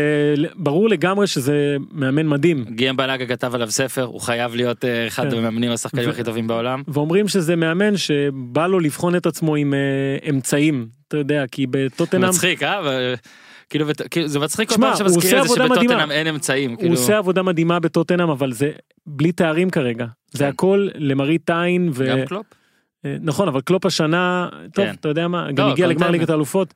ברור 0.55 0.89
לגמרי 0.89 1.27
שזה 1.27 1.53
מאמן 1.91 2.27
מדהים. 2.27 2.65
גיאם 2.69 2.97
בלאגה 2.97 3.25
כתב 3.25 3.55
עליו 3.55 3.71
ספר, 3.71 4.03
הוא 4.03 4.21
חייב 4.21 4.55
להיות 4.55 4.85
אה, 4.85 5.07
אחד 5.07 5.31
כן. 5.31 5.37
המאמנים 5.37 5.71
השחקנים 5.71 6.07
ו- 6.07 6.11
הכי 6.11 6.23
טובים 6.23 6.47
בעולם. 6.47 6.81
ואומרים 6.87 7.27
שזה 7.27 7.55
מאמן 7.55 7.97
שבא 7.97 8.67
לו 8.67 8.79
לבחון 8.79 9.15
את 9.15 9.25
עצמו 9.25 9.55
עם 9.55 9.73
אה, 9.73 10.29
אמצעים, 10.29 10.87
אתה 11.07 11.17
יודע, 11.17 11.43
כי 11.51 11.65
בטוטנאם 11.69 12.29
מצחיק, 12.29 12.63
אה? 12.63 13.13
כאילו, 13.69 13.85
כאילו, 14.11 14.27
זה 14.27 14.39
מצחיק 14.39 14.69
כל 14.69 14.75
פעם 14.75 14.95
שמזכירים 14.95 15.43
את 15.43 15.47
זה 15.47 15.55
שבטוטנאם. 15.55 16.11
אין 16.11 16.27
אמצעים. 16.27 16.69
הוא 16.71 16.79
כאילו, 16.79 16.93
עושה 16.93 17.17
עבודה 17.17 17.43
מדהימה 17.43 17.79
בטוטנאם, 17.79 18.29
אבל 18.29 18.51
זה 18.51 18.71
בלי 19.05 19.31
תארים 19.31 19.69
כרגע. 19.69 20.05
זה 20.31 20.43
כן. 20.43 20.49
הכל 20.49 20.87
למראית 20.95 21.49
עין, 21.49 21.89
ו... 21.93 22.05
גם 22.09 22.25
קלופ? 22.27 22.45
אה, 23.05 23.15
נכון, 23.21 23.47
אבל 23.47 23.61
קלופ 23.61 23.85
השנה, 23.85 24.47
טוב, 24.73 24.85
כן. 24.85 24.93
אתה 24.99 25.09
יודע 25.09 25.27
מה, 25.27 25.51
גם 25.51 25.67
לא, 25.67 25.71
הגיע 25.71 25.87
לגמר. 25.87 26.11
ליגת 26.11 26.29
האלופות. 26.29 26.73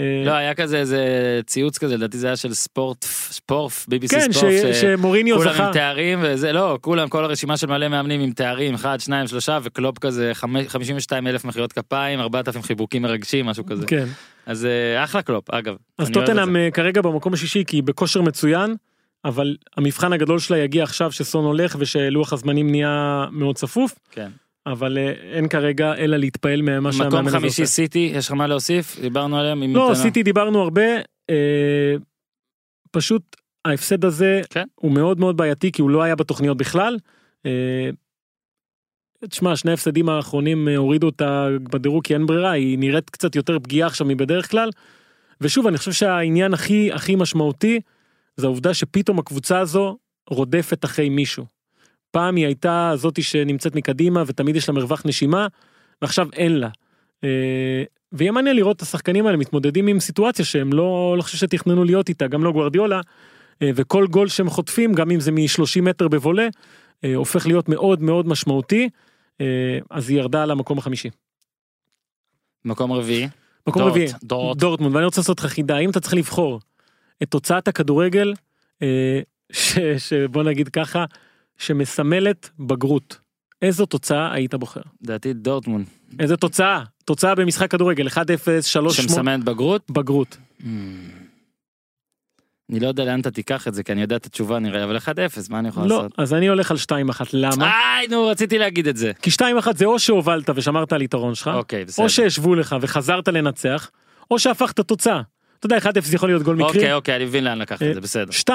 אה, 0.00 0.22
לא, 0.26 0.30
היה 0.32 0.54
כזה 0.54 0.78
איזה 0.78 1.00
ציוץ 1.46 1.78
כזה, 1.78 1.96
לדעתי 1.96 2.18
זה 2.18 2.26
היה 2.26 2.36
של 2.36 2.54
ספורט, 2.54 3.04
ספורף, 3.04 3.86
BBC 3.90 4.08
כן, 4.10 4.32
ספורט, 4.32 4.52
ש- 4.72 4.80
שמוריניו 4.80 5.36
כולם 5.38 5.52
זכה. 5.52 5.66
עם 5.66 5.72
תארים 5.72 6.18
וזה 6.22 6.52
לא 6.52 6.78
כולם 6.80 7.08
כל 7.08 7.24
הרשימה 7.24 7.56
של 7.56 7.66
מלא 7.66 7.88
מאמנים 7.88 8.20
עם 8.20 8.30
תארים 8.32 8.74
אחד 8.74 9.00
שניים 9.00 9.26
שלושה 9.26 9.58
וקלופ 9.62 9.98
כזה 9.98 10.30
חמש- 10.34 10.66
52 10.68 11.26
אלף 11.26 11.44
מחיאות 11.44 11.72
כפיים 11.72 12.20
4,000 12.20 12.62
חיבוקים 12.62 13.02
מרגשים 13.02 13.46
משהו 13.46 13.66
כזה 13.66 13.86
כן. 13.86 14.06
אז 14.46 14.64
אה, 14.64 15.04
אחלה 15.04 15.22
קלופ 15.22 15.50
אגב. 15.50 15.76
אז 15.98 16.10
טוטנאם. 16.10 16.56
אה, 16.56 16.68
כרגע 16.70 17.02
במקום 17.02 17.32
השישי 17.32 17.64
כי 17.64 17.76
היא 17.76 17.82
בכושר 17.82 18.22
מצוין, 18.22 18.74
אבל 19.24 19.56
המבחן 19.76 20.12
הגדול 20.12 20.38
שלה 20.38 20.58
יגיע 20.58 20.82
עכשיו 20.82 21.12
שסון 21.12 21.44
הולך 21.44 21.76
ושלוח 21.78 22.32
הזמנים 22.32 22.70
נהיה 22.70 23.26
מאוד 23.32 23.56
צפוף, 23.56 23.98
כן. 24.10 24.28
אבל 24.66 24.98
אה, 24.98 25.12
אין 25.32 25.48
כרגע 25.48 25.94
אלא 25.94 26.16
להתפעל 26.16 26.62
ממה 26.62 26.92
שהמאמן 26.92 27.14
מקום 27.14 27.26
הזה 27.26 27.38
חמישי 27.38 27.62
עושה. 27.62 27.72
סיטי 27.72 28.12
יש 28.14 28.26
לך 28.26 28.32
מה 28.32 28.46
להוסיף 28.46 29.00
דיברנו 29.00 29.38
עליהם. 29.38 29.62
אם 29.62 29.76
לא, 29.76 29.92
סיטי 29.94 30.22
דיברנו 30.22 30.62
הרבה, 30.62 30.96
אה, 31.30 31.94
פשוט 32.90 33.36
ההפסד 33.64 34.04
הזה 34.04 34.40
כן. 34.50 34.66
הוא 34.74 34.92
מאוד 34.92 35.20
מאוד 35.20 35.36
בעייתי 35.36 35.72
כי 35.72 35.82
הוא 35.82 35.90
לא 35.90 36.02
היה 36.02 36.16
בתוכניות 36.16 36.56
בכלל. 36.56 36.98
אה, 37.46 37.90
תשמע, 39.28 39.56
שני 39.56 39.70
ההפסדים 39.70 40.08
האחרונים 40.08 40.68
אה, 40.68 40.76
הורידו 40.76 41.06
אותה 41.06 41.48
בדירוג 41.72 42.04
כי 42.04 42.14
אין 42.14 42.26
ברירה, 42.26 42.50
היא 42.50 42.78
נראית 42.78 43.10
קצת 43.10 43.36
יותר 43.36 43.58
פגיעה 43.58 43.86
עכשיו 43.86 44.06
מבדרך 44.06 44.50
כלל. 44.50 44.70
ושוב, 45.40 45.66
אני 45.66 45.78
חושב 45.78 45.92
שהעניין 45.92 46.54
הכי 46.54 46.92
הכי 46.92 47.16
משמעותי 47.16 47.80
זה 48.36 48.46
העובדה 48.46 48.74
שפתאום 48.74 49.18
הקבוצה 49.18 49.58
הזו 49.58 49.96
רודפת 50.30 50.84
אחרי 50.84 51.08
מישהו. 51.08 51.44
פעם 52.10 52.36
היא 52.36 52.46
הייתה 52.46 52.92
זאתי 52.94 53.22
שנמצאת 53.22 53.74
מקדימה 53.74 54.22
ותמיד 54.26 54.56
יש 54.56 54.68
לה 54.68 54.74
מרווח 54.74 55.02
נשימה, 55.06 55.46
ועכשיו 56.02 56.28
אין 56.32 56.56
לה. 56.56 56.68
אה, 57.24 57.84
ויהיה 58.12 58.32
מעניין 58.32 58.56
לראות 58.56 58.76
את 58.76 58.82
השחקנים 58.82 59.26
האלה 59.26 59.38
מתמודדים 59.38 59.86
עם 59.86 60.00
סיטואציה 60.00 60.44
שהם 60.44 60.72
לא, 60.72 61.14
לא 61.16 61.22
חושב 61.22 61.38
שתכננו 61.38 61.84
להיות 61.84 62.08
איתה, 62.08 62.26
גם 62.26 62.44
לא 62.44 62.52
גוארדיולה, 62.52 63.00
אה, 63.62 63.70
וכל 63.74 64.06
גול 64.06 64.28
שהם 64.28 64.50
חוטפים, 64.50 64.94
גם 64.94 65.10
אם 65.10 65.20
זה 65.20 65.32
מ-30 65.32 65.82
מטר 65.82 66.08
בבולה, 66.08 66.48
הופך 67.14 67.46
להיות 67.46 67.68
מאוד 67.68 68.02
מאוד 68.02 68.28
משמעותי, 68.28 68.88
אז 69.90 70.10
היא 70.10 70.18
ירדה 70.18 70.44
למקום 70.44 70.78
החמישי. 70.78 71.10
מקום 72.64 72.92
רביעי. 72.92 73.28
מקום 73.66 73.82
דורט, 73.82 73.92
רביעי, 73.92 74.08
דורט. 74.24 74.56
דורטמונד, 74.56 74.94
ואני 74.94 75.04
רוצה 75.04 75.20
לעשות 75.20 75.38
לך 75.40 75.46
חידה, 75.46 75.78
אם 75.78 75.90
אתה 75.90 76.00
צריך 76.00 76.14
לבחור 76.14 76.60
את 77.22 77.30
תוצאת 77.30 77.68
הכדורגל, 77.68 78.34
אה, 78.82 79.20
ש, 79.52 79.78
שבוא 79.98 80.42
נגיד 80.42 80.68
ככה, 80.68 81.04
שמסמלת 81.58 82.50
בגרות, 82.58 83.18
איזו 83.62 83.86
תוצאה 83.86 84.32
היית 84.32 84.54
בוחר? 84.54 84.80
לדעתי 85.02 85.32
דורטמונד 85.32 85.86
איזה 86.20 86.36
תוצאה? 86.36 86.84
תוצאה 87.04 87.34
במשחק 87.34 87.70
כדורגל, 87.70 88.08
1-0, 88.08 88.16
3 88.62 88.96
שמסמנת 88.96 89.44
בגרות. 89.44 89.90
בגרות. 89.90 90.36
אני 92.72 92.80
לא 92.80 92.88
יודע 92.88 93.04
לאן 93.04 93.20
אתה 93.20 93.30
תיקח 93.30 93.68
את 93.68 93.74
זה 93.74 93.82
כי 93.82 93.92
אני 93.92 94.02
יודע 94.02 94.16
את 94.16 94.26
התשובה 94.26 94.58
נראה 94.58 94.84
אבל 94.84 94.96
1-0 94.96 95.00
מה 95.50 95.58
אני 95.58 95.68
יכול 95.68 95.82
לא, 95.86 95.96
לעשות. 95.96 96.12
אז 96.18 96.34
אני 96.34 96.48
הולך 96.48 96.70
על 96.70 96.76
2-1, 96.76 96.90
למה? 97.32 97.72
איי 97.96 98.08
נו 98.08 98.26
רציתי 98.26 98.58
להגיד 98.58 98.88
את 98.88 98.96
זה. 98.96 99.12
כי 99.22 99.30
2-1 99.30 99.42
זה 99.74 99.84
או 99.84 99.98
שהובלת 99.98 100.50
ושמרת 100.54 100.92
על 100.92 101.02
יתרון 101.02 101.34
שלך, 101.34 101.50
אוקיי 101.54 101.84
בסדר. 101.84 102.04
או 102.04 102.10
שהשוו 102.10 102.54
לך 102.54 102.76
וחזרת 102.80 103.28
לנצח, 103.28 103.90
או 104.30 104.38
שהפכת 104.38 104.80
תוצאה. 104.80 105.20
אתה 105.58 105.66
יודע, 105.66 105.78
1-0 105.78 105.82
יכול 106.12 106.28
להיות 106.28 106.42
גול 106.42 106.56
מקרי. 106.56 106.68
אוקיי 106.68 106.92
אוקיי 106.92 107.16
אני 107.16 107.24
מבין 107.24 107.44
לאן 107.44 107.58
לקחת 107.58 107.82
את 107.82 107.94
זה 107.94 108.00
בסדר. 108.00 108.30
2-1, 108.48 108.52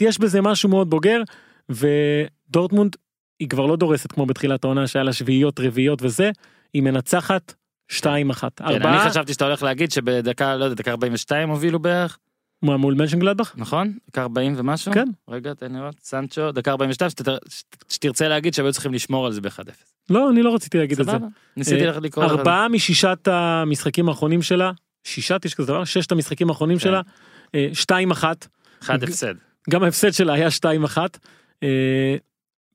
יש 0.00 0.18
בזה 0.18 0.40
משהו 0.40 0.68
מאוד 0.68 0.90
בוגר, 0.90 1.22
ודורטמונד 1.68 2.96
היא 3.40 3.48
כבר 3.48 3.66
לא 3.66 3.76
דורסת 3.76 4.12
כמו 4.12 4.26
בתחילת 4.26 4.64
העונה 4.64 4.86
שהיה 4.86 5.02
לה 5.02 5.12
שביעיות, 5.12 5.60
רביעיות 5.60 6.02
וזה, 6.02 6.30
היא 6.74 6.82
מנצחת 6.82 7.54
2-1. 7.92 7.96
כן, 7.96 8.06
אני 8.64 8.74
ארבעה 8.74 9.10
חשבתי 9.10 9.32
שאתה 9.32 9.44
הולך 9.44 9.62
להגיד 9.62 9.92
שבדקה 9.92 10.56
לא 10.56 10.64
יודע 10.64 10.74
דקה 10.74 10.90
42 10.90 11.48
הובילו 11.48 11.78
בערך 11.78 12.18
מה, 12.62 12.76
מול 12.76 12.94
מנשנגלדבך? 12.94 13.54
נכון 13.56 13.92
דקה 14.10 14.22
40 14.22 14.54
ומשהו 14.56 14.92
כן. 14.92 15.08
רגע 15.28 15.54
תן 15.54 15.72
לראות 15.72 15.94
סנצ'ו 16.02 16.52
דקה 16.52 16.70
42 16.70 17.10
שתתר- 17.10 17.38
שתרצה 17.88 18.28
להגיד 18.28 18.54
שהיו 18.54 18.72
צריכים 18.72 18.94
לשמור 18.94 19.26
על 19.26 19.32
זה 19.32 19.40
ב-1-0. 19.40 19.70
לא, 20.10 20.30
אני 20.30 20.42
לא 20.42 20.54
רציתי 20.54 20.78
להגיד 20.78 21.00
את 21.00 21.06
זה. 21.06 21.12
ניסיתי 21.56 21.84
אה, 21.84 21.90
לך 21.90 21.96
לקרוא 21.96 22.24
לך. 22.24 22.30
ארבעה 22.30 22.68
משישת 22.68 23.28
המשחקים 23.28 24.08
האחרונים 24.08 24.42
שלה, 24.42 24.70
שישת 25.04 25.44
יש 25.44 25.54
כזה 25.54 25.66
דבר, 25.66 25.84
ששת 25.84 26.12
המשחקים 26.12 26.48
האחרונים 26.48 26.76
כן. 26.78 26.82
שלה, 26.84 27.00
אה, 27.54 27.68
שתיים 27.72 28.10
אחת, 28.10 28.46
אחד 28.82 29.02
הפסד. 29.02 29.34
גם 29.70 29.82
ההפסד 29.82 30.10
שלה 30.10 30.32
היה 30.32 30.50
שתיים 30.50 30.84
אחת, 30.84 31.18
אה, 31.62 32.16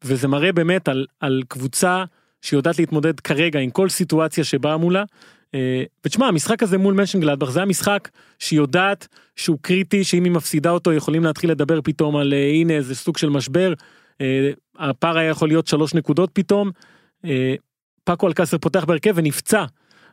וזה 0.04 0.28
מראה 0.28 0.52
באמת 0.52 0.88
על, 0.88 1.06
על 1.20 1.44
קבוצה 1.48 2.04
שיודעת 2.42 2.80
להתמודד 2.80 3.20
כרגע 3.20 3.60
עם 3.60 3.70
כל 3.70 3.90
סיטואציה 3.90 4.44
שבאה 4.44 4.78
מולה. 4.78 5.04
אה, 5.56 5.84
ותשמע, 6.06 6.28
המשחק 6.28 6.64
הזה 6.64 6.78
מול 6.78 6.94
מנשנגלדבך 6.94 7.50
זה 7.50 7.62
המשחק 7.62 8.10
שהיא 8.40 8.60
יודעת 8.60 9.08
שהוא 9.36 9.58
קריטי, 9.62 10.04
שאם 10.04 10.24
היא 10.24 10.32
מפסידה 10.32 10.70
אותו 10.70 10.94
יכולים 10.94 11.24
להתחיל 11.24 11.52
לדבר 11.52 11.82
פתאום 11.82 12.16
על 12.16 12.34
אה, 12.34 12.50
הנה 12.50 12.74
איזה 12.74 12.96
סוג 12.96 13.18
של 13.18 13.30
משבר. 13.30 13.74
אה, 14.22 14.52
הפער 14.80 15.18
היה 15.18 15.30
יכול 15.30 15.48
להיות 15.48 15.68
שלוש 15.68 15.94
נקודות 15.94 16.30
פתאום. 16.34 16.72
פאקו 18.04 18.28
אלקסר 18.28 18.58
פותח 18.58 18.86
בהרכב 18.86 19.12
ונפצע. 19.16 19.66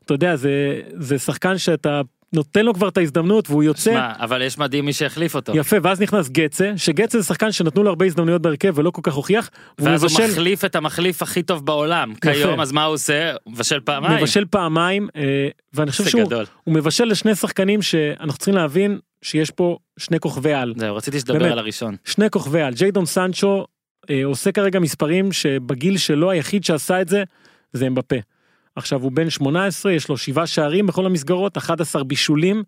אתה 0.05 0.15
יודע, 0.15 0.37
זה, 0.37 0.81
זה 0.93 1.19
שחקן 1.19 1.59
שאתה 1.59 2.01
נותן 2.33 2.65
לו 2.65 2.75
כבר 2.75 2.89
את 2.89 2.97
ההזדמנות 2.97 3.51
והוא 3.51 3.63
יוצא. 3.63 3.91
שמע, 3.91 4.13
אבל 4.19 4.43
יש 4.43 4.59
מדהים 4.59 4.85
מי 4.85 4.93
שהחליף 4.93 5.35
אותו. 5.35 5.57
יפה, 5.57 5.77
ואז 5.83 6.01
נכנס 6.01 6.29
גצה, 6.29 6.73
שגצה 6.77 7.21
זה 7.21 7.27
שחקן 7.27 7.53
שנתנו 7.53 7.83
לו 7.83 7.89
הרבה 7.89 8.07
הזדמנויות 8.07 8.43
בהרכב 8.43 8.73
ולא 8.79 8.91
כל 8.91 9.01
כך 9.05 9.15
הוכיח. 9.15 9.51
ואז 9.79 10.03
הוא 10.03 10.11
מבשל, 10.11 10.31
מחליף 10.33 10.65
את 10.65 10.77
המחליף 10.77 11.23
הכי 11.23 11.43
טוב 11.43 11.67
בעולם 11.67 12.15
כיום 12.21 12.61
אז 12.61 12.73
מה 12.73 12.85
הוא 12.85 12.95
עושה? 12.95 13.33
הוא 13.45 13.53
מבשל 13.53 13.81
פעמיים. 13.81 14.19
מבשל 14.19 14.45
פעמיים, 14.45 15.09
אה, 15.17 15.49
ואני 15.75 15.91
חושב 15.91 16.05
שהוא 16.05 16.23
גדול. 16.27 16.45
הוא 16.65 16.75
מבשל 16.75 17.05
לשני 17.05 17.35
שחקנים 17.35 17.83
שאנחנו 17.83 18.39
צריכים 18.39 18.55
להבין 18.55 18.99
שיש 19.23 19.51
פה 19.51 19.79
שני 19.99 20.21
כוכבי 20.21 20.53
על. 20.53 20.75
זהו 20.77 20.97
רציתי 20.97 21.21
שתדבר 21.21 21.39
באמת. 21.39 21.53
על 21.53 21.59
הראשון. 21.59 21.97
שני 22.05 22.31
כוכבי 22.31 22.63
על. 22.63 22.75
ג'יידון 22.75 23.07
סנצ'ו 23.07 23.67
אה, 24.11 24.25
עושה 24.25 24.53
כרגע 24.53 24.81
מספרים 24.81 25.33
שבגיל 25.33 25.99
שלו 25.99 26.31
היחיד 26.31 26.65
שעשה 26.65 27.01
את 27.01 27.09
זה, 27.09 27.23
זה 27.73 27.87
אמבפה. 27.87 28.17
עכשיו 28.77 29.03
הוא 29.03 29.13
בן 29.13 29.31
18, 29.31 29.93
יש 29.93 30.09
לו 30.09 30.17
שבעה 30.17 30.47
שערים 30.47 30.87
בכל 30.87 31.07
המסגרות, 31.07 31.57
11 31.57 32.05
בישולים, 32.05 32.63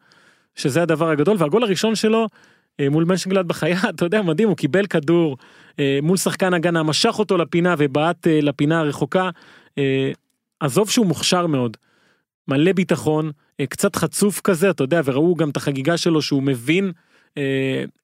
שזה 0.54 0.82
הדבר 0.82 1.10
הגדול, 1.10 1.36
והגול 1.38 1.62
הראשון 1.62 1.94
שלו 1.94 2.26
אה, 2.80 2.88
מול 2.88 3.04
מנשנגלדבך 3.04 3.62
היה, 3.62 3.78
אתה 3.90 4.04
יודע, 4.04 4.22
מדהים, 4.22 4.48
הוא 4.48 4.56
קיבל 4.56 4.86
כדור 4.86 5.36
אה, 5.78 5.98
מול 6.02 6.16
שחקן 6.16 6.54
הגנה, 6.54 6.82
משך 6.82 7.18
אותו 7.18 7.38
לפינה 7.38 7.74
ובעט 7.78 8.26
אה, 8.26 8.40
לפינה 8.40 8.80
הרחוקה. 8.80 9.30
עזוב 10.60 10.90
שהוא 10.90 11.06
מוכשר 11.06 11.46
מאוד, 11.46 11.76
מלא 12.48 12.72
ביטחון, 12.72 13.30
קצת 13.68 13.96
חצוף 13.96 14.40
כזה, 14.40 14.70
אתה 14.70 14.84
יודע, 14.84 15.00
וראו 15.04 15.34
גם 15.34 15.50
את 15.50 15.56
החגיגה 15.56 15.96
שלו 15.96 16.22
שהוא 16.22 16.42
מבין 16.42 16.92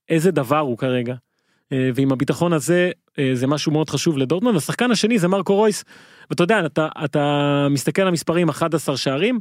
איזה 0.09 0.31
דבר 0.31 0.59
הוא 0.59 0.79
כרגע. 0.79 1.15
ועם 1.71 2.13
הביטחון 2.13 2.53
הזה 2.53 2.91
זה 3.35 3.47
משהו 3.47 3.73
מאוד 3.73 3.91
חשוב 3.91 4.19
לדורטמונד. 4.19 4.57
השחקן 4.57 4.91
השני 4.91 5.19
זה 5.19 5.29
מרקו 5.29 5.55
רויס, 5.55 5.85
ואתה 6.31 6.43
יודע, 6.43 6.67
אתה, 6.67 6.89
אתה 7.05 7.67
מסתכל 7.71 8.03
על 8.03 8.09
המספרים 8.09 8.49
11 8.49 8.97
שערים, 8.97 9.39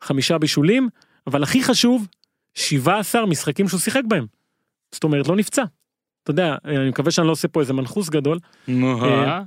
חמישה 0.00 0.38
בישולים, 0.38 0.88
אבל 1.26 1.42
הכי 1.42 1.62
חשוב, 1.62 2.06
17 2.54 3.26
משחקים 3.26 3.68
שהוא 3.68 3.80
שיחק 3.80 4.02
בהם. 4.08 4.26
זאת 4.92 5.04
אומרת, 5.04 5.28
לא 5.28 5.36
נפצע. 5.36 5.64
אתה 6.22 6.30
יודע, 6.30 6.56
אני 6.64 6.88
מקווה 6.88 7.10
שאני 7.10 7.26
לא 7.26 7.32
עושה 7.32 7.48
פה 7.48 7.60
איזה 7.60 7.72
מנחוס 7.72 8.08
גדול, 8.08 8.38
אה, 8.68 9.42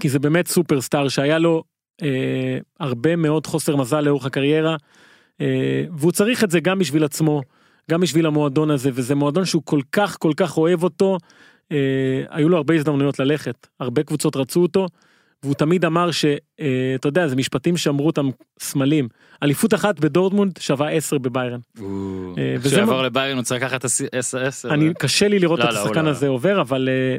כי 0.00 0.08
זה 0.08 0.18
באמת 0.18 0.48
סופרסטאר 0.48 1.08
שהיה 1.08 1.38
לו 1.38 1.62
אה, 2.02 2.58
הרבה 2.80 3.16
מאוד 3.16 3.46
חוסר 3.46 3.76
מזל 3.76 4.00
לאורך 4.00 4.26
הקריירה, 4.26 4.76
אה, 5.40 5.84
והוא 5.96 6.12
צריך 6.12 6.44
את 6.44 6.50
זה 6.50 6.60
גם 6.60 6.78
בשביל 6.78 7.04
עצמו, 7.04 7.42
גם 7.90 8.00
בשביל 8.00 8.26
המועדון 8.26 8.70
הזה, 8.70 8.90
וזה 8.94 9.14
מועדון 9.14 9.44
שהוא 9.44 9.62
כל 9.64 9.80
כך 9.92 10.16
כל 10.20 10.32
כך 10.36 10.56
אוהב 10.56 10.82
אותו. 10.82 11.18
אה, 11.72 11.76
היו 12.30 12.48
לו 12.48 12.56
הרבה 12.56 12.74
הזדמנויות 12.74 13.18
ללכת, 13.18 13.66
הרבה 13.80 14.02
קבוצות 14.02 14.36
רצו 14.36 14.62
אותו, 14.62 14.86
והוא 15.42 15.54
תמיד 15.54 15.84
אמר 15.84 16.10
שאתה 16.10 17.08
יודע, 17.08 17.28
זה 17.28 17.36
משפטים 17.36 17.76
שאמרו 17.76 18.06
אותם 18.06 18.28
סמלים. 18.60 19.08
אליפות 19.42 19.74
אחת 19.74 20.00
בדורטמונד 20.00 20.52
שווה 20.58 20.90
10 20.90 21.18
בביירן. 21.18 21.60
אה, 21.78 21.84
וזה 22.58 22.68
כשהוא 22.68 22.80
יעבור 22.80 22.96
מה- 22.96 23.02
לביירן 23.02 23.36
הוא 23.36 23.44
צריך 23.44 23.62
לקחת 23.62 23.84
10. 24.12 24.38
אני 24.74 24.94
קשה 24.98 25.28
לי 25.28 25.38
לראות 25.38 25.58
לא, 25.58 25.64
את 25.64 25.74
לא, 25.74 25.78
השחקן 25.80 26.04
לא. 26.04 26.10
הזה 26.10 26.28
עובר, 26.28 26.60
אבל 26.60 26.88
אה, 26.88 27.16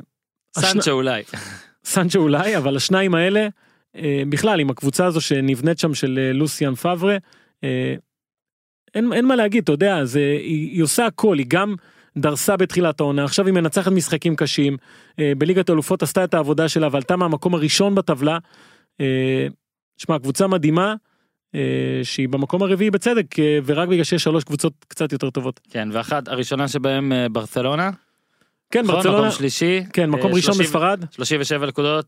סנצ'ו 0.62 0.92
אולי. 0.92 1.24
סנצ'ו 1.86 2.20
אולי, 2.20 2.58
אבל 2.58 2.76
השניים 2.76 3.16
האלה, 3.16 3.48
אה, 3.96 4.24
בכלל 4.30 4.60
עם 4.60 4.70
הקבוצה 4.70 5.06
הזו 5.06 5.22
שנבנית 5.22 5.80
שם 5.80 5.94
של 5.94 6.20
אה, 6.22 6.34
לוסיאן 6.34 6.76
פאברה, 6.76 7.18
אה, 7.64 7.96
אין, 8.96 9.14
אין 9.14 9.26
מה 9.26 9.36
להגיד, 9.36 9.64
אתה 9.64 9.72
יודע, 9.72 10.06
זה, 10.06 10.20
היא, 10.20 10.72
היא 10.72 10.84
עושה 10.84 11.06
הכל, 11.06 11.38
היא 11.38 11.46
גם 11.50 11.76
דרסה 12.18 12.58
בתחילת 12.58 13.00
העונה, 13.00 13.24
עכשיו 13.24 13.46
היא 13.46 13.54
מנצחת 13.54 13.92
משחקים 13.92 14.36
קשים, 14.36 14.78
אה, 15.20 15.32
בליגת 15.38 15.70
האלופות 15.70 16.04
עשתה 16.04 16.24
את 16.24 16.34
העבודה 16.34 16.70
שלה 16.70 16.88
ועלתה 16.92 17.16
מהמקום 17.16 17.56
הראשון 17.56 17.96
בטבלה. 17.96 18.38
אה, 19.02 19.48
שמע, 19.98 20.20
קבוצה 20.20 20.48
מדהימה, 20.48 20.96
אה, 21.56 21.60
שהיא 22.04 22.30
במקום 22.30 22.64
הרביעי 22.64 22.92
בצדק, 22.92 23.36
ורק 23.66 23.90
בגלל 23.90 24.04
שיש 24.04 24.24
שלוש 24.24 24.44
קבוצות 24.44 24.74
קצת 24.88 25.12
יותר 25.12 25.30
טובות. 25.30 25.60
כן, 25.70 25.90
ואחת, 25.92 26.28
הראשונה 26.28 26.68
שבהם 26.68 27.12
ברצלונה. 27.32 27.90
כן, 28.72 28.84
נכון? 28.84 28.96
ברצלונה, 28.96 29.18
מקום 29.18 29.32
שלישי. 29.32 29.84
כן, 29.94 30.10
מקום 30.10 30.34
ראשון 30.34 30.54
30 30.54 30.66
בספרד, 30.66 31.06
37 31.12 31.68
נקודות. 31.68 32.06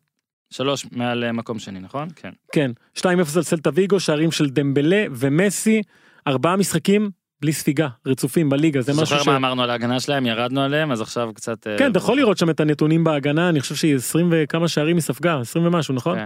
שלוש 0.49 0.85
מעל 0.91 1.31
מקום 1.31 1.59
שני, 1.59 1.79
נכון? 1.79 2.07
כן. 2.15 2.31
כן, 2.51 2.71
2-0 2.97 3.03
על 3.35 3.43
סלטה 3.43 3.69
ויגו, 3.73 3.99
שערים 3.99 4.31
של 4.31 4.49
דמבלה 4.49 5.05
ומסי, 5.11 5.81
ארבעה 6.27 6.55
משחקים 6.55 7.09
בלי 7.43 7.53
ספיגה, 7.53 7.87
רצופים 8.05 8.49
בליגה, 8.49 8.81
זה 8.81 8.91
משהו 8.91 9.05
זוכר 9.05 9.23
ש... 9.23 9.27
מה 9.27 9.35
אמרנו 9.35 9.63
על 9.63 9.69
ההגנה 9.69 9.99
שלהם, 9.99 10.25
ירדנו 10.25 10.61
עליהם, 10.61 10.91
אז 10.91 11.01
עכשיו 11.01 11.31
קצת... 11.35 11.67
אה, 11.67 11.77
כן, 11.77 11.91
אתה 11.91 11.97
יכול 11.97 12.17
לראות 12.17 12.37
שם 12.37 12.49
את 12.49 12.59
הנתונים 12.59 13.03
בהגנה, 13.03 13.49
אני 13.49 13.61
חושב 13.61 13.75
שהיא 13.75 13.95
20 13.95 14.29
וכמה 14.31 14.67
שערים 14.67 14.95
היא 14.95 15.01
ספגה, 15.01 15.39
20 15.39 15.65
ומשהו, 15.65 15.93
נכון? 15.93 16.17
כן. 16.17 16.25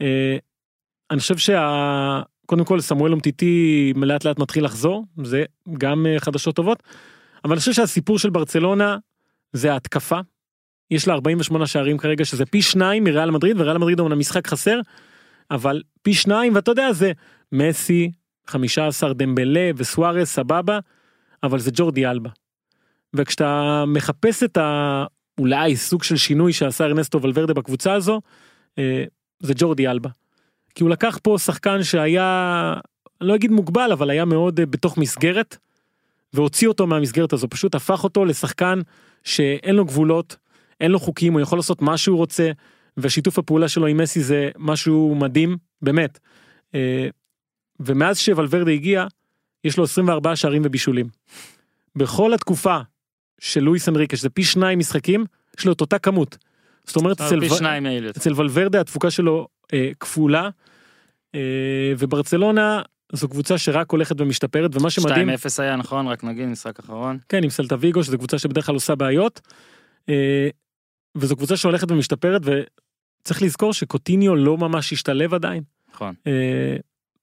אה, 0.00 0.36
אני 1.10 1.20
חושב 1.20 1.36
שה... 1.36 2.20
קודם 2.46 2.64
כל 2.64 2.80
סמואל 2.80 3.12
אומטיטי 3.12 3.92
לאט 3.96 4.24
לאט 4.24 4.38
מתחיל 4.38 4.64
לחזור, 4.64 5.04
זה 5.24 5.44
גם 5.78 6.06
אה, 6.06 6.20
חדשות 6.20 6.56
טובות, 6.56 6.82
אבל 7.44 7.52
אני 7.52 7.60
חושב 7.60 7.72
שהסיפור 7.72 8.18
של 8.18 8.30
ברצלונה 8.30 8.96
זה 9.52 9.72
ההתקפה. 9.72 10.20
יש 10.90 11.08
לה 11.08 11.14
48 11.14 11.66
שערים 11.66 11.98
כרגע 11.98 12.24
שזה 12.24 12.46
פי 12.46 12.62
שניים 12.62 13.04
מריאל 13.04 13.30
מדריד 13.30 13.60
וריאל 13.60 13.78
מדריד 13.78 14.00
אומנם 14.00 14.18
משחק 14.18 14.46
חסר 14.46 14.80
אבל 15.50 15.82
פי 16.02 16.14
שניים 16.14 16.54
ואתה 16.54 16.70
יודע 16.70 16.92
זה 16.92 17.12
מסי 17.52 18.10
15 18.50 19.12
דמבלה 19.12 19.70
וסוארס 19.76 20.32
סבבה 20.32 20.78
אבל 21.42 21.58
זה 21.58 21.70
ג'ורדי 21.74 22.06
אלבה. 22.06 22.30
וכשאתה 23.14 23.84
מחפש 23.86 24.42
את 24.42 24.56
ה... 24.56 25.04
אולי 25.38 25.76
סוג 25.76 26.02
של 26.02 26.16
שינוי 26.16 26.52
שעשה 26.52 26.84
ארנסטו 26.84 27.22
ולוורדה 27.22 27.54
בקבוצה 27.54 27.92
הזו 27.92 28.20
אה, 28.78 29.04
זה 29.40 29.52
ג'ורדי 29.56 29.88
אלבה. 29.88 30.10
כי 30.74 30.82
הוא 30.82 30.90
לקח 30.90 31.18
פה 31.22 31.36
שחקן 31.38 31.82
שהיה 31.82 32.74
לא 33.20 33.34
אגיד 33.34 33.50
מוגבל 33.50 33.92
אבל 33.92 34.10
היה 34.10 34.24
מאוד 34.24 34.60
אה, 34.60 34.66
בתוך 34.66 34.98
מסגרת 34.98 35.56
והוציא 36.32 36.68
אותו 36.68 36.86
מהמסגרת 36.86 37.32
הזו 37.32 37.48
פשוט 37.48 37.74
הפך 37.74 38.04
אותו 38.04 38.24
לשחקן 38.24 38.80
שאין 39.24 39.74
לו 39.74 39.84
גבולות 39.84 40.36
אין 40.80 40.90
לו 40.90 40.98
חוקים 40.98 41.32
הוא 41.32 41.40
יכול 41.40 41.58
לעשות 41.58 41.82
מה 41.82 41.96
שהוא 41.96 42.16
רוצה 42.16 42.50
ושיתוף 42.96 43.38
הפעולה 43.38 43.68
שלו 43.68 43.86
עם 43.86 43.96
מסי 43.96 44.20
זה 44.22 44.50
משהו 44.58 45.14
מדהים 45.14 45.56
באמת. 45.82 46.18
אה, 47.80 47.84
ומאז 47.86 48.18
שוולברדה 48.18 48.70
הגיע 48.70 49.06
יש 49.64 49.76
לו 49.76 49.84
24 49.84 50.36
שערים 50.36 50.62
ובישולים. 50.64 51.08
בכל 51.96 52.34
התקופה 52.34 52.78
של 53.40 53.60
לואיס 53.60 53.88
אנריקה 53.88 54.16
שזה 54.16 54.30
פי 54.30 54.44
שניים 54.44 54.78
משחקים 54.78 55.24
יש 55.58 55.66
לו 55.66 55.72
את 55.72 55.80
אותה 55.80 55.98
כמות. 55.98 56.38
זאת 56.84 56.96
אומרת 56.96 57.20
אצל, 57.20 57.40
פי 57.40 57.48
ו-. 57.48 58.10
אצל 58.10 58.32
ולברדה 58.36 58.80
התפוקה 58.80 59.10
שלו 59.10 59.48
אה, 59.72 59.90
כפולה 60.00 60.48
אה, 61.34 61.40
וברצלונה 61.98 62.82
זו 63.12 63.28
קבוצה 63.28 63.58
שרק 63.58 63.90
הולכת 63.90 64.20
ומשתפרת 64.20 64.76
ומה 64.76 64.90
שמדהים 64.90 65.30
2-0 65.30 65.32
היה 65.58 65.76
נכון, 65.76 66.06
רק 66.06 66.24
נגיד, 66.24 66.46
משחק 66.46 66.78
אחרון. 66.78 67.18
כן 67.28 67.44
עם 67.44 67.50
סלטה 67.50 67.76
ויגו 67.80 68.04
שזו 68.04 68.18
קבוצה 68.18 68.38
שבדרך 68.38 68.66
כלל 68.66 68.74
עושה 68.74 68.94
בעיות. 68.94 69.40
אה, 70.08 70.48
וזו 71.16 71.36
קבוצה 71.36 71.56
שהולכת 71.56 71.90
ומשתפרת 71.90 72.42
וצריך 72.44 73.42
לזכור 73.42 73.72
שקוטיניו 73.72 74.36
לא 74.36 74.58
ממש 74.58 74.92
השתלב 74.92 75.34
עדיין. 75.34 75.62
נכון. 75.94 76.14
אה, 76.26 76.76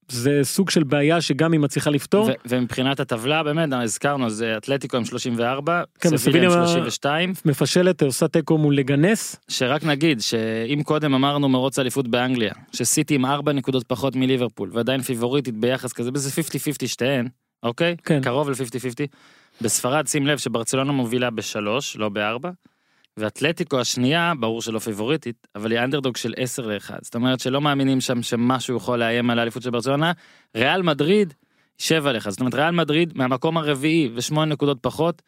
זה 0.10 0.40
סוג 0.44 0.70
של 0.70 0.84
בעיה 0.84 1.22
שגם 1.22 1.52
היא 1.52 1.60
מצליחה 1.60 1.90
לפתור. 1.90 2.30
ומבחינת 2.46 3.00
הטבלה, 3.00 3.44
באמת, 3.44 3.70
הזכרנו, 3.74 4.30
זה 4.30 4.58
אתלטיקו 4.58 4.98
עם 4.98 5.06
34, 5.06 5.84
כן, 6.00 6.18
סביליה 6.18 6.44
עם 6.44 6.50
וסביליה- 6.50 6.68
32, 6.68 7.34
מפשלת 7.46 8.02
עושה 8.04 8.28
תיקו 8.28 8.58
מול 8.58 8.76
לגנס 8.78 9.36
שרק 9.48 9.84
נגיד 9.84 10.22
שאם 10.22 10.84
קודם 10.84 11.14
אמרנו 11.14 11.50
מרוץ 11.50 11.80
אליפות 11.80 12.08
באנגליה, 12.08 12.54
שסיטי 12.74 13.16
עם 13.16 13.26
4 13.26 13.52
נקודות 13.52 13.84
פחות 13.88 14.16
מליברפול, 14.16 14.70
ועדיין 14.74 15.02
פיבוריטית 15.02 15.58
ביחס 15.58 15.94
כזה, 15.94 16.10
וזה 16.14 16.30
50-50 16.42 16.88
שתיהן, 16.88 17.28
אוקיי? 17.64 17.96
כן. 18.04 18.22
קרוב 18.22 18.50
ל-50-50. 18.50 19.08
בספרד 19.62 20.08
שים 20.08 20.28
לב 20.28 20.38
שברצלונה 20.38 20.92
מובילה 20.92 21.30
בשלוש, 21.30 21.98
לא 21.98 22.10
בארבע. 22.10 22.50
ואתלטיקו 23.18 23.80
השנייה, 23.80 24.34
ברור 24.40 24.62
שלא 24.62 24.80
פיבוריטית, 24.80 25.48
אבל 25.56 25.72
היא 25.72 25.80
אנדרדוג 25.80 26.18
של 26.18 26.34
10 26.38 26.68
ל-1. 26.68 26.92
זאת 27.02 27.16
אומרת 27.16 27.40
שלא 27.40 27.62
מאמינים 27.62 28.02
שם 28.02 28.22
שמשהו 28.22 28.78
יכול 28.78 29.00
לאיים 29.00 29.30
על 29.30 29.40
האליפות 29.40 29.64
של 29.64 29.70
ברצלונה. 29.70 30.12
ריאל 30.56 30.82
מדריד, 30.82 31.34
7 31.78 32.12
ל-1. 32.12 32.30
זאת 32.30 32.40
אומרת 32.40 32.54
ריאל 32.54 32.72
מדריד 32.72 33.14
מהמקום 33.16 33.58
הרביעי 33.58 34.10
ושמונה 34.16 34.54
נקודות 34.54 34.78
פחות, 34.82 35.22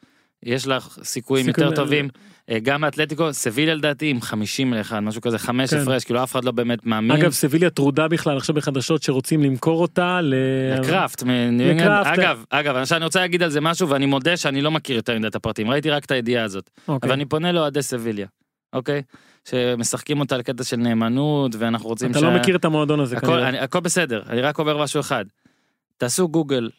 יש 0.46 0.68
לה 0.68 0.80
סיכויים 1.04 1.46
סיכוי 1.46 1.64
יותר 1.64 1.76
טובים. 1.76 2.10
אה, 2.50 2.60
גם 2.60 2.82
מאתלטיקו, 2.82 3.34
סביליה 3.34 3.76
לדעתי 3.76 4.10
עם 4.10 4.22
50 4.22 4.74
ל-1, 4.74 5.00
משהו 5.00 5.22
כזה, 5.22 5.40
חמש 5.40 5.74
כן. 5.74 5.82
הפרש, 5.82 6.04
כאילו 6.04 6.24
אף 6.24 6.32
אחד 6.32 6.46
לא 6.46 6.52
באמת 6.52 6.86
מאמין. 6.86 7.12
אגב 7.12 7.32
סביליה 7.32 7.70
טרודה 7.70 8.08
בכלל 8.08 8.38
עכשיו 8.38 8.56
בחדשות 8.56 9.04
שרוצים 9.04 9.44
למכור 9.44 9.82
אותה 9.82 10.22
ל... 10.22 10.34
לקראפט 10.80 11.24
מניו 11.24 11.68
אינגלנד. 11.68 11.82
לקראפט. 11.82 12.20
אגב, 12.20 12.44
אגב, 12.50 12.76
עכשיו 12.76 12.98
אני 12.98 13.06
רוצה 13.06 13.20
להגיד 13.20 13.44
על 13.44 13.50
זה 13.50 13.62
משהו 13.62 13.90
ואני 13.90 14.06
מודה 14.06 14.38
שאני 14.38 14.62
לא 14.62 14.72
מכיר 14.72 14.96
יותר 14.96 15.20
מדי 15.20 15.28
את 15.28 15.36
הפרטים, 15.36 15.70
ראיתי 15.70 15.90
רק 15.90 16.06
את 16.06 16.12
הידיעה 16.12 16.44
הזאת. 16.44 16.70
אוקיי. 16.88 17.08
אבל 17.08 17.14
אני 17.14 17.26
פונה 17.26 17.52
לאוהדי 17.52 17.82
סביליה, 17.82 18.28
אוקיי? 18.74 19.02
שמשחקים 19.50 20.20
אותה 20.20 20.36
על 20.36 20.42
קטע 20.42 20.64
של 20.64 20.78
נאמנות 20.78 21.56
ואנחנו 21.60 21.90
רוצים 21.90 22.12
אתה 22.12 22.22
לא 22.22 22.32
מכיר 22.32 22.56
את 22.56 22.66
המועדון 22.66 23.00
הזה 23.00 23.18
הכל, 23.18 23.28
כנראה. 23.28 23.50
אני, 23.50 23.60
הכל 23.60 23.80
בסדר, 23.80 24.22
אני 24.30 24.42
רק 24.42 24.60
אומר 24.60 24.84
משהו 24.84 25.00
אחד. 25.00 25.26
תעשו 25.98 26.28
גוגל 26.28 26.70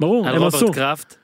ברור 0.00 0.28
על 0.28 0.36
הם 0.36 0.42
עשו. 0.42 0.58
רוברט 0.58 0.74
קראפט, 0.74 1.16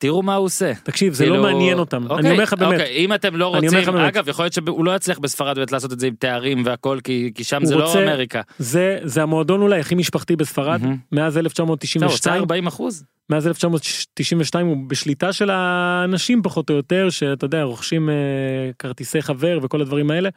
תראו 0.00 0.22
מה 0.22 0.34
הוא 0.34 0.44
עושה. 0.44 0.72
תקשיב 0.82 1.14
זה 1.14 1.24
כאילו- 1.24 1.36
לא 1.36 1.42
מעניין 1.42 1.78
אותם 1.78 2.02
אוקיי, 2.02 2.18
אני 2.18 2.30
אומר 2.30 2.42
לך 2.42 2.54
באמת. 2.54 2.72
אוקיי, 2.80 2.96
אם 2.96 3.14
אתם 3.14 3.36
לא 3.36 3.46
רוצים. 3.46 3.78
אגב, 3.98 4.28
יכול 4.28 4.44
להיות 4.44 4.52
שהוא 4.52 4.84
לא 4.84 4.96
יצליח 4.96 5.18
בספרד 5.18 5.56
באמת 5.56 5.72
לעשות 5.72 5.92
את 5.92 6.00
זה 6.00 6.06
עם 6.06 6.14
תארים 6.18 6.62
והכל, 6.66 6.98
כי, 7.04 7.30
כי 7.34 7.44
שם 7.44 7.58
הוא 7.60 7.66
זה 7.68 7.74
רוצה- 7.74 8.00
לא 8.00 8.04
אמריקה. 8.10 8.40
זה 8.58 8.98
זה 9.02 9.22
המועדון 9.22 9.62
אולי 9.62 9.80
הכי 9.80 9.94
משפחתי 9.94 10.36
בספרד. 10.36 10.80
מאז 11.12 11.36
אתה 11.36 11.40
רוצה 11.40 11.40
1992 11.40 12.40
40 12.40 12.66
אחוז? 12.66 13.04
מאז 13.30 13.46
1992 13.46 14.66
הוא 14.66 14.76
בשליטה 14.86 15.32
של 15.32 15.50
האנשים 15.50 16.42
פחות 16.42 16.70
או 16.70 16.74
יותר 16.74 17.10
שאתה 17.10 17.44
יודע 17.44 17.62
רוכשים 17.62 18.10
אה, 18.10 18.14
כרטיסי 18.78 19.22
חבר 19.22 19.58
וכל 19.62 19.80
הדברים 19.80 20.10
האלה. 20.10 20.28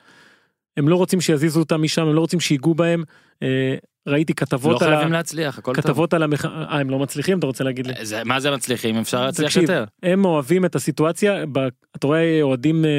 הם 0.77 0.87
לא 0.89 0.95
רוצים 0.95 1.21
שיזיזו 1.21 1.59
אותם 1.59 1.81
משם 1.81 2.01
הם 2.07 2.13
לא 2.15 2.19
רוצים 2.21 2.39
שיגעו 2.39 2.75
בהם. 2.75 3.03
אה, 3.43 3.75
ראיתי 4.07 4.33
לא 4.33 4.45
כתבות 4.45 4.81
על 4.81 4.93
ה- 4.93 4.95
חייבים 4.95 5.13
להצליח, 5.13 5.57
הכל 5.57 5.73
טוב. 5.75 5.83
כתבות 5.83 6.13
על 6.13 6.23
המח... 6.23 6.45
אה, 6.45 6.49
הם 6.79 6.89
לא 6.89 6.99
מצליחים 6.99 7.39
אתה 7.39 7.47
רוצה 7.47 7.63
להגיד 7.63 7.87
לי. 7.87 7.93
זה, 8.05 8.23
מה 8.23 8.39
זה 8.39 8.51
מצליחים? 8.51 8.97
אפשר 8.97 9.25
להצליח 9.25 9.47
תקשיב, 9.47 9.61
יותר. 9.63 9.83
הם 10.03 10.25
אוהבים 10.25 10.65
את 10.65 10.75
הסיטואציה 10.75 11.33
ב... 11.51 11.59
אתה 11.95 12.07
רואה 12.07 12.39
אוהדים 12.41 12.85
אה, 12.85 12.89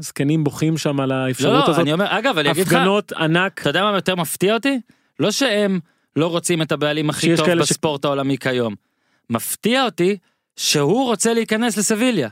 זקנים 0.00 0.44
בוכים 0.44 0.78
שם 0.78 1.00
על 1.00 1.08
לא, 1.08 1.14
האפשרות 1.14 1.52
לא, 1.54 1.70
הזאת. 1.70 1.82
אני 1.82 1.92
אומר, 1.92 2.18
אגב, 2.18 2.38
אני 2.38 2.50
אגיד 2.50 2.66
לך, 2.66 2.72
הפגנות 2.72 3.12
ענק. 3.12 3.60
אתה 3.60 3.70
יודע 3.70 3.82
מה 3.82 3.94
יותר 3.94 4.14
מפתיע 4.14 4.54
אותי? 4.54 4.80
לא 5.20 5.30
שהם 5.30 5.80
לא 6.16 6.26
רוצים 6.26 6.62
את 6.62 6.72
הבעלים 6.72 7.10
הכי 7.10 7.36
טוב 7.36 7.46
כאלה 7.46 7.66
ש- 7.66 7.70
בספורט 7.70 8.04
העולמי 8.04 8.38
כיום. 8.38 8.74
מפתיע 9.30 9.84
אותי 9.84 10.16
שהוא 10.56 11.04
רוצה 11.04 11.34
להיכנס 11.34 11.76
לסביליה. 11.76 12.28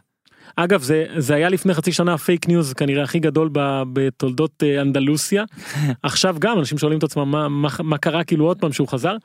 אגב 0.57 0.83
זה 0.83 1.07
זה 1.17 1.35
היה 1.35 1.49
לפני 1.49 1.75
חצי 1.75 1.93
שנה 1.93 2.19
פייק 2.19 2.49
ניוז 2.49 2.73
כנראה 2.73 3.03
הכי 3.03 3.19
גדול 3.19 3.49
ב, 3.53 3.83
בתולדות 3.93 4.63
אה, 4.63 4.81
אנדלוסיה 4.81 5.45
עכשיו 6.03 6.37
גם 6.39 6.59
אנשים 6.59 6.79
שואלים 6.79 6.99
את 6.99 7.03
עצמם 7.03 7.31
מה, 7.31 7.49
מה, 7.49 7.69
מה 7.83 7.99
קרה 7.99 8.25
כאילו 8.25 8.47
עוד 8.47 8.61
פעם 8.61 8.73
שהוא 8.73 8.89
חזר 8.89 9.17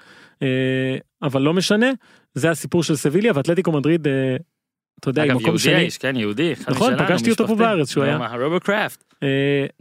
אה, 0.42 0.98
אבל 1.22 1.42
לא 1.42 1.54
משנה 1.54 1.92
זה 2.34 2.52
הסיפור 2.52 2.84
של 2.84 2.96
סביליה 2.96 3.32
ואתלטיקו 3.36 3.72
מדריד 3.72 4.08
אה, 4.08 4.36
אתה 5.00 5.10
יודע 5.10 5.24
אגב, 5.24 5.32
מקום 5.32 5.46
יהודי 5.46 5.60
שני 5.60 5.74
האיש, 5.74 5.98
כן, 5.98 6.16
יהודי. 6.16 6.54
נכון, 6.70 6.98
פגשתי 6.98 7.32
אותו 7.32 7.48
פה. 7.48 7.56
בארץ 7.56 7.92
שהוא 7.92 8.04
לא, 8.04 8.10
היה. 8.10 8.18
מה, 8.18 8.36
רוברט 8.36 8.64
קראפט. 8.64 9.14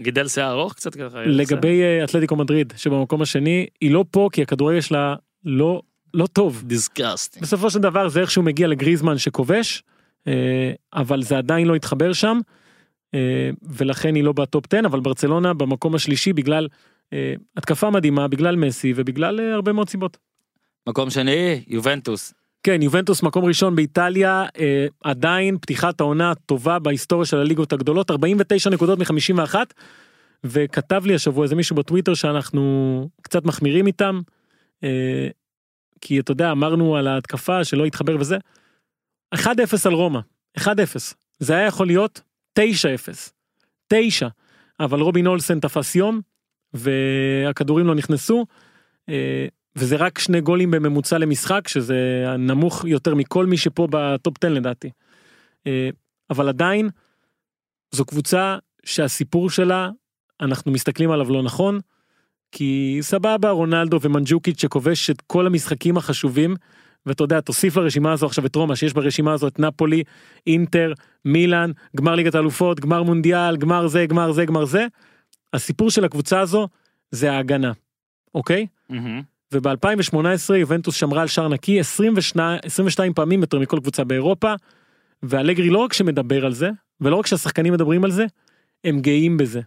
גידל 0.00 0.28
שיער 0.28 0.50
ארוך 0.50 0.74
קצת 0.74 0.94
ככה. 0.94 1.22
לגבי 1.24 1.82
אתלטיקו 2.04 2.36
מדריד 2.36 2.72
שבמקום 2.76 3.22
השני 3.22 3.66
היא 3.80 3.90
לא 3.90 4.04
פה 4.10 4.28
כי 4.32 4.42
הכדורגל 4.42 4.80
שלה 4.80 5.14
לא 5.44 5.82
לא 6.14 6.26
טוב 6.26 6.62
disgusting. 6.66 7.42
בסופו 7.42 7.70
של 7.70 7.78
דבר 7.78 8.08
זה 8.08 8.20
איכשהו 8.20 8.42
מגיע 8.42 8.68
לגריזמן 8.68 9.18
שכובש 9.18 9.82
אבל 10.92 11.22
זה 11.22 11.38
עדיין 11.38 11.66
לא 11.66 11.74
התחבר 11.74 12.12
שם 12.12 12.38
אה, 13.14 13.50
ולכן 13.62 14.14
היא 14.14 14.24
לא 14.24 14.32
בטופ 14.32 14.64
10 14.74 14.86
אבל 14.86 15.00
ברצלונה 15.00 15.54
במקום 15.54 15.94
השלישי 15.94 16.32
בגלל 16.32 16.68
אה, 17.12 17.34
התקפה 17.56 17.90
מדהימה 17.90 18.28
בגלל 18.28 18.56
מסי 18.56 18.92
ובגלל 18.96 19.40
אה, 19.40 19.54
הרבה 19.54 19.72
מאוד 19.72 19.88
סיבות. 19.88 20.16
מקום 20.88 21.10
שני, 21.10 21.64
יובנטוס. 21.66 22.34
כן, 22.62 22.82
יובנטוס 22.82 23.22
מקום 23.22 23.44
ראשון 23.44 23.76
באיטליה, 23.76 24.46
אה, 24.58 24.86
עדיין 25.04 25.58
פתיחת 25.58 26.00
העונה 26.00 26.30
הטובה 26.30 26.78
בהיסטוריה 26.78 27.26
של 27.26 27.36
הליגות 27.36 27.72
הגדולות, 27.72 28.10
49 28.10 28.70
נקודות 28.70 28.98
מ-51, 28.98 29.54
וכתב 30.44 31.02
לי 31.06 31.14
השבוע 31.14 31.44
איזה 31.44 31.54
מישהו 31.54 31.76
בטוויטר 31.76 32.14
שאנחנו 32.14 33.08
קצת 33.22 33.44
מחמירים 33.44 33.86
איתם, 33.86 34.20
אה, 34.84 35.28
כי 36.00 36.20
אתה 36.20 36.32
יודע, 36.32 36.52
אמרנו 36.52 36.96
על 36.96 37.06
ההתקפה 37.06 37.64
שלא 37.64 37.84
התחבר 37.84 38.16
וזה, 38.20 38.38
1-0 39.34 39.38
על 39.84 39.92
רומא, 39.92 40.20
1-0, 40.58 40.64
זה 41.38 41.56
היה 41.56 41.66
יכול 41.66 41.86
להיות 41.86 42.20
9-0, 42.58 42.62
9, 43.88 44.28
אבל 44.80 45.00
רובין 45.00 45.26
אולסן 45.26 45.60
תפס 45.60 45.94
יום, 45.94 46.20
והכדורים 46.74 47.86
לא 47.86 47.94
נכנסו. 47.94 48.46
אה, 49.08 49.46
וזה 49.76 49.96
רק 49.96 50.18
שני 50.18 50.40
גולים 50.40 50.70
בממוצע 50.70 51.18
למשחק 51.18 51.68
שזה 51.68 52.24
נמוך 52.38 52.84
יותר 52.84 53.14
מכל 53.14 53.46
מי 53.46 53.56
שפה 53.56 53.88
בטופ 53.90 54.34
10 54.44 54.48
לדעתי. 54.48 54.90
אה, 55.66 55.88
אבל 56.30 56.48
עדיין 56.48 56.88
זו 57.90 58.04
קבוצה 58.04 58.58
שהסיפור 58.84 59.50
שלה 59.50 59.90
אנחנו 60.40 60.72
מסתכלים 60.72 61.10
עליו 61.10 61.32
לא 61.32 61.42
נכון. 61.42 61.80
כי 62.52 62.98
סבבה 63.00 63.50
רונלדו 63.50 63.98
ומנג'וקיץ' 64.02 64.60
שכובש 64.60 65.10
את 65.10 65.20
כל 65.20 65.46
המשחקים 65.46 65.96
החשובים 65.96 66.54
ואתה 67.06 67.24
יודע 67.24 67.40
תוסיף 67.40 67.76
לרשימה 67.76 68.12
הזו 68.12 68.26
עכשיו 68.26 68.46
את 68.46 68.54
רומא 68.54 68.74
שיש 68.74 68.92
ברשימה 68.92 69.32
הזו 69.32 69.48
את 69.48 69.58
נפולי 69.58 70.02
אינטר 70.46 70.92
מילאן 71.24 71.70
גמר 71.96 72.14
ליגת 72.14 72.34
האלופות 72.34 72.80
גמר 72.80 73.02
מונדיאל 73.02 73.56
גמר 73.56 73.86
זה 73.86 74.06
גמר 74.06 74.32
זה 74.32 74.44
גמר 74.44 74.64
זה. 74.64 74.86
הסיפור 75.52 75.90
של 75.90 76.04
הקבוצה 76.04 76.40
הזו 76.40 76.68
זה 77.10 77.32
ההגנה 77.32 77.72
אוקיי. 78.34 78.66
מהמם. 78.90 79.22
וב-2018 79.52 80.54
יובנטוס 80.54 80.94
שמרה 80.94 81.22
על 81.22 81.28
שער 81.28 81.48
נקי 81.48 81.80
22, 81.80 82.58
22 82.64 83.14
פעמים 83.14 83.40
יותר 83.40 83.58
מכל 83.58 83.80
קבוצה 83.80 84.04
באירופה. 84.04 84.54
ואלגרי 85.22 85.70
לא 85.70 85.78
רק 85.78 85.92
שמדבר 85.92 86.46
על 86.46 86.52
זה 86.52 86.70
ולא 87.00 87.16
רק 87.16 87.26
שהשחקנים 87.26 87.72
מדברים 87.72 88.04
על 88.04 88.10
זה 88.10 88.26
הם 88.84 89.00
גאים 89.00 89.36
בזה. 89.36 89.60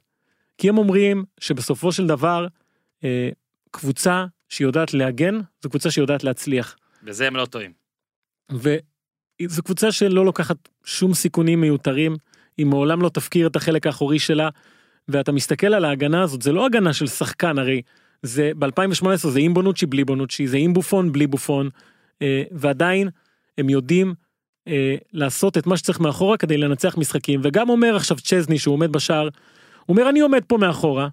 כי 0.58 0.70
הם 0.70 0.78
אומרים 0.78 1.24
שבסופו 1.40 1.92
של 1.92 2.08
דבר 2.08 2.48
אה, 3.04 3.30
קבוצה 3.72 4.26
שיודעת 4.50 4.94
להגן 4.94 5.40
זו 5.64 5.70
קבוצה 5.70 5.92
שיודעת 5.92 6.24
להצליח. 6.24 6.76
בזה 7.04 7.28
הם 7.28 7.36
לא 7.36 7.46
טועים. 7.46 7.72
וזו 8.52 9.64
קבוצה 9.64 9.92
שלא 9.92 10.26
לוקחת 10.26 10.58
שום 10.84 11.14
סיכונים 11.14 11.62
מיותרים 11.62 12.16
היא 12.58 12.66
מעולם 12.66 13.02
לא 13.02 13.10
תפקיר 13.10 13.48
את 13.48 13.56
החלק 13.56 13.88
האחורי 13.88 14.20
שלה. 14.20 14.50
ואתה 15.08 15.32
מסתכל 15.32 15.74
על 15.74 15.86
ההגנה 15.86 16.24
הזאת 16.24 16.42
זה 16.42 16.52
לא 16.52 16.66
הגנה 16.66 16.94
של 16.94 17.08
שחקן 17.08 17.58
הרי 17.58 17.82
זה 18.24 18.52
ב2018 18.62 19.28
זה 19.28 19.40
עם 19.40 19.54
בונוצ'י 19.54 19.86
בלי 19.86 20.04
בונוצ'י 20.04 20.48
זה 20.48 20.58
עם 20.58 20.74
בופון 20.74 21.12
בלי 21.12 21.28
בופון 21.28 21.70
אה, 22.22 22.44
ועדיין 22.52 23.10
הם 23.58 23.70
יודעים 23.70 24.14
אה, 24.68 24.96
לעשות 25.14 25.58
את 25.58 25.68
מה 25.68 25.78
שצריך 25.78 26.00
מאחורה 26.00 26.38
כדי 26.38 26.58
לנצח 26.58 26.98
משחקים 26.98 27.42
וגם 27.44 27.70
אומר 27.70 27.96
עכשיו 27.96 28.18
צ'זני 28.18 28.60
שהוא 28.60 28.74
עומד 28.74 28.92
בשער. 28.92 29.24
הוא 29.24 29.30
אומר 29.98 30.10
אני 30.10 30.20
עומד 30.20 30.44
פה 30.48 30.58
מאחורה 30.58 31.08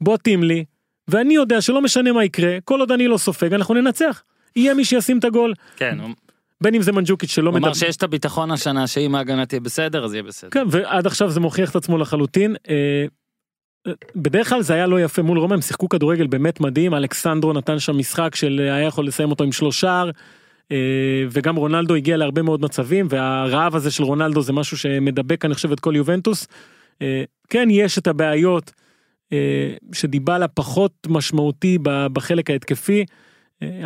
בועטים 0.00 0.42
לי 0.42 0.64
ואני 1.08 1.34
יודע 1.34 1.60
שלא 1.60 1.82
משנה 1.82 2.12
מה 2.12 2.24
יקרה 2.24 2.58
כל 2.64 2.80
עוד 2.80 2.92
אני 2.92 3.08
לא 3.08 3.18
סופג 3.18 3.52
אנחנו 3.52 3.74
ננצח. 3.74 4.22
יהיה 4.56 4.74
מי 4.74 4.84
שישים 4.84 5.18
את 5.18 5.24
הגול 5.24 5.54
כן, 5.76 5.98
בין 6.60 6.74
אם 6.74 6.82
זה 6.82 6.92
מנג'וקיץ' 6.92 7.30
שלא 7.30 7.50
הוא 7.50 7.58
אמר 7.58 7.68
מדבר. 7.68 7.74
שיש 7.74 7.96
את 7.96 8.02
הביטחון 8.02 8.50
השנה 8.50 8.86
שאם 8.86 9.14
ההגנה 9.14 9.46
תהיה 9.46 9.60
בסדר 9.60 10.04
אז 10.04 10.14
יהיה 10.14 10.22
בסדר. 10.22 10.50
כן 10.50 10.64
ועד 10.70 11.06
עכשיו 11.06 11.30
זה 11.30 11.40
מוכיח 11.40 11.70
את 11.70 11.76
עצמו 11.76 11.98
לחלוטין. 11.98 12.56
אה, 12.68 13.04
אה, 13.86 13.92
בדרך 14.16 14.48
כלל 14.48 14.62
זה 14.62 14.74
היה 14.74 14.86
לא 14.86 15.00
יפה 15.00 15.22
מול 15.22 15.38
רומא 15.38 15.54
הם 15.54 15.60
שיחקו 15.60 15.88
כדורגל 15.88 16.26
באמת 16.26 16.60
מדהים 16.60 16.94
אלכסנדרו 16.94 17.52
נתן 17.52 17.78
שם 17.78 17.98
משחק 17.98 18.34
של 18.34 18.60
אה, 18.64 18.74
היה 18.74 18.86
יכול 18.86 19.06
לסיים 19.06 19.30
אותו 19.30 19.44
עם 19.44 19.52
שלוש 19.52 19.80
שער. 19.80 20.10
אה, 20.72 20.76
וגם 21.30 21.56
רונלדו 21.56 21.94
הגיע 21.94 22.16
להרבה 22.16 22.42
מאוד 22.42 22.60
מצבים 22.60 23.06
והרעב 23.10 23.76
הזה 23.76 23.90
של 23.90 24.02
רונלדו 24.02 24.42
זה 24.42 24.52
משהו 24.52 24.76
שמדבק 24.78 25.44
אני 25.44 25.54
חושב 25.54 25.72
את 25.72 25.80
כל 25.80 25.96
יובנטוס. 25.96 26.46
כן 27.48 27.68
יש 27.70 27.98
את 27.98 28.06
הבעיות 28.06 28.72
אה, 29.32 29.74
שדיבלה 29.92 30.48
פחות 30.48 30.92
משמעותי 31.06 31.78
בחלק 32.12 32.50
ההתקפי 32.50 33.04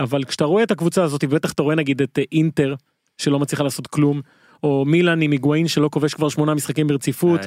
אבל 0.03 0.25
כשאתה 0.25 0.45
רואה 0.45 0.63
את 0.63 0.71
הקבוצה 0.71 1.03
הזאת 1.03 1.25
ובטח 1.25 1.53
אתה 1.53 1.63
רואה 1.63 1.75
נגיד 1.75 2.03
את 2.03 2.19
אה, 2.19 2.25
אינטר 2.33 2.75
שלא 3.19 3.39
מצליחה 3.39 3.65
לעשות 3.65 3.87
כלום 3.87 4.21
או 4.63 4.85
מילאן 4.85 5.23
עם 5.23 5.31
היגואין 5.31 5.69
שלא 5.69 5.89
כובש 5.93 6.15
כבר 6.15 6.29
שמונה 6.29 6.55
משחקים 6.55 6.87
ברציפות. 6.87 7.41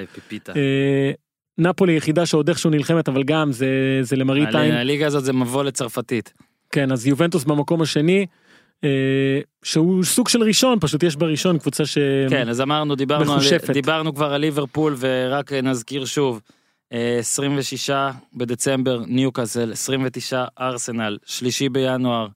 אה, 0.55 1.11
נפולי 1.57 1.93
יחידה 1.93 2.25
שעוד 2.25 2.49
איכשהו 2.49 2.69
נלחמת 2.69 3.09
אבל 3.09 3.23
גם 3.23 3.51
זה 3.51 3.99
זה 4.01 4.15
למראית 4.15 4.55
עין 4.55 4.73
הליגה 4.73 5.07
הזאת 5.07 5.23
זה 5.23 5.33
מבוא 5.33 5.63
לצרפתית. 5.63 6.33
כן 6.71 6.91
אז 6.91 7.07
יובנטוס 7.07 7.43
במקום 7.43 7.81
השני 7.81 8.25
אה, 8.83 8.89
שהוא 9.63 10.03
סוג 10.03 10.29
של 10.29 10.43
ראשון 10.43 10.77
פשוט 10.81 11.03
יש 11.03 11.15
בראשון 11.15 11.59
קבוצה 11.59 11.85
ש... 11.85 11.97
כן 12.29 12.49
אז 12.49 12.61
אמרנו 12.61 12.95
דיברנו 12.95 13.33
על. 13.33 13.39
דיברנו 13.73 14.15
כבר 14.15 14.33
על 14.33 14.41
ליברפול 14.41 14.95
ורק 14.99 15.53
נזכיר 15.53 16.05
שוב. 16.05 16.41
אה, 16.93 17.17
26 17.19 17.89
בדצמבר 18.33 19.03
ניוקאסל 19.07 19.71
29 19.71 20.45
ארסנל 20.59 21.17
שלישי 21.25 21.69
בינואר 21.69 22.27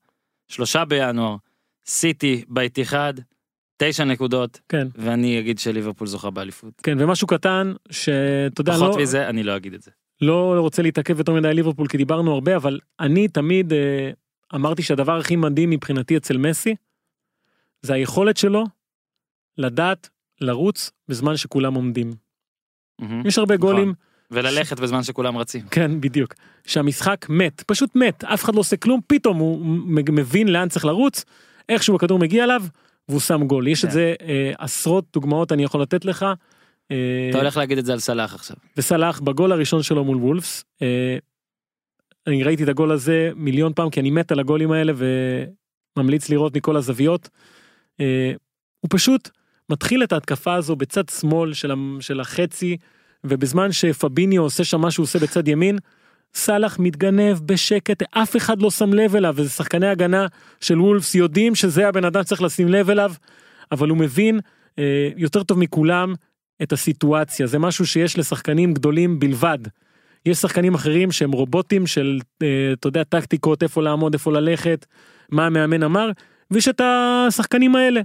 שלושה 0.47 0.85
בינואר 0.85 1.35
סיטי 1.85 2.43
באיתיחד 2.47 3.13
9 3.77 4.03
נקודות 4.03 4.59
כן 4.69 4.87
ואני 4.95 5.39
אגיד 5.39 5.59
שליברפול 5.59 6.07
זוכה 6.07 6.29
באליפות. 6.29 6.73
כן 6.83 6.97
ומשהו 6.99 7.27
קטן 7.27 7.73
שאתה 7.91 8.61
יודע 8.61 8.73
פחות 8.73 8.95
לא, 8.95 9.01
מזה 9.01 9.29
אני 9.29 9.43
לא 9.43 9.55
אגיד 9.55 9.73
את 9.73 9.81
זה. 9.81 9.91
לא 10.21 10.55
רוצה 10.57 10.81
להתעכב 10.81 11.17
יותר 11.17 11.33
מדי 11.33 11.47
על 11.47 11.55
ליברפול 11.55 11.87
כי 11.87 11.97
דיברנו 11.97 12.33
הרבה 12.33 12.55
אבל 12.55 12.79
אני 12.99 13.27
תמיד 13.27 13.73
אה, 13.73 14.11
אמרתי 14.55 14.83
שהדבר 14.83 15.17
הכי 15.17 15.35
מדהים 15.35 15.69
מבחינתי 15.69 16.17
אצל 16.17 16.37
מסי 16.37 16.75
זה 17.81 17.93
היכולת 17.93 18.37
שלו 18.37 18.63
לדעת 19.57 20.09
לרוץ 20.41 20.91
בזמן 21.07 21.37
שכולם 21.37 21.73
עומדים. 21.73 22.13
מהמם. 22.99 23.27
יש 23.27 23.37
הרבה 23.37 23.55
נכון. 23.55 23.93
וללכת 24.31 24.79
בזמן 24.79 25.03
שכולם 25.03 25.37
רצים. 25.37 25.61
כן 25.71 26.01
בדיוק 26.01 26.33
שהמשחק 26.65 27.25
מת 27.29 27.63
פשוט 27.67 27.95
מת 27.95 28.23
אף 28.23 28.43
אחד 28.43 28.55
לא 28.55 28.59
עושה 28.59 28.77
כלום 28.77 29.01
פתאום 29.07 29.37
הוא 29.37 29.65
מבין 30.11 30.47
לאן 30.47 30.69
צריך 30.69 30.85
לרוץ 30.85 31.25
איכשהו 31.69 31.95
הכדור 31.95 32.19
מגיע 32.19 32.43
אליו 32.43 32.63
והוא 33.09 33.19
שם 33.19 33.47
גול 33.47 33.67
יש 33.67 33.85
את 33.85 33.89
כן. 33.89 33.93
זה 33.93 34.13
אה, 34.21 34.51
עשרות 34.57 35.05
דוגמאות 35.13 35.51
אני 35.51 35.63
יכול 35.63 35.81
לתת 35.81 36.05
לך. 36.05 36.25
אה, 36.91 37.27
אתה 37.29 37.37
הולך 37.37 37.57
להגיד 37.57 37.77
את 37.77 37.85
זה 37.85 37.93
על 37.93 37.99
סלאח 37.99 38.35
עכשיו. 38.35 38.57
וסלאח 38.77 39.19
בגול 39.19 39.51
הראשון 39.51 39.83
שלו 39.83 40.03
מול 40.03 40.17
וולפס. 40.17 40.63
אה, 40.81 41.17
אני 42.27 42.43
ראיתי 42.43 42.63
את 42.63 42.69
הגול 42.69 42.91
הזה 42.91 43.31
מיליון 43.35 43.73
פעם 43.73 43.89
כי 43.89 43.99
אני 43.99 44.11
מת 44.11 44.31
על 44.31 44.39
הגולים 44.39 44.71
האלה 44.71 44.93
וממליץ 45.97 46.29
לראות 46.29 46.57
מכל 46.57 46.77
הזוויות. 46.77 47.29
אה, 47.99 48.31
הוא 48.79 48.89
פשוט 48.91 49.29
מתחיל 49.69 50.03
את 50.03 50.13
ההתקפה 50.13 50.53
הזו 50.53 50.75
בצד 50.75 51.09
שמאל 51.09 51.53
של 51.99 52.19
החצי 52.19 52.77
ובזמן 53.29 53.71
שפביניו 53.71 54.41
עושה 54.41 54.63
שם 54.63 54.81
מה 54.81 54.91
שהוא 54.91 55.03
עושה 55.03 55.19
בצד 55.19 55.47
ימין. 55.47 55.77
סאלח 56.35 56.79
מתגנב 56.79 57.39
בשקט 57.45 58.03
אף 58.11 58.35
אחד 58.35 58.61
לא 58.61 58.71
שם 58.71 58.93
לב 58.93 59.15
אליו 59.15 59.33
וזה 59.37 59.49
שחקני 59.49 59.87
הגנה 59.87 60.27
של 60.61 60.81
וולפס 60.81 61.15
יודעים 61.15 61.55
שזה 61.55 61.87
הבן 61.87 62.05
אדם 62.05 62.23
שצריך 62.23 62.41
לשים 62.41 62.69
לב 62.69 62.89
אליו 62.89 63.11
אבל 63.71 63.89
הוא 63.89 63.97
מבין 63.97 64.39
אה, 64.79 65.09
יותר 65.17 65.43
טוב 65.43 65.59
מכולם 65.59 66.13
את 66.63 66.73
הסיטואציה 66.73 67.47
זה 67.47 67.59
משהו 67.59 67.85
שיש 67.85 68.17
לשחקנים 68.17 68.73
גדולים 68.73 69.19
בלבד. 69.19 69.57
יש 70.25 70.37
שחקנים 70.37 70.73
אחרים 70.73 71.11
שהם 71.11 71.31
רובוטים 71.31 71.87
של 71.87 72.19
אה, 72.43 72.73
אתה 72.73 72.87
יודע 72.87 73.03
טקטיקות 73.03 73.63
איפה 73.63 73.81
לעמוד 73.81 74.13
איפה 74.13 74.31
ללכת 74.31 74.85
מה 75.29 75.45
המאמן 75.45 75.83
אמר 75.83 76.11
ויש 76.51 76.67
את 76.67 76.81
השחקנים 76.81 77.75
האלה 77.75 78.01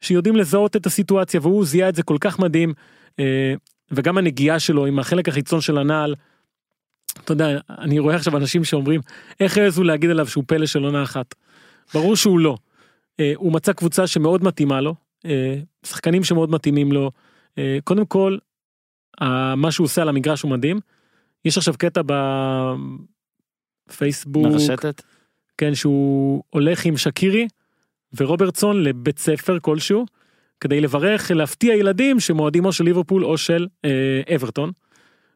שיודעים 0.00 0.36
לזהות 0.36 0.76
את 0.76 0.86
הסיטואציה 0.86 1.40
והוא 1.40 1.64
זיהה 1.64 1.88
את 1.88 1.94
זה 1.94 2.02
כל 2.02 2.16
כך 2.20 2.38
מדהים 2.38 2.72
אה, 3.20 3.54
וגם 3.96 4.18
הנגיעה 4.18 4.60
שלו 4.60 4.86
עם 4.86 4.98
החלק 4.98 5.28
החיצון 5.28 5.60
של 5.60 5.78
הנעל. 5.78 6.14
אתה 7.24 7.32
יודע 7.32 7.58
אני 7.78 7.98
רואה 7.98 8.16
עכשיו 8.16 8.36
אנשים 8.36 8.64
שאומרים 8.64 9.00
איך 9.40 9.58
העזו 9.58 9.82
להגיד 9.82 10.10
עליו 10.10 10.26
שהוא 10.26 10.44
פלא 10.46 10.66
של 10.66 10.84
עונה 10.84 11.02
אחת. 11.02 11.34
ברור 11.94 12.16
שהוא 12.16 12.38
לא. 12.38 12.56
אה, 13.20 13.32
הוא 13.36 13.52
מצא 13.52 13.72
קבוצה 13.72 14.06
שמאוד 14.06 14.44
מתאימה 14.44 14.80
לו 14.80 14.94
אה, 15.26 15.58
שחקנים 15.86 16.24
שמאוד 16.24 16.50
מתאימים 16.50 16.92
לו. 16.92 17.10
אה, 17.58 17.78
קודם 17.84 18.06
כל 18.06 18.38
ה- 19.20 19.54
מה 19.54 19.72
שהוא 19.72 19.84
עושה 19.84 20.02
על 20.02 20.08
המגרש 20.08 20.42
הוא 20.42 20.50
מדהים. 20.50 20.80
יש 21.44 21.58
עכשיו 21.58 21.74
קטע 21.78 22.00
בפייסבוק 23.88 24.46
מרשתת? 24.46 25.02
כן 25.58 25.74
שהוא 25.74 26.42
הולך 26.50 26.84
עם 26.84 26.96
שקירי 26.96 27.48
ורוברטסון 28.16 28.82
לבית 28.82 29.18
ספר 29.18 29.58
כלשהו 29.62 30.06
כדי 30.60 30.80
לברך 30.80 31.30
להפתיע 31.30 31.74
ילדים 31.74 32.20
שמועדים 32.20 32.64
או 32.64 32.72
של 32.72 32.84
ליברפול 32.84 33.24
או 33.24 33.38
של 33.38 33.66
אה, 33.84 34.34
אברטון. 34.34 34.70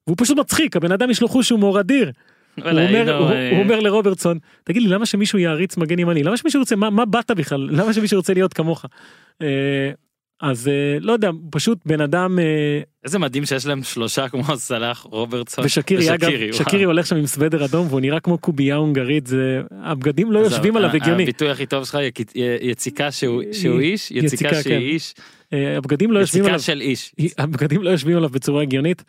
והוא 0.06 0.16
פשוט 0.18 0.38
מצחיק 0.38 0.76
הבן 0.76 0.92
אדם 0.92 1.10
יש 1.10 1.22
לו 1.22 1.28
חוש 1.28 1.50
הומור 1.50 1.80
אדיר. 1.80 2.12
הוא 2.56 2.64
אומר, 2.64 3.16
הוא, 3.18 3.30
אה, 3.30 3.50
הוא 3.50 3.58
אומר 3.58 3.80
לרוברטסון 3.80 4.38
תגיד 4.64 4.82
לי 4.82 4.88
למה 4.88 5.06
שמישהו 5.06 5.38
יעריץ 5.38 5.76
מגן 5.76 5.98
ימני 5.98 6.22
למה 6.22 6.36
שמישהו 6.36 6.60
רוצה 6.60 6.76
מה, 6.76 6.90
מה 6.90 7.04
באת 7.04 7.30
בכלל 7.30 7.68
למה 7.70 7.92
שמישהו 7.92 8.18
רוצה 8.18 8.34
להיות 8.34 8.54
כמוך. 8.54 8.84
אה, 9.42 9.90
אז 10.40 10.68
אה, 10.68 10.98
לא 11.00 11.12
יודע, 11.12 11.30
פשוט 11.50 11.78
בן 11.86 12.00
אדם, 12.00 12.38
אה, 12.38 12.80
איזה 13.04 13.18
מדהים 13.18 13.44
שיש 13.46 13.66
להם 13.66 13.82
שלושה 13.82 14.28
כמו 14.28 14.42
סלאח, 14.56 15.06
רוברטסון 15.10 15.64
ושקירי 15.64 16.14
אגב. 16.14 16.28
שקירי 16.52 16.84
הולך 16.84 17.06
שם 17.06 17.16
עם 17.16 17.26
סוודר 17.26 17.64
אדום 17.64 17.86
והוא 17.86 18.00
נראה 18.00 18.20
כמו 18.20 18.38
קובייה 18.38 18.76
הונגרית, 18.76 19.26
זה, 19.26 19.60
הבגדים 19.70 20.32
לא 20.32 20.38
יושבים 20.38 20.76
עליו 20.76 20.90
הגיוני, 20.90 21.22
הביטוי 21.22 21.50
הכי 21.50 21.66
טוב 21.66 21.84
שלך 21.84 21.98
יק- 22.02 22.32
יציקה 22.60 23.12
שהוא 23.12 23.42
שהוא 23.52 23.80
איש, 23.80 24.10
יציקה, 24.10 24.26
יציקה 24.26 24.62
שהיא 24.62 24.74
כן. 24.74 24.80
איש, 24.80 25.14
אה, 25.52 25.76
הבגדים 25.76 26.12
לא 26.12 26.18
יושבים 26.18 26.44
עליו, 26.46 26.60
של 26.60 26.80
איש. 26.80 27.14
הבגדים 27.38 27.82
לא 27.82 27.90
יושבים 27.90 28.16
עליו 28.16 28.28
בצורה 28.30 28.62
הגיונית, 28.62 29.04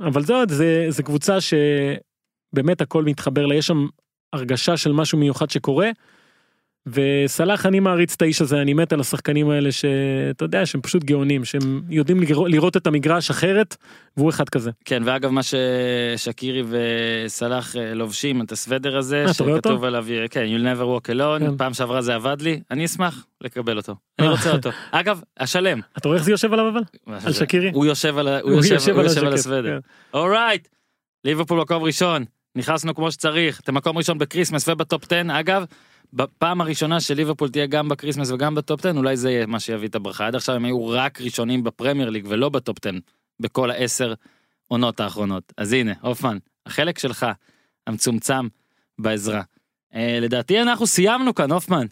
אבל 0.00 0.22
זה 0.22 0.34
זה, 0.48 0.86
זה 0.88 1.02
קבוצה 1.02 1.38
שבאמת 1.40 2.80
הכל 2.80 3.04
מתחבר 3.04 3.46
לה, 3.46 3.54
יש 3.54 3.66
שם 3.66 3.86
הרגשה 4.32 4.76
של 4.76 4.92
משהו 4.92 5.18
מיוחד 5.18 5.50
שקורה. 5.50 5.90
וסלאח 6.86 7.66
אני 7.66 7.80
מעריץ 7.80 8.14
את 8.16 8.22
האיש 8.22 8.40
הזה 8.42 8.60
אני 8.62 8.74
מת 8.74 8.92
על 8.92 9.00
השחקנים 9.00 9.50
האלה 9.50 9.72
שאתה 9.72 10.44
יודע 10.44 10.66
שהם 10.66 10.80
פשוט 10.80 11.04
גאונים 11.04 11.44
שהם 11.44 11.82
יודעים 11.88 12.20
לראות 12.46 12.76
את 12.76 12.86
המגרש 12.86 13.30
אחרת 13.30 13.76
והוא 14.16 14.30
אחד 14.30 14.48
כזה. 14.48 14.70
כן 14.84 15.02
ואגב 15.06 15.30
מה 15.30 15.40
ששקירי 15.42 16.62
וסלאח 16.68 17.76
אה, 17.76 17.94
לובשים 17.94 18.42
את 18.42 18.52
הסוודר 18.52 18.96
הזה 18.96 19.24
אה, 19.26 19.30
אתה 19.30 19.44
רואה 19.44 19.56
שכתוב? 19.56 19.84
עליו 19.84 20.06
אה, 20.10 20.28
כן 20.30 20.44
you'll 20.46 20.76
never 20.76 20.82
walk 20.82 21.10
alone 21.14 21.38
כן. 21.40 21.56
פעם 21.56 21.74
שעברה 21.74 22.02
זה 22.02 22.14
עבד 22.14 22.36
לי 22.40 22.60
אני 22.70 22.84
אשמח 22.84 23.26
לקבל 23.40 23.76
אותו 23.76 23.94
אני 24.18 24.26
אה. 24.26 24.32
רוצה 24.32 24.52
אותו 24.52 24.70
אגב 24.90 25.20
השלם 25.38 25.80
אתה 25.98 26.08
רואה 26.08 26.18
איך 26.18 26.24
זה 26.24 26.30
יושב 26.30 26.52
עליו 26.52 26.68
אבל? 26.68 26.82
על 27.26 27.32
שקירי? 27.32 27.70
הוא 27.74 27.86
יושב 27.86 28.18
על 28.18 28.28
ה- 28.28 28.40
הוא 28.40 28.52
יושב 28.52 28.92
הוא 28.92 29.02
יושב 29.02 29.24
על 29.24 29.32
הסוודר. 29.32 29.80
כן. 29.80 30.18
alright 30.18 30.68
ליברפול 31.24 31.60
מקום 31.60 31.82
ראשון 31.82 32.24
נכנסנו 32.56 32.94
כמו 32.94 33.12
שצריך 33.12 33.60
אתם 33.60 33.74
מקום 33.74 33.98
ראשון 33.98 34.18
בקריסמס 34.18 34.68
ובטופ 34.68 35.04
10 35.12 35.22
אגב. 35.40 35.64
בפעם 36.12 36.60
הראשונה 36.60 37.00
שליברפול 37.00 37.48
תהיה 37.48 37.66
גם 37.66 37.88
בקריסמס 37.88 38.30
וגם 38.30 38.54
בטופ 38.54 38.80
10 38.86 38.96
אולי 38.96 39.16
זה 39.16 39.30
יהיה 39.30 39.46
מה 39.46 39.60
שיביא 39.60 39.88
את 39.88 39.94
הברכה 39.94 40.26
עד 40.26 40.34
עכשיו 40.34 40.54
הם 40.54 40.64
היו 40.64 40.88
רק 40.88 41.20
ראשונים 41.20 41.64
בפרמייר 41.64 42.10
ליג 42.10 42.26
ולא 42.28 42.48
בטופ 42.48 42.76
10 42.86 42.96
בכל 43.40 43.70
העשר 43.70 44.14
עונות 44.68 45.00
האחרונות 45.00 45.52
אז 45.56 45.72
הנה 45.72 45.92
הופמן 46.00 46.38
החלק 46.66 46.98
שלך 46.98 47.26
המצומצם 47.86 48.48
בעזרה. 48.98 49.42
אה, 49.94 50.18
לדעתי 50.20 50.62
אנחנו 50.62 50.86
סיימנו 50.86 51.34
כאן 51.34 51.52
הופמן 51.52 51.86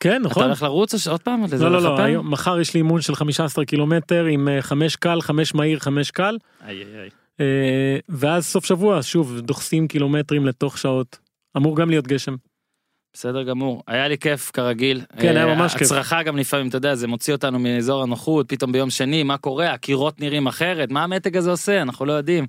כן 0.00 0.20
אתה 0.20 0.28
נכון. 0.28 0.42
הולך 0.42 0.62
לרוץ 0.62 1.06
עוד 1.06 1.22
פעם? 1.22 1.44
לא 1.60 1.70
לא 1.72 1.82
לא? 1.82 2.00
היום- 2.00 2.30
מחר 2.30 2.60
יש 2.60 2.74
לי 2.74 2.78
אימון 2.78 3.00
של 3.00 3.14
15 3.14 3.64
קילומטר 3.64 4.24
עם 4.24 4.48
אה, 4.48 4.62
חמש 4.62 4.96
קל 4.96 5.20
חמש 5.20 5.54
מהיר 5.54 5.78
חמש 5.78 6.10
קל 6.10 6.36
איי, 6.64 6.82
איי, 6.82 7.00
איי. 7.00 7.10
אה, 7.40 7.98
ואז 8.08 8.46
סוף 8.46 8.64
שבוע 8.64 9.02
שוב 9.02 9.40
דוחסים 9.40 9.88
קילומטרים 9.88 10.46
לתוך 10.46 10.78
שעות 10.78 11.18
אמור 11.56 11.76
גם 11.76 11.90
להיות 11.90 12.06
גשם. 12.06 12.34
בסדר 13.12 13.42
גמור. 13.42 13.82
היה 13.86 14.08
לי 14.08 14.18
כיף 14.18 14.50
כרגיל. 14.50 15.02
כן, 15.18 15.36
היה 15.36 15.48
אה, 15.48 15.54
ממש 15.54 15.72
כיף. 15.72 15.82
הצרחה 15.82 16.22
גם 16.22 16.36
לפעמים 16.36 16.68
אתה 16.68 16.76
יודע 16.76 16.94
זה 16.94 17.06
מוציא 17.06 17.34
אותנו 17.34 17.58
מאזור 17.58 18.02
הנוחות 18.02 18.48
פתאום 18.48 18.72
ביום 18.72 18.90
שני 18.90 19.22
מה 19.22 19.38
קורה? 19.38 19.72
הקירות 19.72 20.20
נראים 20.20 20.46
אחרת 20.46 20.90
מה 20.90 21.04
המתג 21.04 21.36
הזה 21.36 21.50
עושה? 21.50 21.82
אנחנו 21.82 22.04
לא 22.06 22.12
יודעים. 22.12 22.46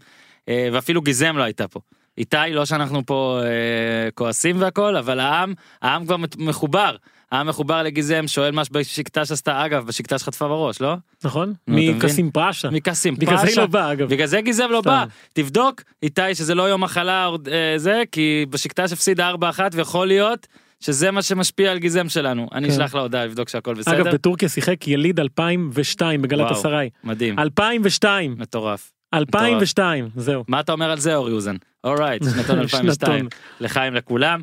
אה, 0.49 0.69
ואפילו 0.71 1.01
גיזם 1.01 1.37
לא 1.37 1.43
הייתה 1.43 1.67
פה. 1.67 1.79
איתי 2.17 2.37
לא 2.51 2.65
שאנחנו 2.65 3.05
פה 3.05 3.39
אה, 3.43 4.11
כועסים 4.11 4.61
והכל 4.61 4.95
אבל 4.97 5.19
העם 5.19 5.53
העם 5.81 6.05
כבר 6.05 6.15
מחובר 6.37 6.95
העם 7.31 7.47
מחובר 7.47 7.83
לגיזם 7.83 8.23
שואל 8.27 8.51
מה 8.51 8.65
שבשקטש 8.65 9.31
עשתה 9.31 9.65
אגב 9.65 9.85
בשקטש 9.85 10.23
חטפה 10.23 10.47
בראש 10.47 10.81
לא? 10.81 10.95
נכון? 11.23 11.53
מקסים 11.67 12.31
פרשה. 12.31 12.69
מקסים 12.69 13.15
בגלל 13.15 13.37
זה 13.37 13.41
היא 13.41 13.49
פרשה. 13.49 13.61
לא 13.61 13.67
באה 13.67 13.91
אגב. 13.91 14.09
בגלל 14.09 14.27
זה 14.27 14.41
גיזם 14.41 14.67
לא 14.71 14.79
סתם. 14.81 14.89
בא 14.89 15.05
תבדוק 15.33 15.81
איתי 16.03 16.35
שזה 16.35 16.55
לא 16.55 16.63
יום 16.63 16.83
מחלה 16.83 17.29
אה, 17.51 17.73
זה 17.77 18.03
כי 18.11 18.45
בשקטש 18.49 18.93
הפסידה 18.93 19.31
4-1 19.57 19.59
ויכול 19.73 20.07
להיות 20.07 20.47
שזה 20.79 21.11
מה 21.11 21.21
שמשפיע 21.21 21.71
על 21.71 21.77
גיזם 21.77 22.09
שלנו 22.09 22.47
אני 22.53 22.67
כן. 22.67 22.73
אשלח 22.73 22.95
לה 22.95 23.01
הודעה 23.01 23.25
לבדוק 23.25 23.49
שהכל 23.49 23.73
בסדר 23.73 23.95
אגב 24.01 24.13
בטורקיה 24.13 24.49
שיחק 24.49 24.87
יליד 24.87 25.19
2002 25.19 26.21
בגלת. 26.21 26.51
אסריי. 26.51 26.89
מדהים 27.03 27.39
2002 27.39 28.35
מטורף 28.37 28.91
2002 29.13 30.09
זהו. 30.15 30.43
מה 30.47 30.59
אתה 30.59 30.71
אומר 30.71 30.91
על 30.91 30.99
זה 30.99 31.15
אורי 31.15 31.31
אוזן 31.31 31.55
אורייט 31.83 32.23
שנתון 32.35 32.59
2002 32.59 32.93
שנתון. 32.93 33.27
לחיים 33.59 33.93
לכולם 33.93 34.41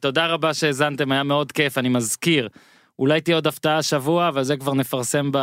תודה 0.00 0.26
רבה 0.26 0.54
שהאזנתם 0.54 1.12
היה 1.12 1.22
מאוד 1.22 1.52
כיף 1.52 1.78
אני 1.78 1.88
מזכיר 1.88 2.48
אולי 2.98 3.20
תהיה 3.20 3.36
עוד 3.36 3.46
הפתעה 3.46 3.78
השבוע 3.78 4.28
אבל 4.28 4.42
זה 4.42 4.56
כבר 4.56 4.74
נפרסם 4.74 5.30
ב... 5.32 5.38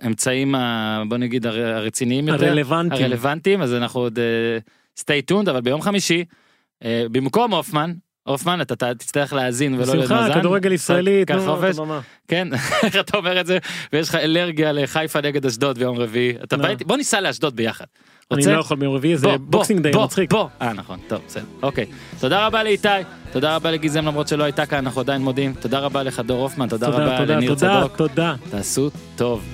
באמצעים 0.00 0.54
ה... 0.54 1.02
בוא 1.08 1.16
נגיד 1.16 1.46
הר- 1.46 1.74
הרציניים 1.76 2.28
יותר 2.28 2.46
הרלוונטיים. 2.46 3.02
הרלוונטיים 3.02 3.62
אז 3.62 3.74
אנחנו 3.74 4.00
עוד 4.00 4.18
uh, 4.18 5.00
stay 5.00 5.32
tuned 5.32 5.50
אבל 5.50 5.60
ביום 5.60 5.82
חמישי 5.82 6.24
uh, 6.82 6.86
במקום 7.12 7.54
הופמן 7.54 7.92
הופמן 8.24 8.60
אתה 8.60 8.94
תצטרך 8.94 9.32
להאזין 9.32 9.74
ולא 9.74 9.82
בשמחה 9.82 10.14
למאזן. 10.14 10.40
כדורגל 10.40 10.72
ישראלי 10.72 11.24
תנו 11.24 11.46
לו 11.46 11.70
את. 11.70 11.74
הבמה. 11.74 12.00
כן 12.28 12.48
איך 12.84 12.96
אתה 12.96 13.16
אומר 13.16 13.40
את 13.40 13.46
זה 13.46 13.58
ויש 13.92 14.08
לך 14.08 14.14
אלרגיה 14.14 14.72
לחיפה 14.72 15.20
נגד 15.20 15.46
אשדוד 15.46 15.78
ביום 15.78 15.96
רביעי 15.96 16.32
אתה. 16.44 16.56
בא 16.56 16.68
איתי 16.68 16.84
בוא 16.84 16.96
ניסע 16.96 17.20
לאשדוד 17.20 17.56
ביחד. 17.56 17.84
אני? 18.32 18.46
לא 18.46 18.60
יכול 18.60 18.76
ביום 18.76 18.94
רביעי 18.94 19.16
זה 19.16 19.26
בוא, 19.26 19.36
בוא, 19.36 19.46
Boxing 19.50 19.80
Day 19.80 19.92
בוא, 19.92 20.04
מצחיק. 20.04 20.30
בוא. 20.32 20.48
אה 20.62 20.72
נכון, 20.72 20.98
טוב, 21.08 21.20
בסדר, 21.26 21.44
אוקיי. 21.62 21.86
תודה 22.20 22.46
רבה 22.46 22.62
לאיתי, 22.62 22.88
תודה 23.32 23.56
רבה 23.56 23.70
לגיזם 23.70 24.04
למרות 24.06 24.28
שלא 24.28 24.44
הייתה 24.44 24.66
כאן, 24.66 24.78
אנחנו 24.78 25.00
עדיין 25.00 25.22
מודים. 25.22 25.54
תודה 25.60 25.78
רבה 25.78 26.02
לך 26.02 26.20
דור 26.20 26.42
הופמן, 26.42 26.68
תודה 26.68 26.86
תודה 26.86 26.98
רבה 26.98 27.18
תודה 27.18 27.36
לניר 27.36 27.54
תודה 27.54 27.80
צדוק. 27.80 27.96
תודה. 27.96 28.34
תעשו 28.50 28.90
טוב. 29.16 29.44